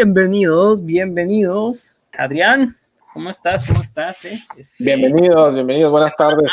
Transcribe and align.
Bienvenidos, 0.00 0.84
bienvenidos. 0.84 1.96
Adrián, 2.12 2.76
¿cómo 3.14 3.30
estás? 3.30 3.66
¿Cómo 3.66 3.80
estás? 3.80 4.26
eh? 4.26 4.36
Este, 4.54 4.84
Bienvenidos, 4.84 5.54
bienvenidos, 5.54 5.90
buenas 5.90 6.14
tardes. 6.14 6.50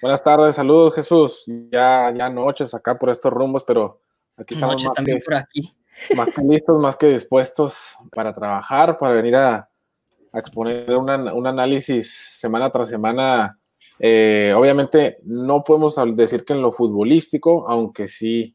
Buenas 0.00 0.22
tardes, 0.22 0.54
saludos 0.54 0.94
Jesús. 0.94 1.42
Ya, 1.72 2.14
ya 2.16 2.30
noches 2.30 2.72
acá 2.74 2.96
por 2.96 3.10
estos 3.10 3.32
rumbos, 3.32 3.64
pero 3.64 3.98
aquí 4.36 4.54
estamos 4.54 4.74
Noches 4.74 4.86
más 4.86 4.94
también 4.94 5.18
que, 5.18 5.24
por 5.24 5.34
aquí. 5.34 5.74
más 6.14 6.28
que 6.32 6.42
listos, 6.42 6.80
más 6.80 6.96
que 6.96 7.06
dispuestos 7.08 7.96
para 8.14 8.32
trabajar, 8.32 8.98
para 8.98 9.14
venir 9.14 9.34
a, 9.34 9.68
a 10.32 10.38
exponer 10.38 10.96
una- 10.96 11.34
un 11.34 11.44
análisis 11.44 12.36
semana 12.38 12.70
tras 12.70 12.88
semana. 12.88 13.58
Eh, 13.98 14.54
obviamente 14.56 15.18
no 15.24 15.64
podemos 15.64 15.96
decir 16.14 16.44
que 16.44 16.52
en 16.52 16.62
lo 16.62 16.70
futbolístico, 16.70 17.68
aunque 17.68 18.06
sí 18.06 18.54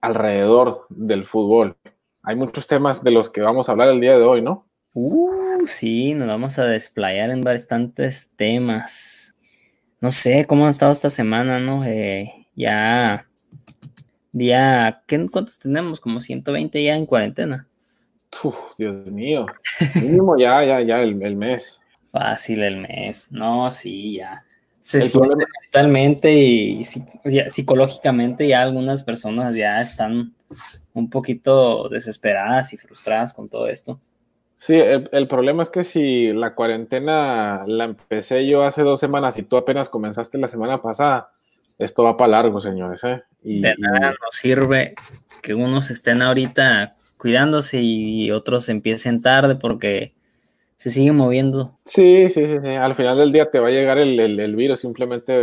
alrededor 0.00 0.86
del 0.88 1.24
fútbol. 1.24 1.76
Hay 2.22 2.36
muchos 2.36 2.66
temas 2.66 3.02
de 3.02 3.10
los 3.10 3.30
que 3.30 3.40
vamos 3.40 3.68
a 3.68 3.72
hablar 3.72 3.88
el 3.88 4.00
día 4.00 4.16
de 4.16 4.22
hoy, 4.22 4.42
¿no? 4.42 4.66
Uh, 4.92 5.66
sí, 5.66 6.14
nos 6.14 6.28
vamos 6.28 6.58
a 6.58 6.64
desplayar 6.64 7.30
en 7.30 7.40
bastantes 7.40 8.30
temas. 8.36 9.34
No 10.00 10.10
sé 10.10 10.46
cómo 10.46 10.66
ha 10.66 10.70
estado 10.70 10.92
esta 10.92 11.10
semana, 11.10 11.60
¿no? 11.60 11.84
Eh, 11.84 12.46
ya, 12.54 13.26
día, 14.32 15.02
¿qué, 15.06 15.28
¿cuántos 15.30 15.58
tenemos? 15.58 16.00
Como 16.00 16.20
120 16.20 16.82
ya 16.82 16.96
en 16.96 17.06
cuarentena. 17.06 17.66
Uf, 18.42 18.56
Dios 18.76 19.06
mío. 19.06 19.46
Mínimo 19.94 20.38
ya, 20.38 20.64
ya, 20.64 20.80
ya 20.82 21.00
el, 21.00 21.22
el 21.22 21.36
mes. 21.36 21.80
Fácil 22.12 22.62
el 22.62 22.76
mes. 22.78 23.30
No, 23.30 23.72
sí, 23.72 24.16
ya. 24.16 24.44
Se 24.90 25.02
siente 25.02 25.46
mentalmente 25.62 26.32
y 26.32 26.84
psicológicamente 27.48 28.48
ya 28.48 28.62
algunas 28.62 29.04
personas 29.04 29.54
ya 29.54 29.80
están 29.80 30.34
un 30.94 31.10
poquito 31.10 31.88
desesperadas 31.88 32.72
y 32.72 32.76
frustradas 32.76 33.32
con 33.32 33.48
todo 33.48 33.68
esto. 33.68 34.00
Sí, 34.56 34.74
el, 34.74 35.08
el 35.12 35.28
problema 35.28 35.62
es 35.62 35.70
que 35.70 35.84
si 35.84 36.32
la 36.32 36.56
cuarentena 36.56 37.62
la 37.68 37.84
empecé 37.84 38.46
yo 38.48 38.64
hace 38.64 38.82
dos 38.82 38.98
semanas 38.98 39.38
y 39.38 39.44
tú 39.44 39.56
apenas 39.56 39.88
comenzaste 39.88 40.38
la 40.38 40.48
semana 40.48 40.82
pasada, 40.82 41.30
esto 41.78 42.02
va 42.02 42.16
para 42.16 42.32
largo, 42.32 42.60
señores, 42.60 43.04
¿eh? 43.04 43.22
Y, 43.44 43.60
De 43.60 43.74
nada 43.78 44.10
nos 44.10 44.34
sirve 44.34 44.94
que 45.40 45.54
unos 45.54 45.92
estén 45.92 46.20
ahorita 46.20 46.96
cuidándose 47.16 47.80
y 47.80 48.32
otros 48.32 48.68
empiecen 48.68 49.22
tarde 49.22 49.54
porque 49.54 50.14
se 50.80 50.90
sigue 50.90 51.12
moviendo. 51.12 51.76
sí, 51.84 52.30
sí, 52.30 52.46
sí, 52.46 52.56
sí, 52.62 52.68
al 52.70 52.94
final 52.94 53.18
del 53.18 53.32
día 53.32 53.50
te 53.50 53.58
va 53.58 53.68
a 53.68 53.70
llegar 53.70 53.98
el, 53.98 54.18
el- 54.18 54.40
el 54.40 54.56
virus, 54.56 54.80
simplemente 54.80 55.34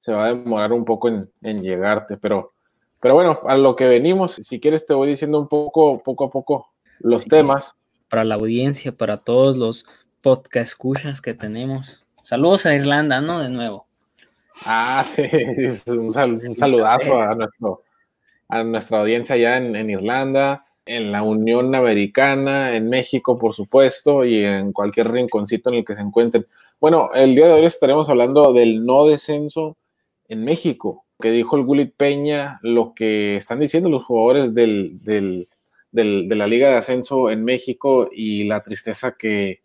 se 0.00 0.12
va 0.12 0.26
a 0.26 0.28
demorar 0.28 0.74
un 0.74 0.84
poco 0.84 1.08
en, 1.08 1.30
en 1.40 1.62
llegarte, 1.62 2.18
pero, 2.18 2.52
pero 3.00 3.14
bueno, 3.14 3.40
a 3.46 3.56
lo 3.56 3.74
que 3.74 3.88
venimos, 3.88 4.32
si 4.34 4.60
quieres 4.60 4.84
te 4.84 4.92
voy 4.92 5.08
diciendo 5.08 5.40
un 5.40 5.48
poco, 5.48 6.02
poco 6.02 6.24
a 6.26 6.30
poco 6.30 6.66
los 6.98 7.22
Sí, 7.22 7.28
temas. 7.30 7.74
Para 8.10 8.24
la 8.24 8.34
audiencia, 8.34 8.92
para 8.92 9.16
todos 9.16 9.56
los 9.56 9.86
podcast 10.20 10.68
escuchas 10.72 11.22
que 11.22 11.32
tenemos. 11.32 12.04
Saludos 12.22 12.66
a 12.66 12.74
Irlanda, 12.74 13.22
¿no? 13.22 13.40
De 13.40 13.48
nuevo. 13.48 13.86
Ah, 14.66 15.02
sí, 15.16 15.26
sí, 15.54 15.70
sí, 15.70 15.90
un, 15.90 16.10
sal- 16.10 16.34
un 16.46 16.54
saludazo 16.54 17.18
a, 17.18 17.34
nuestro, 17.34 17.82
a 18.50 18.62
nuestra 18.62 19.00
audiencia 19.00 19.36
allá 19.36 19.56
en, 19.56 19.74
en 19.74 19.88
Irlanda, 19.88 20.65
en 20.86 21.12
la 21.12 21.22
Unión 21.22 21.74
Americana, 21.74 22.76
en 22.76 22.88
México, 22.88 23.38
por 23.38 23.54
supuesto, 23.54 24.24
y 24.24 24.44
en 24.44 24.72
cualquier 24.72 25.10
rinconcito 25.10 25.70
en 25.70 25.76
el 25.76 25.84
que 25.84 25.94
se 25.94 26.02
encuentren. 26.02 26.46
Bueno, 26.80 27.10
el 27.14 27.34
día 27.34 27.46
de 27.46 27.52
hoy 27.52 27.64
estaremos 27.66 28.08
hablando 28.08 28.52
del 28.52 28.84
no 28.86 29.06
descenso 29.06 29.76
en 30.28 30.44
México, 30.44 31.04
que 31.20 31.30
dijo 31.30 31.56
el 31.56 31.64
Gulit 31.64 31.94
Peña, 31.96 32.58
lo 32.62 32.94
que 32.94 33.36
están 33.36 33.60
diciendo 33.60 33.88
los 33.88 34.04
jugadores 34.04 34.54
del, 34.54 35.00
de 35.02 36.36
la 36.36 36.46
Liga 36.46 36.68
de 36.68 36.76
Ascenso 36.76 37.30
en 37.30 37.44
México 37.44 38.08
y 38.12 38.44
la 38.44 38.62
tristeza 38.62 39.16
que, 39.18 39.60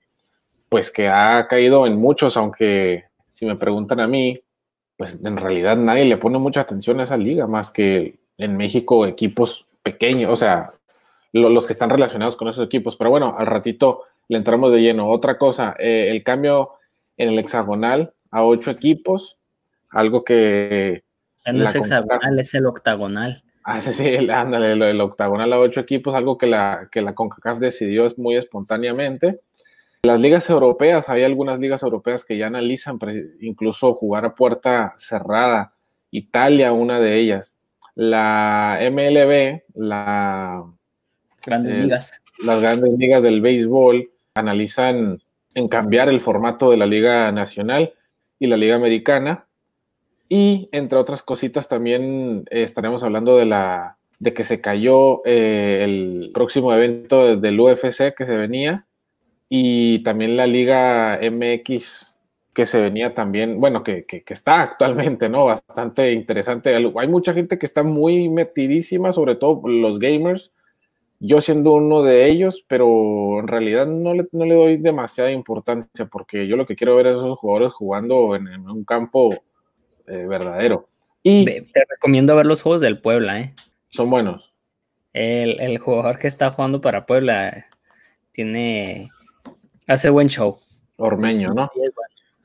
pues, 0.69 0.91
que 0.91 1.07
ha 1.07 1.47
caído 1.47 1.85
en 1.85 1.97
muchos, 1.97 2.37
aunque 2.37 3.05
si 3.33 3.45
me 3.45 3.55
preguntan 3.55 3.99
a 3.99 4.07
mí, 4.07 4.39
pues 4.97 5.19
en 5.23 5.35
realidad 5.37 5.77
nadie 5.77 6.05
le 6.05 6.17
pone 6.17 6.37
mucha 6.37 6.61
atención 6.61 6.99
a 6.99 7.03
esa 7.03 7.17
liga, 7.17 7.47
más 7.47 7.71
que 7.71 8.19
en 8.37 8.55
México 8.55 9.05
equipos 9.05 9.65
pequeños, 9.83 10.31
o 10.31 10.35
sea, 10.35 10.69
lo- 11.33 11.49
los 11.49 11.67
que 11.67 11.73
están 11.73 11.89
relacionados 11.89 12.35
con 12.35 12.47
esos 12.47 12.65
equipos. 12.65 12.95
Pero 12.95 13.09
bueno, 13.09 13.35
al 13.37 13.47
ratito 13.47 14.03
le 14.27 14.37
entramos 14.37 14.71
de 14.71 14.81
lleno. 14.81 15.07
Otra 15.09 15.37
cosa, 15.37 15.75
eh, 15.79 16.07
el 16.09 16.23
cambio 16.23 16.71
en 17.17 17.29
el 17.29 17.39
hexagonal 17.39 18.13
a 18.31 18.43
ocho 18.43 18.71
equipos, 18.71 19.37
algo 19.89 20.23
que... 20.23 21.03
No 21.45 21.63
es 21.65 21.75
hexagonal, 21.75 22.39
es 22.39 22.53
el 22.53 22.65
octagonal. 22.65 23.43
Ah, 23.63 23.79
sí, 23.81 23.93
sí, 23.93 24.07
el- 24.07 24.31
ándale, 24.31 24.73
el, 24.73 24.81
el 24.81 25.01
octagonal 25.01 25.51
a 25.53 25.59
ocho 25.59 25.81
equipos, 25.81 26.15
algo 26.15 26.37
que 26.37 26.47
la, 26.47 26.87
que 26.91 27.01
la 27.01 27.13
CONCACAF 27.13 27.59
decidió 27.59 28.05
es 28.05 28.17
muy 28.17 28.35
espontáneamente. 28.37 29.41
Las 30.03 30.19
ligas 30.19 30.49
europeas, 30.49 31.09
hay 31.09 31.23
algunas 31.23 31.59
ligas 31.59 31.83
europeas 31.83 32.25
que 32.25 32.37
ya 32.37 32.47
analizan 32.47 32.97
incluso 33.39 33.93
jugar 33.93 34.25
a 34.25 34.33
puerta 34.33 34.95
cerrada. 34.97 35.73
Italia, 36.09 36.71
una 36.73 36.99
de 36.99 37.19
ellas. 37.19 37.55
La 37.93 38.79
MLB, 38.81 39.61
la, 39.75 40.63
Grandes 41.45 41.75
Eh, 41.75 41.83
ligas. 41.83 42.21
las 42.43 42.61
grandes 42.61 42.91
ligas 42.97 43.21
del 43.23 43.41
béisbol, 43.41 44.09
analizan 44.35 45.21
en 45.53 45.67
cambiar 45.67 46.09
el 46.09 46.21
formato 46.21 46.71
de 46.71 46.77
la 46.77 46.85
Liga 46.85 47.31
Nacional 47.31 47.93
y 48.39 48.47
la 48.47 48.57
Liga 48.57 48.75
Americana. 48.75 49.45
Y 50.29 50.69
entre 50.71 50.97
otras 50.97 51.21
cositas 51.23 51.67
también 51.67 52.45
eh, 52.49 52.63
estaremos 52.63 53.03
hablando 53.03 53.37
de 53.37 53.45
la 53.45 53.97
de 54.19 54.33
que 54.35 54.43
se 54.43 54.61
cayó 54.61 55.21
eh, 55.25 55.79
el 55.83 56.29
próximo 56.33 56.71
evento 56.73 57.25
de- 57.25 57.37
del 57.37 57.59
UFC 57.59 58.13
que 58.15 58.25
se 58.25 58.37
venía 58.37 58.85
y 59.49 59.99
también 60.03 60.37
la 60.37 60.45
Liga 60.47 61.19
MX 61.21 62.15
que 62.53 62.65
se 62.67 62.79
venía 62.81 63.13
también, 63.15 63.59
bueno, 63.59 63.81
que, 63.83 64.05
que- 64.05 64.21
que 64.23 64.33
está 64.33 64.61
actualmente, 64.61 65.27
¿no? 65.27 65.45
Bastante 65.45 66.11
interesante. 66.11 66.75
Hay 66.75 67.07
mucha 67.07 67.33
gente 67.33 67.57
que 67.57 67.65
está 67.65 67.81
muy 67.81 68.29
metidísima, 68.29 69.11
sobre 69.11 69.35
todo 69.35 69.67
los 69.67 69.97
gamers, 69.99 70.51
yo 71.23 71.39
siendo 71.39 71.73
uno 71.73 72.01
de 72.01 72.27
ellos, 72.27 72.65
pero 72.67 73.39
en 73.39 73.47
realidad 73.47 73.85
no 73.85 74.15
le, 74.15 74.27
no 74.31 74.43
le 74.43 74.55
doy 74.55 74.77
demasiada 74.77 75.31
importancia 75.31 76.07
porque 76.07 76.47
yo 76.47 76.55
lo 76.55 76.65
que 76.65 76.75
quiero 76.75 76.95
ver 76.95 77.07
es 77.07 77.17
esos 77.17 77.37
jugadores 77.37 77.71
jugando 77.73 78.35
en, 78.35 78.47
en 78.47 78.67
un 78.67 78.83
campo 78.83 79.31
eh, 80.07 80.25
verdadero. 80.27 80.89
Y 81.21 81.45
Te 81.45 81.85
recomiendo 81.87 82.35
ver 82.35 82.47
los 82.47 82.63
juegos 82.63 82.81
del 82.81 82.99
Puebla, 82.99 83.39
¿eh? 83.39 83.53
son 83.89 84.09
buenos. 84.09 84.51
El, 85.13 85.59
el 85.61 85.77
jugador 85.77 86.17
que 86.17 86.27
está 86.27 86.49
jugando 86.49 86.81
para 86.81 87.05
Puebla 87.05 87.67
tiene. 88.31 89.09
hace 89.85 90.09
buen 90.09 90.27
show. 90.27 90.57
Ormeño, 90.97 91.53
¿no? 91.53 91.69
Sí, 91.73 91.81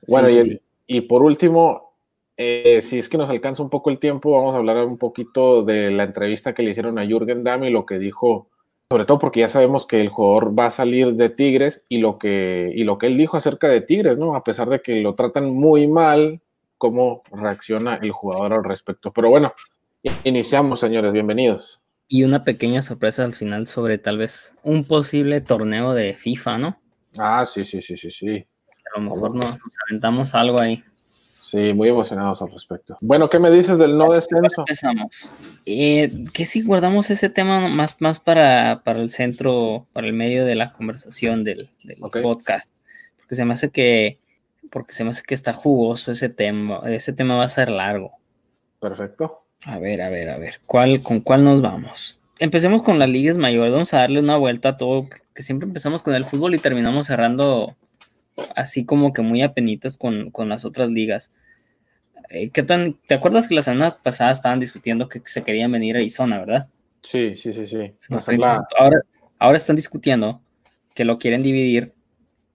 bueno. 0.08 0.28
Sí, 0.28 0.38
y, 0.38 0.44
sí, 0.44 0.60
y 0.86 1.00
por 1.02 1.22
último, 1.22 1.94
eh, 2.36 2.80
si 2.82 2.98
es 2.98 3.08
que 3.08 3.16
nos 3.16 3.30
alcanza 3.30 3.62
un 3.62 3.70
poco 3.70 3.88
el 3.88 3.98
tiempo, 3.98 4.32
vamos 4.32 4.54
a 4.54 4.58
hablar 4.58 4.84
un 4.84 4.98
poquito 4.98 5.62
de 5.62 5.90
la 5.90 6.04
entrevista 6.04 6.52
que 6.54 6.62
le 6.62 6.70
hicieron 6.72 6.98
a 6.98 7.06
Jürgen 7.06 7.42
Damm 7.42 7.64
y 7.64 7.70
lo 7.70 7.86
que 7.86 7.98
dijo, 7.98 8.50
sobre 8.88 9.04
todo 9.04 9.18
porque 9.18 9.40
ya 9.40 9.48
sabemos 9.48 9.86
que 9.86 10.00
el 10.00 10.10
jugador 10.10 10.56
va 10.56 10.66
a 10.66 10.70
salir 10.70 11.14
de 11.14 11.28
Tigres 11.28 11.84
y 11.88 11.98
lo 11.98 12.18
que, 12.18 12.70
y 12.74 12.84
lo 12.84 12.98
que 12.98 13.08
él 13.08 13.16
dijo 13.16 13.36
acerca 13.36 13.68
de 13.68 13.80
Tigres, 13.80 14.16
¿no? 14.16 14.36
A 14.36 14.44
pesar 14.44 14.68
de 14.68 14.80
que 14.80 15.00
lo 15.00 15.16
tratan 15.16 15.50
muy 15.52 15.88
mal, 15.88 16.40
cómo 16.78 17.22
reacciona 17.32 17.96
el 17.96 18.12
jugador 18.12 18.52
al 18.52 18.64
respecto. 18.64 19.12
Pero 19.12 19.28
bueno, 19.28 19.52
iniciamos, 20.22 20.78
señores, 20.78 21.12
bienvenidos. 21.12 21.80
Y 22.06 22.22
una 22.22 22.44
pequeña 22.44 22.82
sorpresa 22.82 23.24
al 23.24 23.34
final 23.34 23.66
sobre 23.66 23.98
tal 23.98 24.18
vez 24.18 24.54
un 24.62 24.84
posible 24.84 25.40
torneo 25.40 25.92
de 25.92 26.14
FIFA, 26.14 26.58
¿no? 26.58 26.80
Ah, 27.18 27.44
sí, 27.44 27.64
sí, 27.64 27.82
sí, 27.82 27.96
sí, 27.96 28.12
sí. 28.12 28.46
A 28.94 29.00
lo 29.00 29.10
mejor 29.10 29.34
nos, 29.34 29.50
nos 29.50 29.76
aventamos 29.88 30.32
algo 30.36 30.60
ahí. 30.60 30.84
Sí, 31.46 31.72
muy 31.74 31.88
emocionados 31.88 32.42
al 32.42 32.50
respecto. 32.50 32.98
Bueno, 33.00 33.30
¿qué 33.30 33.38
me 33.38 33.52
dices 33.52 33.78
del 33.78 33.96
no 33.96 34.10
descenso? 34.10 34.62
Empezamos. 34.62 35.30
Eh, 35.64 36.24
que 36.32 36.44
si 36.44 36.62
guardamos 36.62 37.08
ese 37.10 37.30
tema 37.30 37.68
más, 37.68 38.00
más 38.00 38.18
para, 38.18 38.82
para 38.82 38.98
el 38.98 39.10
centro, 39.10 39.86
para 39.92 40.08
el 40.08 40.12
medio 40.12 40.44
de 40.44 40.56
la 40.56 40.72
conversación 40.72 41.44
del, 41.44 41.70
podcast. 42.20 42.74
Porque 43.18 43.36
se 43.36 43.44
me 43.44 43.54
hace 43.54 43.70
que, 43.70 44.18
porque 44.72 44.92
se 44.92 45.04
me 45.04 45.10
hace 45.10 45.22
que 45.22 45.34
está 45.34 45.52
jugoso 45.52 46.10
ese 46.10 46.30
tema. 46.30 46.80
Ese 46.86 47.12
tema 47.12 47.36
va 47.36 47.44
a 47.44 47.48
ser 47.48 47.70
largo. 47.70 48.10
Perfecto. 48.80 49.44
A 49.66 49.78
ver, 49.78 50.02
a 50.02 50.08
ver, 50.08 50.30
a 50.30 50.38
ver. 50.38 50.56
¿Cuál, 50.66 51.00
¿Con 51.00 51.20
cuál 51.20 51.44
nos 51.44 51.62
vamos? 51.62 52.18
Empecemos 52.40 52.82
con 52.82 52.98
las 52.98 53.08
ligas 53.08 53.38
mayores. 53.38 53.72
Vamos 53.72 53.94
a 53.94 53.98
darle 53.98 54.18
una 54.18 54.36
vuelta 54.36 54.70
a 54.70 54.76
todo. 54.76 55.06
Que 55.32 55.44
siempre 55.44 55.68
empezamos 55.68 56.02
con 56.02 56.16
el 56.16 56.24
fútbol 56.24 56.56
y 56.56 56.58
terminamos 56.58 57.06
cerrando 57.06 57.76
así 58.54 58.84
como 58.84 59.12
que 59.12 59.22
muy 59.22 59.42
apenitas 59.42 59.96
con, 59.96 60.30
con 60.30 60.48
las 60.48 60.64
otras 60.64 60.90
ligas. 60.90 61.32
Eh, 62.28 62.50
¿qué 62.50 62.62
tan, 62.62 62.94
¿Te 63.06 63.14
acuerdas 63.14 63.48
que 63.48 63.54
la 63.54 63.62
semana 63.62 63.98
pasada 64.02 64.32
estaban 64.32 64.60
discutiendo 64.60 65.08
que 65.08 65.22
se 65.24 65.44
querían 65.44 65.72
venir 65.72 65.96
a 65.96 66.00
Arizona, 66.00 66.38
verdad? 66.38 66.68
Sí, 67.02 67.36
sí, 67.36 67.52
sí, 67.52 67.66
sí. 67.66 67.92
Están 68.10 68.42
ahora, 68.78 69.00
ahora 69.38 69.56
están 69.56 69.76
discutiendo 69.76 70.40
que 70.94 71.04
lo 71.04 71.18
quieren 71.18 71.42
dividir 71.42 71.92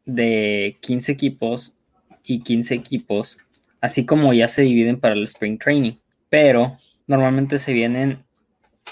de 0.05 0.77
15 0.81 1.11
equipos 1.11 1.75
y 2.23 2.41
15 2.41 2.75
equipos, 2.75 3.37
así 3.79 4.05
como 4.05 4.33
ya 4.33 4.47
se 4.47 4.63
dividen 4.63 4.99
para 4.99 5.15
el 5.15 5.23
Spring 5.23 5.57
Training. 5.57 5.93
Pero 6.29 6.75
normalmente 7.07 7.57
se 7.57 7.73
vienen, 7.73 8.23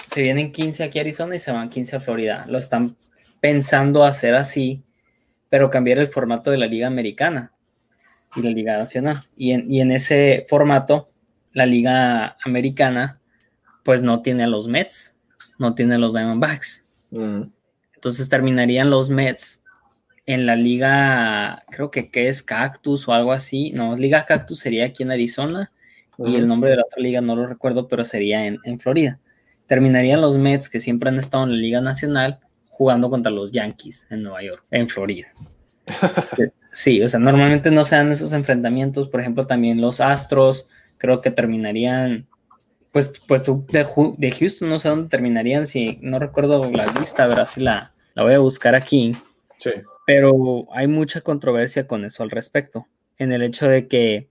se 0.08 0.22
vienen 0.22 0.52
15 0.52 0.84
aquí 0.84 1.00
a 1.00 1.02
Arizona 1.02 1.36
y 1.36 1.40
se 1.40 1.52
van 1.52 1.70
15 1.70 1.98
a 1.98 2.00
Florida. 2.00 2.46
Lo 2.48 2.58
están 2.58 2.96
pensando 3.42 4.04
hacer 4.04 4.36
así, 4.36 4.84
pero 5.50 5.70
cambiar 5.70 6.00
el 6.00 6.08
formato 6.08 6.52
de 6.52 6.58
la 6.58 6.68
Liga 6.68 6.88
Americana 6.88 7.52
y 8.36 8.42
la 8.42 8.52
Liga 8.52 8.78
Nacional. 8.78 9.24
Y 9.36 9.52
en, 9.52 9.72
y 9.72 9.82
en 9.82 9.92
ese 9.92 10.46
formato, 10.48 11.10
la 11.52 11.66
Liga 11.66 12.38
Americana, 12.46 13.20
pues 13.84 14.04
no 14.04 14.22
tiene 14.22 14.44
a 14.44 14.48
los 14.48 14.68
Mets, 14.68 15.18
no 15.58 15.74
tiene 15.76 15.96
a 15.96 15.98
los 15.98 16.14
Diamondbacks. 16.14 16.86
Mm. 17.12 17.44
Entonces 17.96 18.30
terminarían 18.30 18.90
los 18.90 19.10
Mets 19.10 19.64
en 20.26 20.46
la 20.46 20.56
liga, 20.56 21.64
creo 21.72 21.90
que, 21.90 22.12
que 22.12 22.28
es 22.28 22.44
Cactus 22.44 23.08
o 23.08 23.14
algo 23.14 23.32
así. 23.32 23.72
No, 23.72 23.98
Liga 23.98 24.26
Cactus 24.26 24.60
sería 24.60 24.86
aquí 24.86 25.02
en 25.02 25.12
Arizona 25.12 25.72
y 26.20 26.36
el 26.36 26.48
nombre 26.48 26.70
de 26.70 26.76
la 26.76 26.84
otra 26.84 27.02
liga 27.02 27.20
no 27.20 27.36
lo 27.36 27.48
recuerdo, 27.48 27.88
pero 27.88 28.06
sería 28.06 28.46
en, 28.46 28.60
en 28.64 28.80
Florida. 28.80 29.20
Terminarían 29.66 30.22
los 30.22 30.38
Mets, 30.38 30.70
que 30.70 30.82
siempre 30.82 31.10
han 31.10 31.18
estado 31.18 31.46
en 31.46 31.54
la 31.54 31.58
Liga 31.58 31.82
Nacional, 31.82 32.40
jugando 32.80 33.10
contra 33.10 33.30
los 33.30 33.52
Yankees 33.52 34.08
en 34.10 34.24
Nueva 34.24 34.42
York, 34.42 34.64
en 34.72 34.88
Florida. 34.88 35.28
Sí, 36.72 37.02
o 37.02 37.10
sea, 37.10 37.20
normalmente 37.20 37.72
no 37.72 37.84
se 37.84 37.96
dan 37.96 38.12
esos 38.12 38.32
enfrentamientos. 38.32 39.10
Por 39.10 39.20
ejemplo, 39.20 39.48
también 39.48 39.82
los 39.82 40.00
Astros, 40.00 40.70
creo 41.00 41.20
que 41.20 41.32
terminarían, 41.32 42.28
pues, 42.92 43.12
pues 43.28 43.42
tú 43.42 43.66
de, 43.68 44.32
Houston, 44.32 44.70
no 44.70 44.78
sé 44.78 44.90
dónde 44.90 45.10
terminarían, 45.10 45.66
si 45.66 45.98
no 46.02 46.20
recuerdo 46.20 46.70
la 46.72 46.86
lista, 46.94 47.24
a 47.24 47.28
ver 47.28 47.46
si 47.48 47.62
la, 47.62 47.92
la 48.14 48.24
voy 48.24 48.34
a 48.36 48.40
buscar 48.40 48.76
aquí 48.76 49.14
Sí. 49.58 49.72
pero 50.06 50.68
hay 50.72 50.88
mucha 50.88 51.20
controversia 51.22 51.86
con 51.86 52.06
eso 52.06 52.24
al 52.24 52.30
respecto, 52.30 52.88
en 53.18 53.34
el 53.34 53.42
hecho 53.42 53.68
de 53.68 53.88
que 53.88 54.30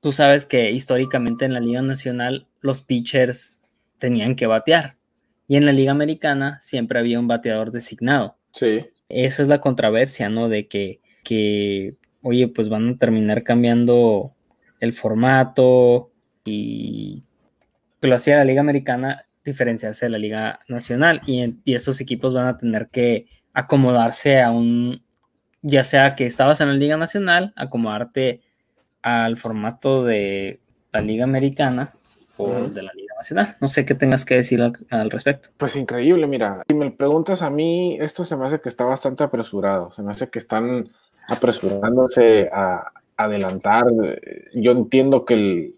tú 0.00 0.12
sabes 0.12 0.46
que 0.46 0.70
históricamente 0.70 1.44
en 1.44 1.52
la 1.52 1.60
Liga 1.60 1.82
Nacional 1.82 2.46
los 2.60 2.80
pitchers 2.80 3.60
tenían 3.98 4.36
que 4.36 4.46
batear 4.46 4.96
y 5.50 5.56
en 5.56 5.66
la 5.66 5.72
Liga 5.72 5.90
Americana 5.90 6.58
siempre 6.62 7.00
había 7.00 7.18
un 7.18 7.26
bateador 7.26 7.72
designado. 7.72 8.36
Sí. 8.52 8.86
Esa 9.08 9.42
es 9.42 9.48
la 9.48 9.60
controversia, 9.60 10.28
¿no? 10.28 10.48
De 10.48 10.68
que, 10.68 11.00
que 11.24 11.96
oye, 12.22 12.46
pues 12.46 12.68
van 12.68 12.88
a 12.90 12.96
terminar 12.98 13.42
cambiando 13.42 14.32
el 14.78 14.92
formato 14.92 16.12
y 16.44 17.24
lo 18.00 18.14
hacía 18.14 18.36
la 18.36 18.44
Liga 18.44 18.60
Americana 18.60 19.24
diferenciarse 19.44 20.06
de 20.06 20.10
la 20.10 20.18
Liga 20.18 20.60
Nacional 20.68 21.20
y, 21.26 21.40
en- 21.40 21.60
y 21.64 21.74
estos 21.74 22.00
equipos 22.00 22.32
van 22.32 22.46
a 22.46 22.56
tener 22.56 22.88
que 22.88 23.26
acomodarse 23.52 24.40
a 24.40 24.52
un, 24.52 25.02
ya 25.62 25.82
sea 25.82 26.14
que 26.14 26.26
estabas 26.26 26.60
en 26.60 26.68
la 26.68 26.74
Liga 26.74 26.96
Nacional, 26.96 27.52
acomodarte 27.56 28.40
al 29.02 29.36
formato 29.36 30.04
de 30.04 30.60
la 30.92 31.00
Liga 31.00 31.24
Americana 31.24 31.92
o 32.36 32.68
de 32.68 32.82
la 32.84 32.92
Liga 32.94 33.09
Nacional. 33.20 33.56
No 33.60 33.68
sé 33.68 33.84
qué 33.84 33.94
tengas 33.94 34.24
que 34.24 34.36
decir 34.36 34.62
al, 34.62 34.78
al 34.88 35.10
respecto. 35.10 35.50
Pues 35.58 35.76
increíble, 35.76 36.26
mira, 36.26 36.62
si 36.66 36.74
me 36.74 36.90
preguntas 36.90 37.42
a 37.42 37.50
mí, 37.50 37.98
esto 38.00 38.24
se 38.24 38.34
me 38.34 38.46
hace 38.46 38.60
que 38.60 38.70
está 38.70 38.84
bastante 38.84 39.22
apresurado, 39.22 39.92
se 39.92 40.02
me 40.02 40.10
hace 40.10 40.30
que 40.30 40.38
están 40.38 40.88
apresurándose 41.28 42.48
a 42.50 42.92
adelantar. 43.18 43.84
Yo 44.54 44.72
entiendo 44.72 45.26
que 45.26 45.34
el, 45.34 45.74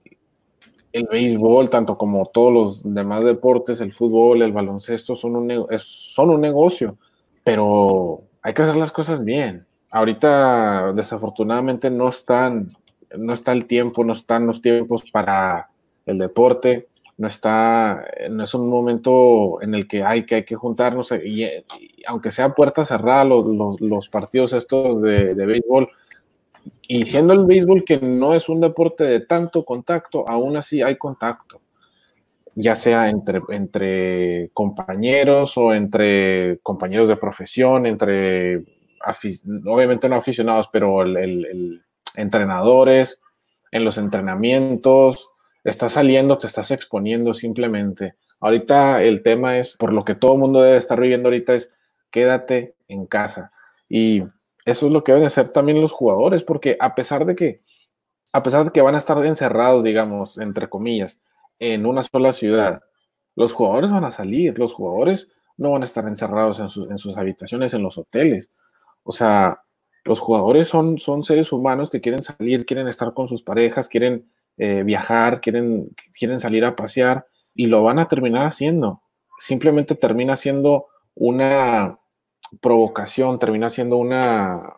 el 0.92 1.08
béisbol, 1.10 1.68
tanto 1.68 1.98
como 1.98 2.26
todos 2.26 2.52
los 2.52 2.94
demás 2.94 3.24
deportes, 3.24 3.80
el 3.80 3.92
fútbol, 3.92 4.42
el 4.42 4.52
baloncesto, 4.52 5.16
son 5.16 5.34
un, 5.34 5.66
son 5.78 6.30
un 6.30 6.40
negocio, 6.40 6.96
pero 7.42 8.22
hay 8.42 8.54
que 8.54 8.62
hacer 8.62 8.76
las 8.76 8.92
cosas 8.92 9.24
bien. 9.24 9.66
Ahorita, 9.90 10.92
desafortunadamente, 10.92 11.90
no 11.90 12.08
están, 12.08 12.70
no 13.18 13.32
está 13.32 13.50
el 13.52 13.66
tiempo, 13.66 14.04
no 14.04 14.12
están 14.12 14.46
los 14.46 14.62
tiempos 14.62 15.02
para 15.10 15.68
el 16.06 16.18
deporte 16.18 16.88
no 17.22 17.28
está, 17.28 18.04
no 18.30 18.42
es 18.42 18.52
un 18.52 18.68
momento 18.68 19.62
en 19.62 19.76
el 19.76 19.86
que 19.86 20.02
hay 20.02 20.26
que, 20.26 20.34
hay 20.34 20.44
que 20.44 20.56
juntarnos, 20.56 21.12
y, 21.12 21.44
y 21.44 21.64
aunque 22.04 22.32
sea 22.32 22.52
puerta 22.52 22.84
cerrada 22.84 23.22
los, 23.24 24.08
partidos 24.08 24.52
estos 24.54 25.00
de, 25.00 25.32
béisbol, 25.32 25.88
y 26.88 27.06
siendo 27.06 27.32
el 27.32 27.46
béisbol 27.46 27.84
que 27.84 28.00
no 28.00 28.34
es 28.34 28.48
un 28.48 28.60
deporte 28.60 29.04
de 29.04 29.20
tanto 29.20 29.64
contacto, 29.64 30.28
aún 30.28 30.56
así 30.56 30.82
hay 30.82 30.98
contacto, 30.98 31.60
ya 32.56 32.74
sea 32.74 33.08
entre, 33.08 33.40
entre 33.50 34.50
compañeros 34.52 35.56
o 35.56 35.72
entre 35.72 36.58
compañeros 36.60 37.06
de 37.06 37.18
profesión, 37.18 37.86
entre, 37.86 38.64
obviamente 39.64 40.08
no 40.08 40.16
aficionados, 40.16 40.68
pero 40.72 41.02
el 41.02 41.84
entrenadores, 42.16 43.22
en 43.70 43.84
los 43.84 43.96
entrenamientos, 43.96 45.31
estás 45.64 45.92
saliendo, 45.92 46.38
te 46.38 46.46
estás 46.46 46.70
exponiendo 46.70 47.34
simplemente. 47.34 48.14
Ahorita 48.40 49.02
el 49.02 49.22
tema 49.22 49.58
es, 49.58 49.76
por 49.76 49.92
lo 49.92 50.04
que 50.04 50.14
todo 50.14 50.32
el 50.34 50.40
mundo 50.40 50.60
debe 50.62 50.76
estar 50.76 51.00
viviendo 51.00 51.28
ahorita, 51.28 51.54
es 51.54 51.74
quédate 52.10 52.74
en 52.88 53.06
casa. 53.06 53.52
Y 53.88 54.22
eso 54.64 54.86
es 54.86 54.92
lo 54.92 55.04
que 55.04 55.12
deben 55.12 55.26
hacer 55.26 55.50
también 55.50 55.80
los 55.80 55.92
jugadores, 55.92 56.42
porque 56.42 56.76
a 56.80 56.94
pesar 56.94 57.24
de 57.24 57.34
que, 57.34 57.62
a 58.32 58.42
pesar 58.42 58.64
de 58.64 58.70
que 58.72 58.80
van 58.80 58.94
a 58.94 58.98
estar 58.98 59.24
encerrados, 59.24 59.84
digamos, 59.84 60.38
entre 60.38 60.68
comillas, 60.68 61.20
en 61.58 61.86
una 61.86 62.02
sola 62.02 62.32
ciudad, 62.32 62.82
los 63.36 63.52
jugadores 63.52 63.92
van 63.92 64.04
a 64.04 64.10
salir, 64.10 64.58
los 64.58 64.74
jugadores 64.74 65.30
no 65.56 65.70
van 65.70 65.82
a 65.82 65.84
estar 65.84 66.06
encerrados 66.06 66.58
en, 66.60 66.68
su, 66.68 66.84
en 66.90 66.98
sus 66.98 67.16
habitaciones, 67.16 67.74
en 67.74 67.82
los 67.82 67.98
hoteles. 67.98 68.50
O 69.04 69.12
sea, 69.12 69.62
los 70.04 70.20
jugadores 70.20 70.68
son, 70.68 70.98
son 70.98 71.22
seres 71.22 71.52
humanos 71.52 71.90
que 71.90 72.00
quieren 72.00 72.22
salir, 72.22 72.66
quieren 72.66 72.88
estar 72.88 73.14
con 73.14 73.28
sus 73.28 73.42
parejas, 73.42 73.88
quieren 73.88 74.30
eh, 74.58 74.82
viajar, 74.82 75.40
quieren, 75.40 75.88
quieren 76.18 76.40
salir 76.40 76.64
a 76.64 76.76
pasear 76.76 77.26
y 77.54 77.66
lo 77.66 77.82
van 77.82 77.98
a 77.98 78.08
terminar 78.08 78.46
haciendo. 78.46 79.02
Simplemente 79.38 79.94
termina 79.94 80.36
siendo 80.36 80.86
una 81.14 81.98
provocación, 82.60 83.38
termina 83.38 83.70
siendo 83.70 83.96
una, 83.96 84.76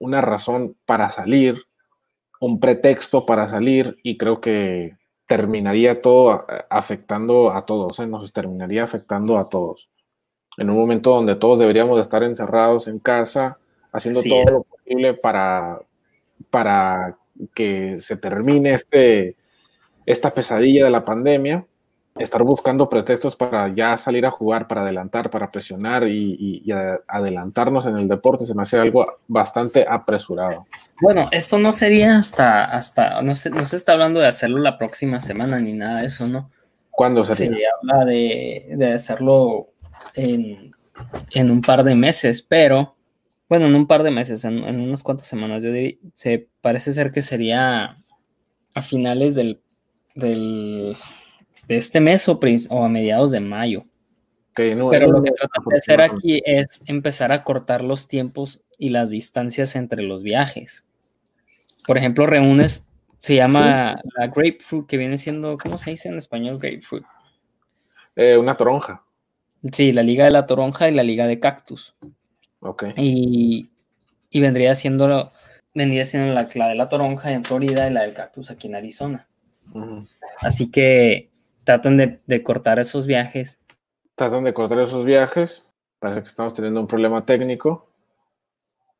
una 0.00 0.20
razón 0.20 0.76
para 0.86 1.10
salir, 1.10 1.62
un 2.40 2.60
pretexto 2.60 3.26
para 3.26 3.48
salir 3.48 3.98
y 4.02 4.16
creo 4.16 4.40
que 4.40 4.96
terminaría 5.26 6.00
todo 6.00 6.46
afectando 6.70 7.50
a 7.50 7.66
todos, 7.66 7.98
¿eh? 7.98 8.06
nos 8.06 8.32
terminaría 8.32 8.84
afectando 8.84 9.38
a 9.38 9.48
todos. 9.48 9.90
En 10.56 10.70
un 10.70 10.76
momento 10.76 11.10
donde 11.10 11.34
todos 11.34 11.58
deberíamos 11.58 12.00
estar 12.00 12.22
encerrados 12.22 12.88
en 12.88 12.98
casa, 12.98 13.56
haciendo 13.92 14.20
sí, 14.20 14.30
todo 14.30 14.40
es. 14.40 14.52
lo 14.52 14.62
posible 14.62 15.14
para, 15.14 15.80
para 16.50 17.18
que 17.54 17.98
se 18.00 18.16
termine 18.16 18.74
este, 18.74 19.36
esta 20.04 20.32
pesadilla 20.32 20.84
de 20.84 20.90
la 20.90 21.04
pandemia, 21.04 21.66
estar 22.18 22.42
buscando 22.42 22.88
pretextos 22.88 23.36
para 23.36 23.74
ya 23.74 23.96
salir 23.98 24.24
a 24.24 24.30
jugar, 24.30 24.66
para 24.66 24.82
adelantar, 24.82 25.30
para 25.30 25.50
presionar 25.50 26.08
y, 26.08 26.36
y, 26.38 26.62
y 26.64 26.72
adelantarnos 27.06 27.86
en 27.86 27.98
el 27.98 28.08
deporte, 28.08 28.46
se 28.46 28.54
me 28.54 28.62
hace 28.62 28.78
algo 28.78 29.06
bastante 29.28 29.86
apresurado. 29.88 30.66
Bueno, 31.00 31.28
esto 31.30 31.58
no 31.58 31.72
sería 31.72 32.18
hasta, 32.18 32.64
hasta 32.64 33.20
no, 33.22 33.34
se, 33.34 33.50
no 33.50 33.64
se 33.64 33.76
está 33.76 33.92
hablando 33.92 34.20
de 34.20 34.28
hacerlo 34.28 34.58
la 34.58 34.78
próxima 34.78 35.20
semana 35.20 35.60
ni 35.60 35.74
nada 35.74 36.00
de 36.00 36.06
eso, 36.06 36.26
¿no? 36.26 36.50
¿Cuándo 36.90 37.24
sería? 37.24 37.58
Se 37.58 37.64
habla 37.82 38.04
de, 38.06 38.66
de 38.70 38.92
hacerlo 38.94 39.68
en, 40.14 40.74
en, 41.30 41.50
un 41.50 41.60
par 41.60 41.84
de 41.84 41.94
meses, 41.94 42.40
pero 42.40 42.95
bueno, 43.48 43.66
en 43.66 43.74
un 43.74 43.86
par 43.86 44.02
de 44.02 44.10
meses, 44.10 44.44
en, 44.44 44.58
en 44.64 44.80
unas 44.80 45.02
cuantas 45.02 45.28
semanas, 45.28 45.62
yo 45.62 45.72
diría, 45.72 45.96
se 46.14 46.48
parece 46.60 46.92
ser 46.92 47.12
que 47.12 47.22
sería 47.22 47.98
a 48.74 48.82
finales 48.82 49.34
del, 49.34 49.60
del 50.14 50.96
de 51.68 51.76
este 51.76 52.00
mes 52.00 52.28
o, 52.28 52.38
o, 52.70 52.84
a 52.84 52.88
mediados 52.88 53.30
de 53.30 53.40
mayo. 53.40 53.84
Okay, 54.52 54.74
no, 54.74 54.88
Pero 54.88 55.08
no, 55.08 55.18
lo 55.18 55.22
que 55.22 55.32
tratan 55.32 55.64
de 55.66 55.76
hacer 55.76 56.00
aquí 56.00 56.42
es 56.44 56.82
empezar 56.86 57.30
a 57.30 57.44
cortar 57.44 57.84
los 57.84 58.08
tiempos 58.08 58.64
y 58.78 58.88
las 58.88 59.10
distancias 59.10 59.76
entre 59.76 60.02
los 60.02 60.22
viajes. 60.22 60.86
Por 61.86 61.98
ejemplo, 61.98 62.26
reúnes, 62.26 62.88
se 63.18 63.34
llama 63.34 63.96
sí. 64.02 64.08
la 64.16 64.28
grapefruit, 64.28 64.86
que 64.86 64.96
viene 64.96 65.18
siendo, 65.18 65.58
¿cómo 65.58 65.78
se 65.78 65.90
dice 65.90 66.08
en 66.08 66.16
español 66.16 66.58
grapefruit? 66.58 67.04
Eh, 68.14 68.36
una 68.36 68.56
toronja. 68.56 69.04
Sí, 69.72 69.92
la 69.92 70.02
liga 70.02 70.24
de 70.24 70.30
la 70.30 70.46
toronja 70.46 70.88
y 70.88 70.94
la 70.94 71.02
liga 71.02 71.26
de 71.26 71.38
cactus. 71.38 71.94
Y, 72.96 73.68
y 74.30 74.40
vendría 74.40 74.74
siendo, 74.74 75.30
vendría 75.74 76.04
siendo 76.04 76.34
la, 76.34 76.48
la, 76.54 76.68
de 76.68 76.74
la 76.74 76.88
toronja 76.88 77.30
en 77.32 77.44
Florida 77.44 77.88
y 77.88 77.92
la 77.92 78.02
del 78.02 78.14
cactus 78.14 78.50
aquí 78.50 78.68
en 78.68 78.76
Arizona. 78.76 79.26
Uh 79.72 79.80
-huh. 79.80 80.08
Así 80.40 80.70
que 80.70 81.30
tratan 81.64 81.96
de, 81.96 82.20
de, 82.26 82.42
cortar 82.42 82.78
esos 82.78 83.06
viajes. 83.06 83.58
Tratan 84.14 84.44
de 84.44 84.52
cortar 84.52 84.80
esos 84.80 85.04
viajes. 85.04 85.68
Parece 85.98 86.22
que 86.22 86.28
estamos 86.28 86.54
teniendo 86.54 86.80
un 86.80 86.86
problema 86.86 87.24
técnico. 87.24 87.88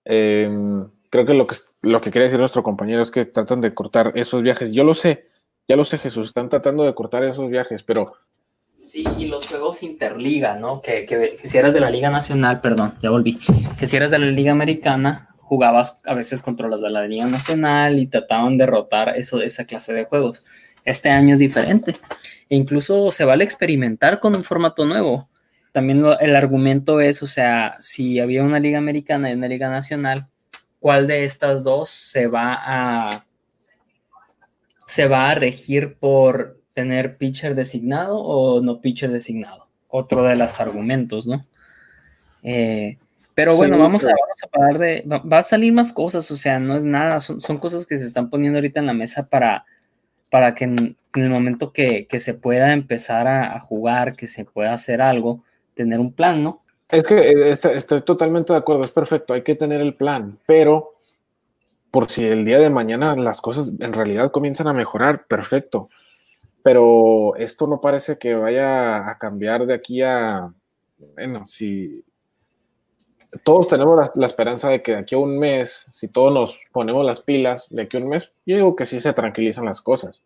Eh, 0.04 0.48
creo 1.10 1.26
que 1.26 1.34
lo, 1.34 1.46
que 1.46 1.56
lo 1.82 2.00
que 2.00 2.10
quiere 2.10 2.26
decir 2.26 2.38
nuestro 2.38 2.62
compañero 2.62 3.02
es 3.02 3.10
que 3.10 3.24
tratan 3.24 3.60
de 3.60 3.74
cortar 3.74 4.12
esos 4.14 4.42
viajes. 4.42 4.72
Yo 4.72 4.84
lo 4.84 4.94
sé, 4.94 5.28
ya 5.68 5.76
lo 5.76 5.84
sé, 5.84 5.98
Jesús. 5.98 6.28
Están 6.28 6.48
tratando 6.48 6.84
de 6.84 6.94
cortar 6.94 7.24
esos 7.24 7.48
viajes, 7.50 7.82
pero. 7.82 8.14
Sí, 8.78 9.04
y 9.18 9.26
los 9.26 9.46
juegos 9.46 9.82
interliga, 9.82 10.56
¿no? 10.56 10.80
Que, 10.80 11.06
que, 11.06 11.36
si 11.42 11.58
eres 11.58 11.74
de 11.74 11.80
la 11.80 11.90
Liga 11.90 12.10
Nacional, 12.10 12.60
perdón, 12.60 12.94
ya 13.02 13.10
volví. 13.10 13.38
Que 13.78 13.86
si 13.86 13.96
eres 13.96 14.10
de 14.10 14.18
la 14.18 14.26
Liga 14.26 14.52
Americana, 14.52 15.28
jugabas 15.38 16.00
a 16.04 16.14
veces 16.14 16.42
contra 16.42 16.68
los 16.68 16.82
de 16.82 16.90
la 16.90 17.06
Liga 17.06 17.26
Nacional 17.26 17.98
y 17.98 18.06
trataban 18.06 18.58
de 18.58 18.64
derrotar 18.64 19.16
eso, 19.16 19.40
esa 19.40 19.64
clase 19.64 19.92
de 19.92 20.04
juegos. 20.04 20.44
Este 20.84 21.08
año 21.08 21.34
es 21.34 21.38
diferente. 21.38 21.96
E 22.48 22.56
incluso 22.56 23.10
se 23.10 23.24
vale 23.24 23.44
experimentar 23.44 24.20
con 24.20 24.34
un 24.34 24.44
formato 24.44 24.84
nuevo. 24.84 25.28
También 25.72 26.04
el 26.20 26.36
argumento 26.36 27.00
es, 27.00 27.22
o 27.22 27.26
sea, 27.26 27.76
si 27.80 28.18
había 28.18 28.42
una 28.42 28.58
liga 28.58 28.78
americana 28.78 29.30
y 29.30 29.34
una 29.34 29.48
liga 29.48 29.68
nacional, 29.68 30.26
¿cuál 30.80 31.06
de 31.06 31.24
estas 31.24 31.64
dos 31.64 31.90
se 31.90 32.28
va 32.28 32.54
a 32.54 33.26
se 34.86 35.08
va 35.08 35.30
a 35.30 35.34
regir 35.34 35.98
por 35.98 36.60
tener 36.76 37.16
pitcher 37.16 37.54
designado 37.54 38.18
o 38.18 38.60
no 38.60 38.82
pitcher 38.82 39.10
designado? 39.10 39.66
Otro 39.88 40.22
de 40.24 40.36
los 40.36 40.60
argumentos, 40.60 41.26
¿no? 41.26 41.46
Eh, 42.42 42.98
pero 43.34 43.56
bueno, 43.56 43.78
vamos, 43.78 44.04
a, 44.04 44.08
vamos 44.08 44.42
a 44.44 44.46
parar 44.48 44.78
de. 44.78 45.04
Va, 45.06 45.38
a 45.38 45.42
salir 45.42 45.72
más 45.72 45.92
cosas, 45.94 46.30
o 46.30 46.36
sea, 46.36 46.60
no 46.60 46.76
es 46.76 46.84
nada, 46.84 47.20
son, 47.20 47.40
son, 47.40 47.56
cosas 47.56 47.86
que 47.86 47.96
se 47.96 48.04
están 48.04 48.28
poniendo 48.28 48.58
ahorita 48.58 48.80
en 48.80 48.86
la 48.86 48.92
mesa 48.92 49.28
para, 49.28 49.64
para 50.30 50.54
que 50.54 50.64
en, 50.64 50.96
el 51.14 51.30
momento 51.30 51.72
que, 51.72 52.06
que, 52.06 52.18
se 52.18 52.34
pueda 52.34 52.72
empezar 52.72 53.26
a, 53.26 53.58
jugar, 53.60 54.16
que 54.16 54.28
se 54.28 54.44
pueda 54.44 54.74
hacer 54.74 55.00
algo, 55.00 55.42
tener 55.74 55.98
un 55.98 56.12
plan, 56.12 56.42
¿no? 56.42 56.62
Es 56.90 57.06
que 57.06 57.30
eh, 57.30 57.50
estoy, 57.50 58.02
totalmente 58.02 58.52
de 58.52 58.58
acuerdo, 58.58 58.84
es 58.84 58.90
perfecto, 58.90 59.32
hay 59.32 59.42
que 59.42 59.54
tener 59.54 59.80
el 59.80 59.94
plan, 59.94 60.38
pero 60.46 60.94
por 61.90 62.10
si 62.10 62.24
el 62.24 62.44
día 62.44 62.58
de 62.58 62.68
mañana 62.68 63.16
las 63.16 63.40
cosas 63.40 63.72
en 63.80 63.92
realidad 63.92 64.30
comienzan 64.30 64.68
a 64.68 64.74
mejorar, 64.74 65.26
perfecto. 65.26 65.88
Pero 66.66 67.36
esto 67.36 67.68
no 67.68 67.80
parece 67.80 68.18
que 68.18 68.34
vaya 68.34 69.08
a 69.08 69.18
cambiar 69.18 69.66
de 69.66 69.74
aquí 69.74 70.02
a, 70.02 70.52
bueno, 71.14 71.46
si 71.46 72.02
todos 73.44 73.68
tenemos 73.68 74.10
la, 74.16 74.26
esperanza 74.26 74.68
de 74.70 74.82
que 74.82 74.90
de 74.90 74.98
aquí 74.98 75.14
a 75.14 75.18
un 75.18 75.38
mes, 75.38 75.86
si 75.92 76.08
todos 76.08 76.34
nos 76.34 76.60
ponemos 76.72 77.06
las 77.06 77.20
pilas, 77.20 77.68
de 77.70 77.82
aquí 77.82 77.96
a 77.96 78.00
un 78.00 78.08
mes, 78.08 78.32
yo 78.44 78.56
digo 78.56 78.74
que 78.74 78.84
sí 78.84 78.98
se 78.98 79.12
tranquilizan 79.12 79.64
las 79.64 79.80
cosas. 79.80 80.24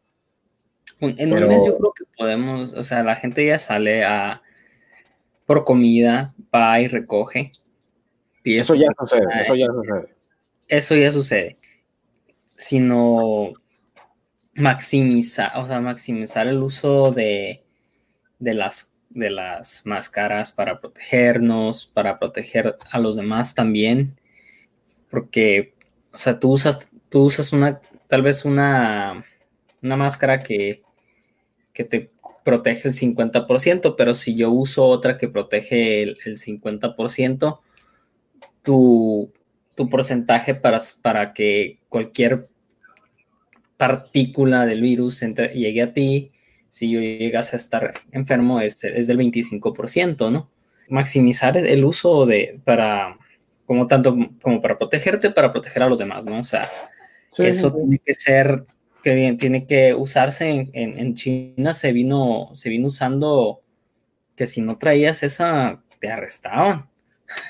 En 1.01 1.31
un 1.31 1.47
mes 1.47 1.63
yo 1.63 1.77
creo 1.77 1.93
que 1.93 2.05
podemos, 2.17 2.73
o 2.73 2.85
sea, 2.85 3.03
la 3.03 3.17
gente 3.17 3.45
ya 3.45 3.59
sale 3.59 4.03
a 4.07 4.41
por 5.45 5.65
comida, 5.65 6.33
va 6.55 6.81
y 6.81 6.89
recoge. 6.89 7.53
Y 8.45 8.57
eso 8.57 8.75
ya 8.75 8.87
sucede, 8.99 9.27
eso 9.43 9.55
ya 9.57 9.67
sucede. 9.67 10.15
Eso 10.69 10.97
ya 10.97 11.11
sucede. 11.11 11.59
Sino 12.39 13.53
maximizar, 14.55 15.53
o 15.57 15.67
sea, 15.67 15.81
maximizar 15.81 16.47
el 16.47 16.63
uso 16.63 17.13
de, 17.13 17.63
de 18.39 18.55
las 18.55 18.91
de 19.11 19.29
las 19.29 19.83
máscaras 19.85 20.53
para 20.53 20.81
protegernos, 20.81 21.87
para 21.87 22.19
proteger 22.19 22.77
a 22.91 22.99
los 22.99 23.17
demás 23.17 23.55
también, 23.55 24.17
porque, 25.11 25.75
o 26.13 26.19
sea, 26.19 26.39
tú 26.39 26.53
usas, 26.53 26.89
tú 27.09 27.25
usas 27.25 27.53
una, 27.53 27.81
tal 28.07 28.23
vez 28.23 28.45
una, 28.45 29.25
una 29.83 29.97
máscara 29.97 30.41
que, 30.41 30.83
que 31.73 31.85
te 31.85 32.11
protege 32.45 32.89
el 32.89 32.95
50%, 32.95 33.95
pero 33.97 34.15
si 34.15 34.37
yo 34.37 34.51
uso 34.51 34.87
otra 34.87 35.19
que 35.19 35.29
protege 35.29 36.03
el, 36.03 36.17
50%, 36.17 37.61
tu, 38.63 39.33
tu 39.75 39.89
porcentaje 39.89 40.55
para, 40.55 40.79
para 41.03 41.33
que 41.33 41.79
cualquier 41.89 42.49
partícula 43.81 44.67
del 44.67 44.83
virus 44.83 45.23
llegue 45.55 45.81
a 45.81 45.95
ti 45.95 46.33
si 46.69 46.91
yo 46.91 47.01
llegase 47.01 47.57
a 47.57 47.59
estar 47.59 47.95
enfermo 48.13 48.61
es, 48.61 48.85
es 48.85 49.07
del 49.07 49.19
25%, 49.19 50.31
¿no? 50.31 50.51
Maximizar 50.91 51.57
el 51.57 51.85
uso 51.87 52.27
de, 52.27 52.61
para, 52.63 53.17
como 53.65 53.87
tanto 53.87 54.15
como 54.43 54.61
para 54.61 54.77
protegerte, 54.77 55.31
para 55.31 55.51
proteger 55.51 55.83
a 55.83 55.89
los 55.89 55.99
demás, 55.99 56.27
¿no? 56.27 56.41
O 56.41 56.45
sea, 56.45 56.69
eso 57.39 57.73
tiene 57.73 57.99
que 58.05 58.13
ser, 58.13 58.67
que 59.03 59.35
tiene 59.41 59.67
que 59.67 59.95
usarse 59.95 60.51
en, 60.51 60.71
en, 60.75 61.15
China, 61.15 61.73
se 61.73 61.93
vino, 61.93 62.51
se 62.53 62.69
vino 62.69 62.89
usando 62.89 63.63
que 64.37 64.47
si 64.47 64.61
no 64.61 64.77
traías 64.77 65.23
esa, 65.23 65.83
te 66.01 66.11
arrestaban. 66.11 66.87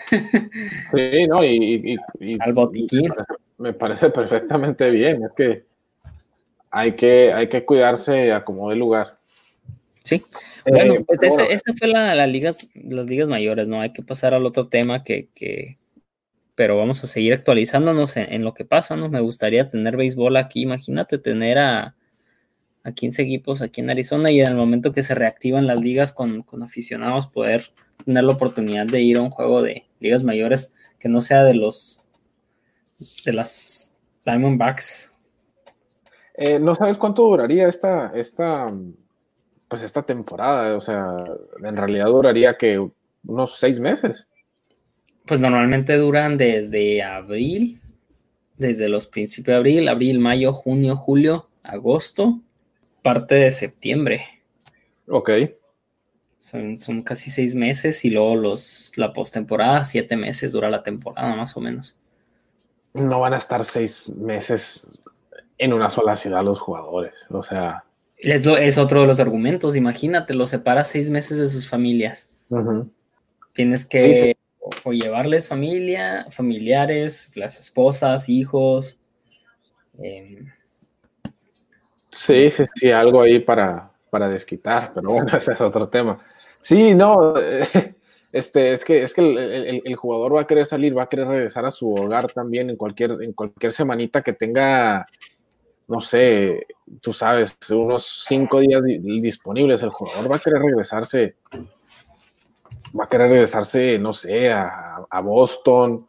Sí, 0.09 1.27
no, 1.27 1.43
y, 1.43 1.99
al 2.39 2.53
botiquín. 2.53 3.11
Me 3.59 3.73
parece, 3.73 4.11
perfectamente 4.11 4.91
bien, 4.91 5.25
es 5.25 5.33
que 5.33 5.70
hay 6.71 6.93
que, 6.93 7.33
hay 7.33 7.49
que 7.49 7.65
cuidarse 7.65 8.33
a 8.33 8.45
como 8.45 8.71
de 8.71 8.77
lugar. 8.77 9.19
Sí. 10.05 10.23
Eh, 10.65 10.71
bueno, 10.71 11.05
pues 11.05 11.23
esa, 11.23 11.45
fue 11.79 11.89
la, 11.89 12.15
las 12.15 12.29
ligas, 12.29 12.71
las 12.75 13.09
ligas 13.09 13.29
mayores, 13.29 13.69
¿no? 13.69 13.81
Hay 13.81 13.93
que 13.93 14.03
pasar 14.03 14.35
al 14.35 14.47
otro 14.47 14.69
tema 14.69 15.05
que, 15.05 15.29
que 15.35 15.79
pero 16.55 16.77
vamos 16.77 17.03
a 17.03 17.07
seguir 17.07 17.33
actualizándonos 17.33 18.17
en, 18.17 18.45
lo 18.45 18.53
que 18.53 18.65
pasa, 18.65 18.95
¿no? 18.95 19.09
Me 19.09 19.21
gustaría 19.21 19.71
tener 19.71 19.97
béisbol 19.97 20.37
aquí, 20.37 20.63
imagínate 20.63 21.17
tener 21.17 21.59
a, 21.59 21.95
a 22.85 22.93
15 22.93 23.23
equipos 23.23 23.63
aquí 23.63 23.81
en 23.81 23.91
Arizona 23.91 24.31
y 24.31 24.41
en 24.41 24.49
el 24.49 24.57
momento 24.57 24.93
que 24.93 25.03
se 25.03 25.15
reactivan 25.15 25.67
las 25.67 25.81
ligas 25.81 26.13
con, 26.13 26.43
con 26.43 26.63
aficionados, 26.63 27.29
poder 27.29 27.73
tener 28.05 28.25
la 28.25 28.33
oportunidad 28.33 28.87
de 28.87 29.01
ir 29.01 29.17
a 29.17 29.23
un 29.23 29.31
juego 29.31 29.63
de 29.63 29.87
ligas 30.01 30.23
mayores 30.23 30.75
que 30.99 31.09
no 31.09 31.23
sea 31.23 31.45
de 31.45 31.55
los 31.55 32.05
de 33.25 33.33
las 33.33 33.95
Diamondbacks 34.27 35.10
eh, 36.35 36.59
¿No 36.59 36.75
sabes 36.75 36.99
cuánto 36.99 37.23
duraría 37.23 37.69
esta, 37.69 38.13
esta, 38.15 38.73
pues 39.69 39.83
esta 39.83 40.03
temporada? 40.03 40.77
O 40.77 40.81
sea, 40.81 41.25
en 41.63 41.77
realidad 41.77 42.07
duraría 42.07 42.57
que 42.57 42.91
unos 43.27 43.59
seis 43.59 43.79
meses. 43.81 44.27
Pues 45.27 45.39
normalmente 45.41 45.97
duran 45.97 46.37
desde 46.37 47.03
abril, 47.03 47.81
desde 48.57 48.89
los 48.89 49.07
principios 49.07 49.55
de 49.55 49.59
abril, 49.59 49.89
abril, 49.89 50.19
mayo, 50.19 50.53
junio, 50.53 50.97
julio, 50.97 51.49
agosto, 51.63 52.41
parte 53.03 53.35
de 53.37 53.51
septiembre. 53.51 54.25
Ok. 55.09 55.31
Son, 56.39 56.79
son 56.79 57.03
casi 57.03 57.31
seis 57.31 57.55
meses 57.55 58.03
y 58.05 58.11
luego 58.11 58.35
los, 58.35 58.93
la 58.97 59.13
postemporada, 59.13 59.85
siete 59.85 60.17
meses 60.17 60.53
dura 60.53 60.71
la 60.71 60.83
temporada 60.83 61.37
más 61.37 61.55
o 61.57 61.61
menos. 61.61 61.97
No 62.95 63.21
van 63.21 63.35
a 63.35 63.37
estar 63.37 63.65
seis 63.65 64.09
meses 64.09 64.99
en 65.61 65.75
una 65.75 65.91
sola 65.91 66.17
ciudad 66.17 66.43
los 66.43 66.59
jugadores. 66.59 67.27
O 67.31 67.43
sea. 67.43 67.85
Es, 68.17 68.47
es 68.47 68.79
otro 68.79 69.03
de 69.03 69.07
los 69.07 69.21
argumentos. 69.21 69.77
Imagínate, 69.77 70.35
los 70.35 70.51
separas 70.51 70.89
seis 70.89 71.11
meses 71.11 71.39
de 71.39 71.49
sus 71.49 71.69
familias. 71.69 72.31
Tienes 73.53 73.87
que 73.87 74.37
O, 74.85 74.93
llevarles 74.93 75.49
familia, 75.49 76.27
familiares, 76.31 77.33
las 77.35 77.61
esposas, 77.61 78.29
hijos. 78.29 78.99
Em, 79.99 80.47
sí, 82.11 82.51
sí, 82.51 82.65
sí, 82.75 82.91
algo 82.91 83.21
ahí 83.21 83.39
para, 83.39 83.91
para 84.09 84.29
desquitar, 84.29 84.93
pero 84.95 85.11
bueno, 85.11 85.29
ese 85.37 85.53
es 85.53 85.61
otro 85.61 85.89
tema. 85.89 86.19
Sí, 86.61 86.95
no, 86.95 87.35
este, 88.33 88.73
es 88.73 88.85
que, 88.85 89.03
es 89.03 89.13
que 89.13 89.21
el, 89.21 89.83
el, 89.85 89.97
jugador 89.97 90.37
va 90.37 90.43
a 90.43 90.47
querer 90.47 90.67
salir, 90.67 90.97
va 90.97 91.05
a 91.05 91.09
querer 91.09 91.27
regresar 91.27 91.65
a 91.67 91.71
su 91.71 91.93
hogar 91.93 92.31
también 92.33 92.71
en 92.71 92.77
cualquier, 92.77 93.23
en 93.23 93.33
cualquier 93.33 93.73
semanita 93.73 94.23
que 94.23 94.33
tenga 94.33 95.07
no 95.91 96.01
sé, 96.01 96.69
tú 97.01 97.13
sabes, 97.13 97.57
unos 97.69 98.25
cinco 98.29 98.61
días 98.61 98.81
disponibles, 98.85 99.83
el 99.83 99.91
jugador 99.91 100.31
va 100.31 100.37
a 100.37 100.39
querer 100.39 100.63
regresarse, 100.63 101.35
va 102.99 103.05
a 103.05 103.09
querer 103.09 103.29
regresarse, 103.29 103.99
no 103.99 104.13
sé, 104.13 104.53
a, 104.53 105.21
Boston, 105.21 106.07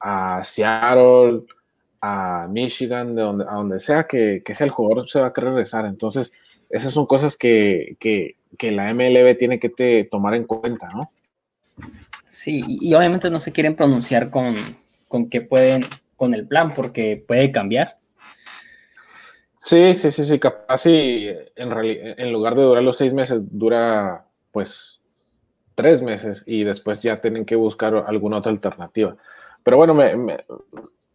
a 0.00 0.42
Seattle, 0.42 1.42
a 2.00 2.48
Michigan, 2.50 3.14
de 3.14 3.22
donde, 3.22 3.44
a 3.44 3.52
donde 3.52 3.78
sea 3.78 4.04
que, 4.04 4.42
sea 4.52 4.64
el 4.64 4.72
jugador, 4.72 5.08
se 5.08 5.20
va 5.20 5.28
a 5.28 5.32
querer 5.32 5.50
regresar. 5.50 5.86
Entonces, 5.86 6.32
esas 6.68 6.92
son 6.92 7.06
cosas 7.06 7.36
que, 7.36 7.96
la 8.60 8.92
MLB 8.92 9.36
tiene 9.38 9.60
que 9.60 10.08
tomar 10.10 10.34
en 10.34 10.44
cuenta, 10.44 10.88
¿no? 10.88 11.12
Sí, 12.26 12.64
y 12.66 12.92
obviamente 12.94 13.30
no 13.30 13.38
se 13.38 13.52
quieren 13.52 13.76
pronunciar 13.76 14.28
con, 14.28 14.56
con 15.06 15.30
que 15.30 15.40
pueden, 15.40 15.84
con 16.16 16.34
el 16.34 16.48
plan, 16.48 16.72
porque 16.74 17.22
puede 17.24 17.52
cambiar. 17.52 17.99
Sí, 19.62 19.94
sí, 19.94 20.10
sí, 20.10 20.24
sí, 20.24 20.38
capaz 20.38 20.86
y 20.86 21.28
en, 21.28 21.72
en 21.72 22.32
lugar 22.32 22.54
de 22.54 22.62
durar 22.62 22.82
los 22.82 22.96
seis 22.96 23.12
meses, 23.12 23.42
dura 23.50 24.24
pues 24.52 25.00
tres 25.74 26.02
meses 26.02 26.42
y 26.46 26.64
después 26.64 27.02
ya 27.02 27.20
tienen 27.20 27.44
que 27.44 27.56
buscar 27.56 27.94
alguna 27.94 28.38
otra 28.38 28.52
alternativa. 28.52 29.16
Pero 29.62 29.76
bueno, 29.76 29.96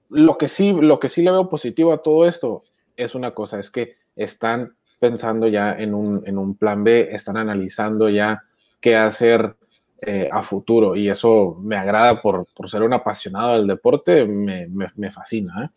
lo, 0.09 0.37
que 0.37 0.47
sí, 0.47 0.73
lo 0.73 0.99
que 0.99 1.09
sí 1.09 1.23
le 1.23 1.31
veo 1.31 1.49
positivo 1.49 1.93
a 1.93 2.01
todo 2.01 2.27
esto 2.27 2.61
es 2.95 3.15
una 3.15 3.31
cosa, 3.31 3.59
es 3.59 3.69
que 3.69 3.97
están 4.15 4.75
pensando 4.99 5.47
ya 5.47 5.73
en 5.73 5.93
un, 5.93 6.55
plan 6.55 6.83
B, 6.83 7.09
están 7.11 7.37
analizando 7.37 8.09
ya 8.09 8.43
qué 8.79 8.95
hacer 8.95 9.55
eh, 10.01 10.29
a 10.31 10.41
futuro 10.41 10.95
y 10.95 11.09
eso 11.09 11.57
me 11.61 11.75
agrada 11.75 12.21
por, 12.21 12.47
ser 12.67 12.83
un 12.83 12.93
apasionado 12.93 13.57
del 13.57 13.67
deporte, 13.67 14.25
me, 14.25 14.67
me 14.67 15.11
fascina. 15.11 15.65
¿eh? 15.65 15.69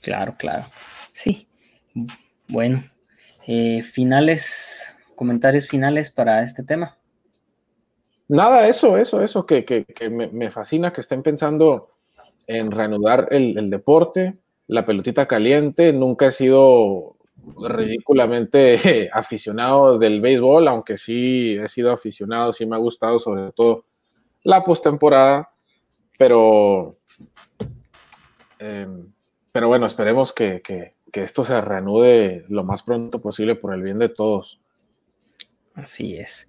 Claro, 0.00 0.34
claro. 0.36 0.64
Sí, 1.12 1.46
bueno, 2.48 2.82
eh, 3.46 3.82
finales, 3.82 4.94
comentarios 5.14 5.66
finales 5.68 6.10
para 6.10 6.42
este 6.42 6.62
tema. 6.62 6.98
Nada, 8.28 8.66
eso, 8.66 8.96
eso, 8.96 9.22
eso, 9.22 9.46
que, 9.46 9.86
me, 10.10 10.50
fascina 10.50 10.92
que 10.92 11.00
estén 11.00 11.22
pensando 11.22 11.90
en 12.46 12.70
reanudar 12.70 13.28
el, 13.30 13.56
el 13.56 13.70
deporte, 13.70 14.36
la 14.66 14.84
pelotita 14.84 15.26
caliente. 15.26 15.92
Nunca 15.92 16.26
he 16.26 16.32
sido 16.32 17.16
ridículamente 17.68 19.08
aficionado 19.12 19.98
del 19.98 20.20
béisbol, 20.20 20.66
aunque 20.68 20.96
sí 20.96 21.56
he 21.56 21.68
sido 21.68 21.92
aficionado, 21.92 22.52
sí 22.52 22.66
me 22.66 22.76
ha 22.76 22.80
gustado 22.80 23.18
sobre 23.18 23.52
todo 23.52 23.84
la 24.42 24.62
postemporada, 24.62 25.48
pero, 26.18 26.98
em, 28.58 29.12
pero 29.52 29.68
bueno, 29.68 29.86
esperemos 29.86 30.32
que, 30.32 30.60
que, 30.62 30.95
que, 31.16 31.22
esto 31.22 31.44
se 31.44 31.58
reanude 31.60 32.44
lo 32.48 32.62
más 32.62 32.82
pronto 32.82 33.20
posible 33.20 33.54
por 33.54 33.72
el 33.72 33.82
bien 33.82 33.98
de 33.98 34.08
todos. 34.10 34.60
Así 35.74 36.16
es. 36.16 36.48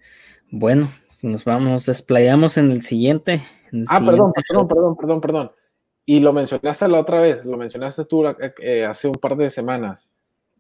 Bueno, 0.52 0.90
nos 1.22 1.46
vamos, 1.46 1.86
desplayamos 1.86 2.58
en 2.58 2.72
el 2.72 2.82
siguiente. 2.82 3.46
En 3.72 3.80
el 3.80 3.86
ah, 3.90 3.98
siguiente 3.98 4.12
perdón, 4.12 4.34
perdón, 4.34 4.68
perdón, 4.68 4.98
perdón, 4.98 5.22
perdón. 5.22 5.52
Y 6.06 6.20
lo 6.20 6.34
mencionaste 6.34 6.88
la 6.88 7.00
otra 7.00 7.22
vez, 7.22 7.46
lo 7.46 7.58
mencionaste 7.58 8.06
tú 8.06 8.24
eh, 8.60 8.86
hace 8.86 9.08
un 9.08 9.16
par 9.16 9.36
de 9.38 9.50
semanas. 9.50 10.08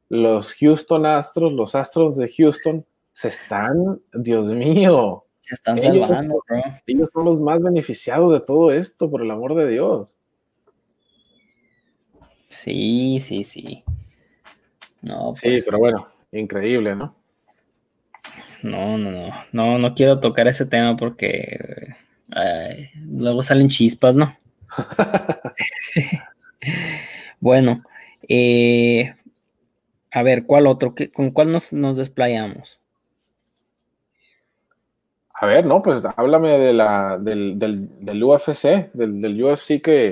Los 0.10 0.54
Houston 0.54 1.06
Astros, 1.06 1.54
los 1.54 1.76
Astros 1.76 2.18
de 2.18 2.30
Houston, 2.30 2.86
se 3.14 3.28
están, 3.30 4.02
Dios 4.14 4.48
mío. 4.48 5.26
Se 5.40 5.56
están 5.56 5.78
ellos, 5.78 6.08
salvando, 6.08 6.44
bro. 6.48 6.62
Ellos 6.86 7.10
son 7.14 7.26
los 7.26 7.40
más 7.40 7.62
beneficiados 7.62 8.34
de 8.34 8.42
todo 8.42 8.72
esto, 8.72 9.10
por 9.10 9.22
el 9.22 9.32
amor 9.32 9.56
de 9.56 9.68
Dios. 9.70 10.17
Sí, 12.48 13.20
sí, 13.20 13.44
sí. 13.44 13.84
No, 15.02 15.34
pues, 15.40 15.40
sí, 15.40 15.58
pero 15.66 15.80
bueno, 15.80 16.08
increíble, 16.32 16.96
¿no? 16.96 17.16
No, 18.64 18.98
no, 18.98 19.12
no. 19.12 19.34
No, 19.52 19.78
no 19.78 19.94
quiero 19.94 20.20
tocar 20.20 20.48
ese 20.48 20.66
tema 20.66 20.96
porque 20.96 21.96
luego 22.96 23.44
salen 23.44 23.70
chispas, 23.70 24.16
¿no? 24.16 24.36
bueno, 27.40 27.84
eh, 28.28 29.14
a 30.12 30.24
ver, 30.24 30.46
¿cuál 30.46 30.68
otro? 30.68 30.94
¿Con 31.14 31.32
cuál 31.32 31.52
nos, 31.52 31.74
nos, 31.74 31.98
desplayamos? 31.98 32.80
A 35.34 35.46
ver, 35.46 35.66
no, 35.66 35.82
pues 35.82 36.04
háblame 36.04 36.58
de 36.58 36.74
la, 36.74 37.18
del, 37.20 37.60
del, 37.60 37.88
del 38.04 38.24
UFC, 38.24 38.92
del, 38.94 39.22
del, 39.22 39.44
UFC 39.44 39.82
que 39.82 40.12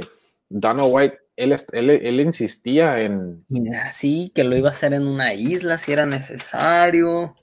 Dana 0.49 0.85
White, 0.85 1.17
él, 1.37 1.55
él, 1.73 1.89
él, 1.89 2.19
insistía 2.19 3.01
en... 3.01 3.45
Sí, 3.91 4.31
que 4.33 4.43
lo 4.43 4.55
iba 4.55 4.69
a 4.69 4.71
hacer 4.71 4.93
en 4.93 5.07
una 5.07 5.33
isla 5.33 5.77
si 5.77 5.91
era 5.91 6.05
necesario, 6.05 7.35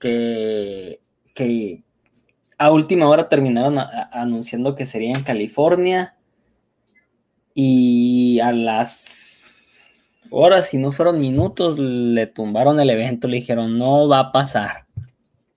que, 0.00 1.00
que 1.34 1.84
a 2.58 2.70
última 2.70 3.08
hora 3.08 3.28
terminaron 3.28 3.78
a, 3.78 3.82
a, 3.82 4.22
anunciando 4.22 4.74
que 4.74 4.86
sería 4.86 5.16
en 5.16 5.22
California 5.22 6.16
y 7.54 8.40
a 8.40 8.52
las 8.52 9.32
horas, 10.30 10.68
si 10.68 10.78
no 10.78 10.92
fueron 10.92 11.20
minutos, 11.20 11.78
le 11.78 12.26
tumbaron 12.26 12.80
el 12.80 12.90
evento, 12.90 13.28
le 13.28 13.36
dijeron, 13.36 13.78
no 13.78 14.08
va 14.08 14.18
a 14.18 14.32
pasar. 14.32 14.86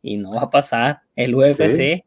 Y 0.02 0.18
no 0.18 0.32
va 0.32 0.44
a 0.44 0.50
pasar. 0.50 1.02
El 1.16 1.34
UFC. 1.34 1.70
Sí, 1.70 2.04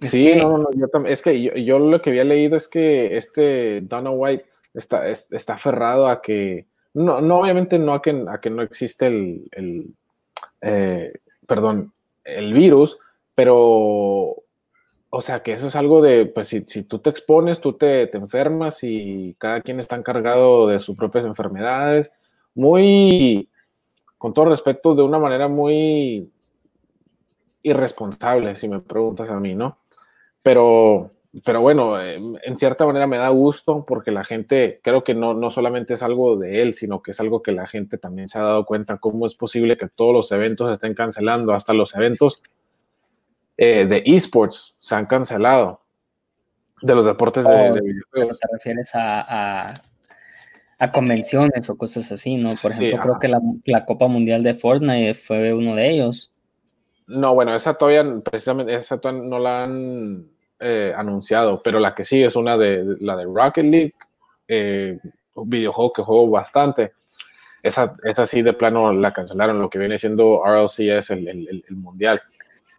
es 0.00 0.10
sí 0.10 0.24
que, 0.24 0.36
no, 0.36 0.58
no, 0.58 0.68
yo 0.74 0.88
también, 0.88 1.12
es 1.12 1.22
que 1.22 1.42
yo, 1.42 1.52
yo, 1.54 1.78
lo 1.78 2.02
que 2.02 2.10
había 2.10 2.24
leído 2.24 2.56
es 2.56 2.68
que 2.68 3.16
este 3.16 3.80
Dana 3.82 4.10
White 4.10 4.44
está, 4.74 5.08
está 5.08 5.54
aferrado 5.54 6.08
a 6.08 6.20
que, 6.20 6.66
no, 6.94 7.20
no 7.20 7.40
obviamente 7.40 7.78
no 7.78 7.94
a 7.94 8.02
que, 8.02 8.24
a 8.28 8.40
que 8.40 8.50
no 8.50 8.62
existe 8.62 9.06
el, 9.06 9.48
el 9.52 9.94
eh, 10.60 11.12
perdón, 11.46 11.92
el 12.24 12.52
virus, 12.52 12.98
pero 13.34 14.36
o 15.16 15.20
sea, 15.20 15.42
que 15.42 15.52
eso 15.52 15.68
es 15.68 15.76
algo 15.76 16.02
de, 16.02 16.26
pues 16.26 16.48
si, 16.48 16.64
si 16.66 16.82
tú 16.82 16.98
te 16.98 17.10
expones, 17.10 17.60
tú 17.60 17.72
te, 17.72 18.06
te, 18.06 18.18
enfermas 18.18 18.80
y 18.82 19.34
cada 19.38 19.60
quien 19.62 19.80
está 19.80 19.96
encargado 19.96 20.66
de 20.66 20.78
sus 20.78 20.96
propias 20.96 21.24
enfermedades. 21.24 22.12
Muy, 22.54 23.48
con 24.18 24.34
todo 24.34 24.46
respeto, 24.46 24.94
de 24.94 25.02
una 25.02 25.18
manera 25.18 25.48
muy 25.48 26.30
irresponsable, 27.62 28.56
si 28.56 28.68
me 28.68 28.80
preguntas 28.80 29.30
a 29.30 29.40
mí, 29.40 29.54
¿no? 29.54 29.78
Pero, 30.46 31.10
pero 31.44 31.60
bueno, 31.60 32.00
en 32.00 32.56
cierta 32.56 32.86
manera 32.86 33.08
me 33.08 33.16
da 33.16 33.30
gusto 33.30 33.84
porque 33.84 34.12
la 34.12 34.22
gente, 34.22 34.78
creo 34.80 35.02
que 35.02 35.12
no, 35.12 35.34
no 35.34 35.50
solamente 35.50 35.94
es 35.94 36.04
algo 36.04 36.36
de 36.36 36.62
él, 36.62 36.72
sino 36.72 37.02
que 37.02 37.10
es 37.10 37.18
algo 37.18 37.42
que 37.42 37.50
la 37.50 37.66
gente 37.66 37.98
también 37.98 38.28
se 38.28 38.38
ha 38.38 38.42
dado 38.42 38.64
cuenta, 38.64 38.98
cómo 38.98 39.26
es 39.26 39.34
posible 39.34 39.76
que 39.76 39.88
todos 39.88 40.14
los 40.14 40.30
eventos 40.30 40.70
estén 40.70 40.94
cancelando, 40.94 41.52
hasta 41.52 41.72
los 41.72 41.96
eventos 41.96 42.44
eh, 43.56 43.86
de 43.86 44.04
esports 44.06 44.76
se 44.78 44.94
han 44.94 45.06
cancelado. 45.06 45.80
De 46.80 46.94
los 46.94 47.06
deportes 47.06 47.44
oh, 47.44 47.50
de, 47.50 47.72
de, 47.72 47.80
videojuegos. 47.80 48.38
Te 48.38 48.48
refieres 48.52 48.94
a, 48.94 49.66
a, 49.68 49.74
a, 50.78 50.92
convenciones 50.92 51.68
o 51.70 51.76
cosas 51.76 52.12
así, 52.12 52.36
¿no? 52.36 52.50
Por 52.62 52.70
ejemplo, 52.70 52.98
sí, 52.98 53.02
creo 53.02 53.18
que 53.18 53.26
la, 53.26 53.40
la, 53.64 53.84
Copa 53.84 54.06
Mundial 54.06 54.44
de 54.44 54.54
Fortnite 54.54 55.14
fue 55.14 55.52
uno 55.52 55.74
de 55.74 55.90
ellos. 55.90 56.32
No, 57.06 57.34
bueno, 57.34 57.54
esa 57.54 57.74
todavía, 57.74 58.04
precisamente, 58.24 58.74
esa 58.74 59.00
todavía 59.00 59.22
no 59.22 59.38
la 59.38 59.64
han 59.64 60.35
eh, 60.58 60.92
anunciado, 60.96 61.62
pero 61.62 61.78
la 61.78 61.94
que 61.94 62.04
sí 62.04 62.22
es 62.22 62.34
una 62.36 62.56
de, 62.56 62.96
la 63.00 63.16
de 63.16 63.24
Rocket 63.24 63.64
League, 63.64 63.94
eh, 64.48 64.98
un 65.34 65.50
videojuego 65.50 65.92
que 65.92 66.02
juego 66.02 66.30
bastante. 66.30 66.92
Esa, 67.62 67.92
esa 68.04 68.26
sí 68.26 68.42
de 68.42 68.52
plano 68.52 68.92
la 68.92 69.12
cancelaron, 69.12 69.60
lo 69.60 69.68
que 69.68 69.78
viene 69.78 69.98
siendo 69.98 70.42
RLCS, 70.44 71.10
el, 71.10 71.28
el, 71.28 71.64
el 71.68 71.76
mundial. 71.76 72.22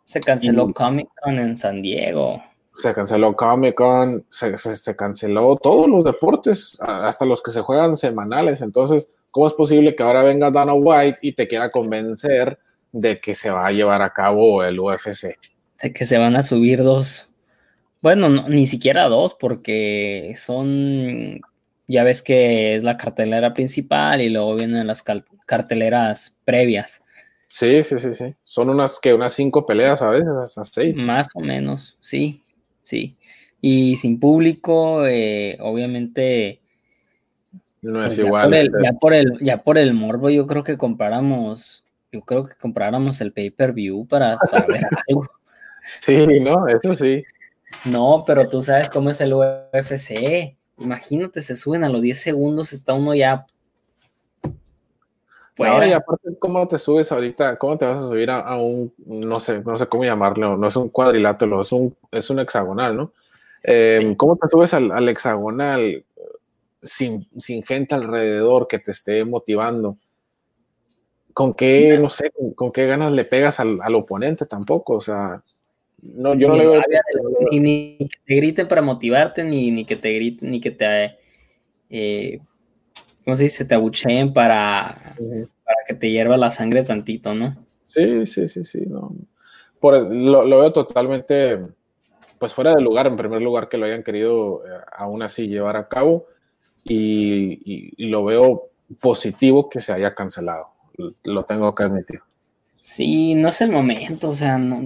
Se 0.03 0.21
canceló 0.21 0.69
y, 0.69 0.73
Comic 0.73 1.09
Con 1.21 1.37
en 1.37 1.57
San 1.57 1.81
Diego. 1.81 2.41
Se 2.73 2.93
canceló 2.93 3.35
Comic 3.35 3.75
Con, 3.75 4.25
se, 4.29 4.57
se, 4.57 4.75
se, 4.75 4.95
canceló 4.95 5.57
todos 5.57 5.89
los 5.89 6.05
deportes, 6.05 6.79
hasta 6.79 7.25
los 7.25 7.43
que 7.43 7.51
se 7.51 7.61
juegan 7.61 7.97
semanales. 7.97 8.61
Entonces, 8.61 9.09
¿cómo 9.29 9.47
es 9.47 9.53
posible 9.53 9.95
que 9.95 10.03
ahora 10.03 10.23
venga 10.23 10.49
Dana 10.49 10.73
White 10.73 11.19
y 11.21 11.33
te 11.33 11.47
quiera 11.47 11.69
convencer 11.69 12.57
de 12.91 13.19
que 13.19 13.35
se 13.35 13.51
va 13.51 13.67
a 13.67 13.71
llevar 13.71 14.01
a 14.01 14.13
cabo 14.13 14.63
el 14.63 14.79
UFC? 14.79 15.37
De 15.81 15.93
que 15.93 16.05
se 16.05 16.17
van 16.17 16.35
a 16.35 16.43
subir 16.43 16.81
dos. 16.83 17.29
Bueno, 18.01 18.29
no, 18.29 18.47
ni 18.49 18.65
siquiera 18.65 19.07
dos, 19.07 19.33
porque 19.33 20.33
son. 20.37 21.41
Ya 21.87 22.03
ves 22.03 22.21
que 22.21 22.75
es 22.75 22.83
la 22.83 22.97
cartelera 22.97 23.53
principal 23.53 24.21
y 24.21 24.29
luego 24.29 24.55
vienen 24.55 24.87
las 24.87 25.03
carteleras 25.45 26.37
previas. 26.43 27.01
Sí, 27.47 27.81
sí, 27.83 27.97
sí, 27.97 28.13
sí. 28.13 28.35
Son 28.43 28.69
unas 28.69 28.99
que 28.99 29.13
unas 29.13 29.33
cinco 29.33 29.65
peleas 29.65 30.01
a 30.01 30.09
veces, 30.09 30.29
hasta 30.41 30.65
seis. 30.65 31.01
Más 31.01 31.29
o 31.33 31.39
menos, 31.39 31.97
sí, 32.01 32.43
sí. 32.81 33.15
Y 33.61 33.95
sin 33.95 34.19
público, 34.19 35.05
eh, 35.05 35.57
obviamente. 35.61 36.59
No 37.81 38.03
es 38.03 38.09
pues 38.09 38.19
igual. 38.19 38.51
Ya 38.51 38.51
por, 38.51 38.57
el, 38.57 38.71
ya 38.83 38.93
por, 38.93 39.13
el, 39.13 39.39
ya, 39.39 39.63
por 39.63 39.77
el, 39.77 39.93
morbo, 39.93 40.29
yo 40.29 40.45
creo 40.45 40.63
que 40.63 40.77
compráramos, 40.77 41.85
yo 42.11 42.21
creo 42.21 42.45
que 42.45 42.55
compráramos 42.55 43.21
el 43.21 43.31
pay-per-view 43.31 44.05
para, 44.07 44.37
para 44.37 44.65
ver 44.67 44.87
algo. 45.07 45.29
Sí, 46.01 46.27
no, 46.41 46.67
eso 46.67 46.93
sí. 46.93 47.23
No, 47.85 48.23
pero 48.25 48.47
tú 48.47 48.61
sabes 48.61 48.89
cómo 48.89 49.09
es 49.09 49.21
el 49.21 49.33
UFC. 49.33 50.55
Imagínate, 50.79 51.41
se 51.41 51.55
suben 51.55 51.83
a 51.83 51.89
los 51.89 52.01
10 52.01 52.19
segundos, 52.19 52.73
está 52.73 52.93
uno 52.93 53.13
ya 53.15 53.45
no, 55.65 55.85
y 55.85 55.91
aparte, 55.91 56.29
¿cómo 56.39 56.67
te 56.67 56.77
subes 56.77 57.11
ahorita? 57.11 57.57
¿Cómo 57.57 57.77
te 57.77 57.85
vas 57.85 57.99
a 57.99 58.07
subir 58.07 58.29
a, 58.29 58.39
a, 58.41 58.57
un, 58.57 58.93
no 59.05 59.39
sé, 59.39 59.61
no 59.61 59.77
sé 59.77 59.87
cómo 59.87 60.03
llamarlo, 60.03 60.55
no 60.57 60.67
es 60.67 60.75
un 60.75 60.89
cuadrilátero, 60.89 61.61
es 61.61 61.71
un, 61.71 61.95
es 62.11 62.29
un 62.29 62.39
hexagonal, 62.39 62.95
¿no? 62.95 63.11
Eh, 63.63 63.99
sí. 64.01 64.15
¿Cómo 64.15 64.37
te 64.37 64.47
subes 64.49 64.73
al, 64.73 64.91
al 64.91 65.09
hexagonal 65.09 66.05
sin, 66.81 67.27
sin, 67.37 67.63
gente 67.63 67.95
alrededor 67.95 68.67
que 68.67 68.79
te 68.79 68.91
esté 68.91 69.25
motivando? 69.25 69.97
¿Con 71.33 71.53
qué, 71.53 71.97
no 71.97 72.09
sé, 72.09 72.31
con, 72.31 72.53
con 72.53 72.71
qué 72.71 72.85
ganas 72.85 73.11
le 73.11 73.25
pegas 73.25 73.59
al, 73.59 73.79
al, 73.81 73.95
oponente 73.95 74.45
tampoco? 74.45 74.95
O 74.95 75.01
sea, 75.01 75.41
no, 76.01 76.35
yo 76.35 76.49
ni 76.49 76.57
no 76.57 76.57
le 76.57 76.67
veo... 76.67 76.81
Ni, 77.51 77.59
ni, 77.59 77.97
que 77.97 78.17
te 78.25 78.35
griten 78.35 78.67
para 78.67 78.81
motivarte, 78.81 79.43
ni, 79.43 79.71
ni 79.71 79.85
que 79.85 79.95
te 79.95 80.13
griten, 80.13 80.51
ni 80.51 80.61
que 80.61 80.71
te... 80.71 81.17
Eh, 81.89 82.39
¿cómo 83.23 83.35
se 83.35 83.43
dice? 83.43 83.65
Te 83.65 83.75
abucheen 83.75 84.33
para, 84.33 85.13
uh 85.17 85.23
-huh. 85.23 85.49
para 85.63 85.77
que 85.87 85.93
te 85.93 86.09
hierva 86.09 86.37
la 86.37 86.49
sangre 86.49 86.83
tantito, 86.83 87.33
¿no? 87.33 87.57
Sí, 87.85 88.25
sí, 88.25 88.47
sí, 88.47 88.63
sí. 88.63 88.83
No. 88.87 89.13
Por, 89.79 90.11
lo, 90.13 90.45
lo, 90.45 90.59
veo 90.59 90.71
totalmente, 90.71 91.59
pues 92.39 92.53
fuera 92.53 92.73
de 92.73 92.81
lugar, 92.81 93.07
en 93.07 93.15
primer 93.15 93.41
lugar, 93.41 93.69
que 93.69 93.77
lo 93.77 93.85
hayan 93.85 94.03
querido 94.03 94.63
eh, 94.65 94.69
aún 94.95 95.21
así 95.23 95.47
llevar 95.47 95.77
a 95.77 95.87
cabo 95.87 96.27
y, 96.83 97.53
y, 97.65 97.93
y, 97.97 98.07
lo 98.07 98.23
veo 98.23 98.69
positivo 98.99 99.69
que 99.69 99.81
se 99.81 99.93
haya 99.93 100.13
cancelado. 100.13 100.67
Lo 101.23 101.43
tengo 101.43 101.73
que 101.75 101.83
admitir. 101.83 102.21
Sí, 102.81 103.35
no 103.35 103.49
es 103.49 103.61
el 103.61 103.71
momento, 103.71 104.29
o 104.29 104.35
sea, 104.35 104.57
no, 104.57 104.81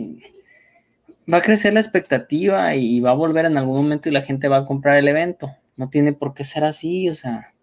va 1.32 1.38
a 1.38 1.41
crecer 1.41 1.74
la 1.74 1.80
expectativa 1.80 2.76
y 2.76 3.00
va 3.00 3.12
a 3.12 3.15
volver 3.15 3.46
en 3.46 3.58
algún 3.58 3.76
momento 3.76 4.10
y 4.10 4.12
la 4.12 4.22
gente 4.22 4.48
va 4.48 4.58
a 4.58 4.65
comprar 4.65 4.98
el 4.98 5.08
evento. 5.08 5.52
No 5.78 5.89
tiene 5.89 6.13
por 6.13 6.34
qué 6.34 6.44
ser 6.44 6.63
así, 6.63 7.10
o 7.10 7.15
sea. 7.15 7.54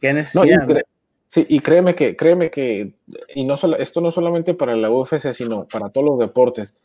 ¿Qué 0.00 0.12
necesidad? 0.12 0.66
No, 0.66 0.78
y, 0.78 0.82
sí, 1.28 1.46
y 1.48 1.60
créeme 1.60 1.94
que, 1.94 2.16
créeme 2.16 2.50
que, 2.50 2.94
y 3.34 3.44
no 3.44 3.56
solo, 3.56 3.76
esto 3.76 4.00
no 4.00 4.10
solamente 4.10 4.54
para 4.54 4.76
la 4.76 4.90
UFC, 4.90 5.32
sino 5.32 5.66
para 5.66 5.90
todos 5.90 6.06
los 6.06 6.18
deportes, 6.18 6.78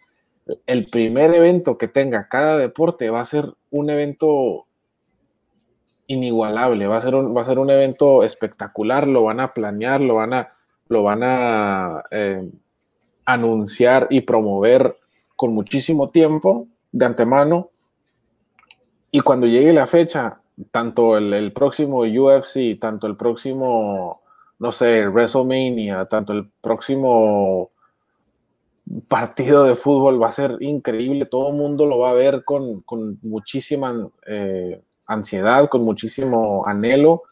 el 0.65 0.89
primer 0.89 1.33
evento 1.33 1.77
que 1.77 1.87
tenga 1.87 2.27
cada 2.27 2.57
deporte 2.57 3.09
va 3.09 3.21
a 3.21 3.25
ser 3.25 3.53
un 3.71 3.89
evento 3.89 4.65
inigualable, 6.07 6.87
va 6.87 6.97
a 6.97 7.01
ser 7.01 7.15
un, 7.15 7.35
va 7.35 7.41
a 7.41 7.45
ser 7.45 7.59
un 7.59 7.69
evento 7.69 8.23
espectacular, 8.23 9.07
lo 9.07 9.23
van 9.23 9.39
a 9.39 9.53
planear, 9.53 10.01
lo 10.01 10.15
van 10.15 10.33
a, 10.33 10.53
lo 10.89 11.03
van 11.03 11.21
a 11.23 12.03
eh, 12.11 12.49
anunciar 13.25 14.07
y 14.09 14.21
promover 14.21 14.97
con 15.43 15.53
muchísimo 15.53 16.09
tiempo 16.09 16.69
de 16.93 17.05
antemano. 17.05 17.69
Y 19.11 19.19
cuando 19.19 19.45
llegue 19.45 19.73
la 19.73 19.87
fecha, 19.87 20.39
tanto 20.71 21.17
el, 21.17 21.51
próximo 21.51 22.03
UFC, 22.03 22.79
tanto 22.79 23.07
el 23.07 23.17
próximo, 23.17 24.21
no 24.59 24.71
sé, 24.71 25.05
WrestleMania, 25.05 26.05
tanto 26.05 26.31
el 26.31 26.49
próximo 26.61 27.71
partido 29.09 29.65
de 29.65 29.75
fútbol 29.75 30.23
va 30.23 30.29
a 30.29 30.31
ser 30.31 30.55
increíble, 30.61 31.25
todo 31.25 31.49
el 31.49 31.57
mundo 31.57 31.85
lo 31.87 31.99
va 31.99 32.11
a 32.11 32.13
ver 32.13 32.45
con, 32.45 32.85
muchísima 33.21 33.93
eh, 34.25 34.81
ansiedad, 35.05 35.67
con 35.67 35.83
muchísimo 35.83 36.65
anhelo. 36.65 37.23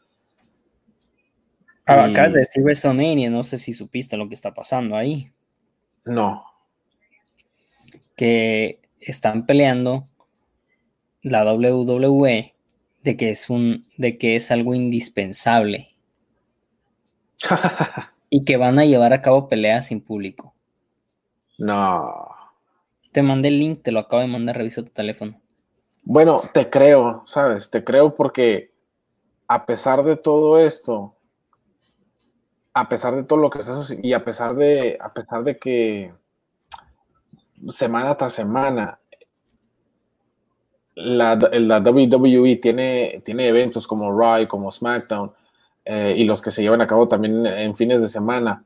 Ah, 1.86 2.04
acá 2.04 2.28
de 2.28 2.39
decir 2.39 2.62
WrestleMania, 2.62 3.30
no 3.30 3.45
sé 3.45 3.58
si 3.58 3.71
supiste 3.71 4.17
lo 4.17 4.28
que 4.28 4.36
está 4.36 4.54
pasando 4.54 4.97
ahí. 4.97 5.32
No. 6.04 6.51
Que 8.22 8.80
están 9.00 9.48
peleando 9.48 10.08
la 11.24 11.44
WWE 11.44 12.54
de 13.04 13.18
que 13.18 13.32
es 13.32 13.50
un 13.50 13.88
de 13.98 14.20
que 14.20 14.36
es 14.36 14.52
algo 14.52 14.76
indispensable. 14.76 15.96
y 18.30 18.46
que 18.46 18.58
van 18.58 18.78
a 18.78 18.86
llevar 18.86 19.14
a 19.14 19.22
cabo 19.22 19.48
peleas 19.50 19.88
sin 19.88 20.02
público. 20.02 20.54
No. 21.58 22.30
Te 23.12 23.24
mandé 23.24 23.48
el 23.48 23.60
link, 23.60 23.82
te 23.82 23.92
lo 23.92 24.00
acabo 24.00 24.22
de 24.22 24.28
mandar, 24.28 24.56
reviso 24.56 24.84
tu 24.84 24.92
teléfono. 24.92 25.42
Bueno, 26.04 26.42
te 26.54 26.70
creo, 26.70 27.24
¿sabes? 27.26 27.70
Te 27.70 27.84
creo 27.84 28.14
porque 28.14 28.72
a 29.48 29.66
pesar 29.66 30.04
de 30.04 30.16
todo 30.16 30.60
esto, 30.60 31.18
a 32.74 32.88
pesar 32.88 33.16
de 33.16 33.24
todo 33.24 33.40
lo 33.40 33.50
que 33.50 33.60
está 33.60 33.74
y 34.02 34.14
a 34.14 34.24
pesar 34.24 34.56
de, 34.56 34.98
a 35.02 35.12
pesar 35.14 35.44
de 35.44 35.58
que 35.58 36.14
semana 37.67 38.15
tras 38.15 38.34
semana 38.34 39.02
la, 40.95 41.36
la 41.36 41.80
WWE 41.80 42.58
tiene, 42.58 43.21
tiene 43.24 43.47
eventos 43.47 43.88
como 43.88 44.12
Raw, 44.17 44.47
como 44.47 44.71
SmackDown, 44.71 45.32
eh, 45.86 46.15
y 46.17 46.26
los 46.26 46.41
que 46.41 46.52
se 46.52 46.62
llevan 46.62 46.82
a 46.82 46.88
cabo 46.88 47.08
también 47.08 47.45
en 47.45 47.76
fines 47.76 48.02
de 48.02 48.10
semana. 48.10 48.65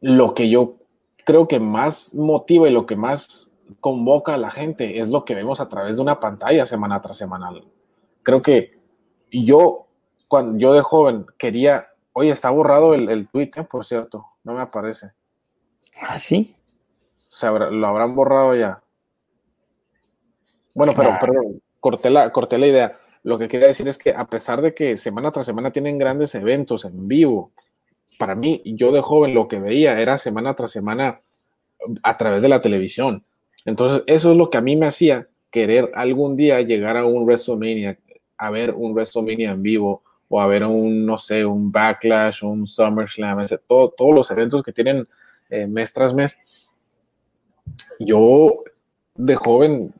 Lo 0.00 0.34
que 0.34 0.48
yo 0.48 0.76
creo 1.24 1.46
que 1.46 1.60
más 1.60 2.14
motiva 2.14 2.68
y 2.68 2.72
lo 2.72 2.86
que 2.86 2.96
más 2.96 3.52
convoca 3.80 4.34
a 4.34 4.38
la 4.38 4.50
gente 4.50 4.98
es 4.98 5.08
lo 5.08 5.24
que 5.24 5.34
vemos 5.34 5.60
a 5.60 5.68
través 5.68 5.96
de 5.96 6.02
una 6.02 6.18
pantalla 6.18 6.66
semana 6.66 7.00
tras 7.00 7.16
semana. 7.16 7.50
Creo 8.22 8.42
que 8.42 8.78
yo, 9.30 9.86
cuando 10.28 10.58
yo 10.58 10.72
de 10.72 10.80
joven 10.80 11.26
quería, 11.38 11.88
oye, 12.12 12.30
está 12.30 12.50
borrado 12.50 12.94
el, 12.94 13.08
el 13.08 13.28
tweet, 13.28 13.50
eh, 13.56 13.64
por 13.64 13.84
cierto, 13.84 14.26
no 14.44 14.54
me 14.54 14.60
aparece. 14.60 15.12
¿Ah, 16.00 16.18
sí? 16.18 16.56
Se 17.32 17.46
lo 17.46 17.86
habrán 17.86 18.14
borrado 18.14 18.54
ya. 18.54 18.82
Bueno, 20.74 20.92
pero, 20.94 21.12
ah. 21.12 21.18
perdón, 21.18 21.62
corté 21.80 22.10
la, 22.10 22.30
corté 22.30 22.58
la 22.58 22.66
idea. 22.66 22.98
Lo 23.22 23.38
que 23.38 23.48
quería 23.48 23.68
decir 23.68 23.88
es 23.88 23.96
que 23.96 24.10
a 24.10 24.26
pesar 24.26 24.60
de 24.60 24.74
que 24.74 24.98
semana 24.98 25.32
tras 25.32 25.46
semana 25.46 25.70
tienen 25.70 25.96
grandes 25.96 26.34
eventos 26.34 26.84
en 26.84 27.08
vivo, 27.08 27.52
para 28.18 28.34
mí, 28.34 28.60
yo 28.66 28.92
de 28.92 29.00
joven 29.00 29.32
lo 29.32 29.48
que 29.48 29.58
veía 29.58 29.98
era 29.98 30.18
semana 30.18 30.52
tras 30.52 30.72
semana 30.72 31.22
a 32.02 32.16
través 32.18 32.42
de 32.42 32.50
la 32.50 32.60
televisión. 32.60 33.24
Entonces, 33.64 34.02
eso 34.08 34.32
es 34.32 34.36
lo 34.36 34.50
que 34.50 34.58
a 34.58 34.60
mí 34.60 34.76
me 34.76 34.84
hacía 34.84 35.26
querer 35.50 35.90
algún 35.94 36.36
día 36.36 36.60
llegar 36.60 36.98
a 36.98 37.06
un 37.06 37.24
WrestleMania, 37.24 37.98
a 38.36 38.50
ver 38.50 38.74
un 38.74 38.92
WrestleMania 38.92 39.52
en 39.52 39.62
vivo 39.62 40.02
o 40.28 40.38
a 40.38 40.46
ver 40.46 40.64
un, 40.64 41.06
no 41.06 41.16
sé, 41.16 41.46
un 41.46 41.72
Backlash, 41.72 42.44
un 42.44 42.66
SummerSlam, 42.66 43.46
todo, 43.66 43.88
todos 43.96 44.14
los 44.14 44.30
eventos 44.30 44.62
que 44.62 44.72
tienen 44.72 45.08
eh, 45.48 45.66
mes 45.66 45.94
tras 45.94 46.12
mes. 46.12 46.36
Yo 48.04 48.64
de 49.14 49.36
joven 49.36 49.94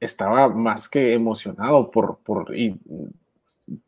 estaba 0.00 0.48
más 0.48 0.88
que 0.88 1.14
emocionado 1.14 1.90
por, 1.90 2.18
por 2.18 2.56
y 2.56 2.76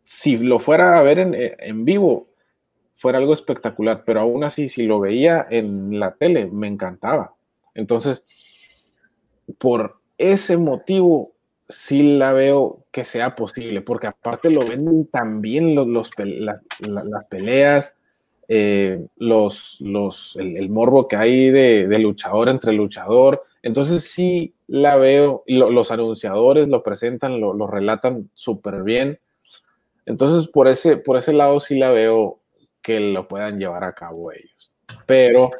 si 0.03 0.38
lo 0.38 0.59
fuera 0.59 0.98
a 0.98 1.03
ver 1.03 1.18
en, 1.18 1.35
en 1.35 1.85
vivo, 1.85 2.29
fuera 2.94 3.18
algo 3.18 3.33
espectacular, 3.33 4.03
pero 4.05 4.20
aún 4.20 4.42
así, 4.42 4.68
si 4.68 4.83
lo 4.83 4.98
veía 4.98 5.46
en 5.48 6.01
la 6.01 6.14
tele, 6.14 6.46
me 6.46 6.66
encantaba. 6.66 7.35
Entonces, 7.74 8.24
por 9.59 10.01
ese 10.18 10.57
motivo, 10.57 11.33
sí 11.68 12.03
la 12.03 12.33
veo 12.33 12.85
que 12.90 13.05
sea 13.05 13.37
posible, 13.37 13.83
porque 13.83 14.09
aparte 14.09 14.51
lo 14.51 14.61
venden 14.66 15.07
también 15.07 15.74
los, 15.74 16.11
las, 16.18 17.24
peleas, 17.27 17.96
eh, 18.49 19.07
los, 19.17 19.81
los, 19.81 20.37
el, 20.37 20.69
morbo 20.71 21.07
que 21.07 21.17
hay 21.17 21.51
de, 21.51 21.99
luchador 21.99 22.49
entre 22.49 22.73
luchador. 22.73 23.45
Entonces 23.63 24.05
sí 24.05 24.55
la 24.67 24.97
veo, 24.97 25.45
los 25.47 25.91
anunciadores 25.91 26.69
lo 26.69 26.83
presentan, 26.83 27.41
lo, 27.41 27.53
lo 27.53 27.67
relatan 27.67 28.31
súper 28.35 28.83
bien. 28.83 29.19
Entonces 30.07 30.51
por 30.51 30.69
ese, 30.69 30.97
por 30.97 31.19
ese 31.19 31.33
lado 31.33 31.61
sí 31.61 31.79
la 31.79 31.91
veo 31.91 32.41
que 32.81 33.01
lo 33.01 33.29
puedan 33.29 33.59
llevar 33.59 33.85
a 33.85 33.93
cabo 33.93 34.33
ellos. 34.33 34.73
Pero 35.05 35.51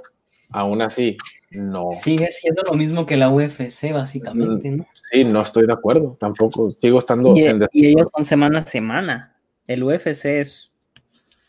aún 0.51 0.81
así, 0.81 1.17
no. 1.51 1.93
Sigue 1.93 2.31
siendo 2.31 2.63
lo 2.63 2.75
mismo 2.75 3.07
que 3.07 3.17
la 3.17 3.31
UFC, 3.31 3.93
básicamente, 3.93 4.71
¿no? 4.71 4.87
Sí, 4.93 5.25
no 5.25 5.43
estoy 5.43 5.67
de 5.67 5.73
acuerdo, 5.73 6.17
tampoco. 6.19 6.71
Sigo 6.73 6.99
estando 6.99 7.35
y, 7.37 7.45
en 7.45 7.67
y 7.73 7.87
ellos 7.87 8.09
son 8.15 8.25
semana 8.25 8.61
a 8.61 8.67
semana. 8.67 9.37
El 9.67 9.83
UFC 9.83 10.27
es 10.27 10.75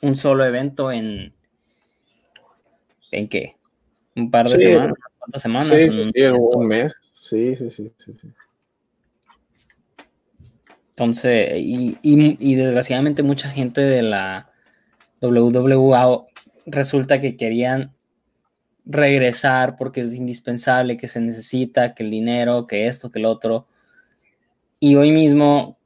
un 0.01 0.15
solo 0.15 0.45
evento 0.45 0.91
en. 0.91 1.33
¿En 3.12 3.27
qué? 3.27 3.55
¿Un 4.15 4.29
par 4.29 4.47
de 4.49 4.59
semanas? 4.59 4.97
¿Cuántas 5.17 5.41
semanas? 5.41 5.67
Sí, 5.67 5.89
sí, 5.91 6.21
un, 6.23 6.67
mes. 6.67 6.95
Sí, 7.19 7.55
sí, 7.55 7.69
sí, 7.69 7.91
sí, 7.97 8.13
Entonces, 10.89 11.53
y, 11.57 11.97
y, 12.01 12.55
desgraciadamente 12.55 13.23
mucha 13.23 13.49
gente 13.49 13.81
de 13.81 14.01
la 14.01 14.51
WWA 15.21 16.25
resulta 16.65 17.19
que 17.19 17.35
querían 17.35 17.93
regresar 18.85 19.75
porque 19.75 20.01
es 20.01 20.13
indispensable, 20.13 20.97
que 20.97 21.07
se 21.07 21.21
necesita, 21.21 21.93
que 21.93 22.03
el 22.03 22.12
dinero, 22.12 22.67
que 22.67 22.88
esto, 22.88 23.12
que 23.12 23.19
el 23.19 23.25
otro. 23.25 23.67
Y 24.79 24.95
hoy 24.95 25.12
mismo 25.12 25.77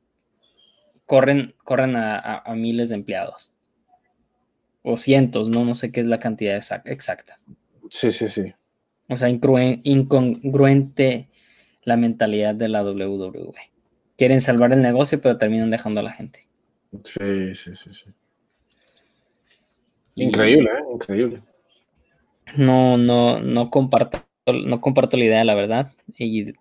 corren, 1.06 1.54
corren 1.64 1.96
a, 1.96 2.44
miles 2.56 2.90
de 2.90 2.96
empleados. 2.96 3.53
O 4.84 4.98
cientos, 4.98 5.50
¿no? 5.50 5.66
No 5.66 5.76
sé 5.76 5.92
qué 5.92 6.02
es 6.02 6.08
la 6.08 6.20
cantidad 6.20 6.56
exacta. 6.86 7.40
Sí, 7.90 8.12
sí, 8.12 8.30
sí. 8.30 8.54
O 9.10 9.18
sea, 9.18 9.30
incongruente 9.30 11.30
la 11.84 11.98
mentalidad 11.98 12.56
de 12.56 12.70
la 12.70 12.84
WWE. 12.84 13.72
Quieren 14.18 14.42
salvar 14.42 14.74
el 14.74 14.82
negocio, 14.82 15.22
pero 15.22 15.38
terminan 15.38 15.72
dejando 15.72 16.02
a 16.02 16.04
la 16.04 16.12
gente. 16.12 16.48
Sí, 17.04 17.56
sí, 17.56 17.76
sí, 17.76 17.94
sí. 17.94 18.06
Increíble, 20.16 20.70
¿eh? 20.70 20.94
Increíble 20.94 21.42
no, 22.58 22.98
no, 22.98 23.42
no 23.42 23.70
comparto, 23.70 24.26
no 24.48 24.82
comparto 24.82 25.18
la 25.18 25.26
idea, 25.26 25.44
la 25.44 25.56
verdad. 25.56 25.92
Y, 26.18 26.54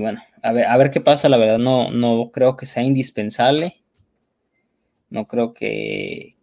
bueno, 0.00 0.22
a 0.42 0.52
ver, 0.52 0.66
a 0.66 0.76
ver 0.76 0.90
qué 0.90 1.00
pasa, 1.00 1.28
la 1.28 1.36
verdad, 1.36 1.58
no, 1.58 1.90
no 1.90 2.30
creo 2.32 2.56
que 2.56 2.66
sea 2.66 2.82
indispensable. 2.82 3.82
No 5.10 5.26
creo 5.26 5.54
que. 5.54 6.35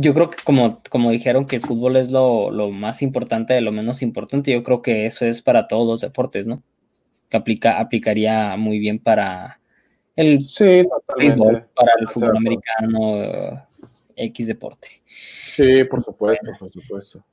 Yo 0.00 0.14
creo 0.14 0.30
que 0.30 0.38
como, 0.44 0.80
como 0.88 1.10
dijeron 1.10 1.46
que 1.46 1.56
el 1.56 1.62
fútbol 1.62 1.96
es 1.96 2.10
lo, 2.10 2.50
más 2.70 3.02
importante 3.02 3.54
de 3.54 3.60
lo 3.60 3.72
menos 3.72 4.02
importante, 4.02 4.52
yo 4.52 4.62
creo 4.62 4.82
que 4.82 5.06
eso 5.06 5.24
es 5.24 5.42
para 5.42 5.68
todos 5.68 5.86
los 5.86 6.00
deportes, 6.00 6.46
¿no? 6.46 6.62
Que 7.28 7.36
aplica, 7.36 7.78
aplicaría 7.78 8.56
muy 8.56 8.78
bien 8.78 8.98
para 8.98 9.60
el 10.16 10.44
sí, 10.44 10.84
para 11.06 11.92
el 11.98 12.08
fútbol 12.08 12.36
americano, 12.36 13.66
X 14.16 14.46
deporte. 14.46 15.02
Sí, 15.06 15.84
por 15.84 16.04
supuesto, 16.04 16.50
por 16.58 16.70
supuesto. 16.70 17.24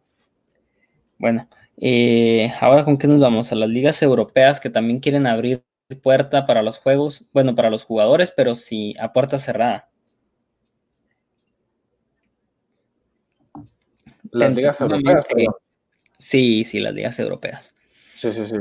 Bueno, 1.17 1.49
eh, 1.77 2.51
ahora 2.59 2.85
con 2.85 2.97
qué 2.97 3.07
nos 3.07 3.21
vamos? 3.21 3.51
A 3.51 3.55
las 3.55 3.69
ligas 3.69 4.01
europeas 4.01 4.59
que 4.59 4.69
también 4.69 4.99
quieren 4.99 5.27
abrir 5.27 5.63
puerta 5.95 6.45
para 6.45 6.61
los 6.61 6.79
juegos, 6.79 7.23
bueno, 7.33 7.55
para 7.55 7.69
los 7.69 7.85
jugadores, 7.85 8.31
pero 8.35 8.55
sí 8.55 8.95
a 8.99 9.13
puerta 9.13 9.39
cerrada. 9.39 9.86
Las 14.31 14.55
ligas 14.55 14.79
europeas. 14.81 15.25
Sí, 16.17 16.63
sí, 16.63 16.79
las 16.79 16.93
ligas 16.93 17.19
europeas. 17.19 17.75
Sí, 18.15 18.31
sí, 18.33 18.45
sí. 18.45 18.55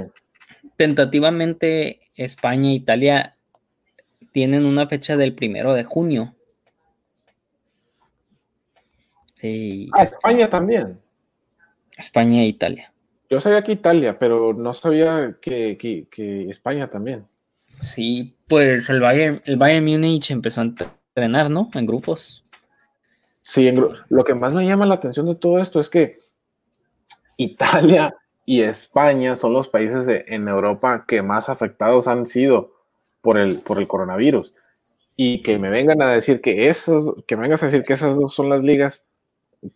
Tentativamente 0.76 2.00
España 2.14 2.70
e 2.70 2.74
Italia 2.74 3.36
tienen 4.32 4.66
una 4.66 4.86
fecha 4.86 5.16
del 5.16 5.34
primero 5.34 5.72
de 5.72 5.84
junio 5.84 6.36
a 9.92 10.02
España 10.02 10.48
también. 10.48 10.98
España 11.96 12.42
e 12.42 12.46
Italia. 12.46 12.92
Yo 13.28 13.40
sabía 13.40 13.62
que 13.62 13.72
Italia, 13.72 14.18
pero 14.18 14.54
no 14.54 14.72
sabía 14.72 15.36
que, 15.40 15.76
que, 15.76 16.06
que 16.10 16.48
España 16.48 16.88
también. 16.88 17.26
Sí, 17.80 18.36
pues 18.46 18.88
el 18.88 19.00
Bayern, 19.00 19.42
el 19.44 19.56
Bayern 19.56 19.84
Múnich 19.84 20.30
empezó 20.30 20.60
a 20.60 20.64
entrenar, 20.64 21.50
¿no? 21.50 21.70
En 21.74 21.86
grupos. 21.86 22.45
Sí, 23.48 23.72
lo 24.08 24.24
que 24.24 24.34
más 24.34 24.56
me 24.56 24.66
llama 24.66 24.86
la 24.86 24.96
atención 24.96 25.26
de 25.26 25.36
todo 25.36 25.60
esto 25.60 25.78
es 25.78 25.88
que 25.88 26.18
Italia 27.36 28.12
y 28.44 28.62
España 28.62 29.36
son 29.36 29.52
los 29.52 29.68
países 29.68 30.04
de, 30.04 30.24
en 30.26 30.48
Europa 30.48 31.04
que 31.06 31.22
más 31.22 31.48
afectados 31.48 32.08
han 32.08 32.26
sido 32.26 32.72
por 33.20 33.38
el, 33.38 33.60
por 33.60 33.78
el 33.78 33.86
coronavirus. 33.86 34.52
Y 35.14 35.42
que 35.42 35.60
me 35.60 35.70
vengan 35.70 36.02
a 36.02 36.10
decir 36.10 36.40
que 36.40 36.66
esos, 36.66 37.22
que 37.28 37.36
me 37.36 37.42
vengas 37.42 37.62
a 37.62 37.66
decir 37.66 37.84
que 37.84 37.92
esas 37.92 38.16
dos 38.16 38.34
son 38.34 38.48
las 38.48 38.64
ligas 38.64 39.06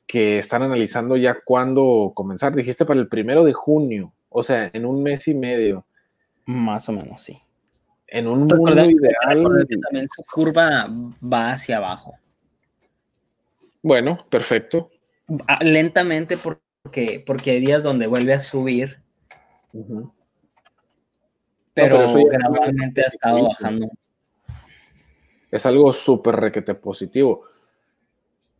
que 0.08 0.38
están 0.38 0.62
analizando 0.62 1.16
ya 1.16 1.38
cuándo 1.40 2.10
comenzar. 2.12 2.52
Dijiste 2.56 2.84
para 2.84 2.98
el 2.98 3.06
primero 3.06 3.44
de 3.44 3.52
junio, 3.52 4.12
o 4.30 4.42
sea, 4.42 4.68
en 4.72 4.84
un 4.84 5.00
mes 5.00 5.28
y 5.28 5.34
medio. 5.34 5.86
Más 6.44 6.88
o 6.88 6.92
menos, 6.92 7.22
sí. 7.22 7.40
En 8.08 8.26
un 8.26 8.48
mundo 8.48 8.84
ideal. 8.84 9.68
también 9.80 10.08
su 10.08 10.24
curva 10.24 10.88
va 11.22 11.52
hacia 11.52 11.76
abajo. 11.76 12.16
Bueno, 13.82 14.26
perfecto. 14.28 14.90
Lentamente 15.60 16.36
porque, 16.36 17.22
porque 17.26 17.52
hay 17.52 17.60
días 17.60 17.82
donde 17.82 18.06
vuelve 18.06 18.32
a 18.34 18.40
subir. 18.40 19.00
Pero, 21.72 22.14
gradualmente 22.26 23.02
ha 23.02 23.06
estado 23.06 23.48
bajando. 23.48 23.88
Es 25.50 25.66
algo 25.66 25.92
súper 25.92 26.36
requete 26.36 26.74
positivo. 26.74 27.44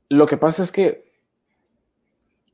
Lo 0.09 0.27
que 0.27 0.37
pasa 0.37 0.63
es 0.63 0.73
que, 0.73 1.13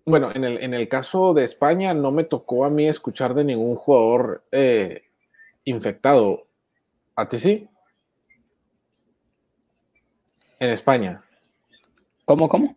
bueno, 0.05 0.31
en 0.35 0.45
el, 0.45 0.59
en 0.59 0.75
el, 0.75 0.89
caso 0.89 1.33
de 1.35 1.45
España 1.45 1.95
no 1.95 2.11
me 2.11 2.25
tocó 2.25 2.65
a 2.65 2.71
mí 2.71 2.87
escuchar 2.87 3.35
de 3.35 3.45
ningún 3.45 3.77
jugador 3.77 4.45
eh, 4.53 5.05
infectado. 5.65 6.47
¿A 7.15 7.29
ti 7.29 7.39
sí? 7.39 7.69
En 10.59 10.71
España. 10.71 11.26
¿Cómo, 12.27 12.49
cómo? 12.49 12.77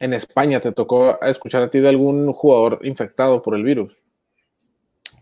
En 0.00 0.12
España 0.12 0.58
te 0.58 0.72
tocó 0.72 1.20
escuchar 1.22 1.62
a 1.62 1.70
ti 1.70 1.78
de 1.78 1.88
algún 1.88 2.32
jugador 2.32 2.80
infectado 2.82 3.40
por 3.42 3.54
el 3.54 3.62
virus. 3.62 3.96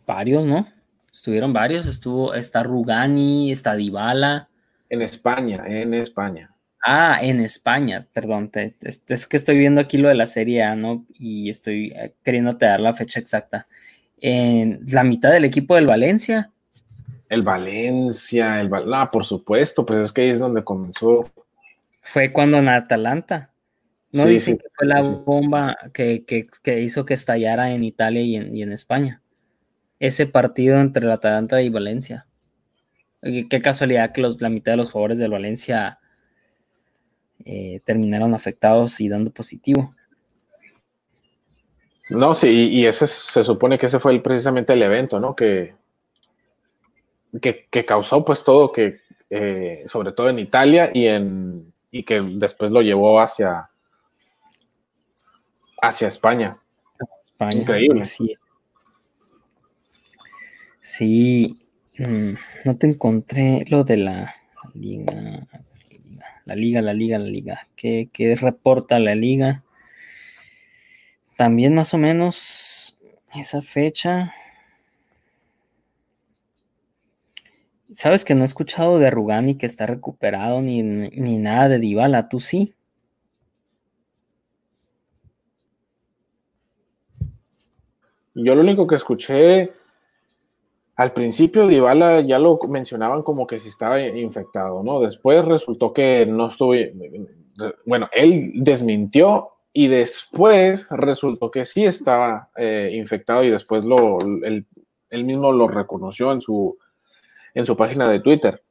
Varios, 0.07 0.47
¿no? 0.47 0.66
Estuvieron 1.12 1.53
varios. 1.53 1.87
Estuvo, 1.87 2.33
está 2.33 2.62
Rugani, 2.62 3.53
está 3.53 3.75
Dybala. 3.75 4.49
En 4.88 5.03
España, 5.03 5.64
en 5.66 5.92
España. 5.92 6.55
Ah, 6.83 7.18
en 7.21 7.40
España, 7.40 8.07
perdón. 8.14 8.51
es, 8.55 9.27
que 9.27 9.37
estoy 9.37 9.59
viendo 9.59 9.83
aquí 9.83 9.99
lo 9.99 10.09
de 10.09 10.14
la 10.14 10.27
Serie 10.27 10.62
A, 10.62 10.75
¿no? 10.75 11.05
Y 11.12 11.51
estoy 11.51 11.92
eh, 11.94 12.14
queriéndote 12.25 12.64
dar 12.64 12.81
la 12.81 12.94
fecha 12.94 13.21
exacta. 13.21 13.66
En 14.16 14.81
la 14.87 15.05
mitad 15.05 15.33
del 15.33 15.44
equipo 15.44 15.75
del 15.75 15.87
Valencia 15.87 16.53
el 17.29 17.42
Valencia, 17.42 18.61
el 18.61 18.71
ah, 18.94 19.11
por 19.11 19.25
supuesto, 19.25 19.85
pues 19.85 20.01
es 20.01 20.12
que 20.12 20.23
ahí 20.23 20.31
es 20.31 20.38
donde 20.38 20.64
comenzó. 20.64 21.31
Fue 22.12 22.33
cuando 22.33 22.59
en 22.59 22.68
Atalanta. 22.68 23.53
No 24.12 24.25
dicen 24.25 24.57
que 24.57 24.64
fue 24.75 24.87
la 24.87 25.03
bomba 25.03 25.77
que, 25.92 26.25
hizo 26.81 27.05
que 27.05 27.14
estallara 27.14 27.73
en 27.73 27.85
Italia 27.85 28.23
y 28.23 28.37
en, 28.37 28.73
España. 28.73 29.21
Ese 30.01 30.27
partido 30.27 30.81
entre 30.81 31.05
el 31.05 31.11
Atalanta 31.11 31.61
y 31.61 31.68
Valencia. 31.68 32.27
Qué 33.21 33.61
casualidad 33.61 34.12
que 34.12 34.23
la 34.23 34.49
mitad 34.49 34.73
de 34.73 34.77
los 34.79 34.90
jugadores 34.90 35.18
del 35.18 35.33
Valencia 35.33 35.99
eh, 37.44 37.81
terminaron 37.85 38.33
afectados 38.35 39.01
y 39.01 39.09
dando 39.09 39.31
positivo. 39.31 39.94
No, 42.09 42.33
sí, 42.33 42.49
y 42.49 42.87
ese 42.87 43.07
se 43.07 43.42
supone 43.42 43.77
que 43.77 43.87
ese 43.87 43.99
fue 43.99 44.18
precisamente 44.23 44.73
el 44.73 44.83
evento, 44.83 45.21
¿no? 45.21 45.37
Que, 45.37 45.75
que, 47.42 47.85
causó 47.85 48.25
pues 48.25 48.42
todo, 48.42 48.73
que 48.73 49.01
eh, 49.29 49.85
sobre 49.87 50.12
todo 50.12 50.31
en 50.31 50.38
Italia 50.38 50.90
y, 50.94 51.07
en, 51.07 51.73
y 51.90 52.03
que 52.05 52.18
después 52.18 52.70
lo 52.70 52.83
llevó 52.83 53.20
hacia, 53.20 53.70
hacia 55.81 56.09
España. 56.09 56.59
Increíble. 57.53 58.05
Sí, 58.05 58.35
sí 60.81 61.59
mm, 61.98 62.33
no 62.64 62.77
te 62.77 62.88
encontré 62.88 63.64
lo 63.68 63.85
de 63.85 63.96
la 63.96 64.35
liga, 64.74 65.46
la 66.44 66.55
liga, 66.55 66.83
la 66.83 66.94
liga, 66.94 67.18
la 67.18 67.27
liga. 67.27 67.68
¿Qué, 67.77 68.09
qué 68.12 68.35
reporta 68.35 68.98
la 68.98 69.14
liga? 69.14 69.62
También 71.37 71.74
más 71.74 71.94
o 71.94 71.98
menos 71.98 72.98
esa 73.35 73.62
fecha. 73.62 74.35
Sabes 77.94 78.24
que 78.24 78.35
no 78.35 78.42
he 78.42 78.44
escuchado 78.44 78.98
de 78.98 79.11
Rugani 79.11 79.57
que 79.57 79.64
está 79.64 79.87
recuperado 79.87 80.61
ni, 80.61 80.83
nada 80.83 81.68
de 81.68 81.79
Dybala, 81.79 82.29
¿tú 82.29 82.38
sí? 82.38 82.74
Yo 88.35 88.55
lo 88.55 88.61
único 88.61 88.87
que 88.87 88.94
escuché 88.94 89.72
al 90.96 91.12
principio 91.12 91.66
Dybala 91.66 92.20
ya 92.20 92.38
lo 92.38 92.59
mencionaban 92.68 93.22
como 93.22 93.46
que 93.46 93.59
si 93.59 93.70
estaba 93.70 94.01
infectado, 94.01 94.83
¿no? 94.83 95.01
Después 95.01 95.44
resultó 95.44 95.94
que 95.94 96.27
no 96.27 96.48
estuvo, 96.48 96.74
bueno, 97.87 98.11
él 98.12 98.53
desmintió 98.57 99.48
y 99.72 99.88
después 99.88 100.87
resultó 100.90 101.51
que 101.51 101.64
sí 101.64 101.87
estaba 101.87 102.51
eh, 102.55 102.90
infectado 102.92 103.44
y 103.44 103.51
después 103.51 103.85
lo, 103.85 104.18
él 104.20 105.24
mismo 105.24 105.53
lo 105.53 105.68
reconoció 105.68 106.33
en 106.33 106.40
su, 106.40 106.77
en 107.55 107.67
su 107.67 107.77
página 107.77 108.09
de 108.09 108.21
Twitter. 108.21 108.63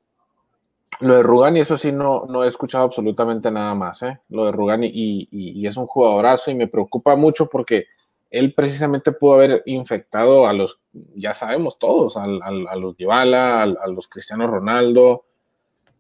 Lo 1.00 1.16
de 1.16 1.24
Rugani, 1.24 1.60
eso 1.60 1.78
sí, 1.78 1.92
no, 1.92 2.26
no 2.28 2.44
he 2.44 2.48
escuchado 2.48 2.86
absolutamente 2.86 3.52
nada 3.52 3.76
más, 3.76 4.02
¿eh? 4.02 4.20
Lo 4.30 4.46
de 4.46 4.52
Rugani, 4.52 4.90
y, 4.92 5.66
es 5.68 5.78
un 5.78 5.86
jugadorazo 5.86 6.50
y 6.50 6.56
me 6.56 6.68
preocupa 6.68 7.16
mucho 7.16 7.48
porque 7.48 7.86
él 8.32 8.54
precisamente 8.54 9.12
pudo 9.12 9.36
haber 9.36 9.62
infectado 9.68 10.48
a 10.48 10.54
los, 10.54 10.80
ya 11.16 11.34
sabemos 11.34 11.78
todos, 11.78 12.18
a, 12.18 12.26
los 12.26 12.98
Dybala, 12.98 13.64
a, 13.64 13.88
los 13.88 14.08
Cristiano 14.08 14.48
Ronaldo, 14.48 15.26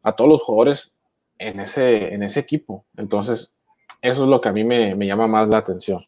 a 0.02 0.13
todos 0.13 0.30
los 0.32 0.42
jugadores 0.42 0.94
en 1.38 1.60
ese, 1.60 2.13
en 2.13 2.24
ese 2.24 2.40
equipo. 2.40 2.86
Entonces, 2.98 3.54
eso 4.02 4.24
es 4.24 4.30
lo 4.30 4.42
que 4.42 4.50
a 4.50 4.54
mí 4.54 4.63
me, 4.63 4.96
llama 5.06 5.28
más 5.28 5.48
la 5.48 5.60
atención. 5.60 6.06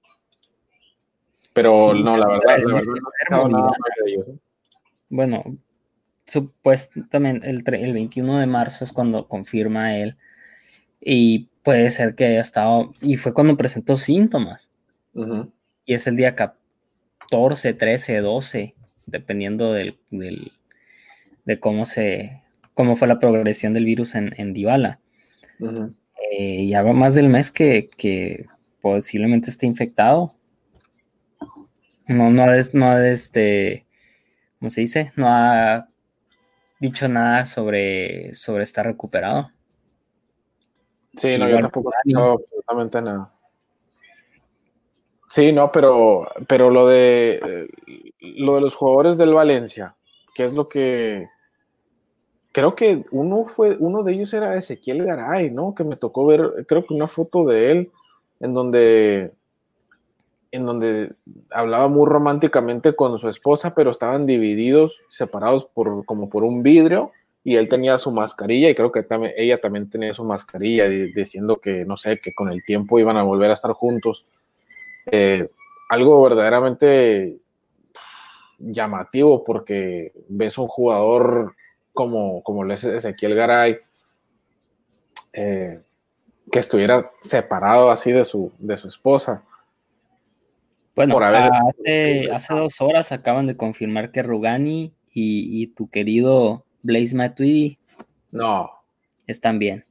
Pero 1.54 1.94
no, 1.94 2.18
la 2.18 2.28
verdad, 2.28 2.58
la 2.66 2.74
verdad 2.76 2.92
no 3.30 3.48
nada 3.50 3.66
más 3.66 3.78
de 4.04 4.12
ellos. 4.12 4.28
¿eh? 4.30 4.38
Bueno, 5.10 5.44
supuestamente 6.30 7.50
el, 7.50 7.64
el 7.66 7.94
21 7.94 8.40
de 8.40 8.46
marzo 8.46 8.84
es 8.86 8.92
cuando 8.92 9.28
confirma 9.28 9.98
él 9.98 10.16
y 11.02 11.50
puede 11.64 11.90
ser 11.92 12.16
que 12.16 12.26
haya 12.26 12.42
estado, 12.42 12.92
y 13.02 13.18
fue 13.18 13.34
cuando 13.34 13.58
presentó 13.58 13.98
síntomas. 13.98 14.72
Y 15.86 15.94
es 15.94 16.08
el 16.08 16.16
día 16.16 16.36
14, 16.36 17.74
13, 17.74 18.22
12, 18.22 18.76
dependiendo 19.06 19.74
del, 19.74 19.98
de 20.10 21.60
cómo 21.60 21.86
se, 21.86 22.42
cómo 22.74 22.96
fue 22.96 23.08
la 23.08 23.20
progresión 23.20 23.74
del 23.74 23.86
virus 23.86 24.16
en, 24.16 24.34
en 24.38 24.54
Dybala. 24.54 25.00
Eh, 26.32 26.68
ya 26.68 26.82
va 26.82 26.94
más 26.94 27.16
del 27.16 27.28
mes 27.28 27.52
que, 27.52 27.90
que, 27.98 28.46
posiblemente 28.82 29.50
esté 29.50 29.66
infectado. 29.66 30.34
No, 32.08 32.32
no 32.32 32.44
ha, 32.44 32.56
no 32.74 32.92
ha, 32.92 33.08
este, 33.10 33.86
¿cómo 34.58 34.70
se 34.70 34.82
dice? 34.82 35.12
No 35.16 35.28
ha 35.28 35.90
dicho 36.80 37.08
nada 37.08 37.46
sobre, 37.46 38.34
sobre 38.36 38.64
estar 38.64 38.86
recuperado. 38.86 39.52
Sí, 41.16 41.38
no, 41.38 41.50
yo 41.50 41.60
tampoco 41.60 41.92
no, 42.06 42.32
absolutamente 42.32 43.02
nada. 43.02 43.34
Sí, 45.28 45.52
no, 45.52 45.72
pero, 45.72 46.28
pero 46.48 46.70
lo 46.70 46.88
de 46.88 47.68
lo 48.20 48.56
de 48.56 48.62
los 48.62 48.76
jugadores 48.76 49.18
del 49.18 49.34
Valencia, 49.34 49.96
que 50.34 50.44
es 50.46 50.54
lo 50.54 50.70
que 50.70 51.28
creo 52.52 52.76
que 52.76 53.06
uno 53.12 53.46
fue, 53.46 53.78
uno 53.80 54.04
de 54.04 54.14
ellos 54.14 54.34
era 54.34 54.56
Ezequiel 54.56 55.06
Garay, 55.06 55.52
¿no? 55.52 55.76
Que 55.76 55.84
me 55.84 55.98
tocó 55.98 56.26
ver, 56.26 56.66
creo 56.68 56.86
que 56.86 56.94
una 56.94 57.08
foto 57.08 57.46
de 57.46 57.72
él 57.72 57.92
en 58.40 58.54
donde 58.54 59.34
en 60.52 60.66
donde 60.66 61.14
hablaba 61.52 61.88
muy 61.88 62.08
románticamente 62.08 62.96
con 62.96 63.18
su 63.20 63.30
esposa, 63.30 63.76
pero 63.76 63.92
estaban 63.92 64.26
divididos, 64.26 65.02
separados 65.10 65.66
por, 65.66 66.06
como 66.06 66.30
por 66.30 66.44
un 66.44 66.64
vidrio, 66.64 67.12
y 67.44 67.56
él 67.56 67.70
tenía 67.70 67.98
su 67.98 68.12
mascarilla, 68.12 68.70
y 68.70 68.76
creo 68.76 68.92
que 68.92 69.04
también, 69.04 69.34
ella 69.38 69.62
también 69.62 69.90
tenía 69.90 70.14
su 70.14 70.24
mascarilla, 70.24 70.90
diciendo 70.90 71.58
que, 71.58 71.86
no 71.86 71.98
sé, 71.98 72.20
que 72.20 72.34
con 72.34 72.52
el 72.52 72.64
tiempo 72.64 73.00
iban 73.00 73.18
a 73.18 73.24
volver 73.24 73.52
a 73.52 73.54
estar 73.54 73.72
juntos. 73.72 74.28
Eh, 75.06 75.50
algo 75.90 76.22
verdaderamente 76.22 77.38
llamativo, 78.58 79.44
porque 79.44 80.12
ves 80.28 80.58
un 80.58 80.68
jugador 80.68 81.56
como, 81.94 82.44
como 82.44 82.66
Ezequiel 82.72 83.36
Garay, 83.36 83.78
eh, 85.34 85.80
que 86.52 86.60
estuviera 86.60 87.12
separado 87.22 87.92
así 87.92 88.12
de 88.12 88.26
su, 88.26 88.52
de 88.58 88.76
su 88.78 88.88
esposa 88.88 89.44
Bueno, 91.00 91.14
por 91.14 91.24
haber- 91.24 91.50
hace, 91.54 92.30
hace 92.30 92.54
dos 92.54 92.82
horas 92.82 93.14
acaban 93.14 93.48
de 93.48 93.56
confirmar 93.56 94.12
que 94.12 94.22
Rugani 94.22 94.92
y, 95.14 95.64
y 95.64 95.68
tu 95.68 95.90
querido 95.90 96.66
Blaze 96.82 97.16
Matuidi 97.16 97.78
No. 98.32 98.70
están 99.26 99.60
bien. 99.60 99.86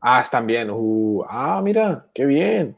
Ah, 0.00 0.20
están 0.20 0.46
bien. 0.46 0.70
Uh, 0.70 1.24
ah, 1.28 1.60
mira, 1.60 2.06
qué 2.14 2.24
bien. 2.24 2.76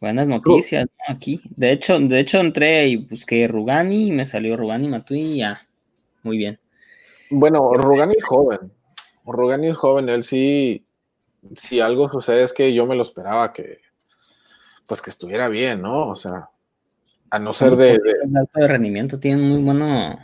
Buenas 0.00 0.26
noticias 0.26 0.86
¿no? 0.86 1.14
aquí. 1.14 1.42
De 1.44 1.72
hecho, 1.72 2.00
de 2.00 2.20
hecho 2.20 2.40
entré 2.40 2.88
y 2.88 2.96
busqué 2.96 3.46
Rugani 3.48 4.08
y 4.08 4.12
me 4.12 4.24
salió 4.24 4.56
Rugani 4.56 4.88
Matuidi 4.88 5.32
y 5.34 5.38
ya. 5.40 5.68
Muy 6.22 6.38
bien. 6.38 6.58
Bueno, 7.28 7.70
Rugani 7.74 8.14
es 8.16 8.24
joven. 8.24 8.72
Rugani 9.26 9.66
es 9.66 9.76
joven. 9.76 10.08
Él 10.08 10.22
sí, 10.22 10.86
si 11.54 11.80
algo 11.80 12.10
sucede 12.10 12.44
es 12.44 12.54
que 12.54 12.72
yo 12.72 12.86
me 12.86 12.96
lo 12.96 13.02
esperaba 13.02 13.52
que, 13.52 13.80
pues 14.88 15.02
que 15.02 15.10
estuviera 15.10 15.50
bien, 15.50 15.82
¿no? 15.82 16.08
O 16.08 16.16
sea, 16.16 16.48
a 17.32 17.38
no 17.38 17.52
ser 17.52 17.76
de, 17.76 17.98
de- 17.98 18.38
alto 18.38 18.60
de 18.60 18.68
rendimiento, 18.68 19.18
tienen 19.18 19.48
muy 19.48 19.62
bueno, 19.62 20.18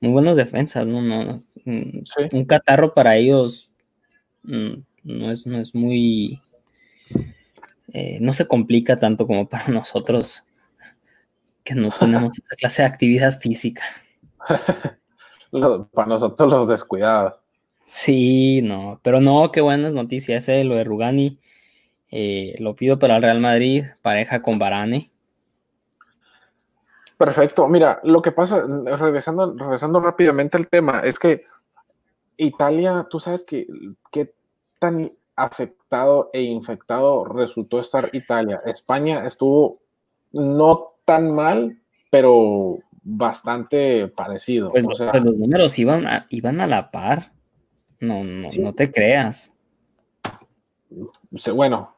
muy 0.00 0.12
buenas 0.12 0.36
defensas, 0.36 0.86
¿no? 0.86 1.02
no, 1.02 1.24
no, 1.24 1.42
Sí. 1.64 2.28
Un 2.32 2.44
catarro 2.44 2.94
para 2.94 3.16
ellos 3.16 3.70
mm, 4.44 4.74
no 5.04 5.30
es, 5.30 5.46
no 5.46 5.58
es 5.58 5.74
muy 5.74 6.40
eh, 7.92 8.18
no 8.20 8.32
se 8.32 8.46
complica 8.46 8.98
tanto 8.98 9.26
como 9.26 9.48
para 9.48 9.68
nosotros 9.68 10.44
que 11.64 11.74
no 11.74 11.90
tenemos 11.90 12.38
esa 12.38 12.56
clase 12.56 12.82
de 12.82 12.88
actividad 12.88 13.40
física. 13.40 13.82
lo- 15.50 15.88
para 15.88 16.08
nosotros 16.08 16.50
los 16.52 16.68
descuidados. 16.68 17.34
Sí, 17.84 18.62
no, 18.62 19.00
pero 19.02 19.20
no, 19.20 19.52
qué 19.52 19.60
buenas 19.60 19.92
noticias, 19.94 20.48
eh, 20.48 20.64
lo 20.64 20.74
de 20.74 20.84
Rugani. 20.84 21.38
eh, 22.10 22.56
lo 22.60 22.74
pido 22.76 22.98
para 22.98 23.16
el 23.16 23.22
Real 23.22 23.40
Madrid, 23.40 23.84
pareja 24.02 24.42
con 24.42 24.58
Varane. 24.58 25.10
Perfecto. 27.18 27.66
Mira, 27.68 28.00
lo 28.04 28.20
que 28.20 28.32
pasa, 28.32 28.64
regresando, 28.66 29.54
regresando 29.56 30.00
rápidamente 30.00 30.56
al 30.56 30.68
tema, 30.68 31.00
es 31.00 31.18
que 31.18 31.42
Italia, 32.36 33.06
tú 33.08 33.18
sabes 33.20 33.44
que 33.44 33.66
qué 34.10 34.34
tan 34.78 35.12
afectado 35.34 36.30
e 36.32 36.42
infectado 36.42 37.24
resultó 37.24 37.80
estar 37.80 38.10
Italia. 38.12 38.60
España 38.66 39.24
estuvo 39.26 39.78
no 40.32 40.94
tan 41.04 41.34
mal, 41.34 41.78
pero 42.10 42.78
bastante 43.02 44.08
parecido. 44.08 44.70
Pues, 44.70 44.86
o 44.86 44.94
sea, 44.94 45.12
pues 45.12 45.24
los 45.24 45.36
números 45.36 45.78
iban 45.78 46.06
a, 46.06 46.26
iban 46.28 46.60
a 46.60 46.66
la 46.66 46.90
par. 46.90 47.32
No, 48.00 48.22
no, 48.24 48.50
Sí. 48.50 48.60
no 48.60 48.74
te 48.74 48.92
creas. 48.92 49.54
bueno, 51.54 51.95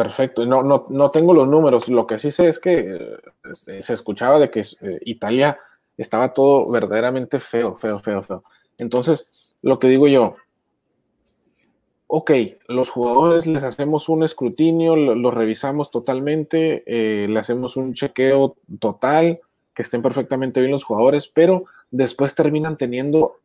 perfecto. 0.00 0.46
No, 0.46 0.62
no, 0.62 0.86
no 0.88 1.10
tengo 1.10 1.34
los 1.34 1.46
números. 1.46 1.88
Lo 1.88 2.06
que 2.06 2.16
sí 2.16 2.30
sé 2.30 2.48
es 2.48 2.58
que 2.58 3.18
este, 3.52 3.82
se 3.82 3.92
escuchaba 3.92 4.38
de 4.38 4.50
que 4.50 4.60
eh, 4.60 4.98
Italia 5.02 5.58
estaba 5.98 6.32
todo 6.32 6.70
verdaderamente 6.70 7.38
feo, 7.38 7.76
feo, 7.76 7.98
feo, 7.98 8.22
feo. 8.22 8.42
Entonces, 8.78 9.26
lo 9.60 9.78
que 9.78 9.88
digo 9.88 10.08
yo, 10.08 10.36
ok, 12.06 12.30
los 12.68 12.88
jugadores 12.88 13.46
les 13.46 13.62
hacemos 13.62 14.08
un 14.08 14.22
escrutinio, 14.22 14.96
lo, 14.96 15.14
lo 15.14 15.30
revisamos 15.30 15.90
totalmente, 15.90 16.82
eh, 16.86 17.28
le 17.28 17.38
hacemos 17.38 17.76
un 17.76 17.92
chequeo 17.92 18.56
total, 18.78 19.40
que 19.74 19.82
estén 19.82 20.00
perfectamente 20.00 20.60
bien 20.60 20.72
los 20.72 20.84
jugadores, 20.84 21.28
pero 21.28 21.64
después 21.90 22.34
terminan 22.34 22.78
teniendo 22.78 23.36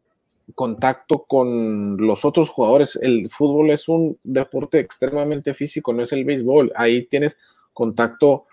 contacto 0.54 1.26
con 1.28 1.98
los 1.98 2.26
otros 2.26 2.50
jugadores. 2.50 3.00
El 3.02 3.30
fútbol 3.30 3.72
es 3.72 3.88
un 3.90 4.20
deporte 4.24 4.80
extremadamente 4.80 5.54
físico, 5.54 5.94
no 5.94 6.04
es 6.04 6.12
el 6.12 6.26
béisbol. 6.26 6.72
Ahí 6.76 7.04
tienes 7.06 7.38
contacto 7.74 8.46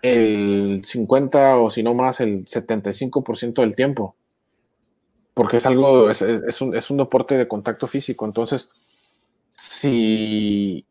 el 0.00 0.82
50 0.84 1.58
o 1.58 1.70
si 1.70 1.82
no 1.82 1.94
más, 1.94 2.20
el 2.20 2.46
75% 2.46 3.60
del 3.60 3.76
tiempo. 3.76 4.16
Porque 5.34 5.58
es 5.58 5.66
algo, 5.66 6.10
es, 6.10 6.22
un, 6.60 6.74
es 6.74 6.90
un 6.90 6.96
deporte 6.96 7.36
de 7.36 7.46
contacto 7.46 7.86
físico. 7.86 8.24
Entonces, 8.24 8.70
si, 9.54 10.84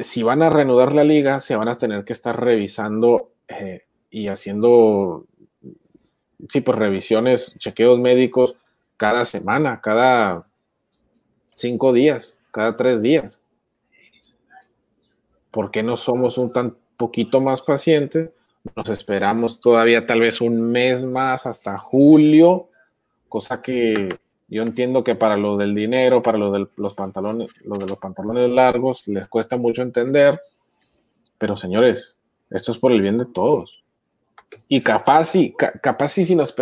si 0.00 0.22
van 0.22 0.42
a 0.42 0.50
reanudar 0.50 0.92
la 0.94 1.04
liga, 1.04 1.40
se 1.40 1.56
van 1.56 1.68
a 1.68 1.74
tener 1.76 2.04
que 2.04 2.12
estar 2.12 2.40
revisando 2.40 3.30
eh, 3.46 3.82
y 4.10 4.28
haciendo, 4.28 5.26
sí, 6.48 6.62
pues 6.62 6.78
revisiones, 6.78 7.54
chequeos 7.58 8.00
médicos 8.00 8.56
cada 8.96 9.24
semana, 9.24 9.80
cada 9.80 10.46
cinco 11.50 11.92
días, 11.92 12.34
cada 12.50 12.76
tres 12.76 13.02
días. 13.02 13.40
¿Por 15.50 15.70
qué 15.70 15.82
no 15.82 15.96
somos 15.96 16.38
un 16.38 16.52
tan 16.52 16.76
poquito 16.96 17.40
más 17.40 17.62
pacientes? 17.62 18.30
Nos 18.74 18.88
esperamos 18.88 19.60
todavía 19.60 20.06
tal 20.06 20.20
vez 20.20 20.40
un 20.40 20.60
mes 20.60 21.04
más 21.04 21.46
hasta 21.46 21.78
julio, 21.78 22.68
cosa 23.28 23.62
que 23.62 24.08
yo 24.48 24.62
entiendo 24.62 25.02
que 25.02 25.14
para 25.14 25.36
los 25.36 25.58
del 25.58 25.74
dinero, 25.74 26.22
para 26.22 26.38
los 26.38 26.52
de 26.52 26.66
los 26.76 26.94
pantalones, 26.94 27.50
los 27.64 27.78
de 27.78 27.86
los 27.86 27.98
pantalones 27.98 28.48
largos, 28.50 29.06
les 29.08 29.26
cuesta 29.28 29.56
mucho 29.56 29.82
entender. 29.82 30.40
Pero 31.38 31.56
señores, 31.56 32.18
esto 32.50 32.72
es 32.72 32.78
por 32.78 32.92
el 32.92 33.02
bien 33.02 33.18
de 33.18 33.26
todos. 33.26 33.82
Y 34.68 34.80
capaz 34.80 35.26
sí, 35.26 35.54
ca- 35.56 35.72
capaz 35.80 36.08
sí, 36.08 36.24
si 36.24 36.34
nos, 36.36 36.54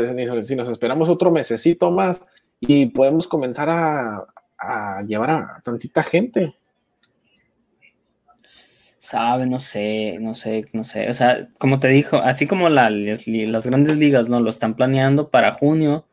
si 0.43 0.57
nos 0.57 0.69
esperamos 0.69 1.09
otro 1.09 1.31
mesecito 1.31 1.91
más 1.91 2.27
y 2.61 2.87
podemos 2.87 3.27
comenzar 3.27 3.69
a, 3.71 4.27
a 4.59 5.01
llevar 5.03 5.31
a 5.31 5.61
tantita 5.65 6.03
gente. 6.03 6.55
Sabe, 8.99 9.45
no 9.47 9.61
sé, 9.61 10.17
no 10.21 10.35
sé, 10.35 10.65
no 10.73 10.83
sé. 10.85 11.11
O 11.11 11.15
sea, 11.15 11.49
como 11.59 11.79
te 11.79 11.89
dijo, 11.89 12.17
así 12.17 12.47
como 12.47 12.71
la- 12.71 12.89
las 12.91 13.67
grandes 13.67 13.99
ligas 13.99 14.31
no 14.31 14.41
lo 14.41 14.49
están 14.49 14.77
planeando 14.77 15.29
para 15.31 15.53
junio, 15.53 16.07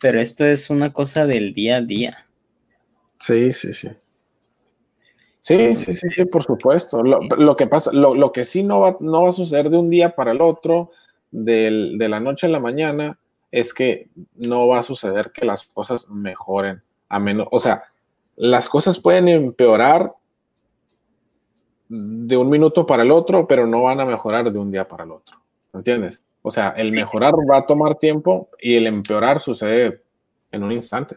pero 0.00 0.20
esto 0.20 0.46
es 0.46 0.70
una 0.70 0.92
cosa 0.92 1.26
del 1.26 1.52
día 1.52 1.76
a 1.76 1.82
día. 1.82 2.26
Sí, 3.20 3.52
sí, 3.52 3.74
sí. 3.74 3.90
Sí, 5.42 5.74
sí, 5.76 5.94
sí, 5.94 6.10
sí, 6.10 6.24
por 6.26 6.42
supuesto. 6.44 7.02
Lo, 7.02 7.20
lo 7.22 7.56
que 7.56 7.66
pasa, 7.66 7.92
lo, 7.92 8.14
lo 8.14 8.30
que 8.32 8.44
sí 8.44 8.62
no 8.62 8.80
va, 8.80 8.96
no 9.00 9.22
va 9.22 9.30
a 9.30 9.32
suceder 9.32 9.70
de 9.70 9.78
un 9.78 9.88
día 9.88 10.14
para 10.14 10.32
el 10.32 10.40
otro, 10.42 10.90
del- 11.30 11.98
de 11.98 12.08
la 12.08 12.20
noche 12.20 12.46
a 12.46 12.50
la 12.50 12.60
mañana, 12.60 13.18
es 13.50 13.74
que 13.74 14.08
no 14.36 14.68
va 14.68 14.78
a 14.78 14.82
suceder 14.82 15.32
que 15.32 15.44
las 15.44 15.66
cosas 15.66 16.08
mejoren. 16.08 16.82
A 17.08 17.18
menos, 17.18 17.48
o 17.50 17.58
sea, 17.58 17.82
las 18.36 18.68
cosas 18.68 18.98
pueden 18.98 19.28
empeorar 19.28 20.12
de 21.88 22.36
un 22.36 22.48
minuto 22.48 22.86
para 22.86 23.02
el 23.02 23.10
otro, 23.10 23.46
pero 23.48 23.66
no 23.66 23.82
van 23.82 24.00
a 24.00 24.06
mejorar 24.06 24.50
de 24.52 24.58
un 24.58 24.70
día 24.70 24.86
para 24.86 25.04
el 25.04 25.10
otro. 25.10 25.38
¿Entiendes? 25.74 26.22
O 26.42 26.50
sea, 26.50 26.70
el 26.76 26.92
mejorar 26.92 27.34
va 27.50 27.58
a 27.58 27.66
tomar 27.66 27.96
tiempo 27.96 28.48
y 28.60 28.76
el 28.76 28.86
empeorar 28.86 29.40
sucede 29.40 30.02
en 30.52 30.62
un 30.62 30.72
instante. 30.72 31.16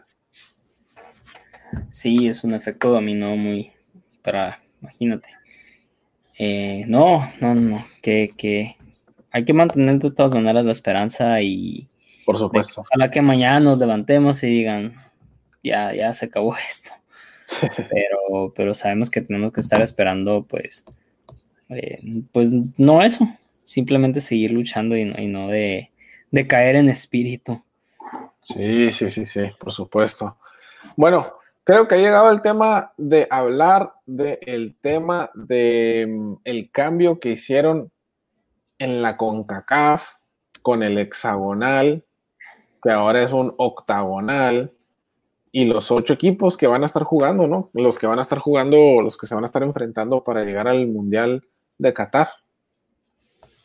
Sí, 1.90 2.26
es 2.28 2.44
un 2.44 2.54
efecto 2.54 2.90
dominó 2.90 3.34
muy 3.36 3.72
para, 4.22 4.60
imagínate. 4.82 5.28
Eh, 6.38 6.84
no, 6.88 7.28
no, 7.40 7.54
no, 7.54 7.84
que, 8.02 8.34
que 8.36 8.76
hay 9.34 9.44
que 9.44 9.52
mantener 9.52 9.98
de 9.98 10.12
todas 10.12 10.32
maneras 10.32 10.64
la 10.64 10.70
esperanza 10.70 11.42
y 11.42 11.88
Por 12.24 12.36
de 12.36 12.38
que 12.52 12.62
supuesto. 12.62 12.82
ojalá 12.82 13.10
que 13.10 13.20
mañana 13.20 13.58
nos 13.58 13.80
levantemos 13.80 14.44
y 14.44 14.46
digan, 14.46 14.94
ya, 15.60 15.92
ya 15.92 16.14
se 16.14 16.26
acabó 16.26 16.56
esto. 16.70 16.92
Pero, 17.76 18.54
pero 18.54 18.74
sabemos 18.74 19.10
que 19.10 19.22
tenemos 19.22 19.52
que 19.52 19.60
estar 19.60 19.82
esperando, 19.82 20.46
pues, 20.48 20.84
eh, 21.68 22.00
pues 22.30 22.52
no 22.78 23.02
eso, 23.02 23.28
simplemente 23.64 24.20
seguir 24.20 24.52
luchando 24.52 24.96
y 24.96 25.04
no, 25.04 25.20
y 25.20 25.26
no 25.26 25.48
de, 25.48 25.90
de 26.30 26.46
caer 26.46 26.76
en 26.76 26.88
espíritu. 26.88 27.60
Sí, 28.38 28.92
sí, 28.92 29.10
sí, 29.10 29.26
sí, 29.26 29.50
por 29.58 29.72
supuesto. 29.72 30.38
Bueno, 30.94 31.26
creo 31.64 31.88
que 31.88 31.96
ha 31.96 31.98
llegado 31.98 32.30
el 32.30 32.40
tema 32.40 32.92
de 32.96 33.26
hablar 33.30 33.94
del 34.06 34.76
tema 34.80 35.32
de 35.34 36.06
mm, 36.08 36.34
el 36.44 36.70
cambio 36.70 37.18
que 37.18 37.32
hicieron 37.32 37.90
en 38.78 39.02
la 39.02 39.16
CONCACAF 39.16 40.08
con 40.62 40.82
el 40.82 40.98
hexagonal, 40.98 42.04
que 42.82 42.90
ahora 42.90 43.22
es 43.22 43.32
un 43.32 43.54
octagonal, 43.58 44.72
y 45.52 45.66
los 45.66 45.92
ocho 45.92 46.14
equipos 46.14 46.56
que 46.56 46.66
van 46.66 46.82
a 46.82 46.86
estar 46.86 47.04
jugando, 47.04 47.46
¿no? 47.46 47.70
Los 47.74 47.98
que 47.98 48.08
van 48.08 48.18
a 48.18 48.22
estar 48.22 48.38
jugando, 48.40 49.00
los 49.00 49.16
que 49.16 49.26
se 49.26 49.36
van 49.36 49.44
a 49.44 49.46
estar 49.46 49.62
enfrentando 49.62 50.24
para 50.24 50.42
llegar 50.42 50.66
al 50.66 50.88
Mundial 50.88 51.42
de 51.78 51.94
Qatar. 51.94 52.30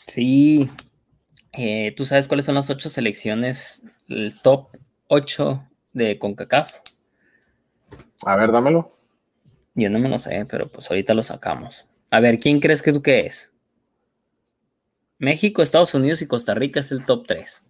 Sí, 0.06 0.70
eh, 1.52 1.94
¿tú 1.98 2.06
sabes 2.06 2.28
cuáles 2.28 2.46
son 2.46 2.56
las 2.56 2.70
ocho 2.70 2.90
selecciones, 2.90 3.84
el 4.08 4.40
top 4.42 4.68
8 5.08 5.64
de 5.94 6.20
CONCACAF? 6.20 6.74
A 8.26 8.36
ver, 8.36 8.52
dámelo. 8.52 8.96
Yo 9.74 9.90
no 9.90 9.98
me 9.98 10.10
lo 10.10 10.20
sé, 10.20 10.46
pero 10.46 10.70
pues 10.70 10.90
ahorita 10.92 11.14
lo 11.14 11.24
sacamos. 11.24 11.86
A 12.12 12.20
ver, 12.20 12.40
¿quién 12.40 12.60
crees 12.60 12.82
que 12.82 12.94
tú 12.94 13.02
que 13.02 13.22
es? 13.22 13.49
México, 15.20 15.62
Estados 15.62 15.94
Unidos 15.94 16.22
y 16.22 16.28
Costa 16.28 16.56
Rica 16.56 16.80
es 16.80 16.92
el 16.92 17.06
top 17.06 17.28
3. 17.28 17.64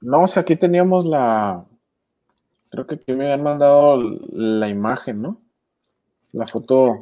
No, 0.00 0.26
si 0.26 0.40
aquí 0.40 0.56
teníamos 0.56 1.04
la. 1.04 1.64
Creo 2.70 2.86
que 2.86 2.96
aquí 2.96 3.12
me 3.12 3.24
habían 3.24 3.42
mandado 3.42 3.98
la 4.32 4.68
imagen, 4.68 5.22
¿no? 5.22 5.40
La 6.32 6.46
foto. 6.46 6.98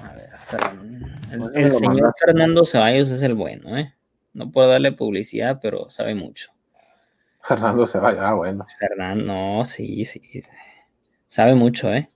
A 0.00 0.14
ver, 0.14 1.40
El, 1.54 1.70
señor 1.72 1.94
mandaste. 1.94 2.24
Fernando 2.24 2.64
Ceballos 2.64 3.10
es 3.10 3.22
el 3.22 3.34
bueno, 3.34 3.76
¿eh? 3.76 3.92
No 4.32 4.50
puedo 4.50 4.68
darle 4.68 4.92
publicidad, 4.92 5.58
pero 5.60 5.90
sabe 5.90 6.14
mucho. 6.14 6.50
Fernando 7.42 7.84
vaya. 8.00 8.28
Ah, 8.28 8.34
bueno. 8.34 8.66
Fernando, 8.78 9.24
no, 9.24 9.66
sí, 9.66 10.04
sí. 10.04 10.42
Sabe 11.28 11.54
mucho, 11.54 11.92
¿eh? 11.92 12.10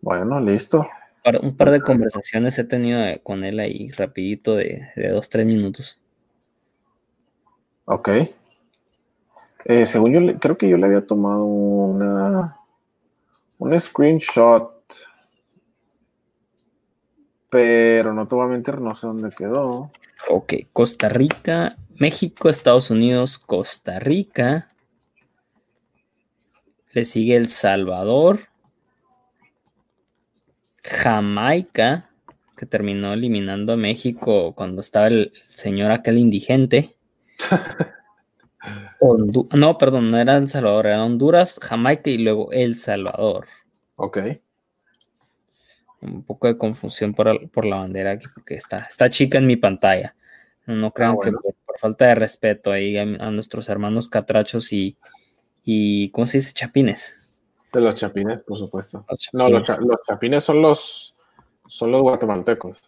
Bueno, 0.00 0.40
listo. 0.40 0.86
Par- 1.22 1.44
Un 1.44 1.56
par 1.56 1.70
de 1.70 1.80
conversaciones 1.80 2.58
he 2.58 2.64
tenido 2.64 3.00
eh, 3.00 3.20
con 3.22 3.44
él 3.44 3.60
ahí 3.60 3.90
rapidito 3.90 4.56
de, 4.56 4.88
de 4.96 5.08
dos, 5.08 5.28
tres 5.28 5.44
minutos. 5.46 5.98
Ok. 7.84 8.08
Eh, 9.66 9.84
según 9.84 10.12
yo, 10.12 10.38
creo 10.38 10.56
que 10.56 10.68
yo 10.68 10.76
le 10.78 10.86
había 10.86 11.06
tomado 11.06 11.44
una, 11.44 12.56
un 13.58 13.78
screenshot, 13.78 14.72
pero 17.50 18.14
no 18.14 18.26
te 18.26 18.34
voy 18.34 18.46
a 18.46 18.48
mentir, 18.48 18.80
no 18.80 18.94
sé 18.94 19.06
dónde 19.06 19.28
quedó. 19.30 19.90
Ok, 20.28 20.54
Costa 20.72 21.08
Rica, 21.08 21.76
México, 21.96 22.48
Estados 22.48 22.90
Unidos, 22.90 23.38
Costa 23.38 23.98
Rica. 23.98 24.70
Le 26.92 27.04
sigue 27.04 27.36
El 27.36 27.48
Salvador, 27.48 28.48
Jamaica, 30.82 32.10
que 32.56 32.66
terminó 32.66 33.12
eliminando 33.12 33.72
a 33.72 33.76
México 33.76 34.54
cuando 34.54 34.80
estaba 34.80 35.06
el 35.08 35.32
señor 35.48 35.92
aquel 35.92 36.18
indigente. 36.18 36.96
Hondu- 39.00 39.48
no, 39.56 39.78
perdón, 39.78 40.10
no 40.10 40.18
era 40.18 40.36
El 40.36 40.48
Salvador, 40.48 40.86
era 40.86 41.04
Honduras, 41.04 41.58
Jamaica 41.62 42.10
y 42.10 42.18
luego 42.18 42.52
El 42.52 42.76
Salvador. 42.76 43.46
Ok. 43.96 44.18
Un 46.02 46.22
poco 46.22 46.46
de 46.46 46.56
confusión 46.56 47.14
por, 47.14 47.50
por 47.50 47.64
la 47.64 47.76
bandera 47.76 48.12
aquí, 48.12 48.26
porque 48.34 48.54
está, 48.54 48.80
está 48.80 49.10
chica 49.10 49.38
en 49.38 49.46
mi 49.46 49.56
pantalla. 49.56 50.14
No, 50.66 50.92
crean 50.92 51.14
bueno. 51.16 51.38
que 51.38 51.42
por, 51.42 51.54
por 51.66 51.78
falta 51.78 52.06
de 52.06 52.14
respeto 52.14 52.70
ahí 52.70 52.96
a, 52.96 53.02
a 53.02 53.30
nuestros 53.30 53.68
hermanos 53.68 54.08
catrachos 54.08 54.72
y, 54.72 54.96
y, 55.64 56.10
¿cómo 56.10 56.26
se 56.26 56.38
dice? 56.38 56.52
Chapines. 56.52 57.16
De 57.72 57.80
los 57.80 57.94
chapines, 57.94 58.40
por 58.40 58.58
supuesto. 58.58 59.04
Los 59.08 59.28
No, 59.32 59.48
los, 59.48 59.62
chapines. 59.62 59.88
cha- 59.88 59.96
los 59.96 60.06
chapines 60.06 60.44
son 60.44 60.62
los, 60.62 61.14
son 61.66 61.92
los 61.92 62.02
guatemaltecos. 62.02 62.78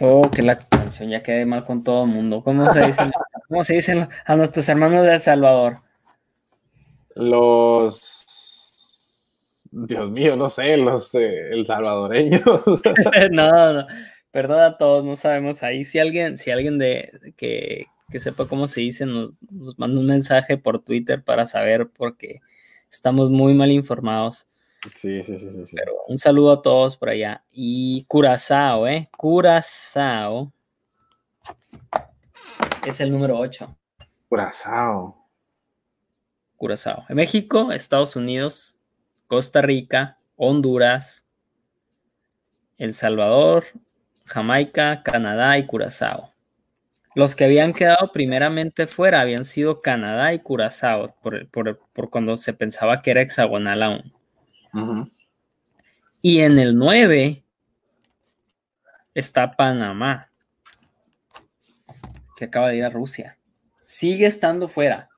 Oh, 0.00 0.30
que 0.30 0.42
la 0.42 0.58
canción 0.58 1.08
ya 1.10 1.22
quedé 1.22 1.46
mal 1.46 1.64
con 1.64 1.82
todo 1.82 2.04
el 2.04 2.10
mundo. 2.10 2.42
¿Cómo 2.42 2.68
se 2.70 2.86
dicen, 2.86 3.10
cómo 3.48 3.64
se 3.64 3.74
dicen 3.74 4.08
a 4.24 4.36
nuestros 4.36 4.68
hermanos 4.68 5.04
de 5.06 5.14
El 5.14 5.20
Salvador? 5.20 5.78
Los. 7.14 8.22
Dios 9.72 10.10
mío, 10.10 10.36
no 10.36 10.48
sé, 10.48 10.76
los 10.76 11.14
eh, 11.14 11.50
el 11.50 11.66
salvadoreños. 11.66 12.42
no, 13.30 13.72
no, 13.72 13.86
perdón 14.30 14.60
a 14.60 14.78
todos, 14.78 15.04
no 15.04 15.16
sabemos 15.16 15.62
ahí. 15.62 15.84
Si 15.84 15.98
alguien, 15.98 16.38
si 16.38 16.50
alguien 16.50 16.78
de 16.78 17.34
que, 17.36 17.86
que 18.10 18.20
sepa 18.20 18.46
cómo 18.46 18.68
se 18.68 18.80
dice, 18.82 19.04
nos, 19.04 19.34
nos 19.50 19.78
manda 19.78 20.00
un 20.00 20.06
mensaje 20.06 20.56
por 20.56 20.82
Twitter 20.82 21.22
para 21.22 21.44
saber, 21.46 21.88
porque 21.94 22.40
estamos 22.96 23.30
muy 23.30 23.54
mal 23.54 23.70
informados. 23.70 24.46
Sí, 24.94 25.22
sí, 25.22 25.38
sí, 25.38 25.50
sí. 25.50 25.76
Pero 25.76 25.94
un 26.08 26.18
saludo 26.18 26.52
a 26.52 26.62
todos 26.62 26.96
por 26.96 27.08
allá. 27.08 27.44
Y 27.50 28.04
Curazao, 28.04 28.86
¿eh? 28.86 29.08
Curazao 29.16 30.52
es 32.86 33.00
el 33.00 33.10
número 33.10 33.38
8. 33.38 33.76
Curazao. 34.28 35.28
Curazao. 36.56 37.04
México, 37.10 37.72
Estados 37.72 38.16
Unidos, 38.16 38.78
Costa 39.26 39.60
Rica, 39.60 40.18
Honduras, 40.36 41.26
El 42.78 42.94
Salvador, 42.94 43.66
Jamaica, 44.24 45.02
Canadá 45.02 45.58
y 45.58 45.66
Curazao. 45.66 46.32
Los 47.16 47.34
que 47.34 47.44
habían 47.46 47.72
quedado 47.72 48.12
primeramente 48.12 48.86
fuera 48.86 49.22
habían 49.22 49.46
sido 49.46 49.80
Canadá 49.80 50.34
y 50.34 50.40
Curazao, 50.40 51.14
por, 51.22 51.48
por- 51.48 51.78
por 51.94 52.10
cuando 52.10 52.36
se 52.36 52.52
pensaba 52.52 53.00
que 53.00 53.10
era 53.10 53.22
hexagonal 53.22 53.82
aún. 53.82 54.12
Y 56.20 56.40
en 56.40 56.58
el 56.58 56.76
9 56.76 57.42
está 59.14 59.56
Panamá, 59.56 60.28
que 62.36 62.44
acaba 62.44 62.68
de 62.68 62.76
ir 62.76 62.84
a 62.84 62.90
Rusia. 62.90 63.38
Sigue 63.86 64.26
estando 64.26 64.68
fuera. 64.68 65.08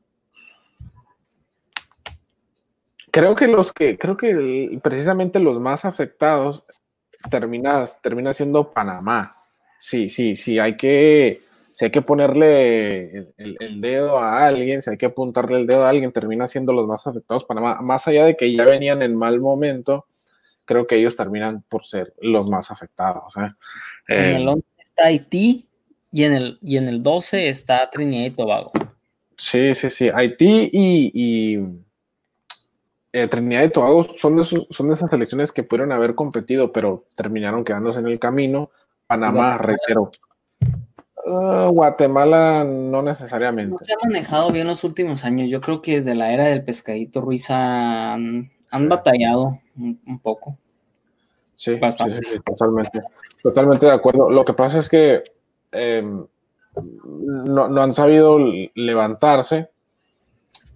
Creo 3.11 3.35
que 3.35 3.49
los 3.49 3.73
que, 3.73 3.99
creo 3.99 4.17
que 4.17 4.31
el- 4.31 4.81
precisamente 4.81 5.41
los 5.41 5.59
más 5.59 5.85
afectados 5.85 6.65
termina, 7.29 7.85
termina 8.01 8.33
siendo 8.33 8.71
Panamá. 8.71 9.35
Sí, 9.81 10.09
sí, 10.09 10.37
sí, 10.37 10.61
hay 10.61 10.77
que, 10.77 11.43
si 11.79 11.85
hay 11.85 11.91
que 11.93 12.03
ponerle 12.03 13.05
el, 13.19 13.35
el- 13.37 13.57
el 13.61 13.81
dedo 13.81 14.19
a 14.19 14.45
alguien, 14.49 14.83
si 14.83 14.91
hay 14.91 14.97
que 14.97 15.07
apuntarle 15.07 15.59
el 15.61 15.67
dedo 15.69 15.85
a 15.85 15.89
alguien, 15.91 16.11
termina 16.11 16.49
siendo 16.49 16.73
los 16.73 16.89
más 16.89 17.07
afectados 17.07 17.45
Panamá. 17.45 17.81
Más 17.81 18.09
allá 18.09 18.25
de 18.25 18.37
que 18.37 18.53
ya 18.53 18.65
venían 18.65 19.01
en 19.01 19.15
mal 19.15 19.41
momento, 19.41 20.07
creo 20.65 20.89
que 20.89 20.97
ellos 20.97 21.15
terminan 21.15 21.63
por 21.69 21.87
ser 21.87 22.15
los 22.21 22.49
más 22.49 22.73
afectados. 22.73 23.37
¿eh? 23.37 23.53
En 24.09 24.25
Eh, 24.25 24.37
el 24.39 24.49
11 24.49 24.67
está 24.79 25.05
Haití 25.07 25.69
y 26.11 26.25
en 26.25 26.33
el, 26.33 26.59
y 26.63 26.79
en 26.79 26.89
el 26.89 27.01
12 27.01 27.49
está 27.49 27.89
Trinidad 27.91 28.27
y 28.27 28.31
Tobago. 28.33 28.73
Sí, 29.37 29.73
sí, 29.77 29.89
sí. 29.89 30.11
Haití 30.13 30.71
y, 30.73 31.13
y, 31.15 31.59
eh, 33.13 33.29
Trinidad 33.29 33.63
y 33.63 33.71
Tobago 33.71 34.03
son 34.03 34.35
de, 34.35 34.43
esos- 34.43 34.67
son 34.71 34.89
de 34.89 34.95
esas 34.95 35.11
selecciones 35.11 35.53
que 35.53 35.63
pudieron 35.63 35.93
haber 35.93 36.17
competido, 36.17 36.73
pero 36.73 37.05
terminaron 37.15 37.63
quedándose 37.63 38.01
en 38.01 38.09
el 38.09 38.19
camino. 38.19 38.73
Panamá, 39.07 39.57
reitero. 39.59 40.11
Ah, 41.31 41.69
Guatemala 41.73 42.65
no 42.65 42.71
No 42.91 43.03
necesariamente. 43.03 43.85
se 43.85 43.93
ha 43.93 43.97
manejado 44.03 44.51
bien 44.51 44.67
los 44.67 44.83
últimos 44.85 45.25
años. 45.25 45.49
Yo 45.51 45.61
creo 45.61 45.83
que 45.83 45.97
desde 45.97 46.15
la 46.15 46.33
era 46.33 46.45
del 46.47 46.65
pescadito 46.65 47.21
Ruiz 47.21 47.51
han, 47.51 48.51
han 48.71 48.83
Sí. 48.83 48.87
batallado 48.89 49.61
un, 49.77 50.01
un 50.07 50.19
poco. 50.21 50.57
Sí, 51.55 51.75
sí, 51.75 51.81
Bastante. 51.81 52.17
sí, 52.23 52.33
sí, 52.35 52.39
totalmente. 52.45 53.01
Totalmente 53.43 53.87
de 53.87 53.93
acuerdo. 53.93 54.31
Lo 54.31 54.45
que 54.45 54.53
pasa 54.53 54.79
es 54.79 54.89
que 54.89 55.23
eh, 55.73 56.03
no, 57.05 57.69
no 57.69 57.83
han 57.83 57.93
sabido 57.93 58.39
levantarse, 58.75 59.69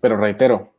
pero 0.00 0.16
reitero, 0.16 0.72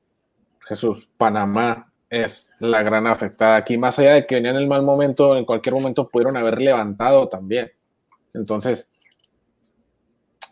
Jesús, 0.62 1.08
Panamá 1.18 1.90
es 2.10 2.54
la 2.60 2.84
gran 2.84 3.08
afectada 3.08 3.56
aquí. 3.56 3.78
Más 3.78 3.98
allá 4.00 4.14
de 4.14 4.26
que 4.28 4.36
venían 4.36 4.56
en 4.56 4.62
el 4.64 4.68
mal 4.68 4.84
momento, 4.84 5.36
en 5.36 5.46
cualquier 5.46 5.74
momento 5.76 6.08
pudieron 6.10 6.38
haber 6.38 6.62
levantado 6.62 7.28
también. 7.28 7.72
Entonces, 8.34 8.90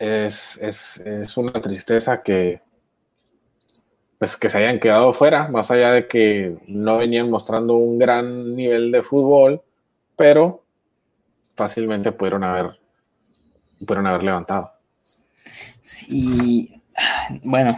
es, 0.02 0.58
es, 0.58 0.98
es 0.98 1.38
una 1.38 1.62
tristeza 1.62 2.24
que, 2.24 2.60
pues, 4.18 4.36
que 4.36 4.50
se 4.50 4.58
hayan 4.58 4.80
quedado 4.80 5.14
fuera, 5.14 5.48
más 5.48 5.70
allá 5.70 5.92
de 5.92 6.08
que 6.08 6.58
no 6.66 6.98
venían 6.98 7.30
mostrando 7.30 7.76
un 7.76 8.00
gran 8.00 8.56
nivel 8.56 8.92
de 8.92 9.04
fútbol, 9.04 9.62
pero 10.16 10.64
fácilmente 11.56 12.12
pudieron 12.12 12.44
haber, 12.44 12.80
pudieron 13.80 14.08
haber 14.08 14.24
levantado. 14.24 14.72
Sí, 15.84 16.82
bueno, 17.44 17.70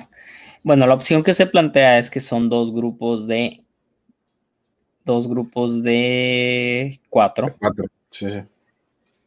bueno, 0.64 0.88
la 0.88 0.94
opción 0.94 1.24
que 1.24 1.34
se 1.34 1.46
plantea 1.46 1.98
es 1.98 2.10
que 2.10 2.22
son 2.22 2.48
dos 2.48 2.74
grupos 2.74 3.28
de 3.28 3.62
dos 5.04 5.28
grupos 5.28 5.84
de 5.84 7.02
cuatro. 7.10 7.52
Cuatro. 7.60 7.86
Sí, 8.10 8.30
sí. 8.30 8.40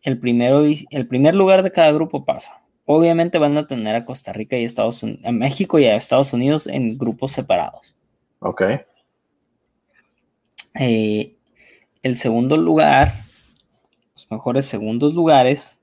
El 0.01 0.18
primero 0.18 0.62
el 0.64 1.07
primer 1.07 1.34
lugar 1.34 1.62
de 1.62 1.72
cada 1.72 1.92
grupo 1.92 2.24
pasa. 2.24 2.62
Obviamente 2.87 3.39
van 3.39 3.57
a 3.59 3.66
tener 3.66 3.97
a 3.97 4.05
Costa 4.05 4.32
Rica 4.32 4.57
y 4.57 4.64
Estados 4.64 5.03
Unidos, 5.03 5.24
a 5.24 5.32
México 5.32 5.78
y 5.78 5.84
a 5.84 5.97
Estados 5.97 6.32
Unidos 6.32 6.66
en 6.68 6.97
grupos 6.97 7.32
separados. 7.32 7.97
Ok. 8.39 8.62
Eh, 10.78 11.34
el 12.03 12.16
segundo 12.16 12.57
lugar, 12.57 13.14
los 14.14 14.30
mejores 14.30 14.66
segundos 14.66 15.14
lugares, 15.14 15.80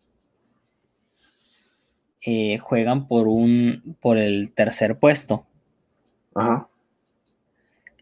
eh, 2.26 2.58
juegan 2.60 3.08
por 3.08 3.28
un 3.28 3.97
por 3.99 4.18
el 4.18 4.54
tercer 4.54 4.97
puesto. 4.97 5.45
Ajá. 6.34 6.70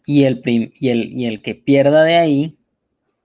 Y 0.05 0.25
el, 0.25 0.41
prim- 0.41 0.71
y, 0.75 0.89
el, 0.89 1.11
y 1.11 1.25
el 1.25 1.41
que 1.41 1.55
pierda 1.55 2.03
de 2.03 2.17
ahí 2.17 2.57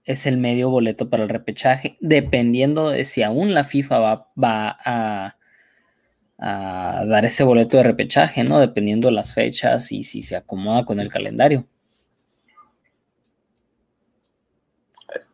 es 0.05 0.25
el 0.25 0.39
medio 0.39 0.71
boleto 0.71 1.11
para 1.11 1.25
el 1.25 1.29
repechaje, 1.29 1.97
dependiendo 2.01 2.91
de 2.91 3.05
si 3.05 3.23
aún 3.23 3.53
la 3.53 3.65
FIFA 3.65 3.99
va, 3.99 4.31
va 4.43 4.79
a, 4.85 5.36
a 6.39 7.05
dar 7.07 7.25
ese 7.25 7.45
boleto 7.45 7.77
de 7.79 7.83
repechaje, 7.83 8.45
¿no? 8.45 8.61
Dependiendo 8.61 9.09
de 9.09 9.15
las 9.15 9.33
fechas 9.33 9.91
y 9.93 10.03
si 10.03 10.23
se 10.23 10.37
acomoda 10.37 10.85
con 10.85 11.01
el 11.01 11.11
calendario. 11.11 11.65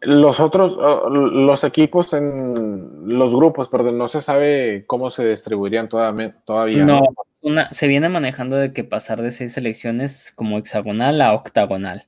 Los 0.00 0.40
otros, 0.40 0.76
los 1.10 1.64
equipos 1.64 2.12
en 2.12 3.16
los 3.16 3.34
grupos, 3.34 3.68
perdón, 3.68 3.98
no 3.98 4.08
se 4.08 4.20
sabe 4.20 4.84
cómo 4.86 5.10
se 5.10 5.28
distribuirían 5.28 5.88
todavía. 5.88 6.34
todavía 6.44 6.84
No, 6.84 7.00
¿no? 7.00 7.06
una- 7.42 7.72
se 7.72 7.86
viene 7.88 8.08
manejando 8.08 8.56
de 8.56 8.72
que 8.72 8.84
pasar 8.84 9.22
de 9.22 9.30
seis 9.30 9.52
selecciones 9.52 10.32
como 10.34 10.58
hexagonal 10.58 11.20
a 11.20 11.32
octagonal. 11.34 12.06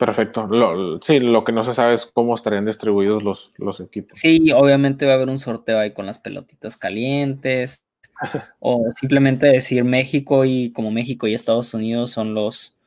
Perfecto. 0.00 0.46
Lo, 0.46 0.98
sí, 1.02 1.20
lo 1.20 1.44
que 1.44 1.52
no 1.52 1.62
se 1.62 1.74
sabe 1.74 1.92
es 1.92 2.06
cómo 2.06 2.34
estarían 2.34 2.64
distribuidos 2.64 3.22
los, 3.22 3.52
los 3.58 3.80
equipos. 3.80 4.18
Sí, 4.18 4.50
obviamente 4.50 5.04
va 5.04 5.12
a 5.12 5.14
haber 5.16 5.28
un 5.28 5.38
sorteo 5.38 5.78
ahí 5.78 5.92
con 5.92 6.06
las 6.06 6.18
pelotitas 6.18 6.78
calientes. 6.78 7.84
o 8.60 8.90
simplemente 8.92 9.46
decir 9.46 9.84
México 9.84 10.46
y 10.46 10.72
como 10.72 10.90
México 10.90 11.26
y 11.26 11.34
Estados 11.34 11.74
Unidos 11.74 12.12
son 12.12 12.32
los 12.32 12.78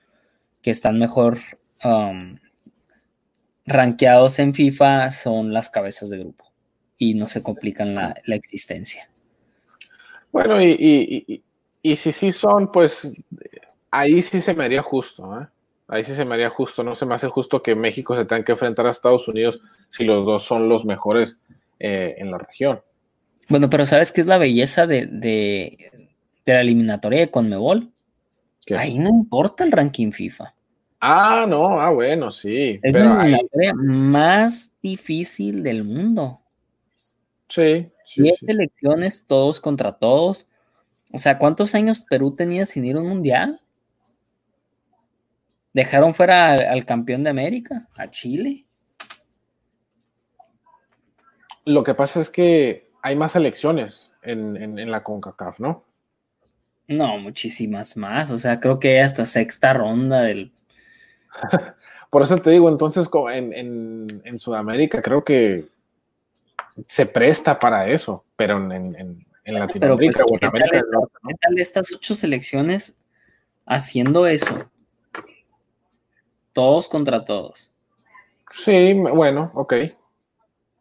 que 0.64 0.72
están 0.72 0.98
mejor 0.98 1.38
um, 1.84 2.38
rankeados 3.68 4.40
en 4.40 4.56
FIFA, 4.56 5.12
son 5.12 5.54
las 5.54 5.70
cabezas 5.70 6.10
de 6.10 6.18
grupo 6.18 6.52
y 6.98 7.14
no 7.14 7.28
se 7.28 7.44
complican 7.44 7.94
la, 7.94 8.16
existencia. 8.26 9.08
Bueno, 10.32 10.60
y, 10.60 11.44
y, 11.84 11.96
si 11.96 12.12
sí 12.12 12.32
son, 12.32 12.72
pues 12.72 13.22
ahí 13.92 14.20
sí 14.24 14.42
se 14.42 14.56
me 14.56 14.64
haría 14.64 14.82
justo, 14.82 15.40
¿eh? 15.40 15.46
Ahí 15.88 16.04
sí 16.04 16.16
se 16.16 16.26
me 16.26 16.36
haría 16.36 16.50
justo, 16.50 16.84
no 16.84 16.96
se 16.96 17.06
me 17.06 17.16
hace 17.16 17.28
justo 17.28 17.62
que 17.62 17.76
México 17.76 18.16
se 18.16 18.26
tenga 18.26 18.44
que 18.44 18.54
enfrentar 18.54 18.88
a 18.88 18.92
Estados 18.92 19.28
Unidos 19.28 19.62
si 19.90 20.06
los 20.06 20.26
dos 20.26 20.44
son 20.44 20.70
los 20.70 20.86
mejores 20.86 21.40
eh, 21.80 22.16
en 22.18 22.32
la 22.32 22.38
región. 22.38 22.82
Bueno, 23.50 23.70
pero 23.70 23.86
¿sabes 23.86 24.12
qué 24.12 24.22
es 24.22 24.28
la 24.28 24.38
belleza 24.38 24.88
de, 24.88 25.78
la 26.46 26.62
eliminatoria 26.62 27.20
de 27.20 27.32
Conmebol? 27.32 27.92
Ahí 28.78 28.98
no 28.98 29.10
importa 29.10 29.66
el 29.66 29.72
ranking 29.72 30.12
FIFA. 30.12 30.54
Ah, 31.02 31.46
no, 31.48 31.82
ah, 31.82 31.90
bueno, 31.90 32.32
sí. 32.32 32.80
Es 32.82 32.94
la 32.94 33.02
eliminatoria 33.02 33.74
más 33.74 34.72
difícil 34.82 35.62
del 35.62 35.84
mundo. 35.84 36.40
Sí, 37.50 37.88
sí. 38.06 38.24
Diez 38.24 38.40
selecciones, 38.40 39.28
todos 39.28 39.60
contra 39.60 39.92
todos. 39.92 40.48
O 41.12 41.20
sea, 41.20 41.38
¿cuántos 41.38 41.76
años 41.76 42.06
Perú 42.10 42.34
tenía 42.36 42.66
sin 42.66 42.86
ir 42.86 42.96
a 42.96 43.02
un 43.02 43.10
mundial? 43.10 43.60
Dejaron 45.74 46.14
fuera 46.14 46.54
al 46.54 46.86
campeón 46.86 47.24
de 47.24 47.32
América, 47.32 47.88
a 47.98 48.10
Chile. 48.10 48.66
Lo 51.66 51.84
que 51.84 51.96
pasa 51.96 52.20
es 52.20 52.30
que 52.30 52.92
hay 53.02 53.16
más 53.16 53.36
elecciones 53.36 54.12
en, 54.22 54.92
la 54.92 55.04
CONCACAF, 55.04 55.60
¿no? 55.60 55.84
No, 56.88 57.18
muchísimas 57.18 57.98
más. 57.98 58.30
O 58.30 58.38
sea, 58.38 58.60
creo 58.60 58.80
que 58.80 59.02
hasta 59.02 59.26
sexta 59.26 59.74
ronda 59.74 60.22
del. 60.22 60.52
Por 62.10 62.22
eso 62.22 62.38
te 62.38 62.52
digo, 62.52 62.70
entonces 62.70 63.10
en, 63.32 64.38
Sudamérica 64.38 65.02
creo 65.02 65.24
que 65.24 65.68
se 66.88 67.08
presta 67.08 67.58
para 67.58 67.90
eso, 67.90 68.24
pero 68.36 68.58
en, 68.58 69.26
Latinoamérica 69.46 70.24
pues, 70.28 70.40
¿qué 70.40 71.36
tal 71.42 71.60
estas 71.60 71.92
ocho 71.92 72.14
selecciones 72.14 73.00
haciendo 73.66 74.28
eso? 74.28 74.70
Todos 76.54 76.88
contra 76.88 77.26
todos. 77.26 77.72
Sí, 78.50 78.94
bueno, 78.94 79.52
ok. 79.56 79.74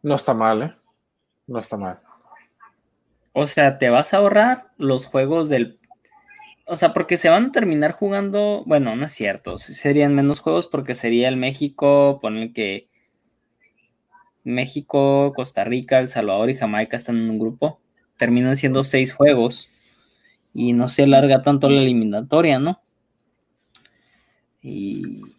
No 0.03 0.15
está 0.15 0.33
mal, 0.33 0.61
¿eh? 0.61 0.75
No 1.47 1.59
está 1.59 1.77
mal. 1.77 1.99
O 3.33 3.47
sea, 3.47 3.79
te 3.79 3.89
vas 3.89 4.13
a 4.13 4.17
ahorrar 4.17 4.71
los 4.77 5.07
juegos 5.07 5.49
del... 5.49 5.79
O 6.65 6.75
sea, 6.75 6.93
porque 6.93 7.17
se 7.17 7.29
van 7.29 7.47
a 7.47 7.51
terminar 7.51 7.91
jugando, 7.91 8.63
bueno, 8.65 8.95
no 8.95 9.05
es 9.05 9.11
cierto, 9.11 9.57
serían 9.57 10.15
menos 10.15 10.39
juegos 10.39 10.67
porque 10.67 10.95
sería 10.95 11.27
el 11.27 11.35
México, 11.35 12.19
poner 12.21 12.53
que 12.53 12.87
México, 14.43 15.33
Costa 15.35 15.65
Rica, 15.65 15.99
El 15.99 16.07
Salvador 16.07 16.49
y 16.49 16.55
Jamaica 16.55 16.95
están 16.95 17.17
en 17.17 17.29
un 17.29 17.39
grupo, 17.39 17.81
terminan 18.17 18.55
siendo 18.55 18.83
seis 18.85 19.13
juegos 19.13 19.67
y 20.53 20.73
no 20.73 20.87
se 20.87 21.03
alarga 21.03 21.41
tanto 21.41 21.69
la 21.69 21.81
eliminatoria, 21.81 22.59
¿no? 22.59 22.81
Y... 24.61 25.32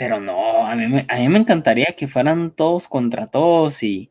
Pero 0.00 0.18
no, 0.18 0.66
a 0.66 0.74
mí, 0.76 0.86
me, 0.88 1.04
a 1.10 1.18
mí 1.18 1.28
me 1.28 1.38
encantaría 1.38 1.94
que 1.94 2.08
fueran 2.08 2.52
todos 2.52 2.88
contra 2.88 3.26
todos 3.26 3.82
y, 3.82 4.10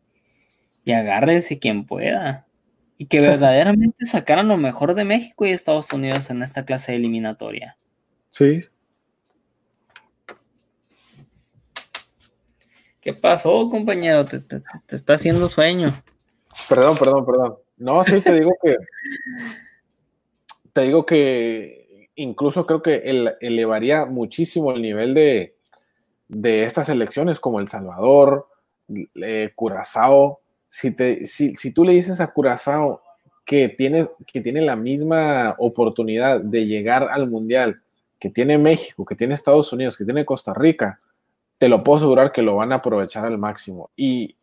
y 0.85 0.91
agárrese 0.91 1.57
quien 1.57 1.83
pueda 1.87 2.45
y 2.95 3.07
que 3.07 3.19
verdaderamente 3.21 4.05
sacaran 4.05 4.49
lo 4.49 4.57
mejor 4.57 4.93
de 4.93 5.03
México 5.03 5.47
y 5.47 5.49
Estados 5.49 5.91
Unidos 5.91 6.29
en 6.29 6.43
esta 6.43 6.63
clase 6.63 6.95
eliminatoria. 6.95 7.75
Sí. 8.29 8.65
¿Qué 13.01 13.15
pasó, 13.15 13.67
compañero? 13.71 14.25
Te, 14.25 14.43
está 14.89 15.15
haciendo 15.15 15.47
sueño. 15.47 15.99
Perdón, 16.69 16.97
perdón, 16.99 17.25
perdón. 17.25 17.55
No, 17.77 18.03
sí, 18.03 18.21
te 18.21 18.35
digo 18.35 18.51
que. 18.61 18.77
te 20.71 20.81
digo 20.81 21.03
que 21.07 22.09
incluso 22.13 22.67
creo 22.67 22.83
que 22.83 23.35
elevaría 23.41 24.05
muchísimo 24.05 24.71
el 24.71 24.83
nivel 24.83 25.15
de, 25.15 25.55
de 26.29 26.63
estas 26.63 26.87
elecciones, 26.87 27.39
como 27.39 27.59
El 27.59 27.67
Salvador, 27.67 28.47
eh, 29.15 29.51
Curazao, 29.55 30.39
si, 30.69 30.91
te, 30.91 31.25
si, 31.25 31.55
si 31.55 31.71
tú 31.71 31.83
le 31.83 31.93
dices 31.93 32.21
a 32.21 32.27
Curazao 32.27 33.01
que 33.43 33.67
tiene, 33.67 34.07
que 34.31 34.39
tiene 34.39 34.61
la 34.61 34.75
misma 34.75 35.55
oportunidad 35.57 36.39
de 36.39 36.65
llegar 36.65 37.09
al 37.11 37.27
Mundial 37.27 37.81
que 38.19 38.29
tiene 38.29 38.57
México, 38.57 39.05
que 39.05 39.15
tiene 39.15 39.33
Estados 39.33 39.73
Unidos, 39.73 39.97
que 39.97 40.05
tiene 40.05 40.25
Costa 40.25 40.53
Rica, 40.53 40.99
te 41.57 41.67
lo 41.67 41.83
puedo 41.83 41.97
asegurar 41.97 42.31
que 42.31 42.41
lo 42.41 42.57
van 42.57 42.71
a 42.71 42.75
aprovechar 42.75 43.25
al 43.25 43.37
máximo. 43.37 43.89
Y, 43.95 44.35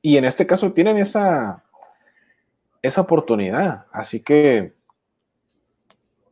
y 0.00 0.16
en 0.16 0.24
este 0.24 0.46
caso 0.46 0.72
tienen 0.72 0.96
esa, 0.96 1.64
esa 2.80 3.00
oportunidad. 3.00 3.86
Así 3.92 4.20
que 4.20 4.77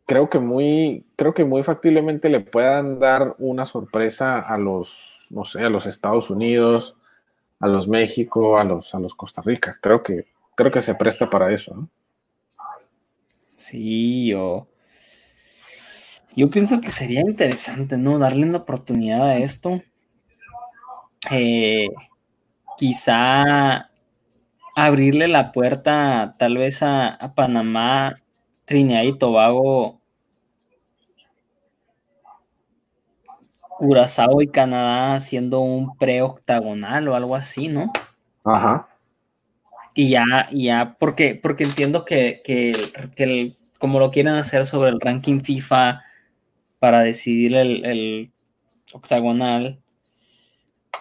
creo 0.06 0.30
que 0.30 0.38
muy, 0.38 1.04
creo 1.16 1.34
que 1.34 1.44
muy 1.44 1.62
factiblemente 1.62 2.28
le 2.30 2.40
puedan 2.40 2.98
dar 2.98 3.34
una 3.38 3.64
sorpresa 3.66 4.38
a 4.38 4.56
los, 4.56 5.26
no 5.30 5.44
sé, 5.44 5.62
a 5.62 5.68
los 5.68 5.86
Estados 5.86 6.30
Unidos, 6.30 6.96
a 7.60 7.66
los 7.66 7.88
México, 7.88 8.58
a 8.58 8.64
los, 8.64 8.94
a 8.94 9.00
los 9.00 9.14
Costa 9.14 9.42
Rica. 9.42 9.78
Creo 9.82 10.02
que, 10.02 10.26
creo 10.54 10.70
que 10.70 10.82
se 10.82 10.94
presta 10.94 11.28
para 11.28 11.52
eso, 11.52 11.74
¿no? 11.74 11.88
Sí, 13.56 14.28
yo. 14.28 14.68
Yo 16.36 16.50
pienso 16.50 16.80
que 16.80 16.90
sería 16.90 17.22
interesante, 17.22 17.96
¿no? 17.96 18.18
Darle 18.18 18.44
una 18.46 18.58
oportunidad 18.58 19.22
a 19.22 19.38
esto. 19.38 19.82
Eh, 21.30 21.88
quizá 22.76 23.90
abrirle 24.76 25.28
la 25.28 25.52
puerta 25.52 26.36
tal 26.38 26.58
vez 26.58 26.82
a, 26.82 27.08
a 27.08 27.34
Panamá, 27.34 28.16
Trinidad 28.66 29.02
y 29.04 29.18
Tobago 29.18 29.95
Curazao 33.76 34.42
y 34.42 34.48
Canadá 34.48 35.14
haciendo 35.14 35.60
un 35.60 35.96
pre-octagonal 35.96 37.08
o 37.08 37.14
algo 37.14 37.34
así, 37.34 37.68
¿no? 37.68 37.92
Ajá. 38.44 38.88
Y 39.94 40.10
ya, 40.10 40.24
ya, 40.52 40.96
porque, 40.98 41.34
porque 41.34 41.64
entiendo 41.64 42.04
que, 42.04 42.42
que, 42.44 43.52
como 43.78 43.98
lo 43.98 44.10
quieren 44.10 44.34
hacer 44.34 44.66
sobre 44.66 44.90
el 44.90 45.00
ranking 45.00 45.40
FIFA 45.40 46.02
para 46.78 47.00
decidir 47.00 47.54
el, 47.56 48.30
octagonal, 48.92 49.78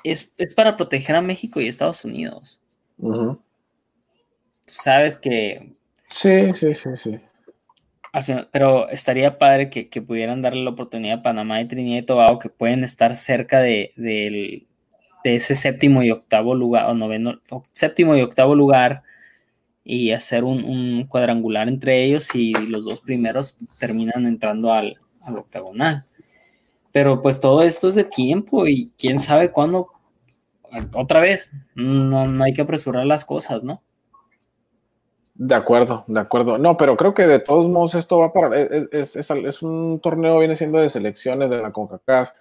es, 0.03 0.33
para 0.55 0.77
proteger 0.77 1.15
a 1.15 1.21
México 1.21 1.59
y 1.59 1.67
Estados 1.67 2.05
Unidos. 2.05 2.61
Tú 2.97 3.39
sabes 4.65 5.17
que. 5.17 5.73
Sí, 6.09 6.53
sí, 6.53 6.73
sí, 6.73 6.89
sí 6.95 7.19
pero 8.51 8.89
estaría 8.89 9.37
padre 9.37 9.69
que, 9.69 10.01
pudieran 10.01 10.41
darle 10.41 10.63
la 10.63 10.69
oportunidad 10.71 11.19
a 11.19 11.23
Panamá 11.23 11.61
y 11.61 11.67
Trinidad 11.67 11.99
y 11.99 12.05
Tobago 12.05 12.39
que 12.39 12.49
pueden 12.49 12.83
estar 12.83 13.15
cerca 13.15 13.59
de, 13.59 14.65
ese 15.23 15.55
séptimo 15.55 16.03
y 16.03 16.11
octavo 16.11 16.55
lugar, 16.55 16.85
o 16.89 16.93
noveno, 16.93 17.41
séptimo 17.71 18.15
y 18.15 18.21
octavo 18.21 18.55
lugar, 18.55 19.03
y 19.83 20.11
hacer 20.11 20.43
un, 20.43 21.05
cuadrangular 21.07 21.67
entre 21.67 22.03
ellos 22.03 22.33
y 22.35 22.53
los 22.53 22.85
dos 22.85 23.01
primeros 23.01 23.57
terminan 23.77 24.25
entrando 24.25 24.71
al, 24.71 24.97
octagonal. 25.27 26.05
Pero 26.91 27.21
pues 27.21 27.41
todo 27.41 27.63
esto 27.63 27.89
es 27.89 27.95
de 27.95 28.03
tiempo 28.05 28.67
y 28.67 28.91
quién 28.97 29.19
sabe 29.19 29.51
cuándo, 29.51 29.89
otra 30.93 31.19
vez, 31.19 31.53
no, 31.75 32.27
no 32.27 32.43
hay 32.43 32.53
que 32.53 32.61
apresurar 32.61 33.05
las 33.05 33.25
cosas, 33.25 33.63
¿no? 33.63 33.81
De 35.37 35.53
acuerdo, 35.53 36.05
de 36.07 36.19
acuerdo. 36.19 36.57
No, 36.57 36.77
pero 36.77 36.95
creo 36.95 37.13
que 37.13 37.27
de 37.27 37.39
todos 37.39 37.67
modos 37.67 37.93
esto 37.95 38.19
va 38.19 38.31
para. 38.31 38.57
Es, 38.57 39.17
es, 39.17 39.61
un 39.61 39.99
torneo, 39.99 40.39
viene 40.39 40.55
siendo 40.55 40.79
de 40.79 40.89
selecciones 40.89 41.49
de 41.49 41.61
la 41.61 41.73
CONCACAF. 41.73 42.31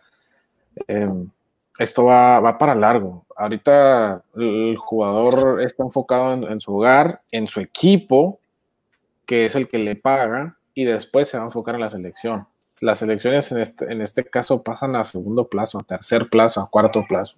Em, 0.87 1.29
esto 1.77 2.05
va, 2.05 2.39
va, 2.39 2.57
para 2.57 2.77
largo. 2.77 3.27
Ahorita 3.37 4.23
el 4.37 4.77
jugador 4.77 5.61
está 5.63 5.83
enfocado 5.83 6.49
en, 6.49 6.61
su 6.61 6.77
hogar, 6.77 7.23
en 7.33 7.49
su 7.49 7.59
equipo, 7.59 8.39
que 9.27 9.47
es 9.47 9.57
el 9.57 9.69
que 9.69 9.79
le 9.79 9.97
paga, 9.97 10.57
y 10.73 10.85
después 10.85 11.29
se 11.29 11.37
va 11.37 11.43
a 11.43 11.47
enfocar 11.47 11.75
en 11.75 11.81
la 11.81 11.91
selección. 11.91 12.47
Las 12.79 13.01
selecciones 13.01 13.51
en 13.51 13.61
este, 13.61 13.93
en 13.93 14.03
este 14.03 14.25
caso 14.25 14.63
pasan 14.63 14.95
a 14.95 15.03
segundo 15.03 15.49
plazo, 15.49 15.79
a 15.79 15.83
tercer 15.83 16.29
plazo, 16.29 16.61
a 16.61 16.71
cuarto 16.71 17.05
plazo. 17.09 17.37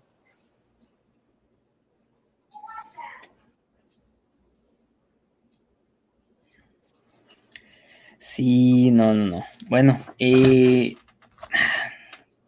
Sí, 8.27 8.91
no, 8.91 9.15
no, 9.15 9.25
no. 9.25 9.45
Bueno, 9.69 10.01
eh, 10.19 10.97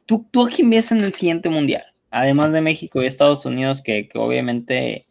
¿tú, 0.07 0.27
¿tú 0.29 0.45
a 0.45 0.51
quién 0.51 0.69
ves 0.71 0.91
en 0.91 0.99
el 1.03 1.15
siguiente 1.15 1.49
mundial? 1.49 1.85
Además 2.11 2.53
de 2.53 2.61
México 2.61 3.01
y 3.01 3.07
Estados 3.07 3.47
Unidos, 3.47 3.81
que, 3.81 4.09
que 4.09 4.19
obviamente 4.19 5.07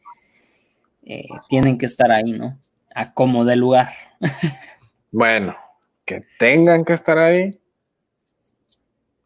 eh, 1.05 1.25
tienen 1.47 1.77
que 1.77 1.85
estar 1.85 2.11
ahí, 2.11 2.33
¿no? 2.33 2.59
A 2.93 3.13
como 3.13 3.45
de 3.45 3.55
lugar. 3.55 3.93
Bueno, 5.09 5.55
que 6.03 6.25
tengan 6.37 6.83
que 6.83 6.91
estar 6.93 7.17
ahí. 7.17 7.49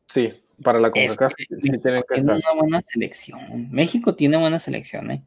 Sí, 0.08 0.32
para 0.64 0.80
la 0.80 0.92
CONCACAF 0.92 1.34
sí 1.36 1.48
tienen 1.48 1.72
que 1.72 1.80
tiene 1.80 2.00
estar. 2.00 2.36
una 2.36 2.62
buena 2.62 2.82
selección. 2.84 3.72
México 3.72 4.14
tiene 4.14 4.38
buena 4.38 4.60
selección, 4.60 5.10
¿eh? 5.10 5.24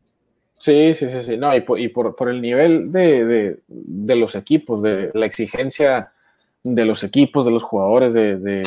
Sí, 0.64 0.94
sí, 0.94 1.10
sí, 1.10 1.22
sí. 1.22 1.36
No, 1.36 1.54
y 1.54 1.60
por, 1.60 1.78
y 1.78 1.88
por, 1.88 2.16
por 2.16 2.30
el 2.30 2.40
nivel 2.40 2.90
de, 2.90 3.26
de, 3.26 3.58
de 3.68 4.16
los 4.16 4.34
equipos, 4.34 4.80
de 4.80 5.10
la 5.12 5.26
exigencia 5.26 6.10
de 6.62 6.86
los 6.86 7.04
equipos, 7.04 7.44
de 7.44 7.50
los 7.50 7.62
jugadores, 7.62 8.14
de, 8.14 8.38
de, 8.38 8.64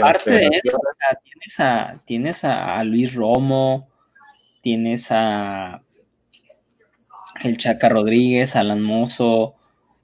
Aparte 0.00 0.30
de 0.30 0.46
eso, 0.64 0.78
o 0.78 0.94
sea, 0.98 1.18
tienes 1.22 1.60
a, 1.60 2.02
tienes 2.06 2.44
a, 2.44 2.78
a 2.78 2.84
Luis 2.84 3.14
Romo, 3.14 3.90
tienes 4.62 5.08
a 5.10 5.82
el 7.42 7.58
Chaca 7.58 7.90
Rodríguez, 7.90 8.56
Alan 8.56 8.80
Mozo, 8.80 9.54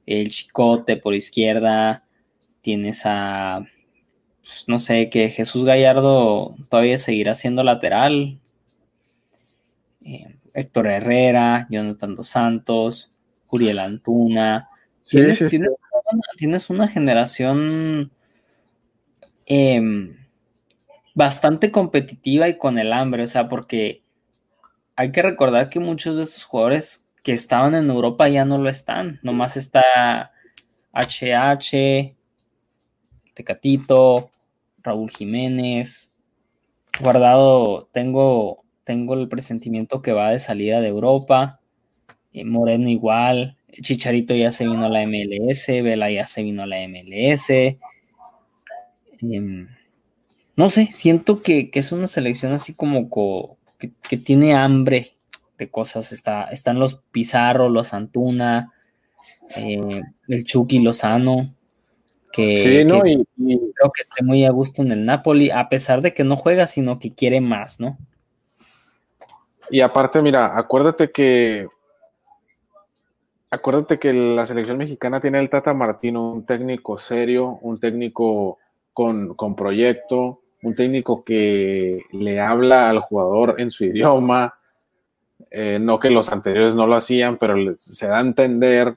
el 0.05 0.29
Chicote 0.29 0.99
por 0.99 1.15
izquierda, 1.15 2.05
tienes 2.61 3.07
a 3.07 3.65
pues, 4.43 4.65
no 4.67 4.79
sé, 4.79 5.09
que 5.09 5.31
Jesús 5.31 5.65
Gallardo 5.65 6.55
todavía 6.69 6.99
seguirá 6.99 7.35
siendo 7.35 7.63
lateral. 7.63 8.39
Eh, 10.05 10.35
Héctor 10.55 10.89
Herrera, 10.89 11.67
Jonathan 11.71 12.17
Dos 12.17 12.29
Santos, 12.29 13.13
Uriel 13.49 13.79
Antuna. 13.79 14.69
Sí, 15.03 15.19
tienes, 15.19 15.39
sí, 15.39 15.45
sí. 15.45 15.51
tienes 15.51 15.71
una, 15.71 16.23
tienes 16.37 16.71
una 16.71 16.89
generación 16.89 18.13
em, 19.47 20.17
bastante 21.15 21.71
competitiva 21.71 22.49
y 22.49 22.59
con 22.59 22.79
el 22.79 22.93
hambre, 22.93 23.25
o 23.25 23.29
sea, 23.29 23.49
porque 23.49 24.03
hay 24.97 25.13
que 25.13 25.23
recordar 25.23 25.71
que 25.71 25.81
muchos 25.81 26.17
de 26.17 26.23
estos 26.23 26.45
jugadores 26.45 27.07
que 27.23 27.33
estaban 27.33 27.75
en 27.75 27.91
Europa 27.91 28.29
ya 28.29 28.45
no 28.45 28.59
lo 28.59 28.69
están, 28.69 29.19
nomás 29.23 29.57
está 29.57 30.33
HH, 30.93 32.15
Tecatito, 33.35 34.31
Raúl 34.83 35.11
Jiménez, 35.11 36.11
Guardado, 36.99 37.89
tengo, 37.93 38.65
tengo 38.91 39.15
el 39.15 39.29
presentimiento 39.29 40.03
que 40.03 40.11
va 40.11 40.33
de 40.33 40.41
salida 40.41 40.81
de 40.81 40.89
Europa, 40.89 41.61
eh, 42.33 42.45
Moreno 42.45 42.89
igual, 42.89 43.57
Chicharito 43.83 44.35
ya 44.35 44.51
se 44.51 44.67
vino 44.67 44.85
a 44.87 44.89
la 44.89 45.03
MLS, 45.07 45.81
Vela 45.81 46.11
ya 46.11 46.27
se 46.27 46.43
vino 46.43 46.65
a 46.65 46.67
la 46.67 46.81
MLS. 46.81 47.79
Em, 49.23 49.69
no 50.57 50.71
sé, 50.71 50.89
siento 50.91 51.41
que, 51.41 51.71
que 51.71 51.79
es 51.79 51.93
una 51.93 52.09
selección 52.09 52.53
así 52.53 52.75
como 52.75 53.09
co- 53.09 53.59
que, 53.79 53.93
que 54.09 54.17
tiene 54.17 54.55
hambre 54.55 55.13
de 55.57 55.69
cosas. 55.69 56.11
Está, 56.11 56.45
están 56.51 56.81
los 56.81 56.97
Pizarro, 57.13 57.69
los 57.69 57.95
Antuna, 57.95 58.73
eh, 59.57 60.03
el 60.27 60.45
Chucky 60.45 60.81
Lozano, 60.81 61.55
que, 62.33 62.57
Sí, 62.81 62.85
¿no? 62.85 63.03
que 63.05 63.11
Y, 63.13 63.23
y- 63.55 63.59
creo 63.73 63.93
que 63.95 64.03
esté 64.03 64.25
muy 64.25 64.45
a 64.45 64.51
gusto 64.51 64.83
en 64.83 64.91
el 64.91 65.05
Napoli, 65.05 65.51
a 65.51 65.69
pesar 65.69 66.03
de 66.03 66.13
que 66.13 66.25
no 66.25 66.37
juega, 66.37 66.67
sino 66.67 66.99
que 66.99 67.13
quiere 67.15 67.41
más, 67.41 67.79
¿no? 67.79 67.97
Y 69.71 69.81
aparte, 69.81 70.23
mira, 70.23 70.57
acuérdate 70.59 71.11
que 71.11 71.69
acuérdate 73.51 73.99
que 73.99 74.13
la 74.13 74.47
selección 74.47 74.79
mexicana 74.79 75.21
tiene 75.21 75.41
el 75.41 75.51
Tata 75.51 75.75
Martino, 75.75 76.33
un 76.33 76.47
técnico 76.47 76.99
serio, 76.99 77.59
un 77.63 77.81
técnico 77.81 78.59
con, 78.93 79.35
con 79.35 79.57
proyecto, 79.57 80.43
un 80.63 80.75
técnico 80.75 81.25
que 81.25 82.03
le 82.13 82.41
habla 82.41 82.91
al 82.91 83.01
jugador 83.01 83.57
en 83.59 83.71
su 83.71 83.85
idioma, 83.85 84.55
eh, 85.51 85.79
no 85.81 85.99
que 85.99 86.11
los 86.11 86.31
anteriores 86.31 86.75
no 86.75 86.87
lo 86.87 86.97
hacían, 86.97 87.39
pero 87.39 87.57
se 87.77 88.07
da 88.07 88.19
a 88.19 88.21
entender, 88.21 88.97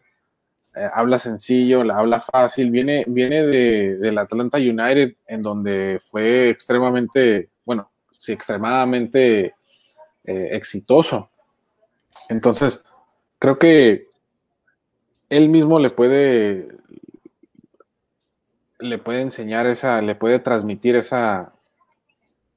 eh, 0.76 0.90
habla 0.94 1.18
sencillo, 1.18 1.82
habla 1.92 2.20
fácil, 2.20 2.70
viene, 2.70 3.06
viene 3.08 3.44
de, 3.46 3.98
del 3.98 4.18
Atlanta 4.18 4.58
United, 4.58 5.16
en 5.28 5.42
donde 5.42 6.00
fue 6.00 6.50
extremadamente, 6.50 7.50
bueno, 7.66 7.92
sí, 8.18 8.34
extremadamente 8.34 9.56
eh, 10.24 10.50
exitoso. 10.52 11.30
Entonces, 12.30 12.84
creo 13.40 13.58
que 13.58 14.08
él 15.30 15.50
mismo 15.50 15.80
le 15.80 15.90
puede 15.90 16.70
le 18.80 18.98
puede 18.98 19.22
enseñar 19.22 19.66
esa, 19.66 20.02
le 20.02 20.16
puede 20.16 20.40
transmitir 20.40 20.96
esa 20.96 21.54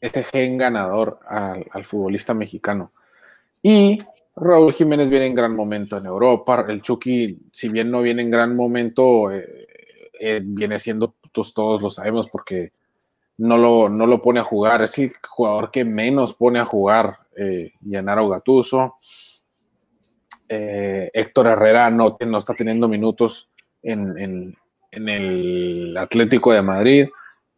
ese 0.01 0.25
gen 0.25 0.59
ganador 0.59 1.21
al, 1.29 1.67
al 1.71 1.85
futbolista 1.85 2.35
mexicano. 2.35 2.93
Y 3.63 3.99
Raúl 4.37 4.75
Jiménez 4.75 5.09
viene 5.09 5.27
en 5.27 5.35
gran 5.35 5.57
momento 5.57 5.97
en 5.97 6.07
Europa. 6.07 6.65
El 6.69 6.83
Chucky, 6.83 7.39
si 7.51 7.69
bien 7.71 7.91
no 7.91 8.03
viene 8.03 8.23
en 8.23 8.31
gran 8.31 8.55
momento, 8.55 9.33
eh, 9.33 9.67
eh, 10.21 10.41
viene 10.45 10.79
siendo, 10.79 11.15
pues, 11.33 11.55
todos 11.55 11.81
lo 11.81 11.91
sabemos, 11.91 12.29
porque 12.29 12.73
no 13.39 13.57
lo, 13.57 13.89
no 13.89 14.07
lo 14.07 14.21
pone 14.21 14.41
a 14.41 14.45
jugar. 14.45 14.83
Es 14.83 14.99
el 14.99 15.11
jugador 15.27 15.71
que 15.71 15.85
menos 15.85 16.35
pone 16.35 16.59
a 16.59 16.67
jugar 16.67 17.19
eh, 17.37 17.73
Yanaro 17.81 18.29
Gatuso. 18.29 18.97
Eh, 20.49 21.11
Héctor 21.13 21.49
Herrera 21.49 21.91
no, 21.91 22.17
no 22.27 22.39
está 22.39 22.55
teniendo 22.55 22.89
minutos 22.89 23.51
en, 23.83 24.19
en, 24.19 24.57
el 25.09 25.95
Atlético 25.99 26.53
de 26.53 26.63
Madrid, 26.63 27.09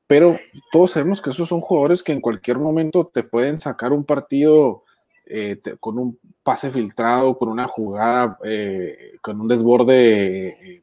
pero 0.09 0.37
todos 0.73 0.91
sabemos 0.93 1.23
que 1.23 1.31
esos 1.31 1.49
son 1.49 1.61
jugadores 1.61 2.03
que 2.03 2.11
en 2.11 2.21
cualquier 2.21 2.59
momento 2.59 3.09
te 3.13 3.23
pueden 3.23 3.61
sacar 3.61 3.93
un 3.93 4.05
partido 4.05 4.83
eh, 5.25 5.61
con 5.79 5.99
un 5.99 6.19
pase 6.43 6.71
filtrado, 6.71 7.39
con 7.39 7.49
una 7.51 7.69
jugada, 7.69 8.39
eh, 8.43 9.19
con 9.21 9.41
un 9.41 9.47
desborde 9.47 10.83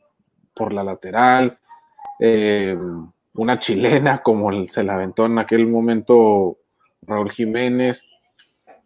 por 0.53 0.71
la 0.71 0.83
lateral, 0.83 1.59
una 3.33 3.59
chilena 3.59 4.23
como 4.23 4.65
se 4.67 4.83
la 4.83 4.93
aventó 4.93 5.25
en 5.25 5.39
aquel 5.39 5.67
momento 5.67 6.57
Raúl 7.01 7.31
Jiménez. 7.31 8.03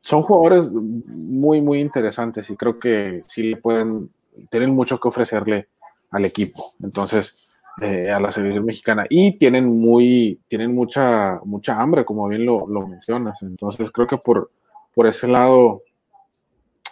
Son 0.09 0.23
jugadores 0.23 0.71
muy, 0.71 1.61
muy 1.61 1.79
interesantes 1.79 2.49
y 2.49 2.55
creo 2.55 2.79
que 2.79 3.21
sí 3.27 3.43
le 3.43 3.57
pueden, 3.57 4.09
tienen 4.49 4.71
mucho 4.71 4.99
que 4.99 5.07
ofrecerle 5.07 5.67
al 6.09 6.25
equipo. 6.25 6.65
Entonces, 6.81 7.47
eh, 7.79 8.09
a 8.09 8.19
la 8.19 8.31
selección 8.31 8.65
mexicana. 8.65 9.05
Y 9.07 9.37
tienen 9.37 9.67
muy, 9.67 10.41
tienen 10.47 10.73
mucha, 10.73 11.39
mucha 11.45 11.79
hambre, 11.79 12.05
como 12.05 12.27
bien 12.27 12.43
lo, 12.43 12.65
lo 12.67 12.87
mencionas. 12.87 13.43
Entonces, 13.43 13.91
creo 13.91 14.07
que 14.07 14.17
por, 14.17 14.49
por 14.95 15.05
ese 15.05 15.27
lado 15.27 15.83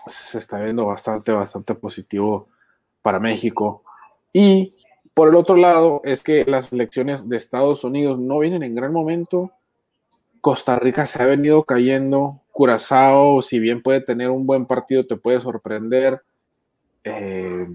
se 0.05 0.37
está 0.37 0.59
viendo 0.59 0.85
bastante, 0.85 1.31
bastante 1.31 1.73
positivo 1.73 2.49
para 3.01 3.19
México. 3.19 3.81
Y 4.31 4.75
por 5.15 5.29
el 5.29 5.35
otro 5.35 5.55
lado, 5.55 6.01
es 6.03 6.21
que 6.21 6.45
las 6.45 6.71
elecciones 6.71 7.27
de 7.27 7.37
Estados 7.37 7.83
Unidos 7.83 8.19
no 8.19 8.37
vienen 8.37 8.61
en 8.61 8.75
gran 8.75 8.93
momento. 8.93 9.53
Costa 10.41 10.77
Rica 10.79 11.05
se 11.05 11.21
ha 11.21 11.25
venido 11.25 11.63
cayendo. 11.63 12.41
Curazao, 12.51 13.41
si 13.41 13.59
bien 13.59 13.81
puede 13.81 14.01
tener 14.01 14.29
un 14.29 14.45
buen 14.45 14.65
partido, 14.65 15.05
te 15.05 15.15
puede 15.15 15.39
sorprender. 15.39 16.21
Eh, 17.03 17.67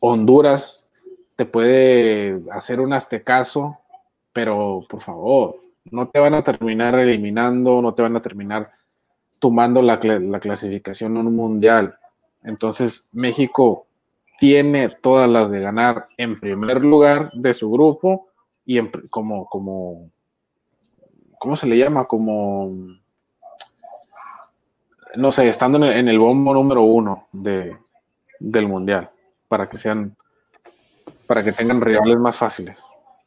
Honduras 0.00 0.84
te 1.36 1.44
puede 1.44 2.40
hacer 2.52 2.80
un 2.80 2.92
aztecaso, 2.92 3.78
pero 4.32 4.84
por 4.88 5.00
favor, 5.00 5.56
no 5.90 6.08
te 6.08 6.20
van 6.20 6.34
a 6.34 6.42
terminar 6.42 6.98
eliminando, 6.98 7.80
no 7.80 7.94
te 7.94 8.02
van 8.02 8.16
a 8.16 8.22
terminar 8.22 8.70
tomando 9.38 9.82
la, 9.82 10.00
cla- 10.00 10.20
la 10.20 10.40
clasificación 10.40 11.16
en 11.16 11.26
un 11.28 11.36
mundial. 11.36 11.96
Entonces, 12.42 13.08
México 13.12 13.86
tiene 14.38 14.88
todas 14.88 15.28
las 15.28 15.50
de 15.50 15.60
ganar 15.60 16.08
en 16.16 16.38
primer 16.38 16.80
lugar 16.82 17.30
de 17.32 17.54
su 17.54 17.70
grupo 17.70 18.28
y 18.64 18.80
como, 19.10 19.46
como, 19.46 20.10
¿cómo 21.38 21.56
se 21.56 21.66
le 21.66 21.76
llama? 21.78 22.06
Como, 22.06 22.70
no 25.16 25.32
sé, 25.32 25.48
estando 25.48 25.78
en 25.78 25.84
el, 25.84 25.92
en 25.96 26.08
el 26.08 26.18
bombo 26.18 26.52
número 26.54 26.82
uno 26.82 27.28
de, 27.32 27.76
del 28.38 28.68
mundial, 28.68 29.10
para 29.48 29.68
que 29.68 29.76
sean, 29.76 30.16
para 31.26 31.42
que 31.42 31.52
tengan 31.52 31.80
rivales 31.80 32.18
más 32.18 32.36
fáciles. 32.36 32.78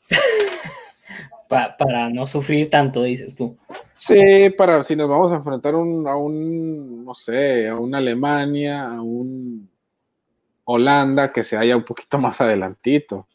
Pa- 1.48 1.76
para 1.78 2.10
no 2.10 2.26
sufrir 2.28 2.70
tanto, 2.70 3.04
dices 3.04 3.36
tú. 3.36 3.58
Sí, 3.96 4.50
para 4.58 4.82
si 4.84 4.96
nos 4.96 5.10
vamos 5.10 5.32
a 5.32 5.36
enfrentar 5.36 5.76
un- 5.76 6.08
a 6.08 6.16
un, 6.16 7.04
no 7.04 7.14
sé, 7.14 7.68
a 7.68 7.76
una 7.78 7.98
Alemania, 7.98 8.88
a 8.88 9.02
un 9.02 9.70
Holanda 10.64 11.32
que 11.34 11.44
se 11.44 11.58
haya 11.58 11.76
un 11.76 11.84
poquito 11.84 12.18
más 12.18 12.40
adelantito. 12.40 13.28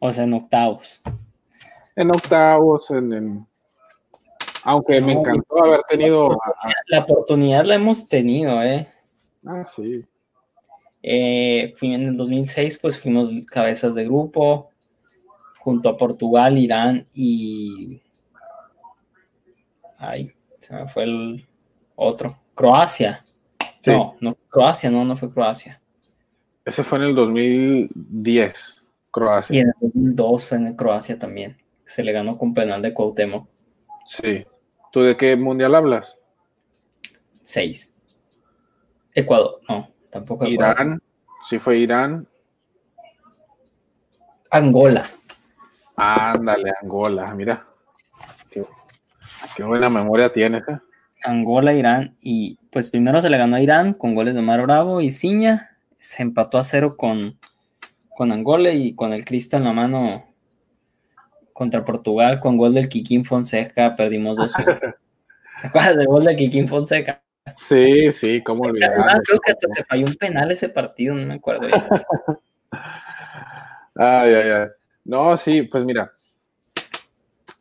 O 0.00 0.10
sea, 0.10 0.24
en 0.24 0.34
octavos. 0.34 1.00
En 1.94 2.10
octavos, 2.10 2.90
en, 2.90 3.12
en- 3.12 3.46
aunque 4.64 5.00
me 5.00 5.12
encantó 5.12 5.64
haber 5.64 5.80
tenido. 5.88 6.36
La 6.88 7.00
oportunidad 7.00 7.64
la 7.64 7.74
hemos 7.76 8.08
tenido, 8.08 8.62
¿eh? 8.62 8.88
ah, 9.46 9.64
sí. 9.68 10.04
Eh, 11.02 11.74
fui- 11.76 11.92
en 11.94 12.02
el 12.02 12.16
2006 12.16 12.78
pues 12.80 13.00
fuimos 13.00 13.30
cabezas 13.50 13.94
de 13.94 14.04
grupo. 14.04 14.70
junto 15.60 15.88
a 15.88 15.96
Portugal, 15.96 16.58
Irán 16.58 17.06
y... 17.14 18.00
Ay, 19.98 20.32
se 20.60 20.74
me 20.74 20.86
fue 20.88 21.04
el 21.04 21.46
otro. 21.96 22.38
Croacia. 22.54 23.24
Sí. 23.80 23.90
No, 23.90 24.16
no, 24.20 24.36
Croacia, 24.48 24.90
no, 24.90 25.04
no 25.04 25.16
fue 25.16 25.30
Croacia. 25.32 25.80
Ese 26.64 26.82
fue 26.84 26.98
en 26.98 27.04
el 27.04 27.14
2010, 27.14 28.84
Croacia. 29.10 29.56
Y 29.56 29.60
en 29.60 29.68
el 29.68 29.74
2002 29.80 30.46
fue 30.46 30.58
en 30.58 30.74
Croacia 30.74 31.18
también. 31.18 31.56
Se 31.84 32.02
le 32.02 32.12
ganó 32.12 32.36
con 32.38 32.54
penal 32.54 32.80
de 32.82 32.92
Cuauhtémoc. 32.94 33.46
Sí. 34.06 34.44
¿Tú 34.94 35.02
de 35.02 35.16
qué 35.16 35.34
mundial 35.34 35.74
hablas? 35.74 36.16
6. 37.42 37.92
Ecuador, 39.12 39.60
no, 39.68 39.90
tampoco 40.08 40.44
Ecuador. 40.46 40.76
Irán. 40.76 41.02
Sí 41.42 41.58
fue 41.58 41.78
Irán. 41.78 42.28
Angola. 44.52 45.10
Ándale, 45.96 46.72
Angola, 46.80 47.34
mira. 47.34 47.66
Qué, 48.48 48.64
qué 49.56 49.64
buena 49.64 49.90
memoria 49.90 50.30
tienes. 50.30 50.62
¿eh? 50.68 50.78
Angola, 51.24 51.74
Irán. 51.74 52.14
Y 52.20 52.60
pues 52.70 52.88
primero 52.88 53.20
se 53.20 53.30
le 53.30 53.36
ganó 53.36 53.56
a 53.56 53.60
Irán 53.60 53.94
con 53.94 54.14
goles 54.14 54.34
de 54.34 54.40
Omar 54.40 54.62
Bravo 54.62 55.00
y 55.00 55.10
Ciña. 55.10 55.76
Se 55.98 56.22
empató 56.22 56.56
a 56.56 56.62
cero 56.62 56.96
con, 56.96 57.40
con 58.10 58.30
Angola 58.30 58.70
y 58.70 58.94
con 58.94 59.12
el 59.12 59.24
Cristo 59.24 59.56
en 59.56 59.64
la 59.64 59.72
mano 59.72 60.33
contra 61.54 61.84
Portugal 61.84 62.40
con 62.40 62.58
gol 62.58 62.74
del 62.74 62.90
Kikín 62.90 63.24
Fonseca. 63.24 63.96
Perdimos 63.96 64.36
2-1. 64.36 64.96
¿Te 65.62 65.66
acuerdas 65.68 65.96
del 65.96 66.06
gol 66.06 66.24
del 66.24 66.36
Kikín 66.36 66.68
Fonseca? 66.68 67.22
Sí, 67.54 68.12
sí, 68.12 68.42
cómo 68.42 68.64
olvidar. 68.64 68.90
Además, 68.90 69.20
creo 69.24 69.38
que 69.40 69.52
hasta 69.52 69.68
se 69.72 69.84
falló 69.84 70.04
un 70.06 70.14
penal 70.16 70.50
ese 70.50 70.68
partido, 70.68 71.14
no 71.14 71.26
me 71.26 71.34
acuerdo. 71.34 71.68
Ay, 73.96 74.34
ay, 74.34 74.50
ay. 74.50 74.68
No, 75.04 75.36
sí, 75.36 75.62
pues 75.62 75.84
mira, 75.84 76.12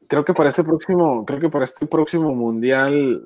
creo 0.07 0.25
que 0.25 0.33
para 0.33 0.49
este 0.49 0.63
próximo, 0.63 1.23
creo 1.25 1.39
que 1.39 1.49
para 1.49 1.65
este 1.65 1.85
próximo 1.85 2.33
mundial, 2.33 3.21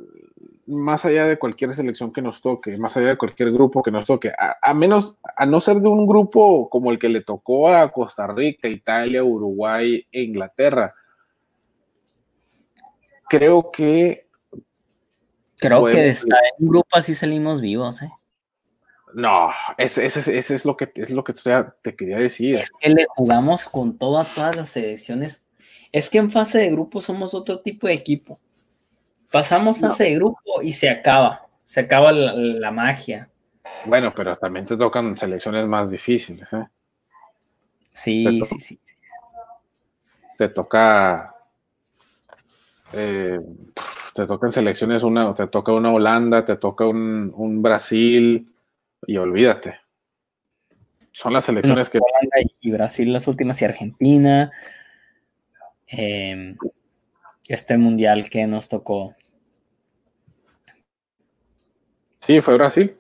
más 0.68 1.06
allá 1.06 1.26
de 1.26 1.40
cualquier 1.40 1.74
selección 1.74 2.12
que 2.12 2.22
nos 2.22 2.42
toque, 2.42 2.78
más 2.78 2.96
allá 2.98 3.08
de 3.08 3.18
cualquier 3.18 3.52
grupo 3.52 3.82
que 3.82 3.90
nos 3.92 4.06
toque, 4.06 4.30
a, 4.38 4.58
a 4.62 4.74
menos, 4.74 5.18
a 5.36 5.46
no 5.46 5.60
ser 5.62 5.78
de 5.78 5.88
un 5.88 6.06
grupo 6.06 6.70
como 6.70 6.92
el 6.92 7.00
que 7.00 7.10
le 7.10 7.22
tocó 7.24 7.70
a 7.74 7.90
Costa 7.92 8.28
Rica, 8.28 8.68
Italia, 8.68 9.24
Uruguay 9.24 10.06
e 10.12 10.22
Inglaterra, 10.24 10.94
creo 13.30 13.72
que 13.72 14.26
Creo 15.60 15.86
que 15.86 15.92
Podemos- 15.92 16.18
está 16.18 16.36
en 16.38 16.66
un 16.66 16.70
grupo 16.70 16.88
así 16.98 17.16
salimos 17.16 17.62
vivos, 17.62 18.04
¿eh? 18.04 18.12
no, 19.16 19.50
ese, 19.80 20.06
ese- 20.06 20.38
ese 20.38 20.54
es 20.54 20.66
lo 20.66 20.78
que 20.78 20.92
es 20.94 21.10
lo 21.10 21.24
que 21.24 21.34
te, 21.34 21.42
te 21.82 21.96
quería 21.96 22.18
decir. 22.20 22.58
Es 22.58 22.70
que 22.80 22.90
le 22.90 23.08
jugamos 23.16 23.66
con 23.66 23.98
todo 23.98 24.20
a 24.20 24.26
todas 24.26 24.56
las 24.56 24.70
selecciones. 24.70 25.48
Es 25.92 26.12
que 26.12 26.20
en 26.20 26.30
fase 26.30 26.60
de 26.60 26.70
grupo 26.70 27.02
somos 27.02 27.34
otro 27.34 27.62
tipo 27.62 27.88
de 27.88 27.94
equipo. 27.94 28.40
Pasamos 29.32 29.82
No. 29.82 29.90
fase 29.90 30.06
de 30.06 30.16
grupo 30.16 30.62
y 30.62 30.72
se 30.72 30.90
acaba. 30.90 31.48
Se 31.66 31.82
acaba 31.82 32.12
la, 32.12 32.34
la 32.34 32.72
magia. 32.72 33.30
Bueno, 33.86 34.14
pero 34.16 34.36
también 34.36 34.66
te 34.66 34.78
tocan 34.78 35.18
selecciones 35.18 35.66
más 35.68 35.92
difíciles, 35.92 36.52
¿eh? 36.54 36.66
Sí, 37.94 38.42
sí, 38.46 38.60
sí. 38.60 38.80
te 40.38 40.50
toca 40.50 41.34
eh, 42.94 43.40
te 44.14 44.28
tocan 44.28 44.52
selecciones 44.52 45.02
una 45.02 45.34
te 45.34 45.48
toca 45.48 45.74
una 45.74 45.92
Holanda 45.92 46.46
te 46.46 46.58
toca 46.58 46.86
un, 46.86 47.34
un 47.36 47.62
Brasil 47.64 48.48
y 49.08 49.18
olvídate 49.18 49.80
son 51.12 51.34
las 51.34 51.46
selecciones 51.46 51.90
que 51.90 51.98
Holanda 51.98 52.54
y 52.62 52.72
Brasil 52.72 53.12
las 53.12 53.28
últimas 53.28 53.60
y 53.64 53.66
Argentina. 53.66 54.52
Eh, 55.88 56.56
este 57.50 57.78
mundial 57.78 58.30
que 58.30 58.46
nos 58.48 58.70
tocó. 58.70 59.16
sí 62.20 62.42
fue 62.42 62.56
Brasil 62.56 62.96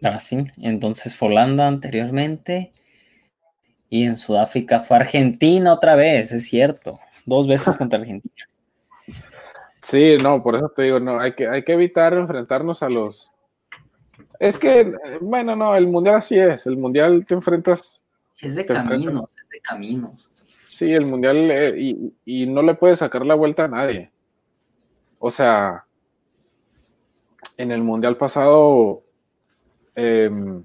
Brasil. 0.00 0.52
Entonces 0.58 1.16
fue 1.16 1.28
Holanda 1.28 1.66
anteriormente. 1.66 2.72
Y 3.90 4.04
en 4.04 4.16
Sudáfrica 4.16 4.80
fue 4.80 4.96
Argentina 4.98 5.72
otra 5.72 5.96
vez, 5.96 6.30
es 6.30 6.46
cierto. 6.46 7.00
Dos 7.26 7.48
veces 7.48 7.76
contra 7.78 7.98
Argentina. 7.98 8.48
sí 9.82 10.16
no 10.22 10.42
por 10.42 10.54
eso 10.56 10.68
te 10.74 10.82
digo 10.82 11.00
no 11.00 11.18
hay 11.18 11.34
que 11.34 11.48
hay 11.48 11.64
que 11.64 11.72
evitar 11.72 12.12
enfrentarnos 12.12 12.82
a 12.82 12.90
los 12.90 13.30
es 14.38 14.58
que 14.58 14.92
bueno 15.22 15.56
no 15.56 15.74
el 15.74 15.86
mundial 15.86 16.16
así 16.16 16.38
es 16.38 16.66
el 16.66 16.76
mundial 16.76 17.24
te 17.24 17.32
enfrentas 17.34 18.00
Es 18.40 18.54
de 18.54 18.62
enfrentas- 18.66 18.88
caminos, 18.88 19.36
es 19.38 19.48
de 19.48 19.60
caminos. 19.60 20.30
Sí, 20.78 20.94
el 20.94 21.06
mundial 21.06 21.50
eh, 21.50 21.74
y, 22.24 22.46
no 22.46 22.62
le 22.62 22.74
puedes 22.74 23.00
sacar 23.00 23.26
la 23.26 23.34
vuelta 23.34 23.64
a 23.64 23.68
nadie. 23.68 24.12
O 25.18 25.28
sea, 25.28 25.84
en 27.56 27.72
el 27.72 27.82
mundial 27.82 28.16
pasado, 28.16 29.02
em, 29.96 30.62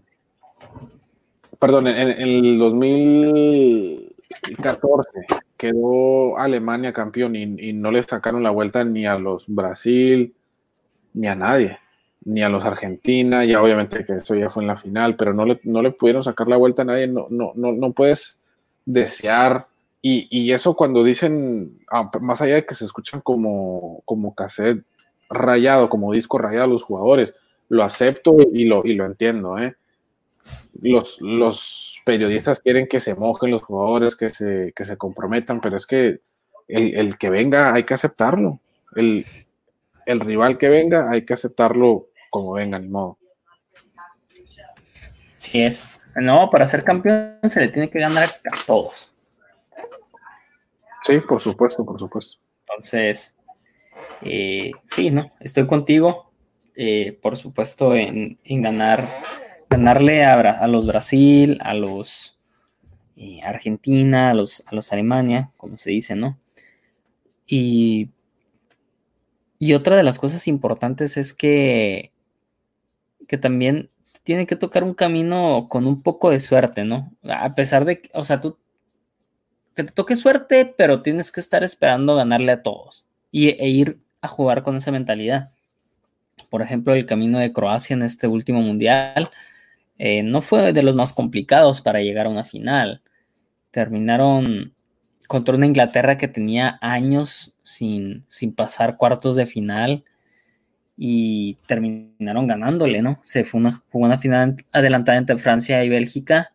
perdón, 1.57 1.88
en, 1.88 1.97
en 1.97 2.22
el 2.22 2.59
2014 2.59 5.09
quedó 5.57 6.38
Alemania 6.38 6.93
campeón 6.93 7.36
y, 7.36 7.70
y 7.70 7.74
no 7.74 7.89
le 7.89 8.03
sacaron 8.03 8.43
la 8.43 8.51
vuelta 8.51 8.84
ni 8.84 9.07
a 9.07 9.18
los 9.18 9.45
Brasil, 9.47 10.36
ni 11.16 11.28
a 11.28 11.36
nadie, 11.36 11.80
ni 12.24 12.43
a 12.43 12.49
los 12.49 12.66
Argentina, 12.66 13.45
ya 13.45 13.64
obviamente 13.64 14.05
que 14.05 14.18
eso 14.18 14.36
ya 14.36 14.51
fue 14.51 14.61
en 14.61 14.68
la 14.68 14.78
final, 14.78 15.16
pero 15.16 15.34
no 15.34 15.43
le, 15.43 15.59
no 15.64 15.82
le 15.82 15.89
pudieron 15.89 16.24
sacar 16.24 16.47
la 16.47 16.57
vuelta 16.57 16.84
a 16.84 16.86
nadie, 16.86 17.07
no, 17.07 17.26
no, 17.32 17.53
no, 17.55 17.72
no 17.72 17.93
puedes 17.93 18.39
desear 18.86 19.73
y, 20.06 20.28
y 20.30 20.51
eso 20.51 20.76
cuando 20.76 21.01
dicen, 21.01 21.80
ah, 21.89 22.12
más 22.20 22.41
allá 22.41 22.56
de 22.56 22.66
que 22.66 22.76
se 22.76 22.84
escuchan 22.84 23.22
como, 23.22 24.01
como 24.04 24.36
cassette 24.36 24.84
rayado, 25.30 25.88
como 25.88 26.12
disco 26.12 26.38
rayado 26.38 26.68
los 26.68 26.84
jugadores, 26.84 27.34
lo 27.70 27.86
acepto 27.86 28.36
y 28.51 28.66
lo, 28.66 28.86
y 28.86 28.95
lo 28.95 29.06
entiendo. 29.06 29.58
¿eh? 29.58 29.78
Los, 30.82 31.22
los 31.22 32.01
periodistas 32.06 32.60
quieren 32.60 32.88
que 32.89 32.99
se 32.99 33.16
mojen 33.16 33.51
los 33.51 33.64
jugadores, 33.64 34.18
que 34.18 34.28
se, 34.28 34.74
que 34.76 34.84
se 34.84 34.97
comprometan, 34.97 35.62
pero 35.62 35.78
es 35.78 35.88
que 35.88 36.20
el, 36.68 36.95
el 36.95 37.18
que 37.18 37.30
venga 37.30 37.74
hay 37.74 37.86
que 37.86 37.93
aceptarlo. 37.93 38.60
El, 38.97 39.26
el 40.06 40.20
rival 40.20 40.58
que 40.58 40.68
venga 40.68 41.10
hay 41.10 41.22
que 41.22 41.34
aceptarlo 41.34 42.08
como 42.30 42.51
venga, 42.51 42.78
ni 42.78 42.89
modo. 42.89 43.18
Sí 45.38 45.62
es. 45.62 45.97
No, 46.18 46.49
para 46.49 46.68
ser 46.68 46.84
campeón 46.84 47.39
se 47.49 47.62
le 47.62 47.70
tiene 47.70 47.89
que 47.89 48.01
ganar 48.01 48.28
a 48.51 48.66
todos. 48.68 49.12
Sí, 51.04 51.20
por 51.20 51.41
supuesto, 51.41 51.86
por 51.86 51.99
supuesto. 51.99 52.38
Entonces, 52.62 53.36
eh, 54.22 54.72
sí, 54.86 55.12
¿no? 55.12 55.32
Estoy 55.41 55.68
contigo, 55.68 56.32
eh, 56.76 57.20
por 57.22 57.38
supuesto, 57.38 57.93
en, 57.93 58.39
en 58.45 58.62
ganar, 58.62 59.10
ganarle 59.70 60.24
a, 60.24 60.66
los 60.68 60.88
Brasil, 60.88 61.60
a 61.62 61.74
los 61.74 62.39
eh, 63.18 63.41
Argentina, 63.43 64.32
a 64.32 64.34
los, 64.34 64.64
a 64.66 64.76
los 64.76 64.93
Alemania, 64.93 65.51
como 65.58 65.76
se 65.76 65.91
dice, 65.91 66.16
¿no? 66.16 66.39
Y, 67.45 68.10
y 69.60 69.74
otra 69.74 69.97
de 69.97 70.04
las 70.04 70.20
cosas 70.20 70.47
importantes 70.47 71.18
es 71.18 71.34
que, 71.34 72.14
que 73.28 73.38
también 73.38 73.89
tiene 74.24 74.47
que 74.47 74.56
tocar 74.56 74.86
un 74.86 74.93
camino 74.93 75.68
con 75.70 75.86
un 75.86 76.01
poco 76.01 76.30
de 76.30 76.39
suerte, 76.39 76.86
¿no? 76.86 77.12
A 77.24 77.56
pesar 77.56 77.84
de 77.84 77.99
que, 77.99 78.10
o 78.14 78.24
sea, 78.24 78.39
tú 78.39 78.58
que 79.76 79.84
te 79.84 79.92
toque 79.92 80.16
suerte, 80.16 80.66
pero 80.66 81.02
tienes 81.02 81.32
que 81.32 81.40
estar 81.40 81.64
esperando 81.64 82.16
ganarle 82.16 82.52
a 82.52 82.62
todos 82.62 83.06
y, 83.32 83.50
e 83.50 83.68
ir 83.68 84.00
a 84.22 84.28
jugar 84.28 84.64
con 84.64 84.76
esa 84.76 84.92
mentalidad. 84.92 85.52
Por 86.50 86.62
ejemplo, 86.62 86.94
el 86.94 87.06
camino 87.06 87.40
de 87.40 87.52
Croacia 87.52 87.96
en 87.96 88.04
este 88.04 88.28
último 88.28 88.62
mundial 88.62 89.32
eh, 89.98 90.24
no 90.24 90.42
fue 90.42 90.74
de 90.74 90.84
los 90.84 90.96
más 90.96 91.14
complicados 91.14 91.82
para 91.82 92.02
llegar 92.02 92.28
a 92.28 92.30
una 92.30 92.44
final. 92.44 93.02
Terminaron 93.72 94.74
contra 95.28 95.56
una 95.56 95.66
Inglaterra 95.66 96.18
que 96.18 96.28
tenía 96.28 96.78
años 96.82 97.56
sin, 97.64 98.24
sin 98.28 98.54
pasar 98.54 98.98
cuartos 98.98 99.36
de 99.36 99.48
final 99.48 100.04
y 100.96 101.56
terminaron 101.68 102.48
ganándole, 102.48 103.02
¿no? 103.02 103.20
Se 103.24 103.44
fue 103.44 103.60
una, 103.60 103.72
jugó 103.90 104.06
una 104.06 104.20
final 104.20 104.58
adelantada 104.72 105.18
entre 105.18 105.38
Francia 105.38 105.84
y 105.84 105.90
Bélgica, 105.90 106.52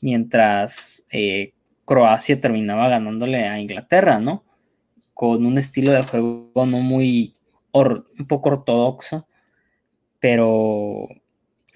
mientras 0.00 1.06
eh, 1.12 1.52
Croacia 1.84 2.40
terminaba 2.40 2.88
ganándole 2.88 3.46
a 3.48 3.60
Inglaterra, 3.60 4.18
¿no? 4.18 4.44
Con 5.14 5.46
un 5.46 5.58
estilo 5.58 5.92
de 5.92 6.02
juego 6.02 6.50
no 6.54 6.78
muy, 6.78 7.36
un 7.72 8.26
poco 8.28 8.50
ortodoxo, 8.50 9.26
pero, 10.20 11.08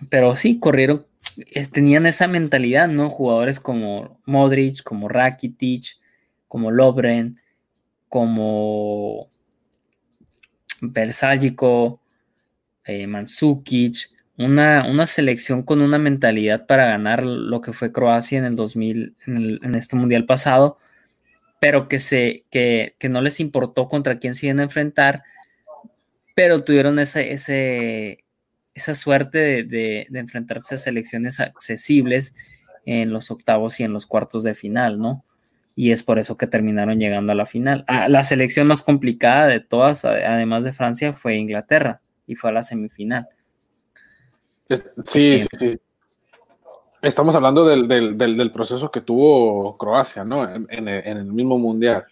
pero 0.09 0.37
sí, 0.37 0.59
corrieron, 0.59 1.07
eh, 1.37 1.67
tenían 1.67 2.07
esa 2.07 2.29
mentalidad, 2.29 2.89
¿no? 2.89 3.11
Jugadores 3.11 3.61
como 3.61 4.21
Modric, 4.25 4.83
como 4.83 5.09
Rakitic, 5.09 5.99
como 6.49 6.71
Lobren, 6.71 7.41
como 8.09 9.29
Bersálico, 10.81 12.01
eh, 12.85 13.07
una, 14.39 14.87
una, 14.89 15.07
selección 15.07 15.63
con 15.63 15.81
una 15.81 15.99
mentalidad 15.99 16.67
para 16.67 16.87
ganar 16.87 17.25
lo 17.25 17.61
que 17.61 17.73
fue 17.73 17.93
Croacia 17.93 18.39
en 18.39 18.45
el 18.45 18.57
2000, 18.57 19.17
en, 19.27 19.75
este 19.75 19.97
mundial 19.97 20.27
pasado, 20.27 20.79
pero 21.61 21.89
que, 21.89 21.99
se, 21.99 22.45
que, 22.51 22.95
que, 22.99 23.09
no 23.09 23.23
les 23.23 23.41
importó 23.41 23.89
contra 23.89 24.19
quién 24.19 24.35
se 24.35 24.47
iban 24.47 24.61
a 24.61 24.65
enfrentar, 24.65 25.23
pero 26.35 26.65
tuvieron 26.65 26.99
ese, 26.99 27.33
esa 28.75 28.95
suerte 28.95 29.39
de, 29.39 29.65
de, 29.65 30.07
de, 30.11 30.19
enfrentarse 30.19 30.75
a 30.75 30.79
selecciones 30.79 31.41
accesibles 31.41 32.35
en 32.85 33.13
los 33.13 33.31
octavos 33.31 33.81
y 33.81 33.85
en 33.85 33.93
los 33.93 34.07
cuartos 34.07 34.45
de 34.45 34.55
final, 34.55 34.99
¿no? 34.99 35.25
Y 35.75 35.93
es 35.93 36.03
por 36.03 36.19
eso 36.19 36.39
que 36.39 36.47
terminaron 36.47 36.99
llegando 36.99 37.33
a 37.33 37.35
la 37.35 37.45
final. 37.45 37.85
Ah, 37.87 38.09
la 38.09 38.25
selección 38.25 38.67
más 38.67 38.83
complicada 38.83 39.47
de 39.47 39.61
todas, 39.61 40.05
además 40.05 40.65
de 40.65 40.73
Francia, 40.73 41.13
fue 41.13 41.37
Inglaterra 41.37 42.01
y 42.27 42.35
fue 42.35 42.51
a 42.51 42.53
la 42.55 42.63
semifinal. 42.63 43.29
Sí, 45.05 45.39
sí, 45.39 45.47
sí. 45.59 45.79
Estamos 47.03 47.35
hablando 47.37 47.65
del, 47.65 47.87
del, 47.87 48.17
del, 48.17 48.51
proceso 48.51 48.91
que 48.91 49.01
tuvo 49.01 49.77
Croacia, 49.77 50.25
¿no? 50.25 50.43
En, 50.53 50.67
en, 50.69 50.89
el 50.89 51.27
mismo 51.27 51.59
mundial. 51.59 52.05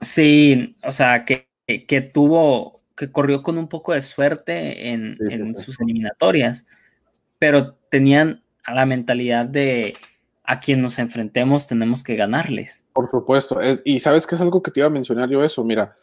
Sí, 0.00 0.76
o 0.84 0.92
sea, 0.92 1.24
que, 1.24 1.48
que, 1.66 2.00
tuvo, 2.02 2.80
que 2.94 3.10
corrió 3.10 3.42
con 3.42 3.56
un 3.56 3.68
poco 3.68 3.94
de 3.94 4.02
suerte 4.02 4.90
en, 4.90 5.16
sí, 5.16 5.34
en 5.34 5.54
sí, 5.54 5.64
sus 5.64 5.80
eliminatorias, 5.80 6.66
pero 7.38 7.74
tenían 7.88 8.42
la 8.66 8.84
mentalidad 8.84 9.46
de 9.46 9.94
a 10.44 10.60
quien 10.60 10.80
nos 10.80 10.98
enfrentemos 10.98 11.66
tenemos 11.66 12.02
que 12.02 12.16
ganarles. 12.16 12.86
Por 12.92 13.10
supuesto, 13.10 13.60
es, 13.60 13.82
y 13.84 14.00
sabes 14.00 14.26
que 14.26 14.34
es 14.34 14.40
algo 14.40 14.62
que 14.62 14.70
te 14.70 14.80
iba 14.80 14.86
a 14.86 14.90
mencionar 14.90 15.28
yo 15.28 15.42
eso, 15.42 15.64
mira, 15.64 15.96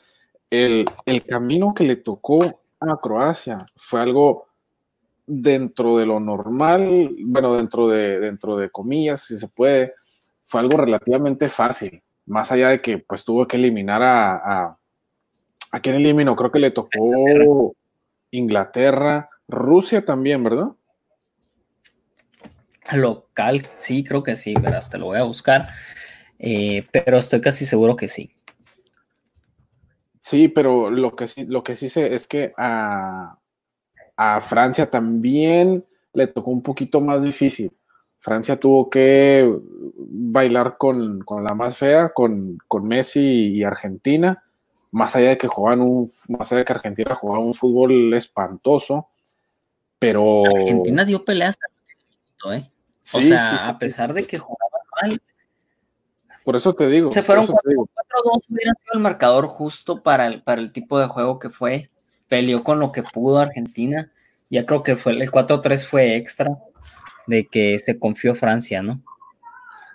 el, 0.49 0.85
el 1.05 1.23
camino 1.23 1.73
que 1.73 1.83
le 1.83 1.95
tocó 1.95 2.61
a 2.79 2.97
Croacia 2.99 3.65
fue 3.75 4.01
algo 4.01 4.47
dentro 5.25 5.97
de 5.97 6.05
lo 6.05 6.19
normal, 6.19 7.15
bueno, 7.25 7.55
dentro 7.55 7.87
de, 7.87 8.19
dentro 8.19 8.57
de 8.57 8.69
comillas, 8.69 9.21
si 9.21 9.37
se 9.37 9.47
puede, 9.47 9.93
fue 10.41 10.59
algo 10.59 10.77
relativamente 10.77 11.49
fácil, 11.49 12.01
más 12.25 12.51
allá 12.51 12.69
de 12.69 12.81
que 12.81 12.97
pues 12.99 13.23
tuvo 13.23 13.47
que 13.47 13.57
eliminar 13.57 14.01
a, 14.01 14.35
a, 14.35 14.77
a 15.71 15.79
quién 15.79 15.95
eliminó, 15.95 16.35
creo 16.35 16.51
que 16.51 16.59
le 16.59 16.71
tocó 16.71 17.73
Inglaterra, 18.31 19.29
Rusia 19.47 20.03
también, 20.03 20.43
¿verdad? 20.43 20.69
Local, 22.91 23.61
sí, 23.77 24.03
creo 24.03 24.23
que 24.23 24.35
sí, 24.35 24.53
verás, 24.59 24.89
te 24.89 24.97
lo 24.97 25.05
voy 25.05 25.17
a 25.17 25.23
buscar, 25.23 25.69
eh, 26.37 26.85
pero 26.91 27.17
estoy 27.17 27.39
casi 27.39 27.65
seguro 27.65 27.95
que 27.95 28.07
sí. 28.07 28.35
Sí, 30.19 30.47
pero 30.47 30.89
lo 30.89 31.15
que 31.15 31.27
sí, 31.27 31.45
lo 31.45 31.63
que 31.63 31.75
sí 31.75 31.89
sé 31.89 32.13
es 32.13 32.27
que 32.27 32.53
a, 32.57 33.37
a 34.23 34.41
Francia 34.41 34.89
también 34.89 35.85
le 36.13 36.27
tocó 36.27 36.51
un 36.51 36.61
poquito 36.61 37.01
más 37.01 37.23
difícil. 37.23 37.71
Francia 38.19 38.57
tuvo 38.57 38.89
que 38.89 39.59
bailar 39.97 40.77
con, 40.77 41.19
con 41.21 41.43
la 41.43 41.53
más 41.53 41.77
fea, 41.77 42.13
con, 42.13 42.57
con, 42.69 42.87
Messi 42.87 43.53
y 43.53 43.63
Argentina, 43.63 44.43
más 44.91 45.15
allá 45.15 45.29
de 45.29 45.37
que 45.37 45.47
jugaban 45.47 45.81
un, 45.81 46.09
más 46.29 46.51
allá 46.51 46.59
de 46.59 46.65
que 46.65 46.73
Argentina 46.73 47.15
jugaba 47.15 47.43
un 47.43 47.53
fútbol 47.53 48.13
espantoso, 48.13 49.09
pero 49.99 50.45
Argentina 50.45 51.03
dio 51.03 51.25
peleas 51.25 51.57
hasta 51.59 52.55
¿eh? 52.55 52.69
Sí, 53.01 53.17
o 53.17 53.21
sea, 53.23 53.49
sí, 53.51 53.57
sí, 53.57 53.69
a 53.69 53.77
pesar 53.77 54.13
de 54.13 54.25
que 54.25 54.37
jugaba 54.37 54.77
mal. 55.01 55.21
Por 56.45 56.55
eso 56.55 56.73
te 56.73 56.87
digo. 56.87 57.11
Se 57.11 57.23
fueron 57.23 57.45
4-2, 57.45 57.57
hubiera 58.49 58.73
sido 58.73 58.93
el 58.93 58.99
marcador 58.99 59.47
justo 59.47 60.01
para 60.01 60.27
el, 60.27 60.41
para 60.43 60.61
el 60.61 60.71
tipo 60.71 60.97
de 60.97 61.07
juego 61.07 61.39
que 61.39 61.49
fue 61.49 61.89
peleó 62.27 62.63
con 62.63 62.79
lo 62.79 62.91
que 62.91 63.03
pudo 63.03 63.39
Argentina. 63.39 64.11
Ya 64.49 64.65
creo 64.65 64.83
que 64.83 64.95
fue 64.97 65.13
el 65.13 65.31
4-3 65.31 65.85
fue 65.85 66.15
extra 66.15 66.57
de 67.27 67.45
que 67.45 67.79
se 67.79 67.97
confió 67.97 68.35
Francia, 68.35 68.81
¿no? 68.81 69.01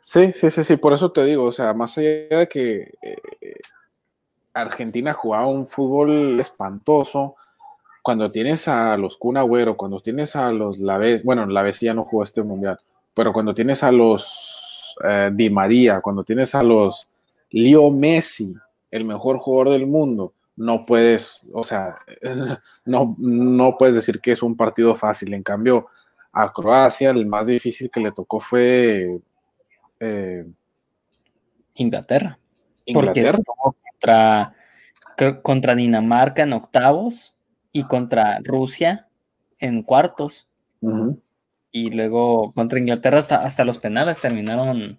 Sí, 0.02 0.32
sí, 0.32 0.48
sí, 0.48 0.64
sí, 0.64 0.76
por 0.76 0.94
eso 0.94 1.12
te 1.12 1.24
digo, 1.24 1.44
o 1.44 1.52
sea, 1.52 1.74
más 1.74 1.98
allá 1.98 2.38
de 2.38 2.48
que 2.48 2.94
eh, 3.02 3.16
Argentina 4.54 5.12
jugaba 5.12 5.46
un 5.46 5.66
fútbol 5.66 6.40
espantoso, 6.40 7.36
cuando 8.02 8.30
tienes 8.30 8.66
a 8.68 8.96
los 8.96 9.18
Kun 9.18 9.36
Agüero, 9.36 9.76
cuando 9.76 10.00
tienes 10.00 10.34
a 10.34 10.50
los 10.50 10.78
Laves, 10.78 11.22
bueno, 11.24 11.44
Laves 11.44 11.80
ya 11.80 11.92
no 11.92 12.04
jugó 12.04 12.24
este 12.24 12.42
mundial, 12.42 12.80
pero 13.12 13.34
cuando 13.34 13.52
tienes 13.52 13.82
a 13.82 13.92
los 13.92 14.96
eh, 15.04 15.30
Di 15.32 15.50
María, 15.50 16.00
cuando 16.00 16.24
tienes 16.24 16.54
a 16.54 16.62
los 16.62 17.06
Leo 17.50 17.90
Messi, 17.90 18.54
el 18.90 19.04
mejor 19.04 19.36
jugador 19.36 19.74
del 19.74 19.86
mundo, 19.86 20.32
no 20.58 20.84
puedes, 20.84 21.48
o 21.52 21.62
sea, 21.62 21.98
no, 22.84 23.16
no 23.18 23.76
puedes 23.78 23.94
decir 23.94 24.20
que 24.20 24.32
es 24.32 24.42
un 24.42 24.56
partido 24.56 24.94
fácil. 24.94 25.32
En 25.32 25.42
cambio, 25.42 25.86
a 26.32 26.52
Croacia 26.52 27.10
el 27.10 27.26
más 27.26 27.46
difícil 27.46 27.90
que 27.90 28.00
le 28.00 28.12
tocó 28.12 28.40
fue 28.40 29.20
eh, 30.00 30.44
Inglaterra. 31.74 32.38
Inglaterra. 32.84 33.38
contra, 33.54 34.54
contra 35.42 35.74
Dinamarca 35.74 36.42
en 36.42 36.52
octavos 36.52 37.36
y 37.70 37.84
contra 37.84 38.40
Rusia 38.42 39.08
en 39.58 39.82
cuartos. 39.82 40.48
Uh 40.80 40.90
-huh. 40.90 41.20
Y 41.70 41.90
luego 41.90 42.52
contra 42.52 42.78
Inglaterra 42.78 43.18
hasta, 43.18 43.44
hasta 43.44 43.64
los 43.64 43.78
penales 43.78 44.20
terminaron 44.20 44.98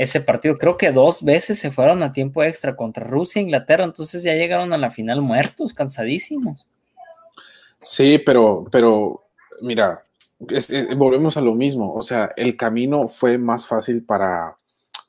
ese 0.00 0.22
partido. 0.22 0.56
Creo 0.56 0.78
que 0.78 0.92
dos 0.92 1.22
veces 1.22 1.58
se 1.58 1.70
fueron 1.70 2.02
a 2.02 2.10
tiempo 2.10 2.42
extra 2.42 2.74
contra 2.74 3.06
Rusia 3.06 3.40
e 3.40 3.42
Inglaterra, 3.42 3.84
entonces 3.84 4.22
ya 4.22 4.32
llegaron 4.32 4.72
a 4.72 4.78
la 4.78 4.90
final 4.90 5.20
muertos, 5.20 5.74
cansadísimos. 5.74 6.66
Sí, 7.82 8.18
pero, 8.24 8.64
pero 8.72 9.24
mira, 9.60 10.02
volvemos 10.96 11.36
a 11.36 11.42
lo 11.42 11.54
mismo. 11.54 11.92
O 11.92 12.00
sea, 12.00 12.30
el 12.34 12.56
camino 12.56 13.08
fue 13.08 13.36
más 13.36 13.66
fácil 13.66 14.02
para, 14.02 14.56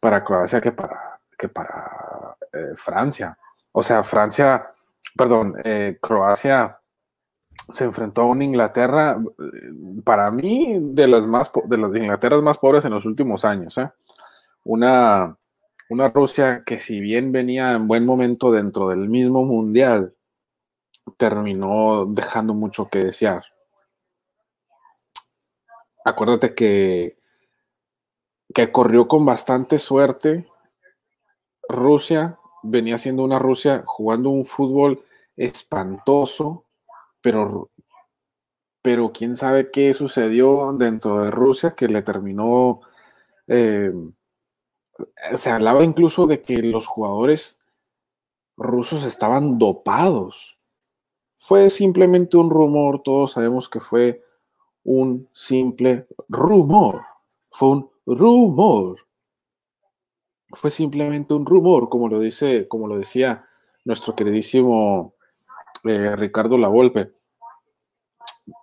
para 0.02 0.26
Croacia 0.26 0.60
que 0.60 0.74
para, 0.74 1.22
que 1.38 1.48
para 1.48 2.36
eh, 2.52 2.74
Francia. 2.76 3.38
O 3.72 3.82
sea, 3.82 4.04
Francia, 4.04 4.74
perdón, 5.16 5.56
eh, 5.64 6.00
Croacia 6.02 6.78
se 7.70 7.86
enfrentó 7.86 8.24
a 8.24 8.26
una 8.26 8.44
Inglaterra, 8.44 9.18
para 10.04 10.30
mí, 10.32 10.78
de 10.82 11.08
las 11.08 11.28
más 11.28 11.50
de 11.66 11.78
las 11.78 11.96
Inglaterras 11.96 12.42
más 12.42 12.58
pobres 12.58 12.84
en 12.84 12.92
los 12.92 13.06
últimos 13.06 13.46
años. 13.46 13.78
¿eh? 13.78 13.90
Una, 14.64 15.38
una 15.90 16.10
Rusia 16.10 16.64
que 16.66 16.80
si 16.80 17.00
bien 17.00 17.32
venía 17.32 17.74
en 17.74 17.88
buen 17.88 18.06
momento 18.06 18.52
dentro 18.52 18.90
del 18.90 19.10
mismo 19.10 19.46
mundial, 19.46 20.16
terminó 21.18 22.06
dejando 22.06 22.54
mucho 22.54 22.90
que 22.90 23.00
desear. 23.00 23.44
Acuérdate 26.04 26.56
que, 26.56 27.18
que 28.54 28.72
corrió 28.72 29.08
con 29.08 29.26
bastante 29.26 29.78
suerte. 29.78 30.48
Rusia 31.68 32.40
venía 32.64 32.98
siendo 32.98 33.24
una 33.24 33.40
Rusia 33.40 33.84
jugando 33.86 34.30
un 34.30 34.46
fútbol 34.46 35.04
espantoso, 35.36 36.66
pero, 37.22 37.70
pero 38.82 39.12
quién 39.12 39.36
sabe 39.36 39.72
qué 39.72 39.94
sucedió 39.94 40.74
dentro 40.74 41.22
de 41.22 41.32
Rusia 41.32 41.76
que 41.76 41.88
le 41.88 42.02
terminó 42.02 42.82
eh, 43.48 43.92
se 45.36 45.50
hablaba 45.50 45.84
incluso 45.84 46.28
de 46.28 46.42
que 46.42 46.62
los 46.64 46.88
jugadores 46.88 47.60
rusos 48.58 49.04
estaban 49.04 49.58
dopados. 49.58 50.58
Fue 51.36 51.70
simplemente 51.70 52.38
un 52.38 52.50
rumor, 52.50 53.02
todos 53.02 53.34
sabemos 53.34 53.68
que 53.70 53.80
fue 53.80 54.24
un 54.84 55.28
simple 55.34 56.08
rumor. 56.30 57.02
Fue 57.50 57.70
un 57.70 57.90
rumor. 58.06 59.00
Fue 60.50 60.70
simplemente 60.70 61.34
un 61.34 61.46
rumor, 61.46 61.90
como 61.90 62.10
lo 62.10 62.20
dice, 62.20 62.68
como 62.68 62.88
lo 62.88 62.98
decía 62.98 63.46
nuestro 63.86 64.16
queridísimo 64.16 65.14
eh, 65.84 66.16
Ricardo 66.16 66.58
Lavolpe. 66.58 67.12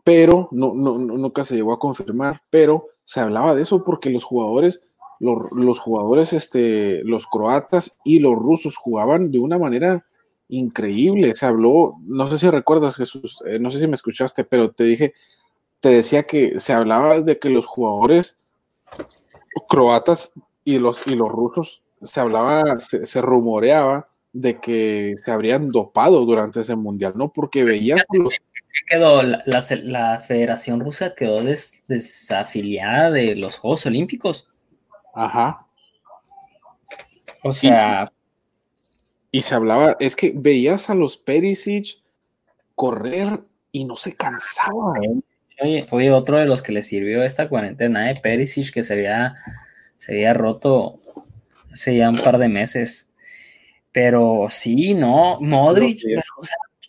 Pero 0.04 0.48
no, 0.52 0.74
no, 0.74 0.98
nunca 0.98 1.44
se 1.44 1.54
llegó 1.54 1.72
a 1.72 1.78
confirmar, 1.78 2.42
pero 2.50 2.88
se 3.04 3.20
hablaba 3.20 3.54
de 3.54 3.62
eso 3.62 3.84
porque 3.84 4.10
los 4.10 4.24
jugadores 4.24 4.82
los, 5.20 5.50
los, 5.52 5.78
jugadores, 5.78 6.32
este, 6.32 7.02
los 7.04 7.26
croatas 7.26 7.96
y 8.04 8.18
los 8.18 8.34
rusos 8.34 8.76
jugaban 8.76 9.30
de 9.30 9.38
una 9.38 9.58
manera 9.58 10.06
increíble. 10.48 11.34
Se 11.34 11.46
habló, 11.46 11.96
no 12.06 12.26
sé 12.26 12.38
si 12.38 12.48
recuerdas, 12.50 12.96
Jesús, 12.96 13.42
eh, 13.46 13.58
no 13.58 13.70
sé 13.70 13.80
si 13.80 13.86
me 13.86 13.94
escuchaste, 13.94 14.44
pero 14.44 14.70
te 14.70 14.84
dije, 14.84 15.14
te 15.80 15.90
decía 15.90 16.24
que 16.24 16.60
se 16.60 16.72
hablaba 16.72 17.20
de 17.20 17.38
que 17.38 17.50
los 17.50 17.66
jugadores 17.66 18.38
croatas 19.68 20.32
y 20.64 20.78
los, 20.78 21.06
y 21.06 21.14
los 21.14 21.28
rusos 21.28 21.82
se 22.02 22.20
hablaba, 22.20 22.78
se, 22.78 23.06
se 23.06 23.20
rumoreaba 23.20 24.08
de 24.32 24.60
que 24.60 25.16
se 25.22 25.30
habrían 25.30 25.70
dopado 25.70 26.24
durante 26.24 26.60
ese 26.60 26.76
mundial, 26.76 27.14
¿no? 27.16 27.32
Porque 27.32 27.64
veía 27.64 27.96
los, 28.10 28.34
quedó? 28.88 29.22
La, 29.22 29.42
la, 29.46 29.64
la, 29.82 30.20
Federación 30.20 30.80
Rusa 30.80 31.14
quedó 31.14 31.42
des, 31.42 31.82
desafiliada 31.88 33.10
de 33.10 33.36
los 33.36 33.58
Juegos 33.58 33.86
Olímpicos. 33.86 34.48
Ajá. 35.18 35.66
O 37.42 37.52
sea. 37.52 38.12
Y, 39.32 39.38
y, 39.38 39.42
se 39.42 39.54
hablaba, 39.54 39.96
es 39.98 40.14
que 40.14 40.32
veías 40.34 40.90
a 40.90 40.94
los 40.94 41.16
Perisic 41.16 42.02
correr 42.76 43.40
y 43.72 43.84
no 43.84 43.96
se 43.96 44.14
cansaban. 44.14 45.24
Oye, 45.60 45.88
oye, 45.90 46.12
otro 46.12 46.38
de 46.38 46.46
los 46.46 46.62
que 46.62 46.70
le 46.70 46.84
sirvió 46.84 47.24
esta 47.24 47.48
cuarentena, 47.48 48.06
de 48.06 48.14
Perisic, 48.14 48.72
que 48.72 48.84
se 48.84 48.92
había, 48.92 49.34
se 49.96 50.12
había 50.12 50.34
roto 50.34 51.00
hace 51.72 51.96
ya 51.96 52.10
un 52.10 52.18
par 52.18 52.38
de 52.38 52.48
meses. 52.48 53.10
Pero 53.90 54.46
sí, 54.50 54.94
no, 54.94 55.40
Modric, 55.40 56.00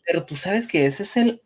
pero, 0.05 0.23
tú 0.23 0.35
sabes 0.35 0.67
que 0.67 0.85
ese 0.85 1.03
es 1.03 1.17
el, 1.17 1.41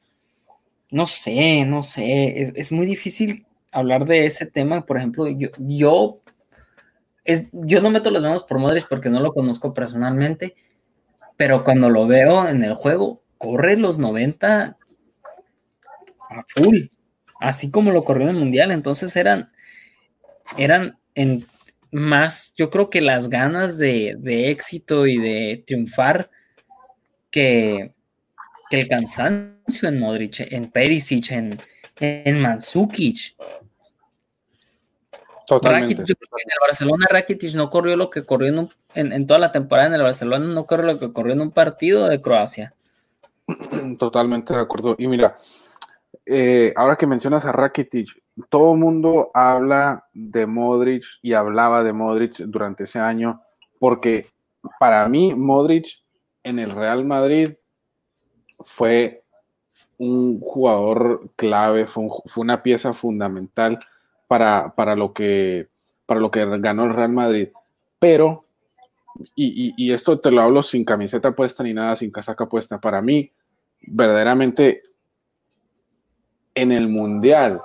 no 0.91 1.07
sé, 1.07 1.63
no 1.63 1.81
sé, 1.83 2.41
es, 2.55 2.71
muy 2.73 2.85
difícil 2.85 3.45
hablar 3.71 4.05
de 4.05 4.25
ese 4.25 4.45
tema. 4.45 4.85
Por 4.85 4.97
ejemplo, 4.97 5.27
yo, 5.29 5.49
yo, 5.59 6.19
es, 7.23 7.45
yo 7.51 7.81
no 7.81 7.89
meto 7.89 8.11
las 8.11 8.21
manos 8.21 8.43
por 8.43 8.59
Modric 8.59 8.87
porque 8.87 9.09
no 9.09 9.19
lo 9.19 9.33
conozco 9.33 9.73
personalmente, 9.73 10.55
pero 11.37 11.63
cuando 11.63 11.89
lo 11.89 12.05
veo 12.07 12.47
en 12.47 12.63
el 12.63 12.73
juego, 12.73 13.23
corre 13.37 13.77
los 13.77 13.99
90 13.99 14.77
a 16.29 16.43
full, 16.47 16.87
así 17.39 17.71
como 17.71 17.91
lo 17.91 18.03
corrió 18.03 18.23
en 18.23 18.35
el 18.35 18.39
Mundial. 18.39 18.71
Entonces 18.71 19.15
eran, 19.15 19.49
eran 20.57 20.97
en 21.15 21.45
más, 21.91 22.53
yo 22.57 22.69
creo 22.69 22.89
que 22.89 23.01
las 23.01 23.29
ganas 23.29 23.77
de, 23.77 24.17
éxito 24.49 25.05
y 25.07 25.17
de 25.17 25.63
triunfar 25.65 26.29
que, 27.29 27.93
que, 28.69 28.79
el 28.79 28.87
cansancio 28.87 29.87
en 29.87 29.99
Modric, 29.99 30.39
en 30.51 30.71
Perisic, 30.71 31.31
en, 31.31 31.57
en 31.99 32.39
Mansukic. 32.39 33.35
Rakitic, 35.49 36.09
en 36.09 36.51
el 36.51 36.59
Barcelona 36.61 37.07
Rakitic 37.09 37.55
no 37.55 37.69
corrió 37.69 37.95
lo 37.95 38.09
que 38.09 38.23
corrió 38.23 38.69
en, 38.95 39.27
toda 39.27 39.39
la 39.39 39.51
temporada 39.51 39.87
en 39.87 39.95
el 39.95 40.03
Barcelona, 40.03 40.45
no 40.45 40.65
corrió 40.65 40.93
lo 40.93 40.99
que 40.99 41.11
corrió 41.11 41.33
en 41.33 41.41
un 41.41 41.51
partido 41.51 42.07
de 42.07 42.21
Croacia. 42.21 42.73
Totalmente 43.99 44.53
de 44.53 44.61
acuerdo. 44.61 44.95
Y 44.97 45.07
mira, 45.07 45.37
eh, 46.25 46.73
ahora 46.75 46.95
que 46.95 47.07
mencionas 47.07 47.45
a 47.45 47.51
Rakitic, 47.51 48.23
todo 48.49 48.73
el 48.73 48.79
mundo 48.79 49.31
habla 49.33 50.07
de 50.13 50.45
Modric 50.45 51.03
y 51.21 51.33
hablaba 51.33 51.83
de 51.83 51.93
Modric 51.93 52.37
durante 52.45 52.85
ese 52.85 52.99
año, 52.99 53.41
porque 53.79 54.25
para 54.79 55.07
mí 55.09 55.35
Modric 55.35 56.03
en 56.43 56.59
el 56.59 56.71
Real 56.71 57.05
Madrid 57.05 57.53
fue 58.59 59.23
un 59.97 60.39
jugador 60.39 61.29
clave, 61.35 61.87
fue, 61.87 62.07
una 62.37 62.63
pieza 62.63 62.93
fundamental 62.93 63.79
para, 64.27 64.73
para, 64.75 64.95
lo 64.95 65.13
que, 65.13 65.69
para 66.05 66.19
lo 66.19 66.31
que 66.31 66.45
ganó 66.59 66.85
el 66.85 66.93
Real 66.93 67.11
Madrid. 67.11 67.49
Pero, 67.99 68.45
y, 69.35 69.73
y 69.77 69.91
esto 69.91 70.19
te 70.19 70.31
lo 70.31 70.41
hablo 70.41 70.63
sin 70.63 70.85
camiseta 70.85 71.35
puesta 71.35 71.63
ni 71.63 71.73
nada, 71.73 71.95
sin 71.95 72.11
casaca 72.11 72.47
puesta, 72.47 72.79
para 72.79 73.01
mí, 73.01 73.31
verdaderamente 73.81 74.81
en 76.55 76.71
el 76.71 76.87
Mundial, 76.87 77.61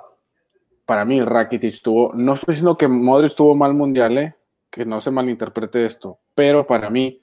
para 0.86 1.04
mí 1.04 1.22
Rakitic 1.22 1.82
tuvo, 1.82 2.12
no 2.14 2.34
estoy 2.34 2.54
diciendo 2.54 2.76
que 2.76 2.88
Modric 2.88 3.34
tuvo 3.34 3.54
mal 3.54 3.74
Mundial, 3.74 4.18
¿eh? 4.18 4.34
que 4.70 4.84
no 4.84 5.00
se 5.00 5.10
malinterprete 5.10 5.84
esto, 5.84 6.18
pero 6.34 6.66
para 6.66 6.90
mí, 6.90 7.20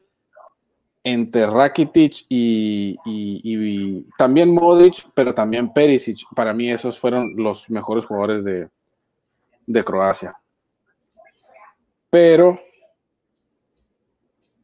entre 1.03 1.45
Rakitic 1.45 2.25
y, 2.29 2.95
también 4.17 4.53
Modric, 4.53 5.07
pero 5.13 5.33
también 5.33 5.73
Perisic, 5.73 6.27
para 6.35 6.53
mí 6.53 6.71
esos 6.71 6.99
fueron 6.99 7.33
los 7.35 7.69
mejores 7.69 8.05
jugadores 8.05 8.43
de, 8.43 8.69
de 9.65 9.83
Croacia. 9.83 10.37
Pero 12.09 12.59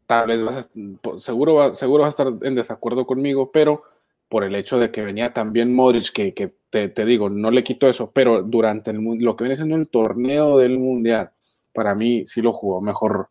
tal 0.06 0.28
vez 0.28 0.44
vas 0.44 0.70
a, 0.70 1.20
seguro, 1.20 1.74
seguro 1.74 2.04
vas 2.04 2.20
a 2.20 2.24
estar 2.24 2.48
en 2.48 2.56
desacuerdo 2.56 3.06
conmigo, 3.06 3.52
pero 3.52 3.84
por 4.28 4.44
el 4.44 4.56
hecho 4.56 4.80
de 4.80 4.92
que 4.92 5.02
venía 5.02 5.34
también 5.34 5.74
Modric, 5.76 6.12
que, 6.12 6.54
te, 6.70 7.06
digo, 7.06 7.30
no 7.30 7.52
le 7.52 7.64
quito 7.64 7.88
eso, 7.88 8.12
pero 8.12 8.44
durante 8.44 8.92
el, 8.92 8.98
lo 9.20 9.36
que 9.36 9.44
viene 9.44 9.58
siendo 9.58 9.76
el 9.76 9.90
torneo 9.90 10.58
del 10.58 10.80
Mundial, 10.80 11.32
para 11.74 11.96
mí 11.96 12.26
sí 12.26 12.42
lo 12.42 12.54
jugó 12.54 12.82
mejor 12.82 13.30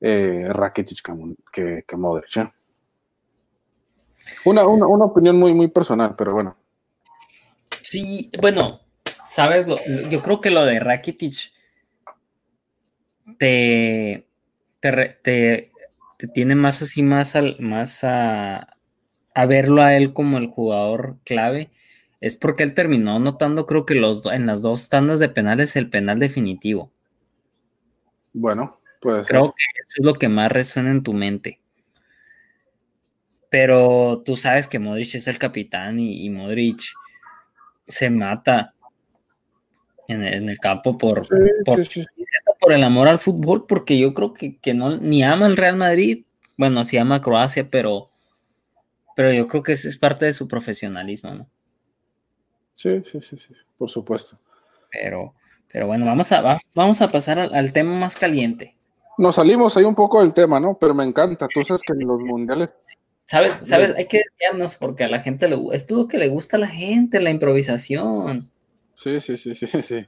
eh, 0.00 0.46
Rakitic 0.48 1.00
que, 1.52 1.84
que, 1.86 1.96
Modric. 1.96 2.36
¿eh? 2.36 2.52
Una, 4.44 4.64
opinión 4.64 5.38
muy, 5.38 5.54
muy 5.54 5.68
personal, 5.68 6.14
pero 6.16 6.34
bueno. 6.34 6.56
Sí, 7.80 8.30
bueno, 8.40 8.80
sabes, 9.24 9.66
yo 10.10 10.22
creo 10.22 10.40
que 10.40 10.50
lo 10.50 10.64
de 10.64 10.80
Rakitic 10.80 11.52
te, 13.38 14.26
te, 14.80 15.70
tiene 16.34 16.54
más 16.54 16.82
así, 16.82 17.02
más, 17.02 17.36
al, 17.36 17.56
más 17.60 18.04
a, 18.04 18.76
a 19.34 19.46
verlo 19.46 19.82
a 19.82 19.96
él 19.96 20.12
como 20.12 20.38
el 20.38 20.46
jugador 20.48 21.18
clave 21.24 21.70
es 22.22 22.36
porque 22.36 22.62
él 22.62 22.72
terminó 22.72 23.18
notando, 23.18 23.66
creo 23.66 23.84
que 23.84 23.96
los, 23.96 24.24
en 24.26 24.46
las 24.46 24.62
dos 24.62 24.88
tandas 24.88 25.18
de 25.18 25.28
penales, 25.28 25.74
el 25.74 25.90
penal 25.90 26.20
definitivo. 26.20 26.92
Bueno, 28.32 28.78
pues. 29.00 29.26
Creo 29.26 29.48
que 29.48 29.80
eso 29.82 29.94
es 29.98 30.06
lo 30.06 30.14
que 30.14 30.28
más 30.28 30.50
resuena 30.52 30.92
en 30.92 31.02
tu 31.02 31.14
mente. 31.14 31.60
Pero 33.50 34.22
tú 34.24 34.36
sabes 34.36 34.68
que 34.68 34.78
Modric 34.78 35.16
es 35.16 35.26
el 35.26 35.40
capitán 35.40 35.98
y, 35.98 36.30
Modric 36.30 36.82
se 37.88 38.08
mata 38.08 38.71
en 40.12 40.48
el, 40.48 40.58
campo 40.58 40.96
por, 40.96 41.26
por, 42.60 42.72
el 42.72 42.84
amor 42.84 43.08
al 43.08 43.18
fútbol, 43.18 43.66
porque 43.66 43.98
yo 43.98 44.14
creo 44.14 44.32
que, 44.32 44.58
que 44.58 44.74
no, 44.74 44.96
ni 44.98 45.22
ama 45.22 45.46
el 45.46 45.56
Real 45.56 45.76
Madrid. 45.76 46.24
Bueno, 46.56 46.84
sí 46.84 46.96
ama 46.96 47.20
Croacia, 47.20 47.68
pero 47.68 48.12
pero 49.14 49.32
yo 49.32 49.46
creo 49.48 49.62
que 49.62 49.72
ese 49.72 49.88
es 49.88 49.96
parte 49.96 50.24
de 50.24 50.32
su 50.32 50.48
profesionalismo, 50.48 51.34
¿no? 51.34 51.48
Sí, 52.74 53.02
sí, 53.04 53.20
sí, 53.20 53.36
sí, 53.38 53.54
por 53.76 53.90
supuesto. 53.90 54.38
Pero, 54.90 55.34
pero 55.70 55.86
bueno, 55.86 56.06
vamos 56.06 56.32
a, 56.32 56.60
vamos 56.74 57.00
a 57.02 57.08
pasar 57.08 57.38
al, 57.38 57.72
tema 57.72 57.94
más 57.94 58.16
caliente. 58.16 58.74
Nos 59.18 59.36
salimos 59.36 59.76
ahí 59.76 59.84
un 59.84 59.94
poco 59.94 60.20
del 60.20 60.32
tema, 60.32 60.58
¿no? 60.58 60.76
Pero 60.78 60.94
me 60.94 61.04
encanta. 61.04 61.46
Tú 61.48 61.62
sabes 61.62 61.82
que 61.82 61.92
en 61.92 62.06
los 62.06 62.20
mundiales. 62.20 62.74
Sabes, 63.26 63.52
sabes, 63.52 63.94
hay 63.96 64.06
que 64.06 64.22
desviarnos 64.24 64.76
porque 64.76 65.04
a 65.04 65.08
la 65.08 65.20
gente 65.20 65.48
le 65.48 65.56
es 65.72 65.86
todo 65.86 66.08
que 66.08 66.18
le 66.18 66.28
gusta 66.28 66.56
a 66.56 66.60
la 66.60 66.68
gente, 66.68 67.20
la 67.20 67.30
improvisación. 67.30 68.50
Sí, 69.02 69.20
sí, 69.20 69.36
sí, 69.36 69.54
sí, 69.54 69.66
sí. 69.82 70.06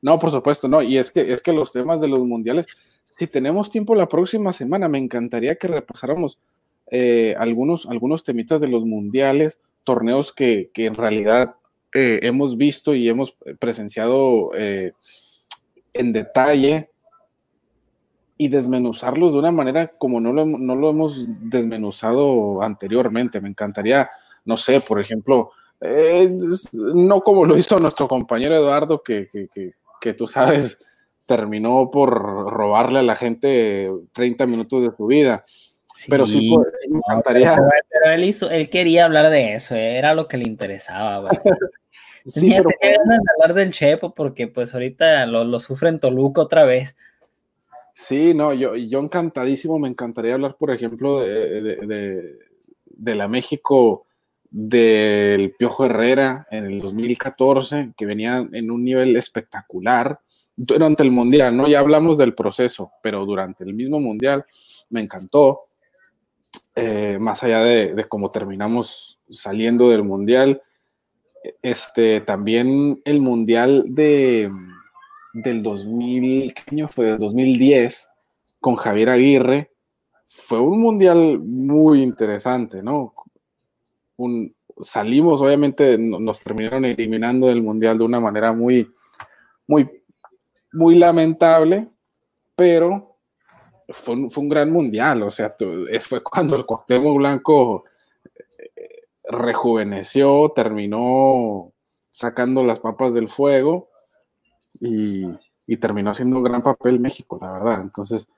No, 0.00 0.18
por 0.18 0.30
supuesto, 0.30 0.68
no. 0.68 0.82
Y 0.82 0.96
es 0.96 1.10
que, 1.10 1.32
es 1.32 1.42
que 1.42 1.52
los 1.52 1.72
temas 1.72 2.00
de 2.00 2.08
los 2.08 2.20
mundiales, 2.20 2.66
si 3.04 3.26
tenemos 3.26 3.70
tiempo 3.70 3.94
la 3.94 4.08
próxima 4.08 4.52
semana, 4.52 4.88
me 4.88 4.98
encantaría 4.98 5.56
que 5.56 5.66
repasáramos 5.66 6.38
eh, 6.90 7.34
algunos, 7.38 7.86
algunos 7.86 8.24
temitas 8.24 8.60
de 8.60 8.68
los 8.68 8.84
mundiales, 8.84 9.60
torneos 9.84 10.32
que, 10.32 10.70
en 10.74 10.94
realidad 10.94 11.56
eh, 11.94 12.20
hemos 12.22 12.56
visto 12.56 12.94
y 12.94 13.08
hemos 13.08 13.36
presenciado 13.58 14.50
eh, 14.54 14.92
en 15.92 16.12
detalle 16.12 16.90
y 18.36 18.48
desmenuzarlos 18.48 19.32
de 19.32 19.38
una 19.38 19.50
manera 19.50 19.88
como 19.98 20.20
no 20.20 20.32
lo, 20.32 20.46
no 20.46 20.76
lo, 20.76 20.90
hemos 20.90 21.26
desmenuzado 21.40 22.62
anteriormente. 22.62 23.40
Me 23.40 23.48
encantaría, 23.48 24.08
no 24.44 24.56
sé, 24.56 24.80
por 24.80 25.00
ejemplo, 25.00 25.50
no 26.72 27.20
como 27.20 27.44
lo 27.44 27.56
hizo 27.56 27.78
nuestro 27.78 28.08
compañero 28.08 28.56
Eduardo, 28.56 29.02
que, 29.02 29.28
que, 29.28 29.72
que, 30.00 30.14
tú 30.14 30.26
sabes, 30.26 30.78
terminó 31.26 31.90
por 31.90 32.10
robarle 32.10 33.00
a 33.00 33.02
la 33.02 33.16
gente 33.16 33.90
30 34.12 34.46
minutos 34.46 34.82
de 34.82 34.90
su 34.96 35.06
vida 35.06 35.44
pero 36.06 36.26
sí, 36.26 36.50
pues, 36.54 36.68
me 36.88 36.98
encantaría. 36.98 37.56
Pero, 37.90 38.12
él, 38.12 38.24
hizo, 38.24 38.50
él 38.50 38.70
quería 38.70 39.06
hablar 39.06 39.30
de 39.30 39.54
eso, 39.54 39.74
era 39.74 40.14
lo 40.14 40.28
que 40.28 40.36
le 40.36 40.44
interesaba. 40.44 41.30
sí, 42.26 42.54
pero... 42.54 42.70
hablar 43.34 43.54
del 43.54 43.72
Chepo 43.72 44.14
porque 44.14 44.46
pues 44.46 44.74
ahorita 44.74 45.26
lo, 45.26 45.44
lo 45.44 45.58
sufre 45.58 45.88
en 45.88 45.98
Toluca 45.98 46.42
otra 46.42 46.64
vez. 46.64 46.96
Sí, 47.92 48.32
no, 48.32 48.54
yo, 48.54 48.76
yo 48.76 49.00
encantadísimo, 49.00 49.78
me 49.78 49.88
encantaría 49.88 50.34
hablar, 50.34 50.56
por 50.56 50.70
ejemplo, 50.70 51.20
de, 51.20 52.38
de, 52.86 53.14
la 53.16 53.26
México 53.26 54.06
del 54.50 55.54
Piojo 55.58 55.84
Herrera 55.84 56.46
en 56.50 56.66
el 56.66 56.78
2014, 56.78 57.92
que 57.96 58.06
venía 58.06 58.46
en 58.52 58.70
un 58.70 58.84
nivel 58.84 59.16
espectacular 59.16 60.20
durante 60.56 61.02
el 61.02 61.10
Mundial, 61.10 61.56
¿no? 61.56 61.68
Ya 61.68 61.78
hablamos 61.78 62.18
del 62.18 62.34
proceso, 62.34 62.90
pero 63.02 63.24
durante 63.24 63.64
el 63.64 63.74
mismo 63.74 64.00
Mundial 64.00 64.44
me 64.90 65.00
encantó. 65.00 65.68
Eh, 66.74 67.18
más 67.20 67.42
allá 67.42 67.60
de, 67.60 68.06
cómo 68.08 68.30
terminamos 68.30 69.18
saliendo 69.28 69.90
del 69.90 70.04
mundial, 70.04 70.62
este, 71.60 72.20
también 72.20 73.02
el 73.04 73.20
mundial 73.20 73.84
de, 73.88 74.48
del 75.32 75.62
2000, 75.62 76.54
¿qué 76.54 76.62
año 76.70 76.88
fue? 76.88 77.06
Del 77.06 77.18
2010, 77.18 78.08
con 78.60 78.76
Javier 78.76 79.08
Aguirre, 79.08 79.72
fue 80.28 80.60
un 80.60 80.80
mundial 80.80 81.40
muy 81.40 82.00
interesante, 82.02 82.80
¿no? 82.82 83.12
Salimos, 84.80 85.40
obviamente, 85.40 85.98
nos 85.98 86.40
terminaron 86.40 86.84
eliminando 86.84 87.48
del 87.48 87.62
mundial 87.62 87.98
de 87.98 88.04
una 88.04 88.20
manera 88.20 88.52
muy, 88.52 88.90
muy, 89.66 89.88
muy 90.72 90.96
lamentable, 90.96 91.88
pero 92.54 93.16
fue 93.88 94.14
un, 94.14 94.48
gran 94.48 94.70
mundial, 94.70 95.22
o 95.22 95.30
sea, 95.30 95.54
fue 96.00 96.22
cuando 96.22 96.56
el 96.56 96.66
Cuauhtémoc 96.66 97.16
Blanco 97.16 97.84
eh, 98.76 99.02
rejuveneció, 99.24 100.52
terminó 100.54 101.72
sacando 102.10 102.62
las 102.64 102.80
papas 102.80 103.14
del 103.14 103.28
fuego 103.28 103.88
y, 104.80 105.24
terminó 105.78 106.10
haciendo 106.10 106.38
un 106.38 106.44
gran 106.44 106.62
papel 106.62 106.98
México, 106.98 107.38
la 107.40 107.52
verdad. 107.52 107.80
Entonces, 107.82 108.28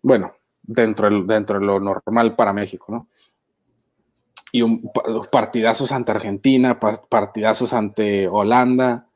bueno, 0.00 0.32
dentro 0.62 1.10
de, 1.10 1.34
dentro 1.34 1.58
de 1.58 1.66
lo 1.66 1.80
normal 1.80 2.36
para 2.36 2.52
México, 2.52 2.86
¿no? 2.88 3.08
Y 4.52 4.62
un, 4.62 4.90
partidazos 5.30 5.92
ante 5.92 6.12
Argentina, 6.12 6.78
partidazos 6.78 7.72
ante 7.72 8.28
Holanda. 8.28 9.08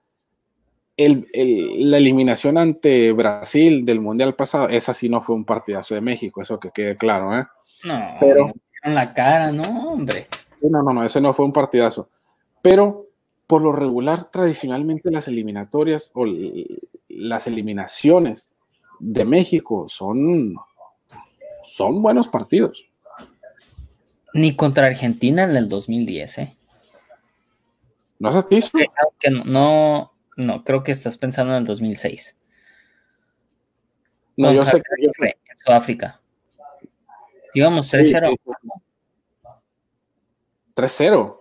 la 0.97 1.97
eliminación 1.99 2.57
ante 2.57 3.13
Brasil 3.13 3.85
del 3.85 4.01
Mundial 4.01 4.35
pasado, 4.35 4.69
esa 4.69 4.95
sí 4.95 5.09
no 5.09 5.21
fue 5.21 5.37
un 5.37 5.45
partidazo 5.45 5.95
de 5.95 6.01
México, 6.01 6.41
eso 6.41 6.59
que 6.59 6.71
quede 6.71 6.97
claro, 6.97 7.39
¿eh? 7.39 7.47
No, 7.85 8.17
pero 8.19 8.53
en 8.83 8.95
la 8.95 9.13
cara, 9.13 9.53
no, 9.53 9.93
hombre. 9.93 10.27
No, 10.63 10.83
no, 10.83 10.93
no, 10.93 11.05
ese 11.05 11.21
no 11.21 11.35
fue 11.35 11.45
un 11.45 11.53
partidazo. 11.53 12.09
Pero 12.63 13.07
por 13.47 13.63
lo 13.63 13.73
regular, 13.73 14.31
tradicionalmente 14.31 15.11
las 15.11 15.29
eliminatorias 15.29 16.11
o 16.15 16.25
las 17.09 17.47
eliminaciones 17.47 18.49
de 18.99 19.25
México 19.25 19.87
son, 19.89 20.57
son 21.63 22.03
buenos 22.03 22.29
partidos. 22.29 22.89
Ni 24.35 24.55
contra 24.55 24.87
Argentina 24.87 25.45
en 25.45 25.57
el 25.57 25.69
2010, 25.69 26.39
¿eh? 26.39 26.57
¿No 28.19 28.31
has 28.31 28.49
visto? 28.49 28.79
no, 29.45 30.13
no, 30.37 30.65
creo 30.65 30.83
que 30.83 30.93
estás 30.93 31.17
pensando 31.19 31.53
en 31.53 31.59
el 31.59 31.65
2006. 31.65 32.39
No, 34.37 34.53
yo 34.53 34.65
sé 34.65 34.83
que 34.83 35.07
en 35.21 35.59
Sudáfrica. 35.65 36.21
Íbamos 37.55 37.93
3-0. 37.93 38.37
3-0. 40.75 41.41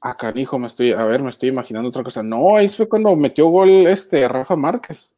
Ah, 0.00 0.16
canijo, 0.16 0.58
me 0.58 0.66
estoy, 0.66 0.90
a 0.92 1.04
ver, 1.04 1.22
me 1.22 1.30
estoy 1.30 1.50
imaginando 1.50 1.88
otra 1.88 2.02
cosa. 2.02 2.24
No, 2.24 2.58
eso 2.58 2.78
fue 2.78 2.88
cuando 2.88 3.14
metió 3.14 3.46
gol 3.46 3.86
este 3.86 4.26
Rafa 4.26 4.56
Márquez. 4.56 5.14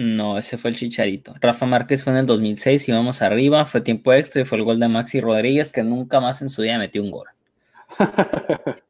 No, 0.00 0.38
ese 0.38 0.58
fue 0.58 0.70
el 0.70 0.76
Chicharito. 0.76 1.34
Rafa 1.40 1.66
Márquez 1.66 2.04
fue 2.04 2.12
en 2.12 2.20
el 2.20 2.26
2006, 2.26 2.88
íbamos 2.88 3.20
arriba, 3.20 3.66
fue 3.66 3.80
tiempo 3.80 4.12
extra 4.12 4.42
y 4.42 4.44
fue 4.44 4.58
el 4.58 4.64
gol 4.64 4.78
de 4.78 4.86
Maxi 4.86 5.20
Rodríguez, 5.20 5.72
que 5.72 5.82
nunca 5.82 6.20
más 6.20 6.40
en 6.40 6.48
su 6.48 6.62
vida 6.62 6.78
metió 6.78 7.02
un 7.02 7.10
gol. 7.10 7.26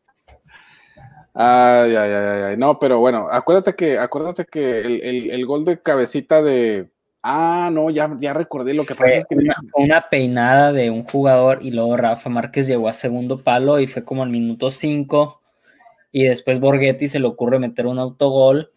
ay, 1.32 1.96
ay, 1.96 2.12
ay, 2.12 2.42
ay. 2.42 2.56
No, 2.58 2.78
pero 2.78 2.98
bueno, 2.98 3.26
acuérdate 3.30 3.74
que, 3.74 3.98
acuérdate 3.98 4.44
que 4.44 4.80
el 4.80 5.46
gol 5.46 5.64
de 5.64 5.80
cabecita 5.80 6.42
de, 6.42 6.90
Ah, 7.22 7.70
no, 7.72 7.90
ya, 7.90 8.16
ya 8.20 8.32
recordé 8.32 8.74
lo 8.74 8.84
que 8.84 8.94
fue 8.94 9.24
pasa. 9.24 9.26
una, 9.30 9.56
una, 9.74 10.08
peinada 10.08 10.72
de 10.72 10.90
un 10.90 11.04
jugador 11.04 11.58
y 11.62 11.70
luego 11.72 11.96
Rafa 11.96 12.28
Márquez 12.30 12.66
llegó 12.66 12.88
a 12.88 12.92
segundo 12.92 13.42
palo 13.42 13.80
y 13.80 13.86
fue 13.86 14.04
como 14.04 14.22
al 14.22 14.30
minuto 14.30 14.70
5 14.70 15.40
y 16.12 16.24
después 16.24 16.60
Borghetti 16.60 17.08
se 17.08 17.18
le 17.18 17.26
ocurre 17.26 17.58
meter 17.58 17.86
un 17.86 17.98
autogol 17.98 18.72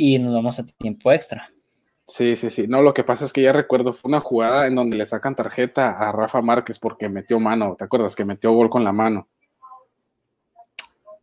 y 0.00 0.18
nos 0.18 0.32
vamos 0.32 0.58
a 0.58 0.64
tiempo 0.64 1.12
extra. 1.12 1.52
Sí, 2.06 2.34
sí, 2.34 2.48
sí. 2.48 2.66
No, 2.66 2.80
lo 2.80 2.94
que 2.94 3.04
pasa 3.04 3.24
es 3.24 3.32
que 3.32 3.42
ya 3.42 3.52
recuerdo, 3.52 3.92
fue 3.92 4.08
una 4.08 4.20
jugada 4.20 4.66
en 4.66 4.74
donde 4.74 4.96
le 4.96 5.04
sacan 5.04 5.36
tarjeta 5.36 5.90
a 5.90 6.10
Rafa 6.10 6.40
Márquez 6.40 6.78
porque 6.78 7.08
metió 7.08 7.38
mano. 7.38 7.76
¿Te 7.76 7.84
acuerdas 7.84 8.16
que 8.16 8.24
metió 8.24 8.50
gol 8.52 8.70
con 8.70 8.82
la 8.82 8.92
mano? 8.92 9.28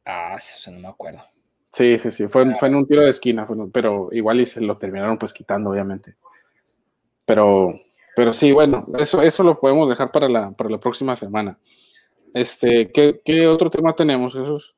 Ah, 0.05 0.36
eso 0.38 0.71
no 0.71 0.80
me 0.80 0.88
acuerdo. 0.88 1.21
Sí, 1.71 1.97
sí, 1.97 2.11
sí, 2.11 2.28
fue, 2.28 2.43
en 2.43 2.75
un 2.75 2.88
tiro 2.88 3.01
de 3.01 3.09
esquina, 3.09 3.47
pero 3.73 4.09
igual 4.11 4.39
y 4.39 4.45
se 4.45 4.61
lo 4.61 4.78
terminaron 4.78 5.17
pues 5.17 5.34
quitando, 5.34 5.71
obviamente. 5.71 6.15
Pero, 7.25 7.82
pero 8.15 8.32
sí, 8.32 8.51
bueno, 8.51 8.86
eso, 8.97 9.21
eso 9.21 9.43
lo 9.43 9.59
podemos 9.59 9.89
dejar 9.89 10.11
para 10.11 10.30
la, 10.30 10.51
para 10.51 10.69
la 10.69 10.80
próxima 10.80 11.15
semana. 11.15 11.59
Este, 12.34 12.91
¿qué, 12.91 13.47
otro 13.47 13.69
tema 13.69 13.93
tenemos, 13.93 14.34
Jesús? 14.34 14.75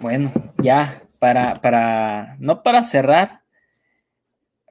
Bueno, 0.00 0.32
ya, 0.62 1.02
para, 1.20 1.54
para, 1.56 2.36
no 2.40 2.64
para 2.64 2.82
cerrar, 2.82 3.42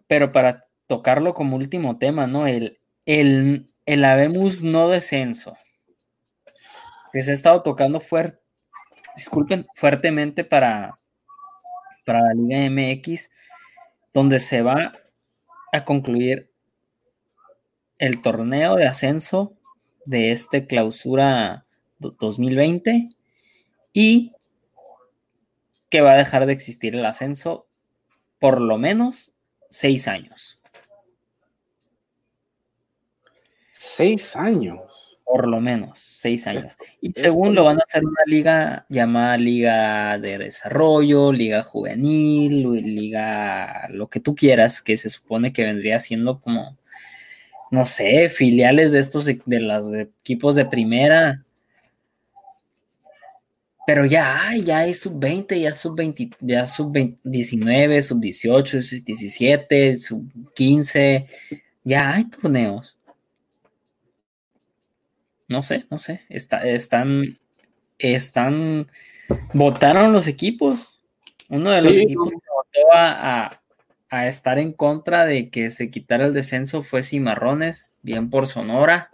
pero 0.08 0.34
para 0.34 0.62
tocarlo 0.88 1.34
como 1.34 1.56
último 1.56 2.00
tema, 2.00 2.28
¿no? 2.28 2.48
El, 2.48 2.80
el, 3.06 3.72
el 3.86 4.04
Abemus 4.04 4.64
no 4.64 4.90
descenso, 4.90 5.56
que 7.14 7.22
se 7.22 7.32
ha 7.32 7.34
estado 7.36 7.62
tocando 7.62 8.02
fuerte, 8.02 8.42
disculpen, 9.16 9.68
fuertemente 9.76 10.44
para, 10.44 11.00
para 12.04 12.20
la 12.22 12.34
Liga 12.34 12.70
MX, 12.70 13.30
donde 14.12 14.40
se 14.40 14.64
va 14.64 14.92
a 15.72 15.86
concluir 15.86 16.52
el 18.00 18.24
torneo 18.24 18.76
de 18.76 18.88
ascenso 18.88 19.54
de 20.06 20.32
este 20.32 20.66
clausura 20.66 21.66
2020 22.00 23.10
y 23.94 24.34
que 25.90 26.02
va 26.02 26.14
a 26.14 26.18
dejar 26.18 26.46
de 26.46 26.54
existir 26.54 26.96
el 26.96 27.06
ascenso 27.06 27.68
por 28.40 28.62
lo 28.62 28.78
menos 28.78 29.36
seis 29.70 30.08
años. 30.08 30.60
Seis 33.72 34.36
años 34.36 35.00
por 35.30 35.48
lo 35.48 35.62
menos 35.62 36.00
seis 36.00 36.48
años. 36.48 36.76
Y 37.02 37.12
según 37.14 37.54
lo 37.54 37.64
van 37.64 37.78
a 37.78 37.84
hacer 37.88 38.04
una 38.04 38.24
liga 38.26 38.88
llamada 38.90 39.38
Liga 39.38 40.18
de 40.18 40.40
Desarrollo, 40.40 41.32
Liga 41.32 41.62
Juvenil, 41.62 42.64
Liga 42.82 43.88
lo 43.92 44.10
que 44.10 44.20
tú 44.20 44.34
quieras, 44.34 44.82
que 44.82 44.98
se 44.98 45.10
supone 45.10 45.54
que 45.54 45.66
vendría 45.66 46.00
siendo 46.00 46.42
como, 46.42 46.78
no 47.70 47.86
sé, 47.86 48.30
filiales 48.30 48.92
de 48.92 49.00
estos, 49.00 49.26
de 49.26 49.60
los 49.60 49.94
equipos 49.94 50.56
de 50.56 50.66
primera. 50.66 51.46
Pero 53.90 54.06
ya 54.06 54.48
hay, 54.48 54.62
ya 54.64 54.78
hay 54.80 54.94
sub-20, 54.94 55.60
ya 55.60 55.74
sub-20, 55.74 56.36
ya 56.42 56.68
sub-19, 56.68 58.02
sub-18, 58.04 58.84
sub-17, 58.84 60.00
sub-15, 60.00 61.26
ya 61.84 62.14
hay 62.14 62.26
torneos 62.26 63.00
no 65.50 65.64
sé, 65.64 65.86
no 65.90 65.98
sé, 65.98 66.22
están, 66.30 67.40
están, 67.98 68.88
votaron 69.54 70.14
los 70.14 70.28
equipos. 70.28 70.90
Uno 71.50 71.72
de 71.72 71.82
los 71.82 71.98
equipos 71.98 72.30
que 72.30 72.38
votó 72.38 72.90
a, 72.94 73.60
estar 74.28 74.60
en 74.60 74.74
contra 74.74 75.26
de 75.26 75.50
que 75.50 75.72
se 75.72 75.90
quitara 75.90 76.28
el 76.28 76.34
descenso 76.34 76.84
fue 76.84 77.02
Cimarrones, 77.02 77.90
bien 78.04 78.30
por 78.30 78.46
Sonora. 78.46 79.10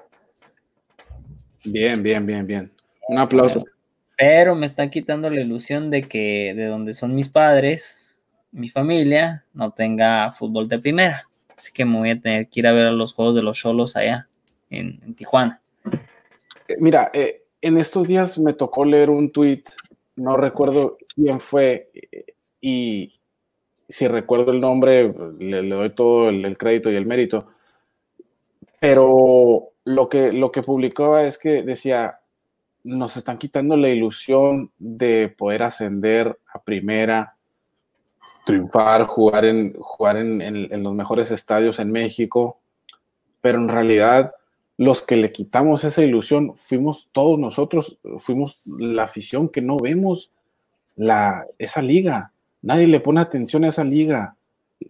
Bien, 1.64 2.04
bien, 2.04 2.26
bien, 2.26 2.46
bien. 2.46 2.72
Un 3.08 3.20
aplauso. 3.20 3.64
Pero, 4.18 4.56
me 4.56 4.66
están 4.66 4.90
quitando 4.90 5.30
la 5.30 5.42
ilusión 5.42 5.90
de 5.90 6.04
que 6.04 6.54
de 6.56 6.66
donde 6.66 6.94
son 6.94 7.14
mis 7.16 7.30
padres, 7.30 8.18
mi 8.52 8.70
familia, 8.70 9.46
no 9.54 9.72
tenga 9.72 10.32
fútbol 10.32 10.68
de 10.70 10.80
primera. 10.80 11.28
Así 11.58 11.72
que 11.74 11.86
me 11.86 11.98
voy 11.98 12.10
a 12.12 12.20
tener 12.20 12.48
que 12.48 12.62
ir 12.62 12.68
a 12.68 12.72
ver 12.72 12.92
los 12.94 13.14
juegos 13.14 13.36
de 13.36 13.42
los 13.44 13.58
Cholos 13.58 13.96
allá 13.96 14.28
en 14.70 15.16
Tijuana. 15.16 15.62
Eh, 16.68 16.78
mira, 16.80 17.12
eh, 17.14 17.44
en 17.62 17.78
estos 17.78 18.08
días 18.08 18.38
me 18.38 18.54
tocó 18.54 18.86
leer 18.86 19.10
un 19.10 19.32
tweet, 19.32 19.64
no 20.16 20.38
recuerdo 20.38 20.98
quién 21.14 21.40
fue, 21.40 21.90
y 22.62 23.20
si 23.88 24.08
recuerdo 24.08 24.52
el 24.52 24.62
nombre, 24.62 25.14
le, 25.40 25.68
doy 25.68 25.90
todo 25.92 26.30
el, 26.30 26.58
crédito 26.58 26.92
y 26.92 26.96
el 26.96 27.06
mérito, 27.06 27.48
pero 28.80 29.70
lo 29.84 30.10
que, 30.10 30.32
lo 30.32 30.52
que 30.52 30.62
publicaba 30.62 31.24
es 31.24 31.38
que 31.38 31.64
decía, 31.64 32.20
nos 32.86 33.18
están 33.18 33.38
quitando 33.38 33.76
la 33.76 33.90
ilusión 33.90 34.72
de 34.78 35.34
poder 35.38 35.64
ascender 35.64 36.40
a 36.54 36.62
primera, 36.62 37.36
triunfar, 38.46 39.06
jugar 39.08 39.46
en, 39.46 39.74
jugar 39.74 40.18
en 40.18 40.84
los 40.84 40.94
mejores 40.94 41.32
estadios 41.32 41.80
en 41.80 41.92
México, 41.92 42.60
pero 43.42 43.60
en 43.60 43.68
realidad 43.68 44.34
los 44.78 45.02
que 45.02 45.16
le 45.16 45.32
quitamos 45.32 45.84
esa 45.84 46.02
ilusión 46.02 46.56
fuimos 46.56 47.10
todos 47.12 47.40
nosotros, 47.40 47.98
fuimos 48.20 48.62
la 48.66 49.04
afición 49.04 49.50
que 49.50 49.62
no 49.62 49.78
vemos 49.78 50.34
la, 50.96 51.46
esa 51.58 51.82
liga. 51.82 52.34
Nadie 52.62 52.88
le 52.88 53.00
pone 53.00 53.22
atención 53.22 53.64
a 53.64 53.70
esa 53.70 53.84
liga. 53.84 54.36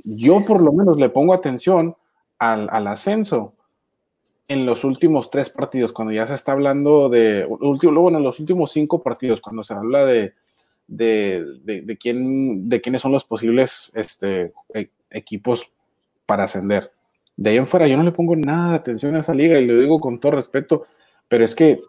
Yo 0.03 0.43
por 0.45 0.61
lo 0.61 0.71
menos 0.71 0.97
le 0.97 1.09
pongo 1.09 1.33
atención 1.33 1.95
al, 2.39 2.87
ascenso 2.87 3.54
en 4.47 4.65
los 4.65 4.83
últimos 4.83 5.29
tres 5.29 5.49
partidos, 5.49 5.91
cuando 5.91 6.13
ya 6.13 6.25
se 6.27 6.35
está 6.35 6.51
hablando 6.51 7.09
de, 7.09 7.47
luego 7.59 8.09
en 8.09 8.23
los 8.23 8.39
últimos 8.39 8.71
cinco 8.71 9.01
partidos, 9.01 9.41
cuando 9.41 9.63
se 9.63 9.73
habla 9.73 10.05
de, 10.05 10.33
de, 10.87 11.97
quién, 11.99 12.69
de 12.69 12.81
quiénes 12.81 13.01
son 13.01 13.11
los 13.11 13.23
posibles 13.23 13.91
este, 13.95 14.53
e, 14.73 14.89
equipos 15.09 15.71
para 16.25 16.43
ascender 16.43 16.91
de 17.37 17.49
ahí 17.49 17.57
en 17.57 17.67
fuera 17.67 17.87
yo 17.87 17.97
no 17.97 18.03
le 18.03 18.11
pongo 18.11 18.35
nada 18.35 18.71
de 18.71 18.75
atención 18.75 19.15
a 19.15 19.19
esa 19.19 19.33
liga 19.33 19.59
y 19.59 19.65
lo 19.65 19.77
digo 19.77 19.99
con 19.99 20.19
todo 20.19 20.33
respeto, 20.33 20.85
pero 21.27 21.43
es 21.43 21.55
que 21.55 21.81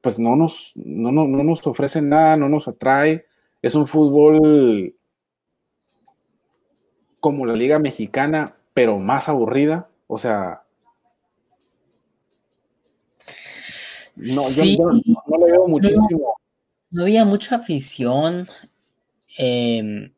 pues 0.00 0.18
no 0.18 0.36
nos, 0.36 0.72
no, 0.74 1.12
no, 1.12 1.26
no 1.26 1.44
nos 1.44 1.64
ofrecen 1.66 2.08
nada, 2.08 2.36
no 2.36 2.48
nos 2.48 2.66
atrae. 2.66 3.26
Es 3.62 3.76
un 3.76 3.86
fútbol 3.86 4.96
como 7.20 7.46
la 7.46 7.52
liga 7.54 7.78
mexicana, 7.78 8.46
pero 8.74 8.98
más 8.98 9.28
aburrida. 9.28 9.88
O 10.08 10.18
sea... 10.18 10.61
No, 14.16 14.42
sí, 14.42 14.76
yo, 14.76 14.92
no, 14.92 15.38
lo 15.38 15.46
veo 15.46 15.68
muchísimo. 15.68 16.36
No, 16.90 17.02
había 17.02 17.24
mucha 17.24 17.56
afición. 17.56 18.46
Em, 19.38 20.12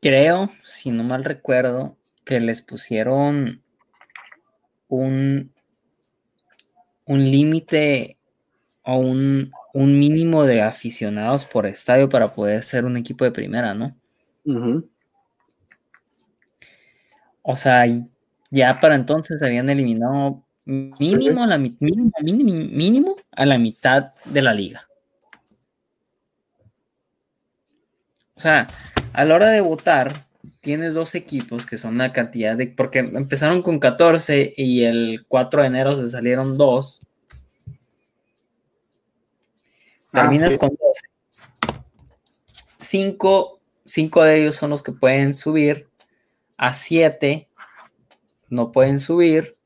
creo, 0.00 0.50
si 0.64 0.90
no 0.90 1.04
mal 1.04 1.24
recuerdo, 1.24 1.96
que 2.24 2.40
les 2.40 2.62
pusieron 2.62 3.62
un, 4.88 5.52
un 7.04 7.30
límite 7.30 8.18
o 8.84 8.96
un, 8.96 9.52
un, 9.74 9.98
mínimo 9.98 10.44
de 10.44 10.62
aficionados 10.62 11.44
por 11.44 11.66
estadio 11.66 12.08
para 12.08 12.32
poder 12.34 12.62
ser 12.62 12.84
un 12.84 12.96
equipo 12.96 13.24
de 13.24 13.32
primera, 13.32 13.74
¿no? 13.74 13.96
O 17.42 17.56
sea, 17.56 17.84
ya 18.50 18.80
para 18.80 18.94
entonces 18.94 19.42
habían 19.42 19.68
eliminado 19.70 20.41
mínimo, 20.64 21.46
la, 21.46 21.58
mínimo, 21.58 22.12
mínimo, 22.20 23.16
a 23.32 23.46
la 23.46 23.58
mitad 23.58 24.12
de 24.24 24.42
la 24.42 24.54
liga. 24.54 24.86
O 28.34 28.40
sea, 28.40 28.66
a 29.12 29.24
la 29.24 29.34
hora 29.34 29.48
de 29.48 29.60
votar, 29.60 30.26
tienes 30.60 30.94
dos 30.94 31.14
equipos 31.14 31.66
que 31.66 31.78
son 31.78 31.94
una 31.94 32.12
cantidad 32.12 32.56
de. 32.56 32.66
Porque 32.66 33.00
empezaron 33.00 33.62
con 33.62 33.78
14 33.78 34.54
y 34.56 34.84
el 34.84 35.24
4 35.28 35.62
de 35.62 35.68
enero 35.68 35.94
se 35.96 36.08
salieron 36.08 36.58
dos. 36.58 37.06
Ah, 40.12 40.22
Terminas 40.22 40.56
con 40.56 40.70
12. 40.70 40.80
Cinco, 42.76 43.60
cinco 43.84 44.24
de 44.24 44.42
ellos 44.42 44.56
son 44.56 44.70
los 44.70 44.82
que 44.82 44.92
pueden 44.92 45.34
subir. 45.34 45.88
A 46.56 46.74
7 46.74 47.48
no 48.50 48.72
pueden 48.72 48.98
subir. 48.98 49.56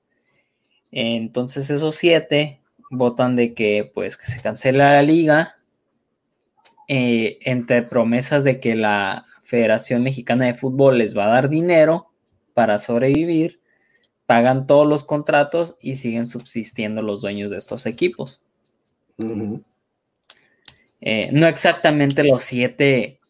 Entonces 0.99 1.69
esos 1.69 1.95
siete 1.97 2.63
votan 2.91 3.37
de 3.37 3.53
que 3.53 3.91
pues 3.93 4.17
que 4.17 4.25
se 4.29 4.41
cancela 4.41 4.93
la 4.93 5.03
liga 5.03 5.57
eh, 6.89 7.37
entre 7.43 7.83
promesas 7.83 8.45
de 8.45 8.61
que 8.61 8.75
la 8.75 9.27
Federación 9.43 10.03
Mexicana 10.03 10.47
de 10.47 10.55
Fútbol 10.55 10.97
les 10.97 11.15
va 11.15 11.27
a 11.27 11.29
dar 11.29 11.51
dinero 11.51 12.11
para 12.55 12.79
sobrevivir, 12.79 13.61
pagan 14.25 14.67
todos 14.67 14.89
los 14.89 15.05
contratos 15.05 15.77
y 15.83 15.97
siguen 15.97 16.27
subsistiendo 16.27 17.03
los 17.03 17.21
dueños 17.21 17.51
de 17.51 17.59
estos 17.59 17.85
equipos. 17.85 18.41
Eh, 21.03 21.29
no 21.31 21.47
exactamente 21.47 22.25
los 22.25 22.43
siete, 22.43 23.21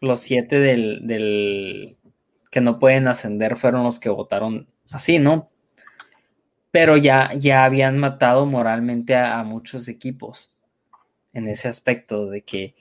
los 0.00 0.20
siete 0.20 0.58
del, 0.58 1.06
del, 1.06 1.96
que 2.50 2.60
no 2.60 2.80
pueden 2.80 3.06
ascender 3.06 3.56
fueron 3.56 3.84
los 3.84 4.00
que 4.00 4.08
votaron 4.08 4.66
así, 4.90 5.20
¿no? 5.20 5.53
Pero 6.74 6.96
ya, 6.96 7.30
ya 7.34 7.64
habían 7.64 7.98
matado 7.98 8.46
moralmente 8.46 9.14
a, 9.14 9.44
muchos 9.44 9.86
equipos 9.86 10.52
en 11.32 11.46
ese 11.46 11.68
aspecto 11.68 12.26
de 12.28 12.42
que 12.42 12.74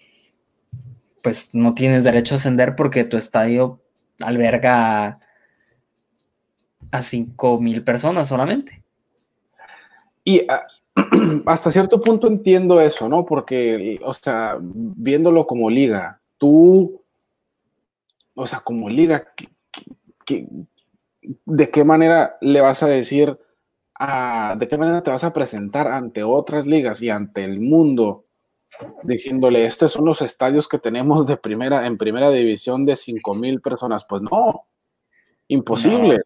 pues 1.21 1.53
no 1.53 1.75
tienes 1.75 2.03
derecho 2.03 2.33
a 2.33 2.37
ascender 2.37 2.75
porque 2.75 3.03
tu 3.03 3.17
estadio 3.17 3.81
alberga 4.19 5.19
a, 6.89 7.01
cinco 7.03 7.61
mil 7.61 7.83
personas 7.83 8.27
solamente. 8.27 8.83
Y 10.23 10.41
ah, 10.49 10.65
hasta 11.45 11.71
cierto 11.71 12.01
punto 12.01 12.25
entiendo 12.25 12.81
eso, 12.81 13.07
¿no? 13.07 13.27
Porque, 13.27 13.99
o 14.03 14.15
sea, 14.15 14.57
viéndolo 14.59 15.45
como 15.45 15.69
liga, 15.69 16.19
tú, 16.39 16.99
o 18.33 18.47
sea, 18.47 18.61
como 18.61 18.89
liga, 18.89 19.27
¿qué, 20.25 20.47
de 21.45 21.69
qué 21.69 21.83
manera 21.83 22.37
le 22.41 22.59
vas 22.59 22.81
a 22.81 22.87
decir, 22.87 23.37
a, 23.95 24.55
de 24.57 24.67
qué 24.67 24.77
manera 24.77 25.01
te 25.03 25.11
vas 25.11 25.23
a 25.23 25.33
presentar 25.33 25.87
ante 25.87 26.23
otras 26.23 26.65
ligas 26.65 27.01
y 27.01 27.09
ante 27.09 27.43
el 27.43 27.59
mundo 27.59 28.25
diciéndole, 29.03 29.65
estos 29.65 29.91
son 29.91 30.05
los 30.05 30.21
estadios 30.21 30.67
que 30.67 30.79
tenemos 30.79 31.27
de 31.27 31.37
primera, 31.37 31.85
en 31.85 31.97
primera 31.97 32.31
división 32.31 32.85
de 32.85 32.95
5 32.95 33.35
mil 33.35 33.61
personas. 33.61 34.03
Pues 34.03 34.21
no, 34.23 34.65
imposible. 35.47 36.21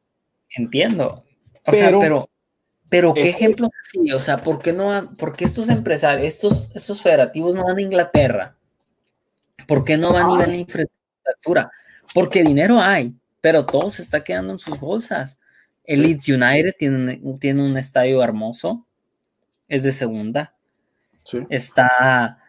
entiendo. 0.50 1.24
O 1.66 1.72
pero, 1.72 1.78
sea, 1.78 2.00
pero, 2.00 2.30
pero 2.88 3.14
¿qué 3.14 3.30
ejemplos 3.30 3.70
así? 3.82 4.12
O 4.14 4.20
sea, 4.22 4.38
¿por 4.44 4.60
qué 4.60 4.72
no, 4.72 5.16
por 5.18 5.36
qué 5.36 5.44
estos 5.44 5.68
empresarios, 5.70 6.26
estos, 6.26 6.74
estos 6.74 7.02
federativos 7.02 7.54
no 7.54 7.66
van 7.66 7.78
a 7.78 7.82
Inglaterra? 7.82 8.56
¿Por 9.68 9.84
qué 9.84 9.98
no 9.98 10.14
van 10.14 10.30
a 10.30 10.36
ir 10.36 10.42
a 10.44 10.48
la 10.48 10.56
infraestructura? 10.56 11.70
Porque 12.14 12.44
dinero 12.44 12.80
hay 12.80 13.14
pero 13.42 13.66
todo 13.66 13.90
se 13.90 14.02
está 14.02 14.24
quedando 14.24 14.54
en 14.54 14.60
sus 14.60 14.80
bolsas. 14.80 15.40
El 15.88 16.04
Leeds 16.04 16.28
United 16.28 16.76
tiene, 16.78 17.22
tiene 17.40 17.66
un 17.66 17.78
estadio 17.78 18.22
hermoso, 18.22 18.86
es 19.68 19.84
de 19.84 19.92
segunda. 19.94 20.54
Está 21.50 22.40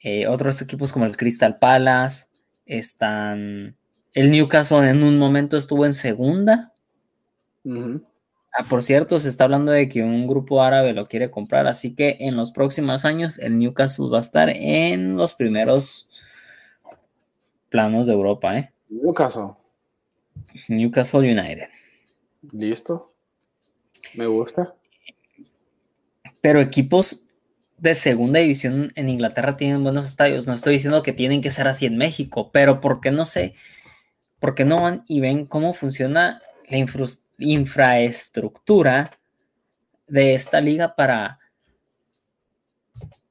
eh, 0.00 0.26
otros 0.26 0.60
equipos 0.60 0.90
como 0.90 1.04
el 1.04 1.16
Crystal 1.16 1.58
Palace, 1.58 2.26
están... 2.66 3.76
El 4.12 4.30
Newcastle 4.30 4.88
en 4.88 5.02
un 5.02 5.18
momento 5.18 5.56
estuvo 5.56 5.84
en 5.84 5.92
segunda. 5.92 6.72
ah, 7.66 8.64
por 8.68 8.82
cierto, 8.82 9.18
se 9.18 9.28
está 9.28 9.44
hablando 9.44 9.72
de 9.72 9.88
que 9.88 10.02
un 10.02 10.26
grupo 10.26 10.62
árabe 10.62 10.92
lo 10.92 11.08
quiere 11.08 11.30
comprar, 11.30 11.66
así 11.66 11.94
que 11.94 12.16
en 12.20 12.36
los 12.36 12.52
próximos 12.52 13.04
años 13.04 13.38
el 13.38 13.58
Newcastle 13.58 14.08
va 14.10 14.18
a 14.18 14.20
estar 14.20 14.48
en 14.48 15.16
los 15.16 15.34
primeros 15.34 16.08
planos 17.68 18.06
de 18.06 18.12
Europa, 18.12 18.56
¿eh? 18.56 18.72
Newcastle. 18.88 19.50
Newcastle 20.68 21.20
United. 21.20 21.68
Listo. 22.52 23.12
Me 24.14 24.26
gusta. 24.26 24.74
Pero 26.40 26.60
equipos 26.60 27.24
de 27.78 27.94
segunda 27.94 28.40
división 28.40 28.92
en 28.96 29.08
Inglaterra 29.08 29.56
tienen 29.56 29.82
buenos 29.82 30.06
estadios. 30.06 30.46
No 30.46 30.52
estoy 30.54 30.74
diciendo 30.74 31.02
que 31.02 31.12
tienen 31.12 31.42
que 31.42 31.50
ser 31.50 31.68
así 31.68 31.86
en 31.86 31.96
México, 31.96 32.50
pero 32.52 32.80
¿por 32.80 33.00
qué 33.00 33.10
no 33.10 33.24
sé? 33.24 33.54
¿Por 34.38 34.54
qué 34.54 34.64
no 34.64 34.76
van 34.76 35.04
y 35.08 35.20
ven 35.20 35.46
cómo 35.46 35.74
funciona 35.74 36.42
la 36.68 36.78
infraestructura 37.38 39.10
de 40.06 40.34
esta 40.34 40.60
liga 40.60 40.94
para, 40.94 41.38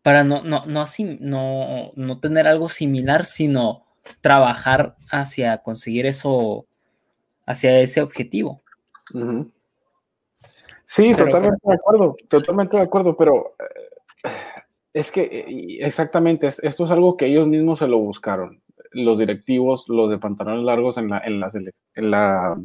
para 0.02 0.23
no, 0.23 0.44
no, 0.44 0.64
no, 0.65 0.81
así, 0.81 1.18
no, 1.19 1.91
no 1.95 2.19
tener 2.19 2.48
algo 2.48 2.69
similar, 2.69 3.26
sino 3.26 3.85
trabajar 4.22 4.95
hacia 5.10 5.60
conseguir 5.60 6.06
eso 6.06 6.68
hacia 7.45 7.80
ese 7.80 8.02
objetivo. 8.02 8.62
Sí, 10.84 11.13
totalmente 11.13 11.59
de 11.63 11.73
acuerdo, 11.73 12.15
totalmente 12.27 12.77
de 12.77 12.84
acuerdo, 12.84 13.15
pero 13.15 13.55
eh, 14.23 14.30
es 14.93 15.11
que 15.11 15.21
eh, 15.21 15.77
exactamente, 15.80 16.47
esto 16.47 16.85
es 16.85 16.91
algo 16.91 17.17
que 17.17 17.25
ellos 17.25 17.47
mismos 17.47 17.80
se 17.80 17.88
lo 17.88 17.99
buscaron, 17.99 18.61
los 18.91 19.17
directivos, 19.17 19.88
los 19.88 20.09
de 20.09 20.17
pantalones 20.17 20.63
largos 20.63 20.97
en 20.97 21.09
la, 21.09 21.19
en 21.19 21.39
la, 21.39 21.51
en 21.95 22.11
la 22.11 22.61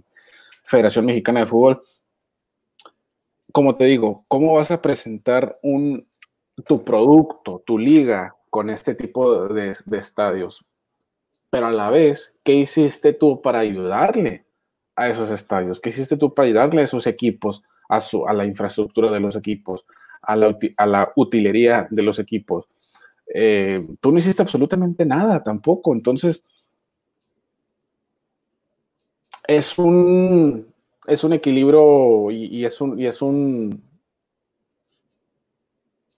Federación 0.64 1.06
Mexicana 1.06 1.40
de 1.40 1.46
Fútbol. 1.46 1.82
Como 3.52 3.76
te 3.76 3.86
digo, 3.86 4.24
¿cómo 4.28 4.54
vas 4.54 4.70
a 4.70 4.82
presentar 4.82 5.58
un, 5.62 6.06
tu 6.66 6.84
producto, 6.84 7.62
tu 7.64 7.78
liga 7.78 8.36
con 8.50 8.68
este 8.68 8.94
tipo 8.94 9.48
de, 9.48 9.74
de 9.86 9.98
estadios? 9.98 10.64
Pero 11.50 11.68
a 11.68 11.72
la 11.72 11.88
vez, 11.88 12.38
¿qué 12.44 12.52
hiciste 12.52 13.14
tú 13.14 13.40
para 13.40 13.60
ayudarle? 13.60 14.44
A 14.98 15.08
esos 15.08 15.30
estadios? 15.30 15.80
¿Qué 15.80 15.88
hiciste 15.90 16.16
tú 16.16 16.34
para 16.34 16.46
ayudarle 16.46 16.82
a 16.82 16.84
esos 16.84 17.06
equipos, 17.06 17.62
a, 17.88 18.00
su, 18.00 18.26
a 18.26 18.32
la 18.32 18.44
infraestructura 18.44 19.10
de 19.10 19.20
los 19.20 19.36
equipos, 19.36 19.86
a 20.22 20.36
la, 20.36 20.58
a 20.76 20.86
la 20.86 21.12
utilería 21.16 21.86
de 21.90 22.02
los 22.02 22.18
equipos? 22.18 22.66
Eh, 23.32 23.86
tú 24.00 24.10
no 24.10 24.18
hiciste 24.18 24.42
absolutamente 24.42 25.04
nada 25.04 25.42
tampoco. 25.42 25.92
Entonces, 25.92 26.44
es 29.46 29.78
un, 29.78 30.66
es 31.06 31.24
un 31.24 31.32
equilibrio 31.32 32.30
y, 32.30 32.64
es 32.64 32.80
un, 32.80 32.98
y 33.00 33.06
es 33.06 33.22
un 33.22 33.82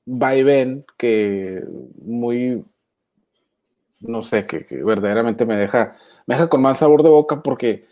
vaivén 0.05 0.85
que 0.97 1.63
muy, 2.03 2.65
no 4.01 4.23
sé, 4.23 4.47
que, 4.47 4.67
verdaderamente 4.83 5.47
me 5.47 5.57
deja, 5.57 5.97
me 6.27 6.35
deja 6.35 6.49
con 6.49 6.63
mal 6.63 6.77
sabor 6.77 7.03
de 7.03 7.11
boca 7.11 7.43
porque 7.43 7.87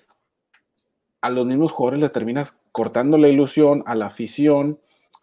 a 1.21 1.31
los 1.31 1.47
mismos 1.47 1.73
jugadores 1.73 2.01
les 2.01 2.13
terminas 2.13 2.59
cortando 2.73 3.19
la 3.19 3.29
ilusión, 3.29 3.83
a 3.87 3.95
la 3.95 4.07
afición, 4.07 4.79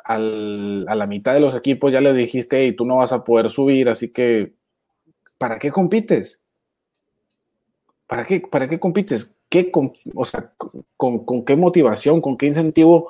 a 0.06 0.20
la 0.20 1.08
mitad 1.08 1.34
de 1.34 1.40
los 1.40 1.56
equipos 1.56 1.92
ya 1.92 2.00
les 2.00 2.16
dijiste, 2.16 2.66
y 2.66 2.76
tú 2.76 2.86
no 2.86 2.98
vas 2.98 3.12
a 3.12 3.24
poder 3.24 3.50
subir, 3.50 3.90
así 3.90 4.12
que, 4.12 4.54
¿para 5.40 5.58
qué 5.58 5.72
compites? 5.72 6.44
¿Para 8.06 8.24
qué, 8.26 8.40
para 8.40 8.68
qué 8.68 8.80
compites? 8.80 9.36
¿Qué, 9.50 9.72
o 10.14 10.26
sea, 10.26 10.52
con, 10.96 11.26
con, 11.26 11.44
qué 11.44 11.56
motivación, 11.56 12.22
con 12.22 12.38
qué 12.38 12.46
incentivo 12.46 13.10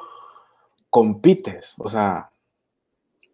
compites? 0.90 1.76
O 1.80 1.90
sea, 1.90 2.30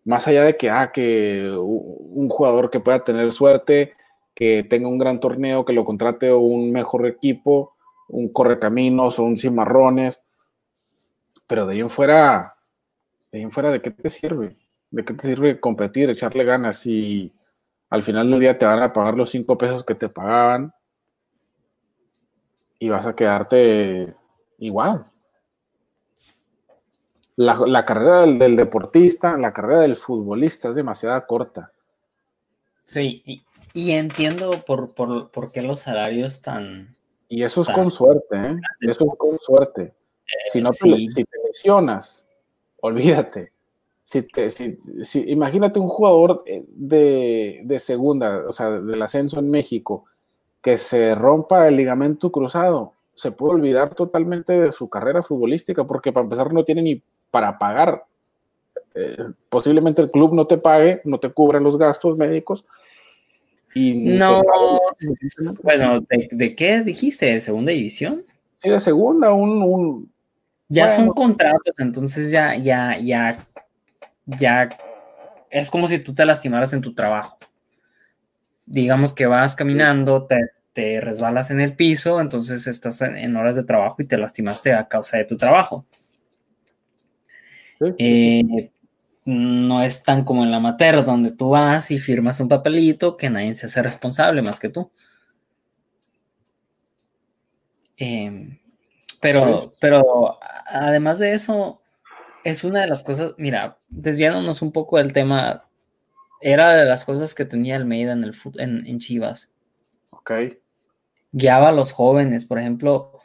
más 0.06 0.28
allá 0.28 0.44
de 0.44 0.58
que, 0.58 0.70
ah, 0.72 0.92
que 0.92 1.48
un 1.56 2.30
jugador 2.30 2.72
que 2.72 2.80
pueda 2.80 3.04
tener 3.04 3.32
suerte, 3.32 3.94
que 4.34 4.64
tenga 4.64 4.88
un 4.88 4.98
gran 4.98 5.20
torneo, 5.20 5.66
que 5.66 5.74
lo 5.74 5.86
contrate 5.86 6.34
un 6.34 6.72
mejor 6.72 7.06
equipo, 7.06 7.76
un 8.12 8.32
correcaminos 8.32 9.18
o 9.20 9.24
un 9.24 9.38
cimarrones, 9.38 10.22
pero 11.48 11.66
de 11.66 11.74
ahí 11.74 11.80
en 11.80 11.90
fuera, 11.90 12.56
de 13.32 13.40
ahí 13.40 13.44
en 13.44 13.52
fuera, 13.52 13.72
¿de 13.72 13.82
qué 13.82 13.92
te 13.92 14.10
sirve? 14.10 14.58
¿De 14.90 15.04
qué 15.04 15.14
te 15.14 15.28
sirve 15.28 15.60
competir, 15.60 16.10
echarle 16.10 16.44
ganas 16.44 16.80
si 16.80 17.34
al 17.90 18.04
final 18.04 18.30
del 18.30 18.40
día 18.40 18.58
te 18.58 18.66
van 18.66 18.82
a 18.82 18.94
pagar 18.94 19.18
los 19.18 19.30
cinco 19.30 19.58
pesos 19.58 19.84
que 19.84 19.96
te 19.96 20.10
pagaban 20.10 20.74
y 22.80 22.90
vas 22.90 23.08
a 23.08 23.16
quedarte 23.16 24.14
igual? 24.60 25.06
La, 27.38 27.86
carrera 27.86 28.22
del, 28.22 28.56
deportista, 28.56 29.36
la 29.38 29.52
carrera 29.52 29.82
del 29.82 29.96
futbolista 29.96 30.70
es 30.70 30.76
demasiado 30.76 31.26
corta. 31.26 31.72
Sí, 32.84 33.24
y, 33.74 33.92
entiendo 33.92 34.52
por, 34.66 34.94
por, 34.94 35.52
qué 35.52 35.62
los 35.62 35.80
salarios 35.80 36.42
tan... 36.42 36.96
Y 37.32 37.44
eso 37.44 37.62
es 37.62 37.70
con 37.70 37.90
suerte, 37.90 38.36
¿eh? 38.36 38.56
Eso 38.82 39.06
es 39.06 39.18
con 39.18 39.40
suerte. 39.40 39.94
si 40.52 40.62
no 40.62 40.74
si 40.74 41.08
te 41.14 41.26
lesionas, 41.48 42.26
olvídate. 42.82 43.54
Si 44.04 44.24
te, 44.24 44.50
si, 44.52 45.32
imagínate 45.32 45.80
un 45.80 45.88
jugador 45.88 46.44
eh, 46.46 46.66
de, 46.68 47.62
de, 47.64 47.80
segunda, 47.80 48.44
o 48.46 48.52
sea, 48.52 48.82
del 48.82 49.02
ascenso 49.02 49.40
en 49.40 49.50
México, 49.50 50.04
que 50.62 50.78
se 50.78 51.16
rompa 51.16 51.70
el 51.70 51.78
ligamento 51.78 52.34
cruzado, 52.34 52.96
se 53.16 53.32
puede 53.32 53.54
olvidar 53.54 53.96
totalmente 53.96 54.60
de 54.60 54.74
su 54.74 54.90
carrera 54.90 55.24
futbolística, 55.24 55.88
porque 55.88 56.12
para 56.12 56.26
empezar 56.26 56.52
no 56.52 56.66
tiene 56.66 56.82
ni 56.82 57.02
para 57.32 57.58
pagar. 57.58 58.04
Eh, 58.94 59.24
posiblemente 59.48 60.02
el 60.02 60.12
club 60.12 60.34
no 60.34 60.48
te 60.48 60.58
pague, 60.58 61.00
no 61.06 61.18
te 61.18 61.32
cubra 61.32 61.62
los 61.62 61.78
gastos 61.78 62.18
médicos. 62.18 62.66
Y 63.74 63.94
no, 63.94 64.42
bueno, 65.64 66.02
¿de, 66.10 66.56
qué 66.56 66.82
dijiste? 66.82 67.28
¿De 67.28 67.40
segunda 67.40 67.72
división? 67.72 68.24
Sí, 68.58 68.70
de 68.70 68.80
segunda, 68.80 69.34
un... 69.34 70.12
ya 70.68 70.90
son 70.90 71.10
contratos, 71.10 71.80
entonces 71.80 72.32
ya, 72.32 72.56
ya, 72.56 72.98
ya, 73.00 73.46
ya, 74.26 74.70
es 75.50 75.70
como 75.70 75.88
si 75.88 76.00
tú 76.00 76.14
te 76.14 76.26
lastimaras 76.26 76.74
en 76.74 76.82
tu 76.82 76.94
trabajo. 76.94 77.38
Digamos 78.66 79.14
que 79.14 79.26
vas 79.26 79.56
caminando, 79.56 80.26
te, 80.26 80.52
te 80.74 81.02
resbalas 81.02 81.52
en 81.52 81.62
el 81.62 81.76
piso, 81.76 82.22
entonces 82.22 82.68
estás 82.68 83.02
en 83.02 83.36
horas 83.36 83.56
de 83.56 83.64
trabajo 83.64 84.02
y 84.02 84.06
te 84.06 84.18
lastimaste 84.18 84.74
a 84.74 84.88
causa 84.88 85.18
de 85.18 85.26
tu 85.26 85.38
trabajo. 85.38 85.86
Eh, 87.98 88.72
no 89.32 89.82
es 89.84 90.04
tan 90.04 90.24
como 90.24 90.44
en 90.44 90.52
la 90.52 90.60
mater, 90.60 91.04
donde 91.06 91.32
tú 91.32 91.50
vas 91.52 91.90
y 91.92 92.00
firmas 92.00 92.40
un 92.40 92.50
papelito 92.50 93.18
que 93.18 93.30
nadie 93.30 93.56
se 93.56 93.68
hace 93.68 93.82
responsable 93.82 94.42
más 94.42 94.60
que 94.60 94.70
tú. 94.70 94.92
Em, 97.98 98.60
pero, 99.20 99.74
pero 99.80 100.40
además 100.66 101.20
de 101.20 101.34
eso, 101.34 101.82
es 102.44 102.64
una 102.64 102.82
de 102.82 102.88
las 102.88 103.04
cosas, 103.04 103.34
mira, 103.38 103.78
desviándonos 103.90 104.62
un 104.62 104.72
poco 104.72 104.98
del 104.98 105.14
tema, 105.14 105.68
era 106.42 106.74
de 106.74 106.86
las 106.86 107.06
cosas 107.06 107.34
que 107.36 107.46
tenía 107.46 107.76
Almeida 107.76 108.14
en, 108.14 108.24
el, 108.24 108.36
en, 108.58 108.86
en 108.86 109.00
Chivas. 109.00 109.54
Ok. 110.10 110.32
Guiaba 111.32 111.70
a 111.70 111.74
los 111.74 111.94
jóvenes, 111.94 112.46
por 112.46 112.60
ejemplo, 112.60 113.20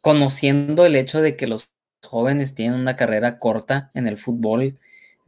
conociendo 0.00 0.86
el 0.86 0.96
hecho 0.96 1.20
de 1.20 1.36
que 1.36 1.46
los 1.46 1.70
jóvenes 2.02 2.54
tienen 2.54 2.80
una 2.80 2.96
carrera 2.96 3.38
corta 3.38 3.90
en 3.94 4.06
el 4.06 4.16
fútbol, 4.16 4.78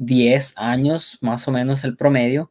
10 0.01 0.55
años 0.57 1.19
más 1.21 1.47
o 1.47 1.53
menos 1.53 1.85
el 1.85 1.95
promedio, 1.95 2.51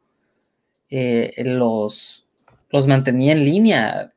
eh, 0.90 1.34
los, 1.44 2.28
los 2.70 2.88
mantenía 2.88 3.34
en 3.34 3.44
línea. 3.44 4.14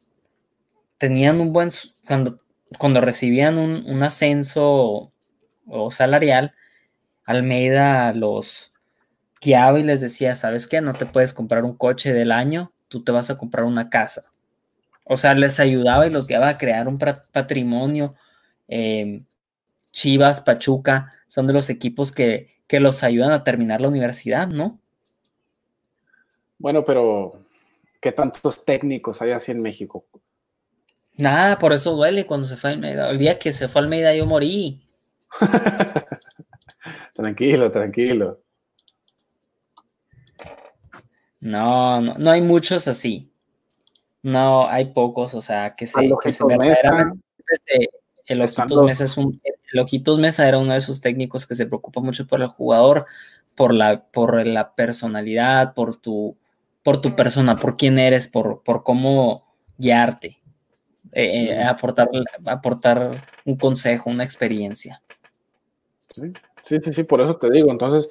Tenían 0.98 1.40
un 1.40 1.52
buen, 1.52 1.70
cuando, 2.06 2.40
cuando 2.78 3.00
recibían 3.00 3.58
un, 3.58 4.02
ascenso 4.02 5.12
o 5.66 5.90
salarial, 5.90 6.54
Almeida 7.24 8.12
los 8.12 8.72
guiaba 9.40 9.80
y 9.80 9.82
les 9.82 10.00
decía, 10.02 10.34
¿sabes 10.34 10.68
qué? 10.68 10.80
No 10.80 10.92
te 10.92 11.06
puedes 11.06 11.32
comprar 11.32 11.64
un 11.64 11.76
coche 11.76 12.12
del 12.12 12.32
año, 12.32 12.72
tú 12.88 13.02
te 13.02 13.12
vas 13.12 13.30
a 13.30 13.38
comprar 13.38 13.64
una 13.64 13.88
casa. 13.88 14.24
O 15.04 15.16
sea, 15.16 15.34
les 15.34 15.58
ayudaba 15.58 16.06
y 16.06 16.10
los 16.10 16.28
guiaba 16.28 16.50
a 16.50 16.58
crear 16.58 16.86
un 16.86 16.98
patrimonio 16.98 18.14
eh, 18.68 19.22
Chivas, 19.90 20.40
Pachuca, 20.40 21.12
son 21.28 21.46
de 21.46 21.52
los 21.52 21.70
equipos 21.70 22.12
que, 22.12 22.61
los 22.70 23.02
ayudan 23.02 23.32
a 23.32 23.44
terminar 23.44 23.80
la 23.80 23.88
universidad, 23.88 24.48
¿no? 24.48 24.78
Bueno, 26.58 26.84
pero 26.84 27.44
¿qué 28.00 28.12
tantos 28.12 28.64
técnicos 28.64 29.20
hay 29.20 29.32
así 29.32 29.52
en 29.52 29.60
México? 29.60 30.04
Nada, 31.16 31.58
por 31.58 31.72
eso 31.72 31.94
duele 31.94 32.26
cuando 32.26 32.46
se 32.46 32.56
fue 32.56 32.70
a 32.70 32.72
Almeida. 32.72 33.10
El 33.10 33.18
día 33.18 33.38
que 33.38 33.52
se 33.52 33.68
fue 33.68 33.80
a 33.80 33.84
Almeida 33.84 34.14
yo 34.14 34.26
morí. 34.26 34.86
tranquilo, 37.14 37.70
tranquilo. 37.70 38.40
No, 41.40 42.00
no, 42.00 42.14
no 42.14 42.30
hay 42.30 42.40
muchos 42.40 42.86
así. 42.88 43.32
No, 44.22 44.68
hay 44.68 44.86
pocos, 44.86 45.34
o 45.34 45.42
sea, 45.42 45.74
que 45.74 45.86
se, 45.86 46.08
que 46.22 46.30
se 46.30 46.44
el 48.26 48.42
Ojitos 48.42 48.82
Mesa 48.82 49.04
es 49.04 49.16
un, 49.16 49.40
el 49.72 49.80
Ojitos 49.80 50.18
Mesa 50.18 50.46
era 50.46 50.58
uno 50.58 50.72
de 50.72 50.78
esos 50.78 51.00
técnicos 51.00 51.46
que 51.46 51.54
se 51.54 51.66
preocupa 51.66 52.00
mucho 52.00 52.26
por 52.26 52.40
el 52.40 52.48
jugador, 52.48 53.06
por 53.54 53.74
la, 53.74 54.04
por 54.04 54.46
la 54.46 54.74
personalidad, 54.74 55.74
por 55.74 55.96
tu, 55.96 56.36
por 56.82 57.00
tu 57.00 57.14
persona, 57.14 57.56
por 57.56 57.76
quién 57.76 57.98
eres, 57.98 58.28
por, 58.28 58.62
por 58.62 58.82
cómo 58.82 59.54
guiarte, 59.78 60.40
eh, 61.12 61.50
eh, 61.50 61.62
aportar, 61.62 62.08
aportar 62.46 63.10
un 63.44 63.56
consejo, 63.56 64.10
una 64.10 64.24
experiencia. 64.24 65.02
Sí, 66.62 66.78
sí, 66.82 66.92
sí, 66.92 67.04
por 67.04 67.20
eso 67.20 67.36
te 67.36 67.50
digo. 67.50 67.70
Entonces, 67.70 68.10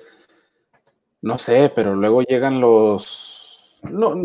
no 1.22 1.38
sé, 1.38 1.72
pero 1.76 1.96
luego 1.96 2.22
llegan 2.24 2.60
los. 2.60 3.80
No, 3.84 4.16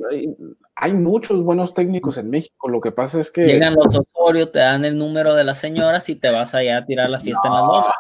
hay 0.78 0.92
muchos 0.92 1.42
buenos 1.42 1.72
técnicos 1.72 2.18
en 2.18 2.28
México. 2.28 2.68
Lo 2.68 2.82
que 2.82 2.92
pasa 2.92 3.18
es 3.18 3.30
que. 3.30 3.46
Llegan 3.46 3.74
los 3.74 3.86
Osorio, 3.96 4.50
te 4.50 4.58
dan 4.58 4.84
el 4.84 4.98
número 4.98 5.34
de 5.34 5.42
las 5.42 5.58
señoras 5.58 6.06
y 6.10 6.16
te 6.16 6.30
vas 6.30 6.54
allá 6.54 6.76
a 6.78 6.84
tirar 6.84 7.08
la 7.08 7.18
fiesta 7.18 7.48
en 7.48 7.54
la 7.54 7.60
lona. 7.60 7.94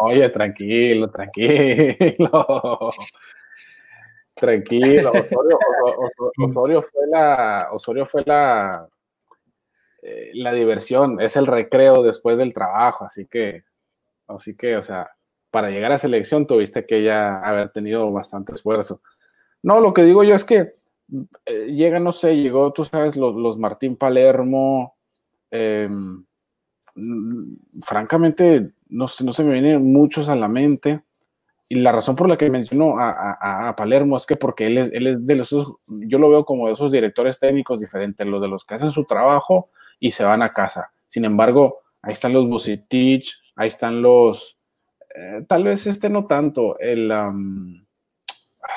Oye, 0.00 0.28
tranquilo, 0.30 1.08
tranquilo. 1.08 2.90
tranquilo. 4.34 5.12
Osorio, 6.36 6.82
fue 6.82 7.06
la. 7.08 7.68
Osorio 7.72 8.06
fue 8.06 8.24
la. 8.26 8.88
Eh, 10.02 10.32
la 10.34 10.52
diversión, 10.52 11.20
es 11.20 11.36
el 11.36 11.46
recreo 11.46 12.02
después 12.02 12.36
del 12.38 12.52
trabajo, 12.52 13.04
así 13.04 13.26
que, 13.26 13.64
así 14.28 14.56
que, 14.56 14.76
o 14.76 14.82
sea, 14.82 15.10
para 15.50 15.70
llegar 15.70 15.90
a 15.90 15.98
selección 15.98 16.46
tuviste 16.46 16.86
que 16.86 17.02
ya 17.02 17.40
haber 17.40 17.70
tenido 17.70 18.12
bastante 18.12 18.52
esfuerzo. 18.52 19.00
No, 19.62 19.80
lo 19.80 19.92
que 19.94 20.02
digo 20.02 20.22
yo 20.22 20.34
es 20.34 20.44
que 20.44 20.76
eh, 21.44 21.66
llega, 21.72 21.98
no 22.00 22.12
sé, 22.12 22.36
llegó, 22.36 22.72
tú 22.72 22.84
sabes, 22.84 23.16
los, 23.16 23.58
Martín 23.58 23.96
Palermo. 23.96 24.96
Em, 25.50 26.24
francamente, 27.84 28.72
no, 28.88 29.06
no 29.24 29.32
se 29.32 29.44
me 29.44 29.52
vienen 29.52 29.92
muchos 29.92 30.28
a 30.28 30.36
la 30.36 30.48
mente. 30.48 31.02
Y 31.68 31.76
la 31.76 31.90
razón 31.90 32.14
por 32.14 32.28
la 32.28 32.36
que 32.36 32.48
menciono 32.48 32.94
a, 32.98 33.74
Palermo 33.76 34.16
es 34.16 34.24
que 34.24 34.36
porque 34.36 34.66
él 34.66 34.78
es, 34.78 34.92
él 34.92 35.06
es 35.08 35.26
de 35.26 35.34
los, 35.34 35.50
yo 35.50 36.18
lo 36.18 36.30
veo 36.30 36.44
como 36.44 36.68
de 36.68 36.74
esos 36.74 36.92
directores 36.92 37.40
técnicos 37.40 37.80
diferentes, 37.80 38.24
los 38.24 38.40
de 38.40 38.46
los 38.48 38.64
que 38.64 38.76
hacen 38.76 38.92
su 38.92 39.04
trabajo 39.04 39.70
y 39.98 40.12
se 40.12 40.22
van 40.22 40.42
a 40.42 40.52
casa. 40.52 40.92
Sin 41.08 41.24
embargo, 41.24 41.80
ahí 42.02 42.12
están 42.12 42.32
los 42.32 42.48
Bucetich, 42.48 43.34
ahí 43.56 43.66
están 43.66 44.00
los, 44.00 44.58
eh, 45.14 45.44
tal 45.48 45.64
vez 45.64 45.86
este 45.88 46.08
no 46.08 46.26
tanto, 46.26 46.78
el, 46.78 47.10
ah, 47.10 47.32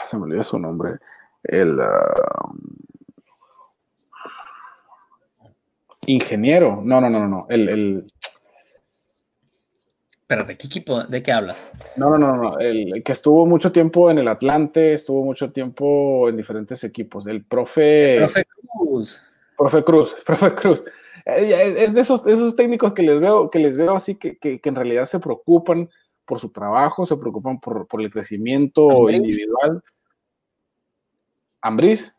se 0.08 0.18
me 0.18 0.24
olvida 0.24 0.44
su 0.44 0.58
nombre, 0.58 0.94
el 1.44 1.80
um, 1.80 2.58
ingeniero. 6.06 6.82
No, 6.84 7.00
no, 7.02 7.10
no, 7.10 7.28
no, 7.28 7.46
El, 7.50 7.70
el... 7.70 8.14
¿de 10.28 10.58
qué 10.58 10.68
equipo? 10.68 11.04
¿De 11.04 11.24
qué 11.24 11.32
hablas? 11.32 11.70
No, 11.96 12.12
no, 12.12 12.18
no, 12.18 12.38
no. 12.38 12.60
El 12.60 13.04
que 13.04 13.12
estuvo 13.12 13.46
mucho 13.46 13.72
tiempo 13.72 14.12
en 14.12 14.20
el 14.20 14.28
Atlante, 14.28 14.94
estuvo 14.94 15.24
mucho 15.24 15.52
tiempo 15.52 16.30
en 16.30 16.38
diferentes 16.38 16.84
equipos. 16.84 17.26
El 17.28 17.44
profe. 17.44 18.18
profe 18.20 18.46
Cruz. 18.46 19.22
Profe 19.58 19.84
Cruz, 19.84 20.16
profe 20.26 20.54
Cruz. 20.54 20.86
Eh, 21.26 21.76
es 21.80 21.94
de 21.94 22.02
esos, 22.02 22.26
esos 22.26 22.56
técnicos 22.56 22.94
que 22.94 23.04
les 23.04 23.20
veo, 23.20 23.50
que 23.50 23.60
les 23.60 23.76
veo 23.76 23.96
así 23.96 24.16
que, 24.16 24.38
que, 24.38 24.60
en 24.64 24.76
realidad 24.76 25.06
se 25.06 25.20
preocupan 25.20 25.90
por 26.26 26.40
su 26.40 26.50
trabajo, 26.50 27.06
se 27.06 27.18
preocupan 27.18 27.60
por, 27.60 27.88
por 27.88 28.02
el 28.02 28.10
crecimiento 28.10 29.10
individual. 29.10 29.84
Ambris. 31.62 32.16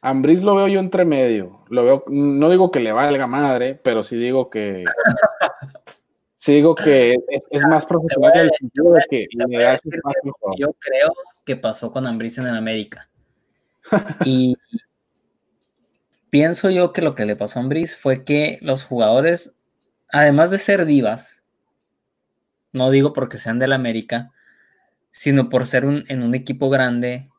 Ambris 0.00 0.42
lo 0.42 0.54
veo 0.54 0.68
yo 0.68 0.80
entre 0.80 1.04
medio. 1.04 1.60
Lo 1.68 1.84
veo, 1.84 2.04
no 2.08 2.48
digo 2.50 2.70
que 2.70 2.80
le 2.80 2.92
valga 2.92 3.26
madre, 3.26 3.74
pero 3.82 4.02
sí 4.02 4.16
digo 4.16 4.50
que. 4.50 4.84
sí 6.36 6.54
digo 6.54 6.74
que 6.74 7.16
es, 7.50 7.66
más 7.66 7.86
profesional 7.86 8.32
en 8.34 8.40
el 8.40 8.50
sentido 8.58 8.92
de 8.92 9.04
que 9.10 9.26
Yo 10.56 10.68
creo 10.78 11.12
que 11.44 11.56
pasó 11.56 11.90
con 11.92 12.06
Ambris 12.06 12.38
en 12.38 12.46
el 12.46 12.56
América. 12.56 13.08
y 14.24 14.56
pienso 16.30 16.70
yo 16.70 16.92
que 16.92 17.02
lo 17.02 17.14
que 17.14 17.24
le 17.24 17.36
pasó 17.36 17.58
a 17.58 17.62
Ambris 17.62 17.96
fue 17.96 18.24
que 18.24 18.58
los 18.62 18.84
jugadores, 18.84 19.56
además 20.08 20.50
de 20.50 20.58
ser 20.58 20.84
divas, 20.86 21.42
no 22.72 22.90
digo 22.90 23.12
porque 23.12 23.38
sean 23.38 23.58
del 23.58 23.72
América, 23.72 24.32
sino 25.16 25.48
por 25.48 25.66
ser 25.66 25.86
un, 25.86 26.04
en 26.08 26.22
un 26.22 26.34
equipo 26.34 26.68
grande, 26.68 27.30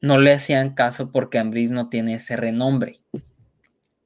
no 0.00 0.18
le 0.18 0.32
hacían 0.32 0.74
caso 0.74 1.12
porque 1.12 1.38
Ambris 1.38 1.70
no 1.70 1.88
tiene 1.88 2.14
ese 2.14 2.34
renombre. 2.34 3.00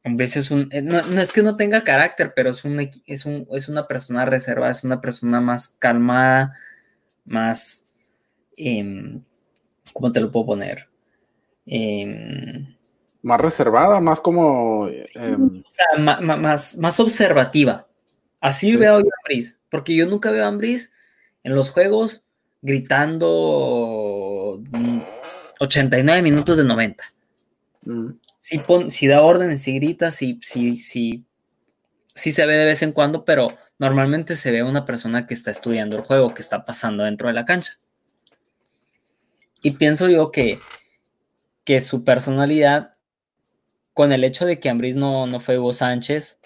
Ambris 0.04 0.36
es 0.36 0.50
un, 0.50 0.68
eh, 0.70 0.82
no, 0.82 0.98
es 0.98 1.32
que 1.32 1.42
no 1.42 1.56
tenga 1.56 1.82
carácter, 1.82 2.34
pero 2.36 2.50
es, 2.50 2.62
un, 2.66 2.78
es, 3.06 3.24
un, 3.24 3.48
es 3.52 3.70
una 3.70 3.88
persona 3.88 4.26
reservada, 4.26 4.70
es 4.70 4.84
una 4.84 5.00
persona 5.00 5.40
más 5.40 5.76
calmada, 5.78 6.54
más, 7.24 7.88
em, 8.54 9.22
¿cómo 9.94 10.12
te 10.12 10.20
lo 10.20 10.30
puedo 10.30 10.44
poner? 10.44 10.88
Em, 11.64 12.76
más 13.22 13.40
reservada, 13.40 13.98
más 13.98 14.20
como... 14.20 14.88
Em, 14.88 15.62
más, 15.98 16.76
más 16.76 17.00
observativa. 17.00 17.88
Así 18.40 18.76
veo 18.76 19.00
yo 19.00 19.06
a 19.06 19.20
Ambris, 19.22 19.58
porque 19.70 19.96
yo 19.96 20.04
nunca 20.04 20.30
veo 20.30 20.44
a 20.44 20.48
Ambris 20.48 20.92
en 21.44 21.54
los 21.54 21.70
juegos 21.70 22.26
gritando 22.62 24.62
89 25.58 26.20
mm, 26.20 26.24
minutos 26.24 26.56
de 26.56 26.64
90. 26.64 27.04
Mm. 27.84 28.10
Si, 28.40 29.06
da 29.06 29.22
órdenes, 29.22 29.62
si 29.62 29.74
grita, 29.74 30.10
si, 30.10 30.40
si, 30.42 30.78
si, 30.78 31.24
si 32.14 32.32
se 32.32 32.46
ve 32.46 32.56
de 32.56 32.64
vez 32.64 32.82
en 32.82 32.92
cuando, 32.92 33.24
pero 33.24 33.48
normalmente 33.78 34.36
se 34.36 34.50
ve 34.50 34.62
una 34.62 34.84
persona 34.84 35.26
que 35.26 35.34
está 35.34 35.50
estudiando 35.50 35.96
el 35.96 36.02
juego, 36.02 36.30
que 36.30 36.42
está 36.42 36.64
pasando 36.64 37.04
dentro 37.04 37.28
de 37.28 37.34
la 37.34 37.44
cancha. 37.44 37.78
Y 39.62 39.72
pienso 39.72 40.08
yo 40.08 40.32
que, 40.32 40.58
que 41.64 41.80
su 41.80 42.04
personalidad, 42.04 42.94
con 43.94 44.12
el 44.12 44.24
hecho 44.24 44.46
de 44.46 44.58
que 44.58 44.70
Ambris 44.70 44.96
no, 44.96 45.26
no 45.26 45.38
fue 45.38 45.58
Hugo 45.58 45.72
Sánchez, 45.72 46.40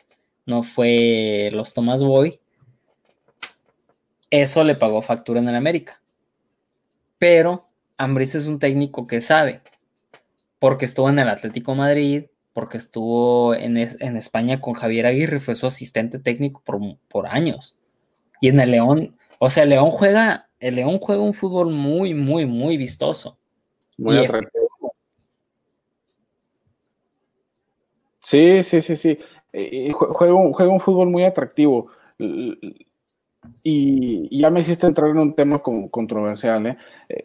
no 0.44 0.62
fue 0.62 1.50
los 1.52 1.72
Thomas 1.72 2.02
Boy, 2.02 2.40
eso 4.30 4.64
le 4.64 4.74
pagó 4.74 5.02
factura 5.02 5.40
en 5.40 5.48
el 5.48 5.54
América. 5.54 6.00
Pero 7.18 7.66
Ambris 7.96 8.34
es 8.34 8.46
un 8.46 8.58
técnico 8.58 9.06
que 9.06 9.20
sabe, 9.20 9.62
porque 10.58 10.84
estuvo 10.84 11.08
en 11.08 11.18
el 11.18 11.28
Atlético 11.28 11.74
Madrid, 11.74 12.24
porque 12.52 12.78
estuvo 12.78 13.54
en, 13.54 13.76
España 13.76 14.60
con 14.60 14.74
Javier 14.74 15.06
Aguirre, 15.06 15.40
fue 15.40 15.54
su 15.54 15.66
asistente 15.66 16.18
técnico 16.18 16.62
por, 17.08 17.26
años. 17.26 17.76
Y 18.40 18.48
en 18.48 18.60
el 18.60 18.70
León, 18.70 19.16
o 19.38 19.50
sea, 19.50 19.64
el 19.64 19.70
León 19.70 19.90
juega, 19.90 20.48
el 20.58 20.76
León 20.76 20.98
juega 20.98 21.22
un 21.22 21.34
fútbol 21.34 21.70
muy, 21.70 22.14
muy, 22.14 22.46
muy 22.46 22.76
vistoso. 22.76 23.38
Muy 23.98 24.18
atractivo. 24.18 24.66
Sí, 28.20 28.62
sí, 28.62 28.80
sí, 28.80 28.96
sí. 28.96 29.18
Juega, 29.92 30.34
un, 30.34 30.52
juega 30.52 30.72
un 30.72 30.80
fútbol 30.80 31.08
muy 31.08 31.24
atractivo. 31.24 31.90
Y, 33.62 34.38
ya 34.38 34.50
me 34.50 34.60
hiciste 34.60 34.86
entrar 34.86 35.10
en 35.10 35.18
un 35.18 35.34
tema 35.34 35.60
controversial. 35.60 36.66
¿eh? 36.66 36.76
eh 37.08 37.24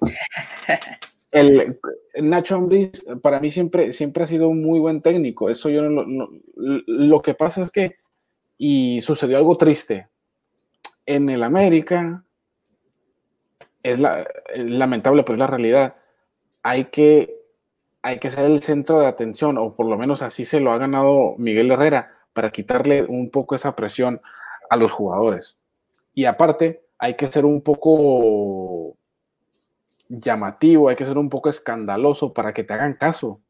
el, 1.31 1.79
Nacho 2.21 2.55
Ambriz 2.55 3.05
para 3.21 3.39
mí 3.39 3.49
siempre, 3.49 3.93
siempre 3.93 4.23
ha 4.23 4.27
sido 4.27 4.49
un 4.49 4.61
muy 4.61 4.79
buen 4.79 5.01
técnico. 5.01 5.49
Eso 5.49 5.69
yo 5.69 5.83
lo 5.85 7.21
que 7.21 7.33
pasa 7.33 7.61
es 7.61 7.71
que, 7.71 7.97
y 8.57 9.01
sucedió 9.01 9.37
algo 9.37 9.57
triste, 9.57 10.09
en 11.05 11.29
el 11.29 11.43
América, 11.43 12.25
es, 13.83 13.99
la, 13.99 14.27
lamentable, 14.55 15.23
pero 15.23 15.35
es 15.35 15.39
la 15.39 15.47
realidad, 15.47 15.95
hay 16.63 16.85
que, 16.85 17.33
hay 18.01 18.19
que 18.19 18.29
ser 18.29 18.45
el 18.45 18.61
centro 18.61 18.99
de 18.99 19.07
atención, 19.07 19.57
o 19.57 19.75
por 19.75 19.87
lo 19.87 19.97
menos 19.97 20.21
así 20.21 20.45
se 20.45 20.59
lo 20.59 20.71
ha 20.71 20.77
ganado 20.77 21.35
Miguel 21.37 21.71
Herrera, 21.71 22.17
para 22.33 22.51
quitarle 22.51 23.03
un 23.03 23.29
poco 23.29 23.55
esa 23.55 23.75
presión 23.75 24.21
a 24.69 24.75
los 24.75 24.91
jugadores. 24.91 25.57
Y 26.13 26.25
aparte, 26.25 26.85
hay 26.97 27.15
que 27.15 27.27
ser 27.27 27.45
un 27.45 27.61
poco 27.61 28.97
llamativo, 30.07 30.89
hay 30.89 30.95
que 30.95 31.05
ser 31.05 31.17
un 31.17 31.29
poco 31.29 31.49
escandaloso 31.49 32.33
para 32.33 32.53
que 32.53 32.63
te 32.63 32.73
hagan 32.73 32.93
caso. 32.93 33.41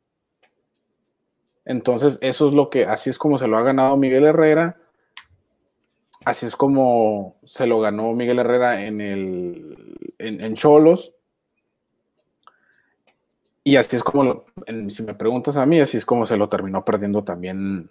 Entonces, 1.66 2.18
eso 2.22 2.48
es 2.48 2.54
lo 2.54 2.70
que, 2.70 2.86
así 2.86 3.10
es 3.10 3.18
como 3.18 3.38
se 3.38 3.48
lo 3.48 3.58
ha 3.58 3.64
ganado 3.64 3.98
Miguel 3.98 4.26
Herrera, 4.26 4.78
así 6.26 6.46
es 6.46 6.56
como 6.56 7.38
se 7.44 7.68
lo 7.68 7.80
ganó 7.80 8.14
Miguel 8.14 8.40
Herrera 8.40 8.86
en 8.86 9.02
el 9.02 9.96
en 10.18 10.56
Cholos. 10.56 11.14
y 13.64 13.76
así 13.76 13.96
es 13.96 14.04
como, 14.04 14.46
si 14.90 15.04
me 15.04 15.14
preguntas 15.14 15.58
a 15.58 15.66
mí, 15.66 15.80
así 15.80 15.98
es 15.98 16.06
como 16.06 16.26
se 16.26 16.38
lo 16.38 16.50
terminó 16.50 16.84
perdiendo 16.84 17.24
también 17.24 17.90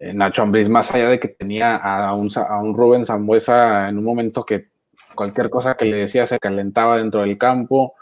Nacho 0.00 0.42
Ambriz, 0.42 0.68
más 0.68 0.94
allá 0.94 1.08
de 1.08 1.18
que 1.18 1.28
tenía 1.28 1.76
a 1.76 2.14
un, 2.14 2.28
a 2.36 2.58
un 2.58 2.76
Rubén 2.76 3.04
Zambuesa 3.04 3.88
en 3.88 3.98
un 3.98 4.04
momento 4.04 4.44
que 4.44 4.68
cualquier 5.14 5.50
cosa 5.50 5.76
que 5.76 5.84
le 5.84 5.96
decía 5.96 6.26
se 6.26 6.38
calentaba 6.38 6.98
dentro 6.98 7.22
del 7.22 7.36
campo, 7.36 7.94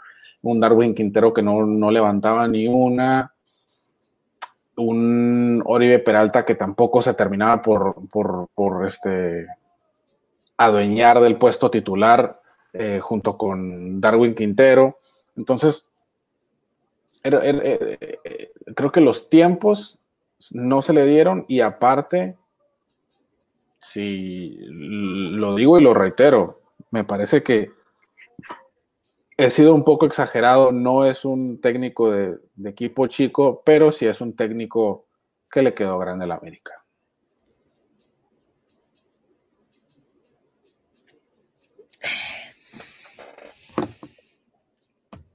un 0.43 0.59
Darwin 0.59 0.93
Quintero 0.93 1.33
que 1.33 1.41
no, 1.41 1.91
levantaba 1.91 2.47
ni 2.47 2.67
una, 2.67 3.33
un 4.75 5.63
Oribe 5.65 5.99
Peralta 5.99 6.45
que 6.45 6.55
tampoco 6.55 7.01
se 7.01 7.15
terminaba 7.15 7.61
por, 7.61 7.95
por, 8.09 8.85
este, 8.85 9.47
adueñar 10.57 11.19
del 11.21 11.37
puesto 11.37 11.71
titular 11.71 12.39
eh, 12.73 12.99
junto 13.01 13.37
con 13.37 13.99
Darwin 13.99 14.35
Quintero. 14.35 14.99
Entonces, 15.35 15.89
eh, 17.23 18.51
creo 18.75 18.91
que 18.91 19.01
los 19.01 19.29
tiempos 19.29 19.97
no 20.51 20.81
se 20.81 20.93
le 20.93 21.05
dieron 21.05 21.45
y 21.47 21.61
aparte, 21.61 22.37
si 23.79 24.57
lo 24.59 25.55
digo 25.55 25.79
y 25.79 25.83
lo 25.83 25.93
reitero, 25.93 26.61
me 26.91 27.03
parece 27.03 27.43
que 27.43 27.71
he 29.37 29.49
sido 29.51 29.73
un 29.73 29.83
poco 29.83 30.05
exagerado, 30.05 30.71
no 30.71 31.05
es 31.05 31.23
un 31.23 31.61
técnico 31.61 32.11
de, 32.11 32.37
equipo 32.65 33.07
chico, 33.07 33.61
pero 33.63 33.91
sí 33.91 34.07
es 34.07 34.19
un 34.19 34.35
técnico 34.35 35.05
que 35.49 35.61
le 35.61 35.73
quedó 35.73 35.99
grande 35.99 36.25
la 36.25 36.35
América. 36.35 36.73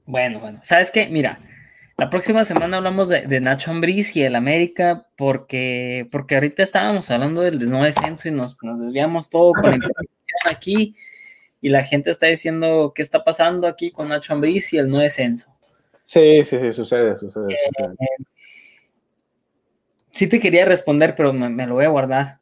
Bueno, 0.05 0.39
bueno, 0.39 0.59
¿sabes 0.63 0.91
qué? 0.91 1.07
Mira, 1.07 1.39
la 2.03 2.09
próxima 2.09 2.43
semana 2.43 2.75
hablamos 2.75 3.07
de, 3.07 3.39
Nacho 3.39 3.71
Ambriz 3.71 4.13
y 4.17 4.23
el 4.23 4.35
América, 4.35 5.07
porque, 5.15 6.05
porque 6.11 6.35
ahorita 6.35 6.61
estábamos 6.61 7.09
hablando 7.09 7.39
del 7.39 7.69
no 7.69 7.81
descenso 7.81 8.27
y 8.27 8.31
nos, 8.31 8.57
desviamos 8.59 9.29
todo 9.29 9.53
con 9.53 9.69
la 9.69 9.75
información 9.77 10.09
aquí. 10.51 10.97
Y 11.61 11.69
la 11.69 11.81
gente 11.85 12.09
está 12.09 12.25
diciendo 12.25 12.91
qué 12.93 13.01
está 13.01 13.23
pasando 13.23 13.67
aquí 13.67 13.89
con 13.89 14.09
Nacho 14.09 14.33
Ambriz 14.33 14.73
y 14.73 14.79
el 14.79 14.89
no 14.89 14.97
descenso. 14.97 15.55
Sí, 16.03 16.43
sí, 16.43 16.59
sí, 16.59 16.73
sucede, 16.73 17.15
sucede. 17.15 17.53
Eh, 17.53 18.25
sí 20.11 20.27
te 20.27 20.41
quería 20.41 20.65
responder, 20.65 21.15
pero 21.15 21.31
me, 21.31 21.65
lo 21.65 21.75
voy 21.75 21.85
a 21.85 21.89
guardar. 21.89 22.39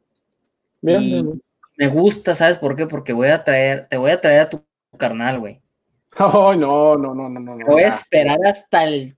Bien, 0.81 1.39
Me 1.77 1.87
gusta, 1.87 2.33
¿sabes 2.33 2.57
por 2.57 2.75
qué? 2.75 2.87
Porque 2.87 3.13
voy 3.13 3.27
a 3.27 3.43
traer, 3.43 3.85
te 3.85 3.97
voy 3.97 4.09
a 4.09 4.19
traer 4.19 4.39
a 4.39 4.49
tu 4.49 4.65
carnal, 4.97 5.39
güey. 5.39 5.61
Oh, 6.17 6.55
no, 6.55 6.97
no, 6.97 7.13
no, 7.13 7.29
no, 7.29 7.39
no. 7.39 7.65
Voy 7.67 7.83
a 7.83 7.89
esperar 7.89 8.39
hasta 8.43 8.85
el 8.85 9.15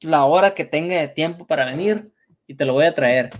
la 0.00 0.24
hora 0.24 0.54
que 0.54 0.64
tenga 0.64 0.96
de 0.96 1.08
tiempo 1.08 1.46
para 1.46 1.64
venir 1.64 2.10
y 2.46 2.54
te 2.54 2.64
lo 2.64 2.74
voy 2.74 2.86
a 2.86 2.94
traer. 2.94 3.30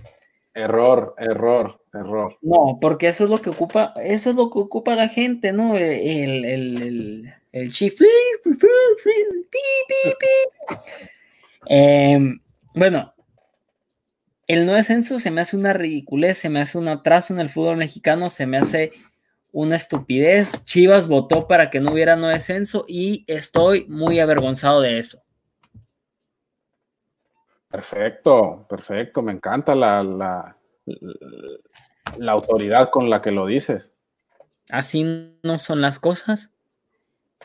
Error, 0.53 1.13
error, 1.19 1.79
error. 1.93 2.37
No, 2.41 2.79
porque 2.81 3.07
eso 3.07 3.25
es 3.25 3.29
lo 3.29 3.37
que 3.39 3.51
ocupa, 3.51 3.93
eso 4.03 4.31
es 4.31 4.35
lo 4.35 4.49
que 4.49 4.59
ocupa 4.59 4.95
la 4.95 5.07
gente, 5.07 5.53
¿no? 5.53 5.75
El, 5.75 5.83
el, 5.83 6.45
el, 6.45 7.33
el 7.51 7.71
em, 11.67 12.39
bueno, 12.73 13.13
el 14.47 14.65
no 14.65 14.73
descenso 14.73 15.19
se 15.19 15.29
me 15.29 15.41
hace 15.41 15.57
una 15.57 15.73
ridiculez, 15.73 16.37
se 16.37 16.49
me 16.49 16.61
hace 16.61 16.77
un 16.77 16.87
atraso 16.87 17.33
en 17.33 17.39
el 17.39 17.49
fútbol 17.49 17.77
mexicano, 17.77 18.29
se 18.29 18.47
me 18.47 18.57
hace 18.57 18.93
una 19.51 19.75
estupidez. 19.75 20.63
Chivas 20.65 21.07
votó 21.07 21.47
para 21.47 21.69
que 21.69 21.81
no 21.81 21.91
hubiera 21.91 22.15
no 22.15 22.27
descenso 22.27 22.85
y 22.87 23.25
estoy 23.27 23.85
muy 23.89 24.19
avergonzado 24.19 24.81
de 24.81 24.99
eso. 24.99 25.21
Perfecto, 27.69 28.65
perfecto, 28.69 29.21
me 29.21 29.33
encanta 29.33 29.75
la, 29.75 30.03
la, 30.03 30.55
autoridad 32.31 32.89
con 32.89 33.09
la 33.09 33.21
que 33.21 33.31
lo 33.31 33.45
dices. 33.45 33.93
Así 34.69 35.03
no 35.43 35.59
son 35.59 35.81
las 35.81 35.99
cosas. 35.99 36.51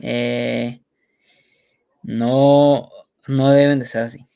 Eh, 0.01 0.81
no, 2.03 2.89
no 3.27 3.51
deben 3.51 3.81
de 3.81 3.85
ser 3.85 4.05
así. 4.05 4.27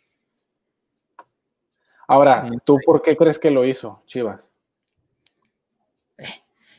Ahora, 2.08 2.46
¿tú 2.64 2.78
por 2.84 3.02
qué 3.02 3.16
crees 3.16 3.38
que 3.38 3.50
lo 3.50 3.64
hizo, 3.64 4.02
Chivas? 4.06 4.52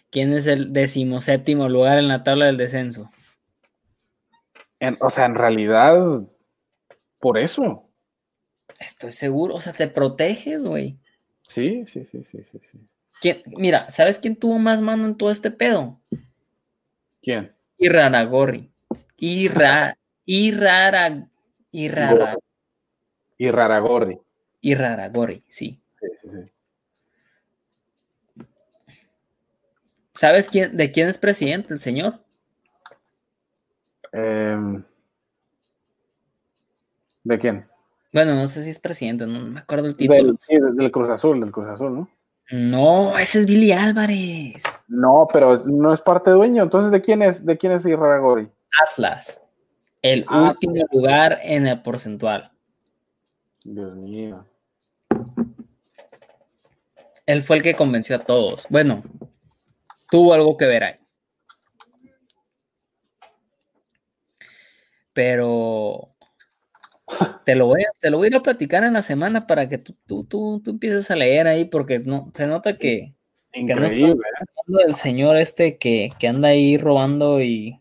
¿Quién 0.10 0.34
es 0.34 0.48
el 0.48 0.72
decimoséptimo 0.72 1.68
lugar 1.68 1.98
en 1.98 2.08
la 2.08 2.24
tabla 2.24 2.46
del 2.46 2.58
descenso? 2.58 3.12
o 5.00 5.10
sea, 5.10 5.26
en 5.26 5.36
realidad, 5.36 6.22
por 7.20 7.38
eso. 7.38 7.87
Estoy 8.80 9.12
seguro, 9.12 9.56
o 9.56 9.62
sea, 9.62 9.74
te 9.74 9.88
proteges, 9.88 10.64
güey. 10.64 10.98
Sí, 11.44 11.86
sí, 11.86 12.06
sí, 12.06 12.24
sí, 12.24 12.44
sí, 12.44 12.60
sí. 12.62 13.44
Mira, 13.58 13.90
¿sabes 13.90 14.20
quién 14.20 14.36
tuvo 14.36 14.60
más 14.60 14.82
mano 14.82 15.06
en 15.06 15.16
todo 15.16 15.32
este 15.32 15.50
pedo? 15.50 16.00
¿Quién? 17.22 17.56
Iraragorri. 17.78 18.72
Irra, 19.18 19.98
Irara, 20.26 21.28
Irara, 21.72 22.38
Iraragorri. 23.38 24.20
Iraragorri, 24.62 25.44
sí. 25.48 25.82
Sí, 26.00 26.08
sí, 26.22 26.30
sí. 26.30 26.52
¿Sabes 30.14 30.50
quién, 30.50 30.76
de 30.76 30.92
quién 30.92 31.08
es 31.08 31.18
presidente 31.18 31.74
el 31.74 31.80
señor? 31.80 32.20
Em, 34.12 34.84
¿De 37.24 37.38
quién? 37.38 37.68
Bueno, 38.14 38.36
no 38.36 38.48
sé 38.48 38.64
si 38.64 38.70
es 38.70 38.80
presidente, 38.80 39.28
no 39.28 39.40
me 39.42 39.60
acuerdo 39.60 39.88
el 39.88 39.96
título. 39.96 40.24
Del, 40.24 40.38
sí, 40.48 40.56
del 40.76 40.92
Cruz 40.92 41.10
Azul, 41.10 41.40
del 41.40 41.52
Cruz 41.52 41.68
Azul, 41.68 41.94
¿no? 41.94 42.10
No, 42.52 43.18
ese 43.18 43.42
es 43.42 43.46
Billy 43.46 43.74
Álvarez. 43.74 44.64
No, 44.88 45.28
pero 45.32 45.54
es- 45.54 45.66
no 45.68 45.94
es 45.94 46.00
parte 46.02 46.32
dueño. 46.32 46.64
Entonces, 46.64 46.92
¿de 46.92 47.02
quién 47.02 47.22
es? 47.22 47.46
¿De 47.46 47.58
quién 47.58 47.74
es 47.74 47.86
Iraragorri? 47.86 48.50
Atlas. 48.90 49.42
El 50.02 50.24
Ah, 50.30 50.52
último 50.52 50.86
lugar 50.92 51.40
en 51.44 51.68
el 51.68 51.82
porcentual. 51.82 52.52
Dios 53.66 53.94
mío. 53.96 54.46
Él 57.26 57.44
fue 57.44 57.58
el 57.58 57.64
que 57.64 57.74
convenció 57.76 58.16
a 58.16 58.20
todos. 58.20 58.66
Bueno, 58.70 59.04
tuvo 60.10 60.34
algo 60.34 60.56
que 60.56 60.66
ver 60.66 60.84
ahí. 60.86 60.96
Pero 65.14 66.10
te 67.46 67.56
lo 67.56 67.68
voy 67.68 67.82
a, 67.84 67.88
te 68.00 68.10
lo 68.10 68.18
voy 68.18 68.26
a 68.28 68.30
ir 68.30 68.36
a 68.36 68.44
platicar 68.44 68.84
en 68.84 68.94
la 68.94 69.02
semana 69.02 69.48
para 69.48 69.68
que 69.70 69.78
tú, 69.78 69.96
tú, 70.06 70.24
tú, 70.26 70.62
tú 70.64 70.72
empieces 70.72 71.10
a 71.12 71.16
leer 71.16 71.48
ahí, 71.48 71.66
porque 71.66 72.00
no, 72.00 72.32
se 72.34 72.48
nota 72.48 72.78
que, 72.78 73.14
Increíble. 73.54 74.12
¿eh? 74.14 74.46
hablando 74.66 74.86
del 74.86 74.96
señor 74.96 75.38
este 75.38 75.78
que, 75.78 76.10
que 76.20 76.28
anda 76.28 76.50
ahí 76.50 76.78
robando 76.78 77.42
y, 77.42 77.80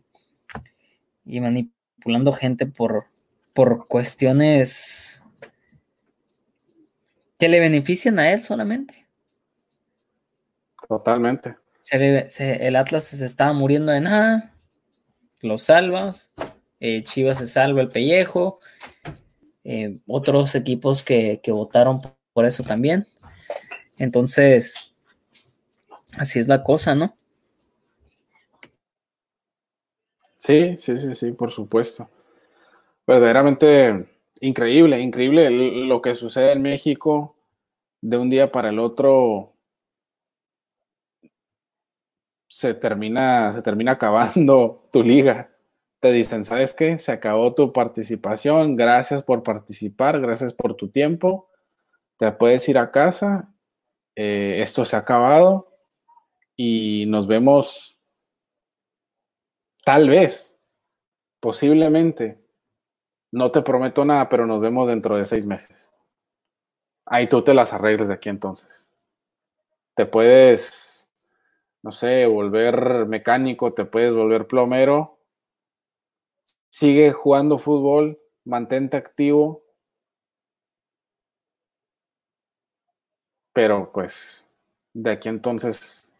y 1.25 1.39
manipulando 1.41 2.31
gente 2.33 2.65
por, 2.65 3.05
por 3.53 3.87
cuestiones 3.87 5.21
que 7.37 7.49
le 7.49 7.59
benefician 7.59 8.17
a 8.19 8.31
él 8.31 8.41
solamente. 8.41 9.05
Totalmente. 10.87 11.55
Se 11.81 11.97
le- 11.99 12.29
se- 12.29 12.65
el 12.67 12.75
Atlas 12.75 13.05
se 13.05 13.25
estaba 13.25 13.53
muriendo 13.53 13.91
de 13.91 14.01
nada, 14.01 14.53
lo 15.41 15.57
salvas, 15.57 16.33
eh, 16.79 17.03
Chivas 17.03 17.37
se 17.37 17.47
salva 17.47 17.81
el 17.81 17.89
pellejo, 17.89 18.59
eh, 19.63 19.97
otros 20.07 20.55
equipos 20.55 21.03
que, 21.03 21.39
que 21.41 21.51
votaron 21.51 22.01
por 22.33 22.45
eso 22.45 22.63
también. 22.63 23.07
Entonces, 23.97 24.93
así 26.17 26.39
es 26.39 26.47
la 26.47 26.63
cosa, 26.63 26.95
¿no? 26.95 27.15
Sí, 30.37 30.77
sí, 30.77 30.97
sí, 30.97 31.15
sí, 31.15 31.31
por 31.33 31.51
supuesto. 31.51 32.09
Verdaderamente 33.05 34.07
increíble, 34.41 34.99
increíble 34.99 35.49
lo 35.49 36.01
que 36.01 36.15
sucede 36.15 36.53
en 36.53 36.61
México 36.61 37.35
de 38.01 38.17
un 38.17 38.29
día 38.29 38.51
para 38.51 38.69
el 38.69 38.79
otro. 38.79 39.53
Se 42.47 42.73
termina, 42.73 43.53
se 43.53 43.61
termina 43.61 43.93
acabando 43.93 44.87
tu 44.91 45.03
liga. 45.03 45.49
Te 45.99 46.11
dicen, 46.11 46.45
¿sabes 46.45 46.73
qué? 46.73 46.99
Se 46.99 47.11
acabó 47.11 47.53
tu 47.55 47.73
participación. 47.73 48.75
Gracias 48.75 49.23
por 49.23 49.43
participar, 49.43 50.19
gracias 50.21 50.53
por 50.53 50.75
tu 50.75 50.89
tiempo. 50.89 51.49
Te 52.17 52.31
puedes 52.31 52.67
ir 52.69 52.77
a 52.77 52.91
casa. 52.91 53.53
eh, 54.15 54.61
esto 54.61 54.85
se 54.85 54.95
ha 54.95 54.99
acabado 54.99 55.69
y 56.57 57.05
nos 57.07 57.27
vemos 57.27 57.97
Tal 59.87 60.09
vez, 60.09 60.53
posiblemente, 61.39 62.43
no 63.31 63.51
te 63.51 63.61
prometo 63.61 64.03
nada, 64.03 64.27
pero 64.27 64.45
nos 64.45 64.59
vemos 64.59 64.85
dentro 64.87 65.17
de 65.17 65.25
seis 65.25 65.45
meses. 65.45 65.89
Ahí 67.07 67.27
tú 67.27 67.43
te 67.43 67.53
las 67.55 67.73
arregles 67.73 68.07
de 68.09 68.13
aquí 68.13 68.29
entonces. 68.29 68.87
Te 69.95 70.05
puedes, 70.05 71.09
no 71.83 71.91
sé, 71.91 72.25
volver 72.25 73.05
mecánico, 73.07 73.73
te 73.73 73.85
puedes 73.85 74.13
volver 74.13 74.47
plomero. 74.47 75.16
Sigue 76.77 77.11
jugando 77.11 77.57
fútbol, 77.57 78.19
mantente 78.45 78.97
activo. 78.97 79.63
Pero 83.51 83.91
pues, 83.91 84.45
de 84.93 85.09
aquí 85.09 85.27
entonces, 85.27 86.11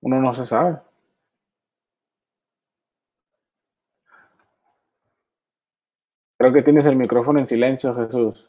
uno 0.00 0.22
no 0.22 0.32
se 0.32 0.46
sabe. 0.46 0.78
Creo 6.38 6.50
que 6.54 6.62
tienes 6.62 6.86
el 6.86 6.96
micrófono 6.96 7.38
en 7.38 7.50
silencio, 7.50 7.94
Jesús. 7.94 8.48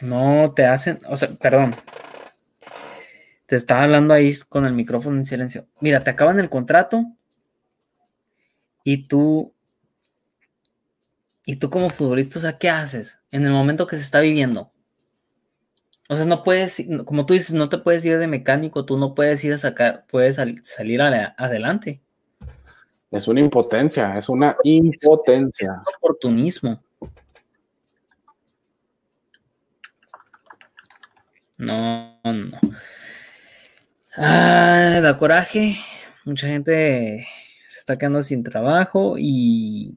No 0.00 0.52
te 0.52 0.66
hacen, 0.66 0.98
o 1.08 1.16
sea, 1.16 1.28
perdón. 1.28 1.76
Te 3.46 3.54
estaba 3.54 3.84
hablando 3.84 4.12
ahí 4.12 4.34
con 4.48 4.66
el 4.66 4.72
micrófono 4.72 5.16
en 5.16 5.26
silencio. 5.26 5.68
Mira, 5.78 6.02
te 6.02 6.10
acaban 6.10 6.40
el 6.40 6.50
contrato 6.50 7.16
y 8.88 9.08
tú, 9.08 9.52
y 11.44 11.56
tú 11.56 11.70
como 11.70 11.90
futbolista, 11.90 12.38
o 12.38 12.42
sea, 12.42 12.56
¿qué 12.56 12.70
haces 12.70 13.18
en 13.32 13.44
el 13.44 13.50
momento 13.50 13.88
que 13.88 13.96
se 13.96 14.02
está 14.02 14.20
viviendo? 14.20 14.70
O 16.08 16.14
sea, 16.14 16.24
no 16.24 16.44
puedes, 16.44 16.80
como 17.04 17.26
tú 17.26 17.34
dices, 17.34 17.52
no 17.52 17.68
te 17.68 17.78
puedes 17.78 18.04
ir 18.04 18.16
de 18.16 18.28
mecánico, 18.28 18.84
tú 18.84 18.96
no 18.96 19.12
puedes 19.16 19.42
ir 19.42 19.52
a 19.54 19.58
sacar, 19.58 20.06
puedes 20.08 20.36
sal- 20.36 20.60
salir 20.62 21.02
a 21.02 21.10
la- 21.10 21.34
adelante. 21.36 22.00
Es 23.10 23.26
una 23.26 23.40
impotencia, 23.40 24.16
es 24.16 24.28
una 24.28 24.50
Es 24.50 24.56
impotencia. 24.62 25.72
un 25.72 25.94
oportunismo. 25.96 26.80
No, 31.58 32.20
no. 32.22 32.60
Ah, 34.16 35.00
da 35.02 35.18
coraje. 35.18 35.76
Mucha 36.24 36.46
gente 36.46 37.26
está 37.86 37.98
quedando 37.98 38.24
sin 38.24 38.42
trabajo 38.42 39.14
y 39.16 39.96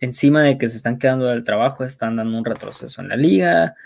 encima 0.00 0.42
de 0.42 0.56
que 0.56 0.68
se 0.68 0.78
están 0.78 0.98
quedando 0.98 1.26
del 1.26 1.44
trabajo, 1.44 1.84
están 1.84 2.16
dando 2.16 2.38
un 2.38 2.46
retroceso 2.46 3.02
en 3.02 3.10
la 3.10 3.16
liga. 3.16 3.76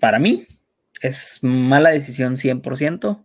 Para 0.00 0.18
mí, 0.18 0.48
es 1.00 1.38
mala 1.42 1.90
decisión 1.90 2.34
100%. 2.34 3.22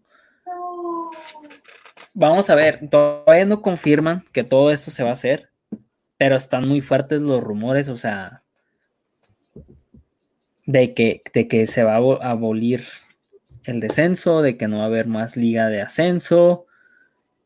Vamos 2.13 2.51
a 2.51 2.55
ver, 2.55 2.87
todavía 2.87 3.45
no 3.45 3.63
confirman 3.63 4.23
que 4.31 4.43
todo 4.43 4.69
esto 4.69 4.91
se 4.91 5.01
va 5.01 5.09
a 5.09 5.13
hacer, 5.13 5.49
pero 6.19 6.35
están 6.35 6.67
muy 6.67 6.81
fuertes 6.81 7.19
los 7.19 7.43
rumores, 7.43 7.89
o 7.89 7.97
sea, 7.97 8.43
de 10.67 10.93
que, 10.93 11.23
de 11.33 11.47
que 11.47 11.65
se 11.65 11.81
va 11.83 11.95
a 11.95 11.99
abo- 11.99 12.21
abolir 12.21 12.83
el 13.63 13.79
descenso, 13.79 14.43
de 14.43 14.55
que 14.55 14.67
no 14.67 14.77
va 14.77 14.83
a 14.83 14.87
haber 14.87 15.07
más 15.07 15.35
liga 15.35 15.67
de 15.69 15.81
ascenso 15.81 16.66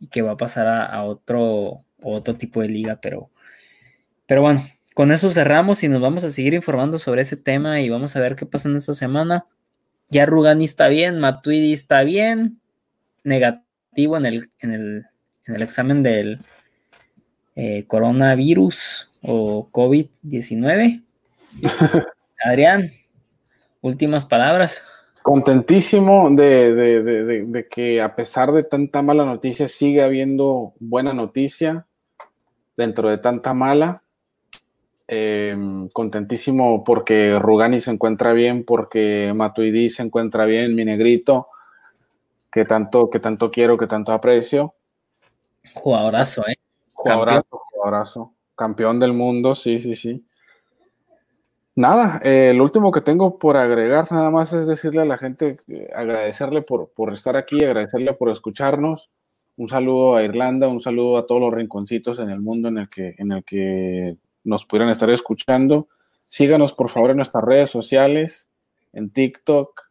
y 0.01 0.07
que 0.07 0.21
va 0.21 0.31
a 0.31 0.37
pasar 0.37 0.67
a, 0.67 0.85
a 0.85 1.03
otro, 1.05 1.85
otro 2.01 2.35
tipo 2.35 2.61
de 2.61 2.67
liga, 2.67 2.99
pero, 3.01 3.29
pero 4.25 4.41
bueno, 4.41 4.65
con 4.93 5.11
eso 5.11 5.29
cerramos 5.29 5.83
y 5.83 5.87
nos 5.87 6.01
vamos 6.01 6.23
a 6.25 6.31
seguir 6.31 6.53
informando 6.53 6.99
sobre 6.99 7.21
ese 7.21 7.37
tema 7.37 7.79
y 7.79 7.89
vamos 7.89 8.15
a 8.15 8.19
ver 8.19 8.35
qué 8.35 8.45
pasa 8.45 8.67
en 8.67 8.75
esta 8.75 8.93
semana. 8.93 9.45
Ya 10.09 10.25
Rugani 10.25 10.65
está 10.65 10.89
bien, 10.89 11.19
Matuidi 11.19 11.71
está 11.71 12.03
bien, 12.03 12.59
negativo 13.23 14.17
en 14.17 14.25
el, 14.25 14.49
en 14.59 14.71
el, 14.71 15.05
en 15.45 15.55
el 15.55 15.61
examen 15.61 16.03
del 16.03 16.39
eh, 17.55 17.85
coronavirus 17.87 19.09
o 19.21 19.69
COVID-19. 19.71 21.03
Adrián, 22.43 22.91
últimas 23.81 24.25
palabras. 24.25 24.83
Contentísimo 25.23 26.29
de, 26.31 26.73
de- 26.73 27.45
de- 27.45 27.67
que 27.67 28.01
a 28.01 28.15
pesar 28.15 28.51
de 28.51 28.63
tanta 28.63 29.01
mala 29.01 29.23
noticia 29.23 29.67
sigue 29.67 30.01
habiendo 30.03 30.73
buena 30.79 31.13
noticia 31.13 31.85
dentro 32.75 33.09
de 33.09 33.17
tanta 33.19 33.53
mala. 33.53 34.03
Eh, 35.07 35.55
contentísimo 35.93 36.83
porque 36.83 37.37
Rugani 37.37 37.79
se 37.79 37.91
encuentra 37.91 38.33
bien, 38.33 38.63
porque 38.65 39.33
Matuidi 39.35 39.89
se 39.89 40.03
encuentra 40.03 40.45
bien, 40.45 40.73
mi 40.73 40.85
negrito, 40.85 41.47
que 42.51 42.65
tanto, 42.65 43.09
que 43.09 43.19
tanto 43.19 43.51
quiero, 43.51 43.77
que 43.77 43.87
tanto 43.87 44.13
aprecio. 44.13 44.73
Jugadorazo, 45.73 46.47
¿eh? 46.47 46.55
Jugadorazo, 46.93 47.61
jugadorazo. 47.71 48.33
Campeón 48.55 48.99
del 48.99 49.13
mundo, 49.13 49.53
sí, 49.53 49.79
sí, 49.79 49.95
sí. 49.95 50.25
Nada, 51.75 52.19
eh, 52.23 52.53
lo 52.53 52.63
último 52.63 52.91
que 52.91 52.99
tengo 52.99 53.39
por 53.39 53.55
agregar 53.55 54.11
nada 54.11 54.29
más 54.29 54.51
es 54.51 54.67
decirle 54.67 55.01
a 55.01 55.05
la 55.05 55.17
gente, 55.17 55.57
eh, 55.69 55.89
agradecerle 55.95 56.61
por, 56.61 56.91
por 56.93 57.13
estar 57.13 57.37
aquí, 57.37 57.63
agradecerle 57.63 58.13
por 58.13 58.29
escucharnos. 58.29 59.09
Un 59.55 59.69
saludo 59.69 60.15
a 60.15 60.23
Irlanda, 60.23 60.67
un 60.67 60.81
saludo 60.81 61.17
a 61.17 61.25
todos 61.25 61.39
los 61.39 61.53
rinconcitos 61.53 62.19
en 62.19 62.29
el 62.29 62.41
mundo 62.41 62.67
en 62.67 62.77
el 62.79 62.89
que, 62.89 63.15
en 63.17 63.31
el 63.31 63.43
que 63.45 64.17
nos 64.43 64.65
pudieran 64.65 64.89
estar 64.89 65.09
escuchando. 65.09 65.87
Síganos 66.27 66.73
por 66.73 66.89
favor 66.89 67.11
en 67.11 67.17
nuestras 67.17 67.43
redes 67.43 67.69
sociales, 67.69 68.49
en 68.91 69.09
TikTok, 69.09 69.81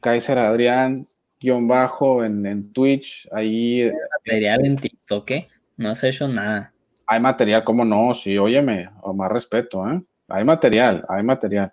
Kaiser 0.00 0.38
Adrián, 0.38 1.06
guion 1.38 1.68
bajo 1.68 2.24
en, 2.24 2.44
en 2.44 2.72
Twitch. 2.72 3.28
Ahí. 3.30 3.82
Hay 3.82 3.92
material 4.26 4.64
en 4.64 4.76
TikTok, 4.76 5.30
¿eh? 5.30 5.48
No 5.76 5.90
has 5.90 6.02
hecho 6.02 6.26
nada. 6.26 6.72
Hay 7.06 7.20
material, 7.20 7.62
¿cómo 7.62 7.84
no? 7.84 8.14
Sí, 8.14 8.36
óyeme, 8.36 8.90
o 9.02 9.12
más 9.14 9.30
respeto, 9.30 9.88
¿eh? 9.88 10.02
Hay 10.30 10.44
material, 10.44 11.04
hay 11.08 11.22
material. 11.22 11.72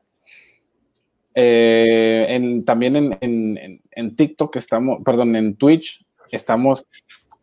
Eh, 1.34 2.63
también 2.65 2.95
en, 2.95 3.17
en, 3.21 3.81
en, 3.91 4.15
TikTok 4.15 4.55
estamos, 4.55 5.03
perdón, 5.05 5.35
en 5.35 5.55
Twitch 5.55 6.03
estamos 6.31 6.88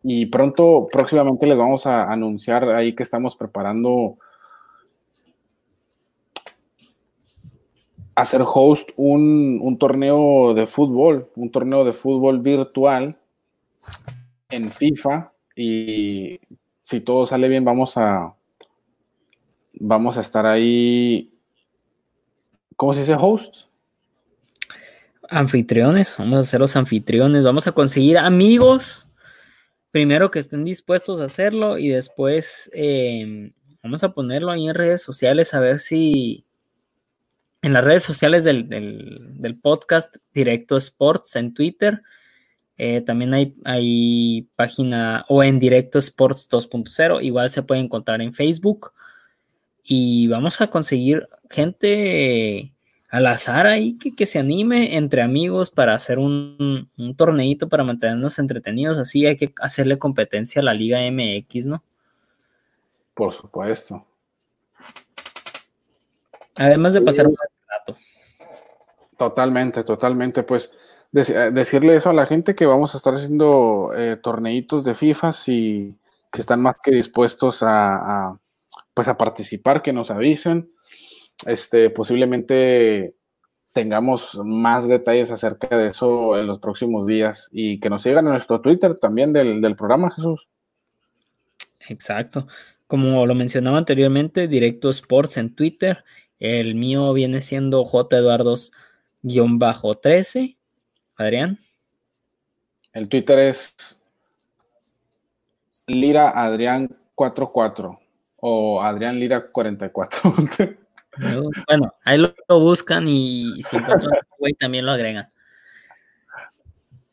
y 0.03 0.25
pronto, 0.27 0.87
próximamente 0.91 1.47
les 1.47 1.57
vamos 1.57 1.87
a 1.87 2.11
anunciar 2.11 2.69
ahí 2.69 2.93
que 2.93 3.03
estamos 3.03 3.35
preparando 3.35 4.17
hacer 8.15 8.41
host 8.45 8.89
un, 8.97 9.59
un 9.61 9.77
torneo 9.77 10.53
de 10.53 10.67
fútbol, 10.67 11.31
un 11.35 11.49
torneo 11.49 11.83
de 11.83 11.93
fútbol 11.93 12.39
virtual 12.39 13.17
en 14.49 14.71
FIFA 14.71 15.31
y 15.55 16.39
si 16.81 17.01
todo 17.01 17.25
sale 17.25 17.47
bien 17.47 17.65
vamos 17.65 17.97
a 17.97 18.34
vamos 19.79 20.17
a 20.17 20.21
estar 20.21 20.45
ahí 20.45 21.31
¿cómo 22.75 22.93
se 22.93 23.01
dice 23.01 23.15
host? 23.17 23.65
Anfitriones, 25.29 26.15
vamos 26.19 26.39
a 26.39 26.43
ser 26.43 26.59
los 26.59 26.75
anfitriones, 26.75 27.43
vamos 27.43 27.65
a 27.67 27.71
conseguir 27.71 28.17
amigos, 28.17 29.07
primero 29.91 30.29
que 30.29 30.39
estén 30.39 30.63
dispuestos 30.63 31.19
a 31.19 31.25
hacerlo 31.25 31.77
y 31.79 31.89
después 31.89 32.69
em, 32.73 33.53
vamos 33.81 34.03
a 34.03 34.13
ponerlo 34.13 34.51
ahí 34.51 34.67
en 34.67 34.75
redes 34.75 35.01
sociales 35.01 35.53
a 35.53 35.59
ver 35.59 35.79
si 35.79 36.45
en 37.63 37.73
las 37.73 37.83
redes 37.83 38.03
sociales 38.03 38.43
del, 38.43 39.59
podcast 39.63 40.17
Directo 40.31 40.77
Sports 40.77 41.35
en 41.35 41.55
Twitter. 41.55 42.03
Eh, 42.77 43.01
también 43.01 43.33
hay, 43.33 43.55
hay, 43.63 44.47
página 44.55 45.25
o 45.29 45.43
en 45.43 45.57
Directo 45.57 45.97
Sports 45.97 46.47
2.0. 46.51 47.23
Igual 47.23 47.49
se 47.49 47.63
puede 47.63 47.81
encontrar 47.81 48.21
en 48.21 48.33
Facebook. 48.33 48.91
Y 49.87 50.27
vamos 50.27 50.59
a 50.61 50.67
conseguir 50.67 51.27
gente 51.49 52.73
al 53.09 53.27
azar 53.27 53.67
ahí 53.67 53.97
que, 53.97 54.25
se 54.25 54.39
anime 54.39 54.97
entre 54.97 55.21
amigos 55.21 55.69
para 55.69 55.93
hacer 55.93 56.17
un, 56.17 56.89
un 56.97 57.15
torneito 57.15 57.69
para 57.69 57.83
mantenernos 57.83 58.39
entretenidos. 58.39 58.97
Así 58.97 59.25
hay 59.25 59.37
que 59.37 59.53
hacerle 59.61 59.99
competencia 59.99 60.61
a 60.61 60.65
la 60.65 60.73
Liga 60.73 60.99
MX, 60.99 61.67
¿no? 61.67 61.83
Por 63.13 63.31
supuesto. 63.33 64.05
Además 66.57 66.93
de 66.93 67.01
pasar 67.01 67.27
un 67.27 67.35
rato. 67.67 67.97
Totalmente, 69.17 69.83
totalmente. 69.83 70.43
Pues 70.43 70.71
eh, 71.13 71.51
decirle 71.53 71.95
eso 71.95 72.09
a 72.09 72.13
la 72.13 72.25
gente 72.25 72.55
que 72.55 72.65
vamos 72.65 72.93
a 72.93 72.97
estar 72.97 73.13
haciendo 73.13 73.91
eh, 73.95 74.17
torneitos 74.17 74.83
de 74.83 74.95
FIFA 74.95 75.31
y 75.47 75.95
que 76.31 76.41
están 76.41 76.61
más 76.61 76.77
que 76.79 76.91
dispuestos 76.91 77.63
a, 77.63 78.37
pues 78.95 79.07
a 79.07 79.17
participar, 79.17 79.83
que 79.83 79.93
nos 79.93 80.09
avisen 80.09 80.71
este, 81.45 81.89
posiblemente 81.89 83.15
tengamos 83.73 84.39
más 84.43 84.87
detalles 84.87 85.31
acerca 85.31 85.77
de 85.77 85.87
eso 85.87 86.39
en 86.39 86.47
los 86.47 86.59
próximos 86.59 87.05
días 87.05 87.49
y 87.51 87.81
que 87.81 87.89
nos 87.89 88.03
sigan 88.03 88.23
en 88.25 88.31
nuestro 88.31 88.61
Twitter 88.61 88.95
también 88.95 89.33
del, 89.33 89.75
programa, 89.75 90.11
Jesús. 90.11 90.47
Exacto. 91.89 92.47
Como 92.87 93.25
lo 93.25 93.35
mencionaba 93.35 93.77
anteriormente, 93.77 94.47
Directo 94.47 94.89
Sports 94.89 95.35
en 95.37 95.53
Twitter. 95.53 96.05
El 96.39 96.75
mío 96.75 97.11
viene 97.13 97.41
siendo 97.41 97.83
J 97.83 98.17
Eduardos-13. 98.17 100.55
Adrián. 101.17 101.59
El 102.93 103.09
Twitter 103.09 103.39
es 103.39 103.99
Lira 105.85 106.29
Adrián 106.29 106.95
44 107.13 108.04
o 108.47 108.79
Adrián 108.79 109.19
Lira 109.19 109.47
44. 109.47 110.35
Bueno, 111.67 111.95
ahí 112.03 112.17
lo, 112.17 112.59
buscan 112.59 113.07
y 113.07 113.63
si 113.63 113.77
encuentran 113.77 114.19
güey 114.37 114.53
también 114.53 114.85
lo 114.85 114.91
agregan. 114.91 115.29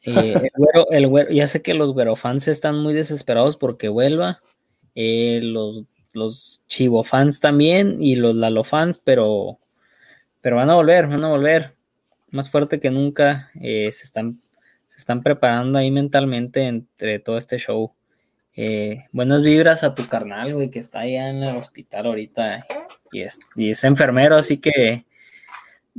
Eh, 0.04 0.50
el, 0.90 1.06
güero, 1.06 1.30
ya 1.30 1.46
sé 1.46 1.62
que 1.62 1.72
los 1.72 1.92
güero 1.92 2.16
fans 2.16 2.48
están 2.48 2.76
muy 2.80 2.92
desesperados 2.92 3.56
porque 3.56 3.88
vuelva. 3.88 4.42
Eh, 4.94 5.40
los, 5.42 5.84
los 6.12 6.62
chivo 6.66 7.04
fans 7.04 7.38
también 7.38 8.02
y 8.02 8.16
los 8.16 8.34
lalo 8.34 8.64
fans, 8.64 9.00
pero, 9.02 9.58
pero 10.40 10.56
van 10.56 10.68
a 10.68 10.74
volver, 10.74 11.06
van 11.06 11.24
a 11.24 11.30
volver. 11.30 11.76
Más 12.30 12.50
fuerte 12.50 12.80
que 12.80 12.90
nunca. 12.90 13.50
Eh, 13.60 13.90
se, 13.92 14.04
están, 14.04 14.40
se 14.88 14.98
están 14.98 15.22
preparando 15.22 15.78
ahí 15.78 15.90
mentalmente 15.90 16.66
entre 16.66 17.20
todo 17.20 17.38
este 17.38 17.58
show. 17.58 17.94
Buenas 19.12 19.42
vibras 19.42 19.82
a 19.82 19.94
tu 19.94 20.06
carnal, 20.06 20.54
güey, 20.54 20.70
que 20.70 20.78
está 20.78 21.00
allá 21.00 21.30
en 21.30 21.42
el 21.42 21.56
hospital 21.56 22.06
ahorita 22.06 22.66
y 23.12 23.70
es, 23.70 23.84
enfermero, 23.84 24.36
así 24.36 24.58
que 24.58 25.04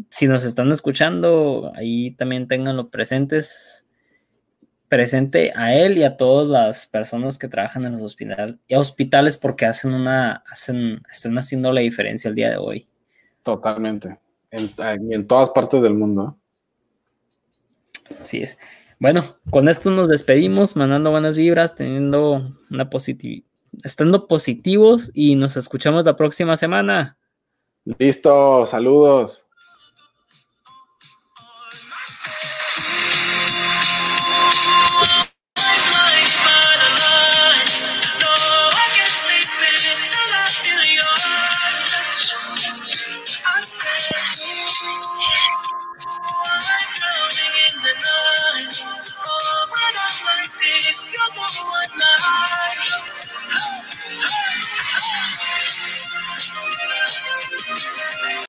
si 0.10 0.28
nos 0.28 0.44
están 0.44 0.72
escuchando, 0.72 1.72
ahí 1.76 2.12
también 2.12 2.48
tenganlo 2.48 2.90
presentes, 2.90 3.86
presente 4.88 5.52
a 5.56 5.76
él 5.76 5.98
y 5.98 6.04
a 6.04 6.18
todas 6.18 6.50
las 6.50 6.88
personas 6.88 7.38
que 7.38 7.48
trabajan 7.48 7.86
en 7.86 7.94
los 7.94 8.02
hospitales, 8.02 8.56
hospitales 8.72 9.38
porque 9.38 9.66
hacen 9.68 9.94
una, 9.94 10.44
hacen, 10.48 11.04
están 11.12 11.38
haciendo 11.38 11.72
la 11.72 11.82
diferencia 11.82 12.30
el 12.30 12.36
día 12.36 12.50
de 12.50 12.58
hoy. 12.58 12.88
Totalmente, 13.44 14.18
en, 14.50 14.72
en 15.12 15.28
todas 15.28 15.52
partes 15.52 15.82
del 15.82 15.94
mundo. 15.94 16.38
Así 18.20 18.42
es. 18.42 18.58
Bueno, 19.04 19.36
con 19.50 19.68
esto 19.68 19.92
nos 19.92 20.08
despedimos, 20.08 20.78
mandando 20.78 21.12
buenas 21.12 21.36
vibras, 21.36 21.76
teniendo 21.76 22.56
una 22.72 22.90
positividad 22.90 23.46
estando 23.84 24.28
positivos 24.28 25.12
y 25.14 25.36
nos 25.36 25.58
escuchamos 25.58 26.06
la 26.06 26.16
próxima 26.16 26.56
semana. 26.56 27.18
Listo, 27.84 28.66
saludos. 28.66 29.46